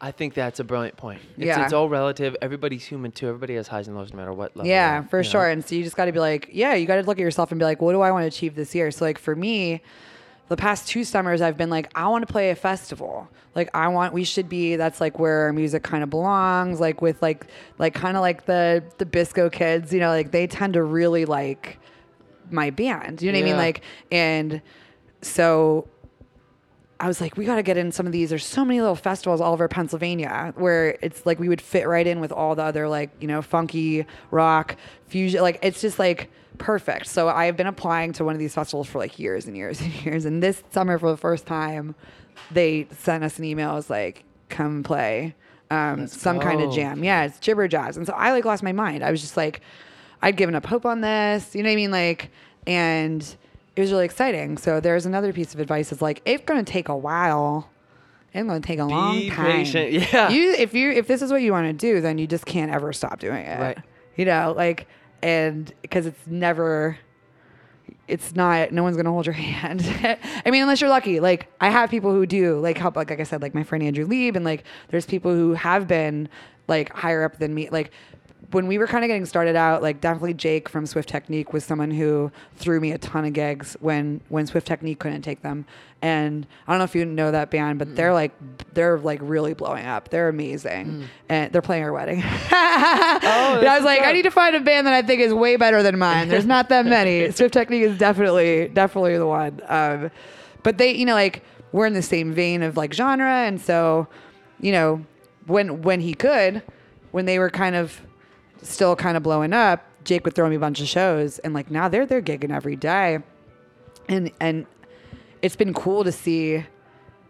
I 0.00 0.10
think 0.12 0.34
that's 0.34 0.60
a 0.60 0.64
brilliant 0.64 0.96
point. 0.96 1.20
It's, 1.36 1.46
Yeah. 1.46 1.62
it's 1.64 1.72
all 1.72 1.88
relative. 1.88 2.36
Everybody's 2.40 2.84
human 2.84 3.12
too. 3.12 3.28
Everybody 3.28 3.54
has 3.56 3.68
highs 3.68 3.86
and 3.86 3.96
lows 3.96 4.12
no 4.12 4.16
matter 4.16 4.32
what 4.32 4.56
level. 4.56 4.68
Yeah, 4.70 5.02
for 5.04 5.18
you 5.18 5.24
know? 5.24 5.30
sure. 5.30 5.46
And 5.48 5.64
so 5.64 5.74
you 5.74 5.84
just 5.84 5.96
got 5.96 6.06
to 6.06 6.12
be 6.12 6.18
like, 6.20 6.48
yeah, 6.52 6.74
you 6.74 6.86
got 6.86 6.96
to 6.96 7.02
look 7.02 7.18
at 7.18 7.22
yourself 7.22 7.52
and 7.52 7.58
be 7.58 7.64
like, 7.64 7.82
what 7.82 7.92
do 7.92 8.00
I 8.00 8.10
want 8.10 8.22
to 8.24 8.26
achieve 8.28 8.54
this 8.54 8.74
year? 8.74 8.90
So 8.90 9.04
like 9.04 9.18
for 9.18 9.36
me, 9.36 9.82
the 10.48 10.56
past 10.56 10.88
two 10.88 11.04
summers 11.04 11.40
I've 11.42 11.56
been 11.56 11.70
like, 11.70 11.90
I 11.94 12.08
want 12.08 12.26
to 12.26 12.32
play 12.32 12.50
a 12.50 12.54
festival. 12.56 13.28
Like 13.54 13.68
I 13.74 13.88
want 13.88 14.12
we 14.14 14.24
should 14.24 14.48
be 14.48 14.76
that's 14.76 15.00
like 15.00 15.18
where 15.18 15.42
our 15.42 15.52
music 15.52 15.82
kind 15.82 16.02
of 16.02 16.10
belongs, 16.10 16.80
like 16.80 17.02
with 17.02 17.20
like 17.20 17.46
like 17.78 17.94
kind 17.94 18.16
of 18.16 18.20
like 18.22 18.46
the 18.46 18.82
the 18.98 19.04
Bisco 19.06 19.50
kids, 19.50 19.92
you 19.92 20.00
know, 20.00 20.08
like 20.08 20.30
they 20.30 20.46
tend 20.46 20.74
to 20.74 20.82
really 20.82 21.24
like 21.24 21.78
my 22.52 22.70
band. 22.70 23.22
You 23.22 23.32
know 23.32 23.38
what 23.38 23.44
I 23.44 23.48
mean? 23.48 23.56
Like 23.56 23.82
and 24.10 24.62
so 25.22 25.88
I 26.98 27.06
was 27.06 27.20
like, 27.20 27.36
we 27.36 27.46
got 27.46 27.56
to 27.56 27.62
get 27.62 27.76
in 27.76 27.92
some 27.92 28.04
of 28.06 28.12
these. 28.12 28.28
There's 28.28 28.44
so 28.44 28.64
many 28.64 28.80
little 28.80 28.94
festivals 28.94 29.40
all 29.40 29.54
over 29.54 29.68
Pennsylvania 29.68 30.52
where 30.56 30.98
it's 31.00 31.24
like 31.24 31.38
we 31.38 31.48
would 31.48 31.62
fit 31.62 31.88
right 31.88 32.06
in 32.06 32.20
with 32.20 32.30
all 32.30 32.54
the 32.54 32.62
other 32.62 32.88
like 32.88 33.10
you 33.20 33.28
know 33.28 33.42
funky 33.42 34.06
rock 34.30 34.76
fusion. 35.06 35.42
Like 35.42 35.58
it's 35.62 35.80
just 35.80 35.98
like 35.98 36.30
perfect. 36.58 37.06
So 37.06 37.28
I've 37.28 37.56
been 37.56 37.66
applying 37.66 38.12
to 38.14 38.24
one 38.24 38.34
of 38.34 38.38
these 38.38 38.54
festivals 38.54 38.86
for 38.86 38.98
like 38.98 39.18
years 39.18 39.46
and 39.46 39.56
years 39.56 39.80
and 39.82 39.92
years. 40.04 40.24
And 40.24 40.42
this 40.42 40.62
summer, 40.70 40.98
for 40.98 41.10
the 41.10 41.16
first 41.16 41.46
time, 41.46 41.94
they 42.50 42.86
sent 42.98 43.24
us 43.24 43.38
an 43.38 43.44
email. 43.44 43.72
It 43.72 43.76
was 43.76 43.90
like, 43.90 44.24
come 44.48 44.82
play 44.82 45.34
um, 45.70 46.06
some 46.06 46.40
kind 46.40 46.60
of 46.60 46.72
jam. 46.72 47.04
Yeah, 47.04 47.24
it's 47.24 47.38
Jibber 47.38 47.68
Jazz. 47.68 47.96
And 47.96 48.06
so 48.06 48.12
I 48.12 48.32
like 48.32 48.44
lost 48.44 48.62
my 48.62 48.72
mind. 48.72 49.04
I 49.04 49.10
was 49.10 49.20
just 49.20 49.36
like, 49.36 49.60
I'd 50.22 50.36
given 50.36 50.54
up 50.54 50.66
hope 50.66 50.84
on 50.86 51.00
this. 51.00 51.54
You 51.54 51.62
know 51.62 51.68
what 51.68 51.72
I 51.72 51.76
mean? 51.76 51.90
Like, 51.90 52.30
and 52.66 53.22
it 53.76 53.80
was 53.80 53.90
really 53.90 54.04
exciting. 54.04 54.58
So 54.58 54.80
there's 54.80 55.06
another 55.06 55.32
piece 55.32 55.54
of 55.54 55.60
advice. 55.60 55.92
is 55.92 56.02
like 56.02 56.22
it's 56.24 56.44
going 56.44 56.62
to 56.64 56.70
take 56.70 56.88
a 56.88 56.96
while. 56.96 57.70
It's 58.32 58.46
going 58.46 58.60
to 58.60 58.66
take 58.66 58.78
a 58.78 58.84
long 58.84 59.16
Be 59.16 59.30
time. 59.30 59.46
patient. 59.46 59.92
Yeah. 60.12 60.28
You 60.28 60.52
if 60.52 60.74
you 60.74 60.90
if 60.90 61.06
this 61.06 61.22
is 61.22 61.30
what 61.32 61.42
you 61.42 61.52
want 61.52 61.66
to 61.66 61.72
do, 61.72 62.00
then 62.00 62.18
you 62.18 62.26
just 62.26 62.46
can't 62.46 62.70
ever 62.70 62.92
stop 62.92 63.18
doing 63.18 63.44
it. 63.44 63.58
Right. 63.58 63.78
You 64.16 64.24
know, 64.24 64.54
like 64.56 64.86
and 65.22 65.72
because 65.82 66.06
it's 66.06 66.26
never 66.26 66.98
it's 68.06 68.34
not 68.34 68.72
no 68.72 68.82
one's 68.82 68.96
gonna 68.96 69.10
hold 69.10 69.26
your 69.26 69.32
hand 69.34 69.82
i 70.44 70.50
mean 70.50 70.62
unless 70.62 70.80
you're 70.80 70.90
lucky 70.90 71.20
like 71.20 71.48
i 71.60 71.68
have 71.68 71.90
people 71.90 72.12
who 72.12 72.24
do 72.26 72.58
like 72.60 72.78
help 72.78 72.96
like, 72.96 73.10
like 73.10 73.20
i 73.20 73.22
said 73.22 73.42
like 73.42 73.54
my 73.54 73.62
friend 73.62 73.82
andrew 73.84 74.06
lieb 74.06 74.36
and 74.36 74.44
like 74.44 74.64
there's 74.88 75.06
people 75.06 75.32
who 75.32 75.54
have 75.54 75.86
been 75.86 76.28
like 76.68 76.92
higher 76.92 77.22
up 77.24 77.38
than 77.38 77.54
me 77.54 77.68
like 77.70 77.90
when 78.52 78.66
we 78.66 78.78
were 78.78 78.86
kind 78.86 79.04
of 79.04 79.08
getting 79.08 79.26
started 79.26 79.54
out 79.54 79.82
like 79.82 80.00
definitely 80.00 80.34
jake 80.34 80.68
from 80.68 80.84
swift 80.86 81.08
technique 81.08 81.52
was 81.52 81.62
someone 81.64 81.90
who 81.90 82.32
threw 82.56 82.80
me 82.80 82.90
a 82.92 82.98
ton 82.98 83.24
of 83.24 83.32
gigs 83.32 83.76
when 83.80 84.20
when 84.28 84.46
swift 84.46 84.66
technique 84.66 84.98
couldn't 84.98 85.22
take 85.22 85.42
them. 85.42 85.64
And 86.02 86.46
i 86.66 86.72
don't 86.72 86.78
know 86.78 86.84
if 86.84 86.94
you 86.94 87.04
know 87.04 87.30
that 87.30 87.50
band 87.50 87.78
but 87.78 87.94
they're 87.94 88.12
like 88.14 88.32
they're 88.72 88.98
like 88.98 89.20
really 89.22 89.52
blowing 89.54 89.86
up. 89.86 90.08
They're 90.08 90.28
amazing. 90.28 91.08
And 91.28 91.52
they're 91.52 91.62
playing 91.62 91.84
our 91.84 91.92
wedding. 91.92 92.22
Oh 93.22 93.60
i 93.66 93.76
was 93.76 93.84
like 93.84 94.02
i 94.02 94.12
need 94.12 94.22
to 94.22 94.30
find 94.30 94.56
a 94.56 94.60
band 94.60 94.86
that 94.86 94.94
i 94.94 95.02
think 95.02 95.20
is 95.20 95.32
way 95.34 95.56
better 95.56 95.82
than 95.82 95.98
mine. 95.98 96.28
There's 96.28 96.46
not 96.46 96.68
that 96.70 96.86
many. 96.96 97.30
Swift 97.32 97.52
technique 97.54 97.82
is 97.82 97.98
definitely 97.98 98.68
definitely 98.68 99.16
the 99.18 99.26
one. 99.26 99.60
Um, 99.68 100.10
but 100.62 100.78
they 100.78 100.94
you 100.94 101.04
know 101.04 101.14
like 101.14 101.42
we're 101.72 101.86
in 101.86 101.92
the 101.94 102.02
same 102.02 102.32
vein 102.32 102.62
of 102.62 102.76
like 102.76 102.92
genre. 102.94 103.46
And 103.46 103.60
so 103.60 104.08
you 104.60 104.72
know 104.72 105.04
when 105.46 105.82
when 105.82 106.00
he 106.00 106.14
could 106.14 106.62
when 107.12 107.26
they 107.26 107.38
were 107.38 107.50
kind 107.50 107.76
of 107.76 108.00
still 108.62 108.96
kind 108.96 109.16
of 109.16 109.22
blowing 109.22 109.52
up 109.52 109.84
jake 110.04 110.24
would 110.24 110.34
throw 110.34 110.48
me 110.48 110.56
a 110.56 110.60
bunch 110.60 110.80
of 110.80 110.88
shows 110.88 111.38
and 111.40 111.54
like 111.54 111.70
now 111.70 111.88
they're 111.88 112.06
they're 112.06 112.22
gigging 112.22 112.54
every 112.54 112.76
day 112.76 113.18
and 114.08 114.30
and 114.40 114.66
it's 115.42 115.56
been 115.56 115.74
cool 115.74 116.04
to 116.04 116.12
see 116.12 116.64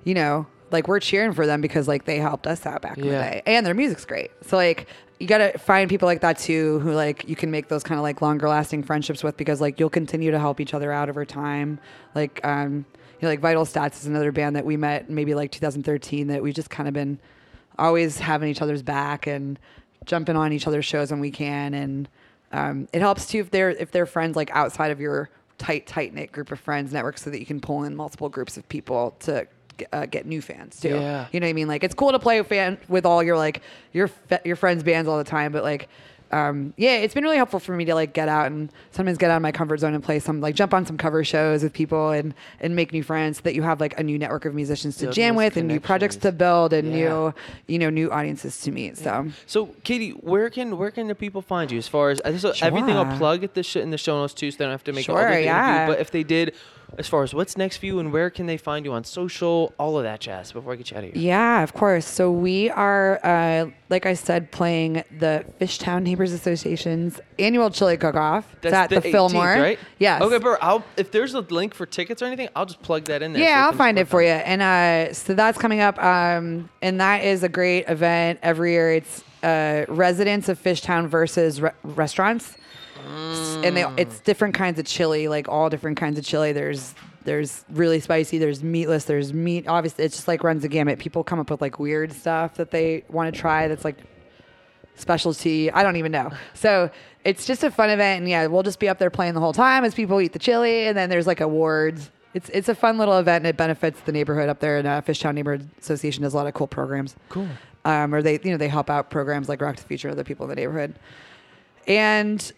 you 0.04 0.14
know 0.14 0.46
like 0.72 0.88
we're 0.88 1.00
cheering 1.00 1.32
for 1.32 1.46
them 1.46 1.60
because 1.60 1.88
like 1.88 2.04
they 2.04 2.18
helped 2.18 2.46
us 2.46 2.64
out 2.66 2.82
back 2.82 2.98
in 2.98 3.04
the 3.04 3.10
day, 3.10 3.42
and 3.46 3.66
their 3.66 3.74
music's 3.74 4.04
great. 4.04 4.30
So 4.42 4.56
like 4.56 4.86
you 5.18 5.26
gotta 5.26 5.58
find 5.58 5.90
people 5.90 6.06
like 6.06 6.20
that 6.20 6.38
too, 6.38 6.78
who 6.80 6.92
like 6.92 7.28
you 7.28 7.36
can 7.36 7.50
make 7.50 7.68
those 7.68 7.82
kind 7.82 7.98
of 7.98 8.02
like 8.02 8.22
longer 8.22 8.48
lasting 8.48 8.82
friendships 8.82 9.22
with 9.22 9.36
because 9.36 9.60
like 9.60 9.78
you'll 9.80 9.90
continue 9.90 10.30
to 10.30 10.38
help 10.38 10.60
each 10.60 10.74
other 10.74 10.92
out 10.92 11.08
over 11.08 11.24
time. 11.24 11.78
Like 12.14 12.40
um, 12.44 12.84
you 12.94 13.22
know, 13.22 13.28
like 13.28 13.40
Vital 13.40 13.64
Stats 13.64 14.00
is 14.00 14.06
another 14.06 14.32
band 14.32 14.56
that 14.56 14.64
we 14.64 14.76
met 14.76 15.10
maybe 15.10 15.34
like 15.34 15.50
2013 15.50 16.28
that 16.28 16.42
we've 16.42 16.54
just 16.54 16.70
kind 16.70 16.88
of 16.88 16.94
been 16.94 17.18
always 17.78 18.18
having 18.18 18.48
each 18.48 18.62
other's 18.62 18.82
back 18.82 19.26
and 19.26 19.58
jumping 20.04 20.36
on 20.36 20.52
each 20.52 20.66
other's 20.66 20.84
shows 20.84 21.10
when 21.10 21.20
we 21.20 21.30
can 21.30 21.74
and 21.74 22.08
um, 22.52 22.88
it 22.92 23.00
helps 23.00 23.26
too 23.26 23.38
if 23.38 23.50
they're 23.50 23.70
if 23.70 23.90
they're 23.92 24.06
friends 24.06 24.34
like 24.36 24.50
outside 24.52 24.90
of 24.90 25.00
your 25.00 25.30
tight 25.58 25.86
tight 25.86 26.14
knit 26.14 26.32
group 26.32 26.50
of 26.50 26.58
friends 26.58 26.92
network 26.92 27.18
so 27.18 27.30
that 27.30 27.38
you 27.38 27.46
can 27.46 27.60
pull 27.60 27.84
in 27.84 27.94
multiple 27.94 28.28
groups 28.28 28.56
of 28.56 28.68
people 28.68 29.14
to 29.20 29.46
uh, 29.92 30.06
get 30.06 30.26
new 30.26 30.40
fans 30.42 30.80
too 30.80 30.88
Yeah. 30.88 31.26
you 31.32 31.40
know 31.40 31.46
what 31.46 31.50
I 31.50 31.52
mean 31.54 31.68
like 31.68 31.84
it's 31.84 31.94
cool 31.94 32.12
to 32.12 32.18
play 32.18 32.42
fan 32.42 32.78
with 32.88 33.06
all 33.06 33.22
your 33.22 33.36
like 33.36 33.62
your 33.92 34.08
fe- 34.08 34.40
your 34.44 34.56
friends 34.56 34.82
bands 34.82 35.08
all 35.08 35.18
the 35.18 35.24
time 35.24 35.52
but 35.52 35.62
like 35.62 35.88
um, 36.32 36.74
yeah, 36.76 36.96
it's 36.96 37.14
been 37.14 37.24
really 37.24 37.36
helpful 37.36 37.58
for 37.60 37.74
me 37.74 37.84
to 37.86 37.94
like 37.94 38.12
get 38.12 38.28
out 38.28 38.46
and 38.46 38.70
sometimes 38.92 39.18
get 39.18 39.30
out 39.30 39.36
of 39.36 39.42
my 39.42 39.50
comfort 39.52 39.78
zone 39.78 39.94
and 39.94 40.02
play 40.04 40.18
some 40.20 40.40
like 40.40 40.54
jump 40.54 40.72
on 40.72 40.86
some 40.86 40.96
cover 40.96 41.24
shows 41.24 41.62
with 41.62 41.72
people 41.72 42.10
and 42.10 42.34
and 42.60 42.76
make 42.76 42.92
new 42.92 43.02
friends 43.02 43.38
so 43.38 43.42
that 43.42 43.54
you 43.54 43.62
have 43.62 43.80
like 43.80 43.98
a 43.98 44.02
new 44.02 44.18
network 44.18 44.44
of 44.44 44.54
musicians 44.54 44.96
to 44.98 45.06
Build 45.06 45.14
jam 45.16 45.34
with 45.34 45.56
and 45.56 45.66
new 45.66 45.80
projects 45.80 46.16
to 46.16 46.30
build 46.32 46.72
and 46.72 46.88
Yeah. 46.88 46.94
new 47.08 47.34
you 47.66 47.78
know 47.78 47.90
new 47.90 48.10
audiences 48.12 48.60
to 48.62 48.70
meet. 48.70 48.96
So 48.98 49.26
So, 49.46 49.66
Katie, 49.84 50.10
where 50.10 50.50
can 50.50 50.78
where 50.78 50.90
can 50.90 51.08
the 51.08 51.14
people 51.14 51.42
find 51.42 51.70
you? 51.70 51.78
As 51.78 51.88
far 51.88 52.10
as 52.10 52.20
I 52.24 52.36
so 52.36 52.52
everything, 52.62 52.96
I'll 52.96 53.16
plug 53.18 53.42
at 53.44 53.54
the 53.54 53.62
sh- 53.62 53.76
in 53.76 53.90
the 53.90 53.98
show 53.98 54.16
notes 54.20 54.34
too, 54.34 54.50
so 54.50 54.58
they 54.58 54.64
don't 54.66 54.72
have 54.72 54.84
to 54.84 54.92
make 54.92 55.08
all 55.08 55.16
the 55.16 55.20
Sure, 55.22 55.28
interview. 55.30 55.46
yeah. 55.46 55.86
But 55.86 55.98
if 56.00 56.10
they 56.10 56.22
did, 56.22 56.54
as 56.98 57.08
far 57.08 57.22
as 57.22 57.32
what's 57.34 57.56
next 57.56 57.78
for 57.78 57.86
you 57.86 57.98
and 57.98 58.12
where 58.12 58.30
can 58.30 58.46
they 58.46 58.56
find 58.56 58.84
you 58.84 58.92
on 58.92 59.04
social, 59.04 59.72
all 59.78 59.96
of 59.96 60.04
that 60.04 60.20
jazz. 60.20 60.52
Before 60.52 60.72
I 60.72 60.76
get 60.76 60.90
you 60.90 60.96
out 60.96 61.04
of 61.04 61.12
here. 61.12 61.22
Yeah, 61.22 61.62
of 61.62 61.72
course. 61.72 62.06
So 62.06 62.30
we 62.30 62.70
are, 62.70 63.20
uh, 63.24 63.70
like 63.88 64.06
I 64.06 64.14
said, 64.14 64.50
playing 64.50 65.04
the 65.18 65.44
Fishtown 65.60 66.02
Neighbors 66.02 66.32
Association's 66.32 67.20
annual 67.38 67.70
chili 67.70 67.96
cook-off. 67.96 68.46
It's 68.62 68.72
at 68.72 68.90
the, 68.90 68.96
18th, 68.96 69.12
Fillmore, 69.12 69.44
right? 69.44 69.78
Yes. 69.98 70.22
Okay, 70.22 70.38
but 70.38 70.58
I'll 70.62 70.84
if 70.96 71.10
there's 71.10 71.34
a 71.34 71.40
link 71.40 71.74
for 71.74 71.86
tickets 71.86 72.22
or 72.22 72.26
anything, 72.26 72.48
I'll 72.54 72.66
just 72.66 72.82
plug 72.82 73.04
that 73.04 73.22
in 73.22 73.32
there. 73.32 73.42
Yeah, 73.42 73.62
so 73.64 73.66
I'll 73.70 73.76
find 73.78 73.98
it 73.98 74.08
for 74.08 74.22
you. 74.22 74.28
And 74.28 74.62
uh, 74.62 75.12
so 75.14 75.34
that's 75.34 75.58
coming 75.58 75.80
up. 75.80 76.02
Um, 76.02 76.68
and 76.82 77.00
that 77.00 77.24
is 77.24 77.42
a 77.42 77.48
great 77.48 77.88
event 77.88 78.40
every 78.42 78.72
year. 78.72 78.92
It's 78.94 79.24
uh, 79.42 79.84
residents 79.88 80.48
of 80.48 80.62
Fishtown 80.62 81.08
versus 81.08 81.60
re- 81.60 81.70
restaurants. 81.82 82.56
S- 82.98 83.49
And 83.64 83.76
they, 83.76 83.84
it's 83.96 84.20
different 84.20 84.54
kinds 84.54 84.78
of 84.78 84.86
chili, 84.86 85.28
like 85.28 85.48
all 85.48 85.70
different 85.70 85.98
kinds 85.98 86.18
of 86.18 86.24
chili. 86.24 86.52
There's 86.52 86.94
there's 87.24 87.64
really 87.70 88.00
spicy. 88.00 88.38
There's 88.38 88.62
meatless. 88.62 89.04
There's 89.04 89.32
meat. 89.32 89.68
Obviously, 89.68 90.04
it's 90.04 90.16
just 90.16 90.28
like 90.28 90.42
runs 90.42 90.62
the 90.62 90.68
gamut. 90.68 90.98
People 90.98 91.22
come 91.22 91.38
up 91.38 91.50
with 91.50 91.60
like 91.60 91.78
weird 91.78 92.12
stuff 92.12 92.54
that 92.54 92.70
they 92.70 93.04
want 93.08 93.32
to 93.32 93.40
try. 93.40 93.68
That's 93.68 93.84
like 93.84 93.98
specialty. 94.94 95.70
I 95.70 95.82
don't 95.82 95.96
even 95.96 96.12
know. 96.12 96.30
So 96.54 96.90
it's 97.24 97.46
just 97.46 97.62
a 97.64 97.70
fun 97.70 97.90
event, 97.90 98.20
and 98.20 98.28
yeah, 98.28 98.46
we'll 98.46 98.62
just 98.62 98.78
be 98.78 98.88
up 98.88 98.98
there 98.98 99.10
playing 99.10 99.34
the 99.34 99.40
whole 99.40 99.52
time 99.52 99.84
as 99.84 99.94
people 99.94 100.20
eat 100.20 100.32
the 100.32 100.38
chili, 100.38 100.86
and 100.86 100.96
then 100.96 101.10
there's 101.10 101.26
like 101.26 101.40
awards. 101.40 102.10
It's 102.32 102.48
it's 102.50 102.68
a 102.68 102.74
fun 102.74 102.96
little 102.98 103.18
event, 103.18 103.44
and 103.44 103.48
it 103.48 103.56
benefits 103.56 104.00
the 104.00 104.12
neighborhood 104.12 104.48
up 104.48 104.60
there. 104.60 104.78
And 104.78 104.86
uh, 104.86 105.02
Fishtown 105.02 105.34
Neighborhood 105.34 105.68
Association 105.80 106.22
does 106.22 106.34
a 106.34 106.36
lot 106.36 106.46
of 106.46 106.54
cool 106.54 106.68
programs. 106.68 107.16
Cool. 107.28 107.48
Um, 107.84 108.14
or 108.14 108.22
they 108.22 108.38
you 108.42 108.50
know 108.50 108.56
they 108.56 108.68
help 108.68 108.88
out 108.88 109.10
programs 109.10 109.48
like 109.48 109.60
Rock 109.60 109.76
to 109.76 109.82
the 109.82 109.88
Future 109.88 110.08
of 110.08 110.16
the 110.16 110.24
people 110.24 110.44
in 110.46 110.50
the 110.50 110.56
neighborhood, 110.56 110.94
and 111.86 112.52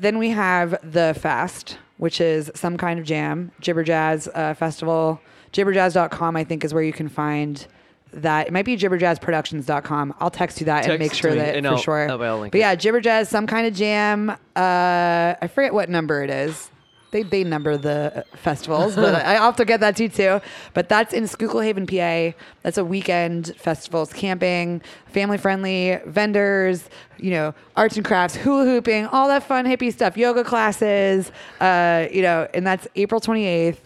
then 0.00 0.18
we 0.18 0.30
have 0.30 0.78
the 0.82 1.16
fest, 1.20 1.78
which 1.96 2.20
is 2.20 2.50
some 2.54 2.76
kind 2.76 2.98
of 2.98 3.04
jam, 3.04 3.50
Jibber 3.60 3.84
Jazz 3.84 4.28
uh, 4.34 4.54
Festival. 4.54 5.20
Jibberjazz.com, 5.52 6.36
I 6.36 6.44
think, 6.44 6.64
is 6.64 6.74
where 6.74 6.82
you 6.82 6.92
can 6.92 7.08
find 7.08 7.66
that. 8.12 8.46
It 8.48 8.52
might 8.52 8.64
be 8.64 8.76
jibberjazzproductions.com. 8.76 10.14
I'll 10.20 10.30
text 10.30 10.60
you 10.60 10.66
that 10.66 10.84
Text 10.84 10.90
and 10.90 10.98
make 10.98 11.14
sure 11.14 11.30
me, 11.30 11.36
that 11.38 11.56
for 11.62 11.66
I'll- 11.68 11.76
sure. 11.78 12.10
I'll 12.10 12.48
but 12.50 12.58
yeah, 12.58 12.74
Jibber 12.74 13.00
Jazz, 13.00 13.28
some 13.28 13.46
kind 13.46 13.66
of 13.66 13.74
jam. 13.74 14.30
Uh, 14.30 15.34
I 15.40 15.48
forget 15.52 15.72
what 15.74 15.88
number 15.88 16.22
it 16.22 16.30
is. 16.30 16.70
They, 17.10 17.22
they 17.22 17.42
number 17.42 17.78
the 17.78 18.24
festivals, 18.34 18.94
but 18.94 19.14
I, 19.26 19.36
I'll 19.36 19.46
have 19.46 19.56
to 19.56 19.64
get 19.64 19.80
that 19.80 19.96
to 19.96 20.04
you 20.04 20.08
too. 20.10 20.40
But 20.74 20.88
that's 20.88 21.14
in 21.14 21.26
Schuylkill 21.26 21.60
Haven, 21.60 21.86
PA. 21.86 22.36
That's 22.62 22.76
a 22.76 22.84
weekend 22.84 23.56
festival. 23.56 24.02
It's 24.02 24.12
camping, 24.12 24.82
family 25.06 25.38
friendly, 25.38 25.98
vendors, 26.06 26.88
you 27.16 27.30
know, 27.30 27.54
arts 27.76 27.96
and 27.96 28.04
crafts, 28.04 28.36
hula 28.36 28.64
hooping, 28.64 29.06
all 29.06 29.28
that 29.28 29.42
fun 29.42 29.64
hippie 29.64 29.92
stuff, 29.92 30.16
yoga 30.16 30.44
classes, 30.44 31.32
uh, 31.60 32.06
you 32.12 32.20
know, 32.20 32.46
and 32.52 32.66
that's 32.66 32.86
April 32.94 33.20
28th, 33.20 33.78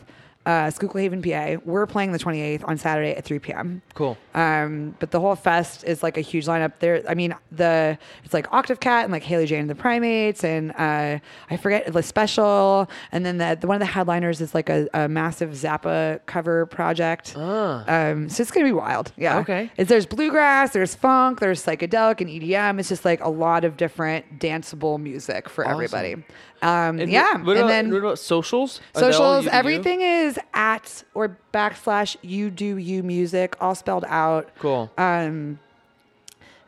uh, 0.44 0.70
Schuylkill 0.70 1.00
Haven, 1.00 1.22
PA. 1.22 1.60
We're 1.64 1.86
playing 1.86 2.12
the 2.12 2.18
28th 2.18 2.66
on 2.66 2.76
Saturday 2.78 3.10
at 3.12 3.24
3 3.24 3.38
p.m. 3.38 3.82
Cool. 3.94 4.16
Um, 4.34 4.96
but 4.98 5.10
the 5.10 5.20
whole 5.20 5.34
fest 5.36 5.84
is 5.84 6.02
like 6.02 6.16
a 6.16 6.20
huge 6.20 6.46
lineup. 6.46 6.72
There, 6.80 7.02
I 7.08 7.14
mean, 7.14 7.34
the 7.52 7.96
it's 8.24 8.34
like 8.34 8.52
Octave 8.52 8.80
Cat 8.80 9.04
and 9.04 9.12
like 9.12 9.22
Haley 9.22 9.46
Jane 9.46 9.60
and 9.60 9.70
the 9.70 9.74
Primates, 9.74 10.42
and 10.44 10.72
uh, 10.72 11.18
I 11.50 11.56
forget 11.56 11.92
the 11.92 12.02
special. 12.02 12.88
And 13.12 13.24
then 13.24 13.38
the, 13.38 13.56
the 13.60 13.66
one 13.66 13.76
of 13.76 13.80
the 13.80 13.86
headliners 13.86 14.40
is 14.40 14.54
like 14.54 14.68
a, 14.68 14.88
a 14.94 15.08
massive 15.08 15.50
Zappa 15.50 16.20
cover 16.26 16.66
project. 16.66 17.34
Ah. 17.36 17.84
Um, 18.10 18.28
so 18.28 18.40
it's 18.42 18.50
gonna 18.50 18.66
be 18.66 18.72
wild. 18.72 19.12
Yeah. 19.16 19.38
Okay. 19.38 19.70
It's, 19.76 19.88
there's 19.88 20.06
bluegrass, 20.06 20.72
there's 20.72 20.94
funk, 20.94 21.38
there's 21.40 21.64
psychedelic 21.64 22.20
and 22.20 22.28
EDM. 22.30 22.80
It's 22.80 22.88
just 22.88 23.04
like 23.04 23.22
a 23.22 23.28
lot 23.28 23.64
of 23.64 23.76
different 23.76 24.38
danceable 24.40 24.98
music 25.00 25.48
for 25.48 25.64
Awesome. 25.64 25.74
everybody. 25.74 26.24
Um, 26.62 27.00
And 27.00 27.10
yeah. 27.10 27.32
What, 27.38 27.44
what 27.46 27.56
and 27.56 27.58
about, 27.64 27.68
then 27.68 27.90
what 27.92 27.98
about 27.98 28.18
socials? 28.18 28.80
Are 28.94 29.00
socials 29.00 29.46
everything 29.48 30.00
is 30.00 30.38
at 30.54 31.02
or 31.12 31.36
backslash 31.52 32.16
you 32.22 32.50
do 32.50 32.76
you 32.76 33.02
music 33.02 33.56
all 33.60 33.74
spelled 33.74 34.04
out 34.06 34.48
Cool. 34.58 34.90
um 34.96 35.58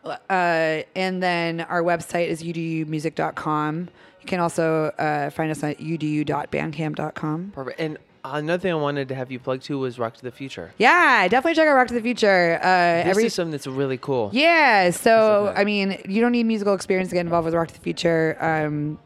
uh 0.05 0.83
and 0.95 1.23
then 1.23 1.61
our 1.63 1.83
website 1.83 2.27
is 2.29 2.43
udumusic.com 2.43 3.89
you 4.21 4.27
can 4.27 4.41
also 4.41 4.87
uh, 4.99 5.31
find 5.31 5.51
us 5.51 5.63
at 5.63 5.79
udu.bandcamp.com 5.81 7.53
Perfect. 7.55 7.79
And 7.81 7.99
another 8.25 8.61
thing 8.61 8.73
I 8.73 8.77
wanted 8.77 9.09
to 9.09 9.15
have 9.15 9.31
you 9.31 9.39
plug 9.39 9.61
to 9.63 9.79
was 9.79 9.99
Rock 9.99 10.15
to 10.17 10.23
the 10.23 10.31
Future. 10.31 10.73
yeah 10.79 11.27
definitely 11.29 11.55
check 11.55 11.69
out 11.69 11.75
rock 11.75 11.89
to 11.89 11.95
the 11.95 12.03
future 12.03 12.59
uh 12.63 13.05
This 13.05 13.07
every 13.07 13.25
is 13.27 13.35
something 13.35 13.53
that's 13.53 13.67
really 13.67 13.99
cool. 13.99 14.31
Yeah. 14.33 14.91
So. 14.91 15.53
I 15.57 15.65
mean, 15.65 16.01
you 16.09 16.21
don't 16.21 16.33
need 16.33 16.45
musical 16.45 16.75
experience 16.75 17.09
to 17.11 17.15
get 17.15 17.21
involved 17.21 17.45
with 17.47 17.55
Rock 17.55 17.69
to 17.69 17.75
the 17.75 17.81
Future. 17.81 18.37
Um, 18.41 18.99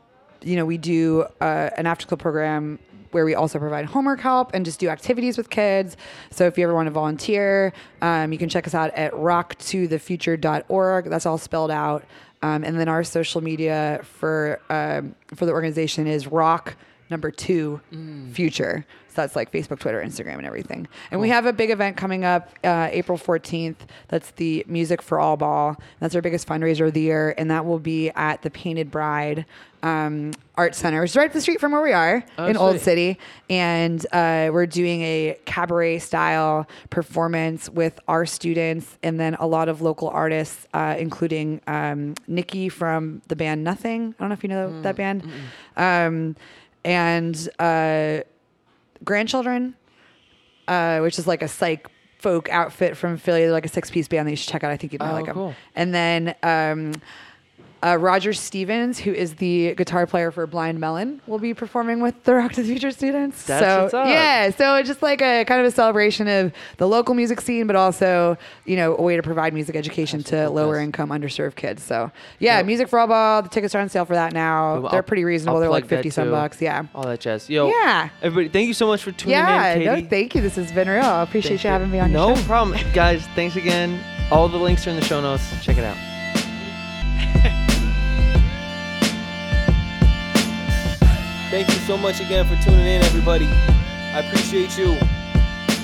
you 0.43 0.57
know, 0.57 0.65
we 0.65 0.79
do 0.79 1.27
uh, 1.41 1.71
an 1.77 1.87
after 1.87 2.03
school 2.03 2.19
program 2.19 2.79
where 3.13 3.25
we 3.25 3.35
also 3.35 3.59
provide 3.59 3.87
homework 3.87 4.21
help 4.21 4.51
and 4.55 4.65
just 4.65 4.79
do 4.81 4.89
activities 4.89 5.39
with 5.39 5.51
kids. 5.51 5.97
So 6.31 6.47
if 6.47 6.59
you 6.59 6.65
ever 6.65 6.75
want 6.75 6.87
to 6.87 6.91
volunteer, 6.91 7.73
um, 8.03 8.33
you 8.33 8.39
can 8.39 8.49
check 8.49 8.67
us 8.67 8.75
out 8.75 8.91
at 8.95 9.13
rocktothefuture.org. 9.13 11.05
That's 11.07 11.27
all 11.27 11.39
spelled 11.39 11.71
out. 11.71 12.05
Um, 12.43 12.65
and 12.65 12.79
then 12.79 12.89
our 12.89 13.03
social 13.03 13.41
media 13.41 14.01
for 14.03 14.61
um, 14.71 15.15
for 15.35 15.47
the 15.47 15.53
organization 15.53 16.07
is 16.07 16.29
rock 16.29 16.77
number 17.11 17.31
two 17.31 17.81
future. 18.33 18.85
So 19.09 19.23
that's 19.23 19.35
like 19.35 19.51
Facebook, 19.51 19.81
Twitter, 19.81 20.01
Instagram, 20.05 20.35
and 20.37 20.47
everything. 20.47 20.87
And 21.11 21.21
we 21.21 21.29
have 21.31 21.45
a 21.47 21.53
big 21.53 21.71
event 21.71 21.97
coming 21.97 22.25
up 22.25 22.51
uh, 22.63 22.89
April 22.93 23.19
14th. 23.19 23.77
That's 24.09 24.31
the 24.33 24.65
Music 24.69 25.03
for 25.03 25.19
All 25.19 25.37
Ball. 25.37 25.77
That's 25.99 26.15
our 26.15 26.23
biggest 26.23 26.47
fundraiser 26.47 26.87
of 26.87 26.93
the 26.95 27.01
year. 27.01 27.35
And 27.37 27.51
that 27.51 27.65
will 27.67 27.81
be 27.81 28.11
at 28.11 28.43
the 28.43 28.51
Painted 28.51 28.93
Bride 28.93 29.45
um, 29.83 30.33
Art 30.57 30.75
Center, 30.77 31.01
which 31.01 31.11
is 31.13 31.17
right 31.17 31.27
up 31.27 31.33
the 31.33 31.41
street 31.41 31.59
from 31.59 31.73
where 31.73 31.83
we 31.83 31.93
are 31.93 32.23
Oh, 32.37 32.47
in 32.47 32.57
Old. 32.57 32.79
City. 32.81 33.19
And 33.51 34.05
uh, 34.13 34.51
we're 34.53 34.67
doing 34.67 35.03
a 35.03 35.37
cabaret 35.47 35.99
style 36.01 36.69
performance 36.91 37.69
with 37.71 37.99
our 38.07 38.25
students 38.27 38.99
and 39.03 39.19
then 39.19 39.35
a 39.37 39.47
lot 39.47 39.69
of 39.69 39.81
local 39.83 40.11
artists, 40.11 40.67
uh, 40.75 40.95
including 40.99 41.61
um, 41.67 42.15
Nikki 42.29 42.69
from 42.69 43.23
the 43.29 43.35
band 43.37 43.65
Nothing. 43.65 44.15
I 44.19 44.23
don't 44.23 44.29
know 44.29 44.35
if 44.35 44.43
you 44.45 44.49
know 44.51 44.69
Mm, 44.69 44.83
that 44.83 44.95
band. 44.97 45.25
Um, 45.77 46.37
and 46.89 47.49
uh, 47.59 48.21
Grandchildren, 49.05 49.75
uh, 50.67 51.01
which 51.01 51.19
is 51.19 51.27
like 51.27 51.43
a 51.43 51.49
psych 51.49 51.89
folk 52.19 52.49
outfit 52.49 52.97
from 52.97 53.17
Philly. 53.19 53.43
They're 53.43 53.53
like 53.53 53.67
a 53.67 53.69
six 53.69 53.91
piece 53.91 54.09
band 54.09 54.27
that 54.27 54.33
you 54.33 54.37
should 54.37 54.51
check 54.51 54.65
out. 54.65 54.71
I 54.71 54.77
think 54.79 54.93
you'd 54.93 55.03
Oh, 55.03 55.13
like 55.13 55.27
them. 55.27 55.35
cool. 55.35 55.55
And 55.77 55.95
then 55.95 56.35
um, 56.43 56.93
uh, 57.85 57.97
Roger 57.99 58.33
Stevens, 58.33 58.99
who 58.99 59.13
is 59.13 59.35
the 59.37 59.75
guitar 59.75 60.07
player 60.07 60.31
for 60.31 60.47
Blind 60.47 60.81
Melon, 60.81 61.21
will 61.27 61.39
be 61.39 61.55
performing 61.55 62.01
with 62.01 62.23
the 62.25 62.35
Rock 62.35 62.53
to 62.53 62.63
the 62.63 62.69
Future 62.69 62.91
students. 62.91 63.45
That's 63.45 63.65
so 63.65 63.83
what's 63.83 63.95
up. 63.95 64.07
yeah, 64.09 64.51
so 64.51 64.75
it's 64.77 64.89
just 64.89 65.01
like 65.03 65.23
a 65.23 65.45
kind 65.45 65.61
of 65.61 65.67
a 65.67 65.71
celebration 65.71 66.27
of 66.29 66.53
the 66.79 66.89
local 66.89 67.15
music 67.15 67.41
scene, 67.41 67.67
but 67.67 67.77
also 67.77 68.37
you 68.65 68.77
know 68.77 68.97
a 68.97 69.03
way 69.03 69.17
to 69.17 69.23
provide 69.23 69.55
music 69.55 69.77
education 69.77 70.23
to 70.25 70.51
lower 70.51 70.79
income 70.79 71.11
underserved 71.11 71.55
kids. 71.57 71.83
So 71.83 72.11
yeah, 72.39 72.57
Yep. 72.59 72.67
Music 72.67 72.89
for 72.89 72.99
All 72.99 73.07
Ball. 73.07 73.43
The 73.43 73.49
tickets 73.49 73.75
are 73.75 73.81
on 73.81 73.89
sale 73.89 74.05
for 74.05 74.15
that 74.15 74.33
now. 74.33 74.81
Well, 74.81 74.83
They're 74.91 74.95
I'll- 74.99 75.03
pretty 75.05 75.25
reasonable. 75.25 75.57
I'll 75.57 75.61
They're 75.61 75.71
like 75.71 75.87
fifty 75.87 76.11
some 76.11 76.31
bucks. 76.31 76.61
Yeah. 76.61 76.87
All 76.95 77.05
that 77.05 77.21
jazz. 77.21 77.49
Yo. 77.49 77.69
Yeah. 77.69 78.09
Everybody, 78.23 78.49
thank 78.49 78.67
you 78.69 78.75
so 78.75 78.87
much 78.89 79.03
for 79.03 79.13
tuning 79.13 79.33
Yeah, 79.39 79.75
in, 79.75 79.85
no, 79.85 80.09
thank 80.09 80.35
you. 80.35 80.41
This 80.41 80.57
has 80.57 80.73
been 80.73 80.89
real. 80.89 81.05
I 81.05 81.23
appreciate 81.23 81.49
Thank 81.61 81.65
you 81.65 81.71
having 81.71 81.91
me 81.91 82.01
on 82.01 82.13
No 82.13 82.29
your 82.29 82.37
show. 82.39 82.43
problem. 82.45 82.79
Guys, 82.93 83.25
thanks 83.35 83.57
again. 83.57 84.01
All 84.31 84.49
the 84.49 84.57
links 84.59 84.87
are 84.87 84.91
in 84.91 84.97
the 84.97 85.03
show 85.05 85.21
notes. 85.21 85.43
Check 85.65 85.79
it 85.79 85.85
out. 85.85 85.97
Thank 91.51 91.69
you 91.69 91.81
so 91.87 91.97
much 91.97 92.21
again 92.21 92.47
for 92.47 92.63
tuning 92.63 92.87
in, 92.87 93.01
everybody. 93.03 93.47
I 93.47 94.21
appreciate 94.21 94.77
you. 94.77 94.99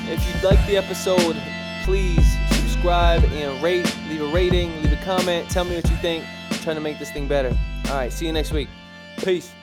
If 0.06 0.22
you 0.26 0.48
liked 0.48 0.66
the 0.66 0.76
episode, 0.76 1.36
please 1.84 2.36
subscribe 2.50 3.24
and 3.24 3.62
rate. 3.62 3.90
Leave 4.10 4.20
a 4.20 4.26
rating, 4.26 4.82
leave 4.82 4.92
a 4.92 5.02
comment. 5.04 5.48
Tell 5.48 5.64
me 5.64 5.76
what 5.76 5.88
you 5.88 5.96
think. 5.96 6.22
I'm 6.50 6.58
trying 6.58 6.76
to 6.76 6.82
make 6.82 6.98
this 6.98 7.10
thing 7.10 7.26
better. 7.26 7.56
All 7.88 7.94
right, 7.94 8.12
see 8.12 8.26
you 8.26 8.32
next 8.32 8.52
week. 8.52 8.68
Peace. 9.16 9.54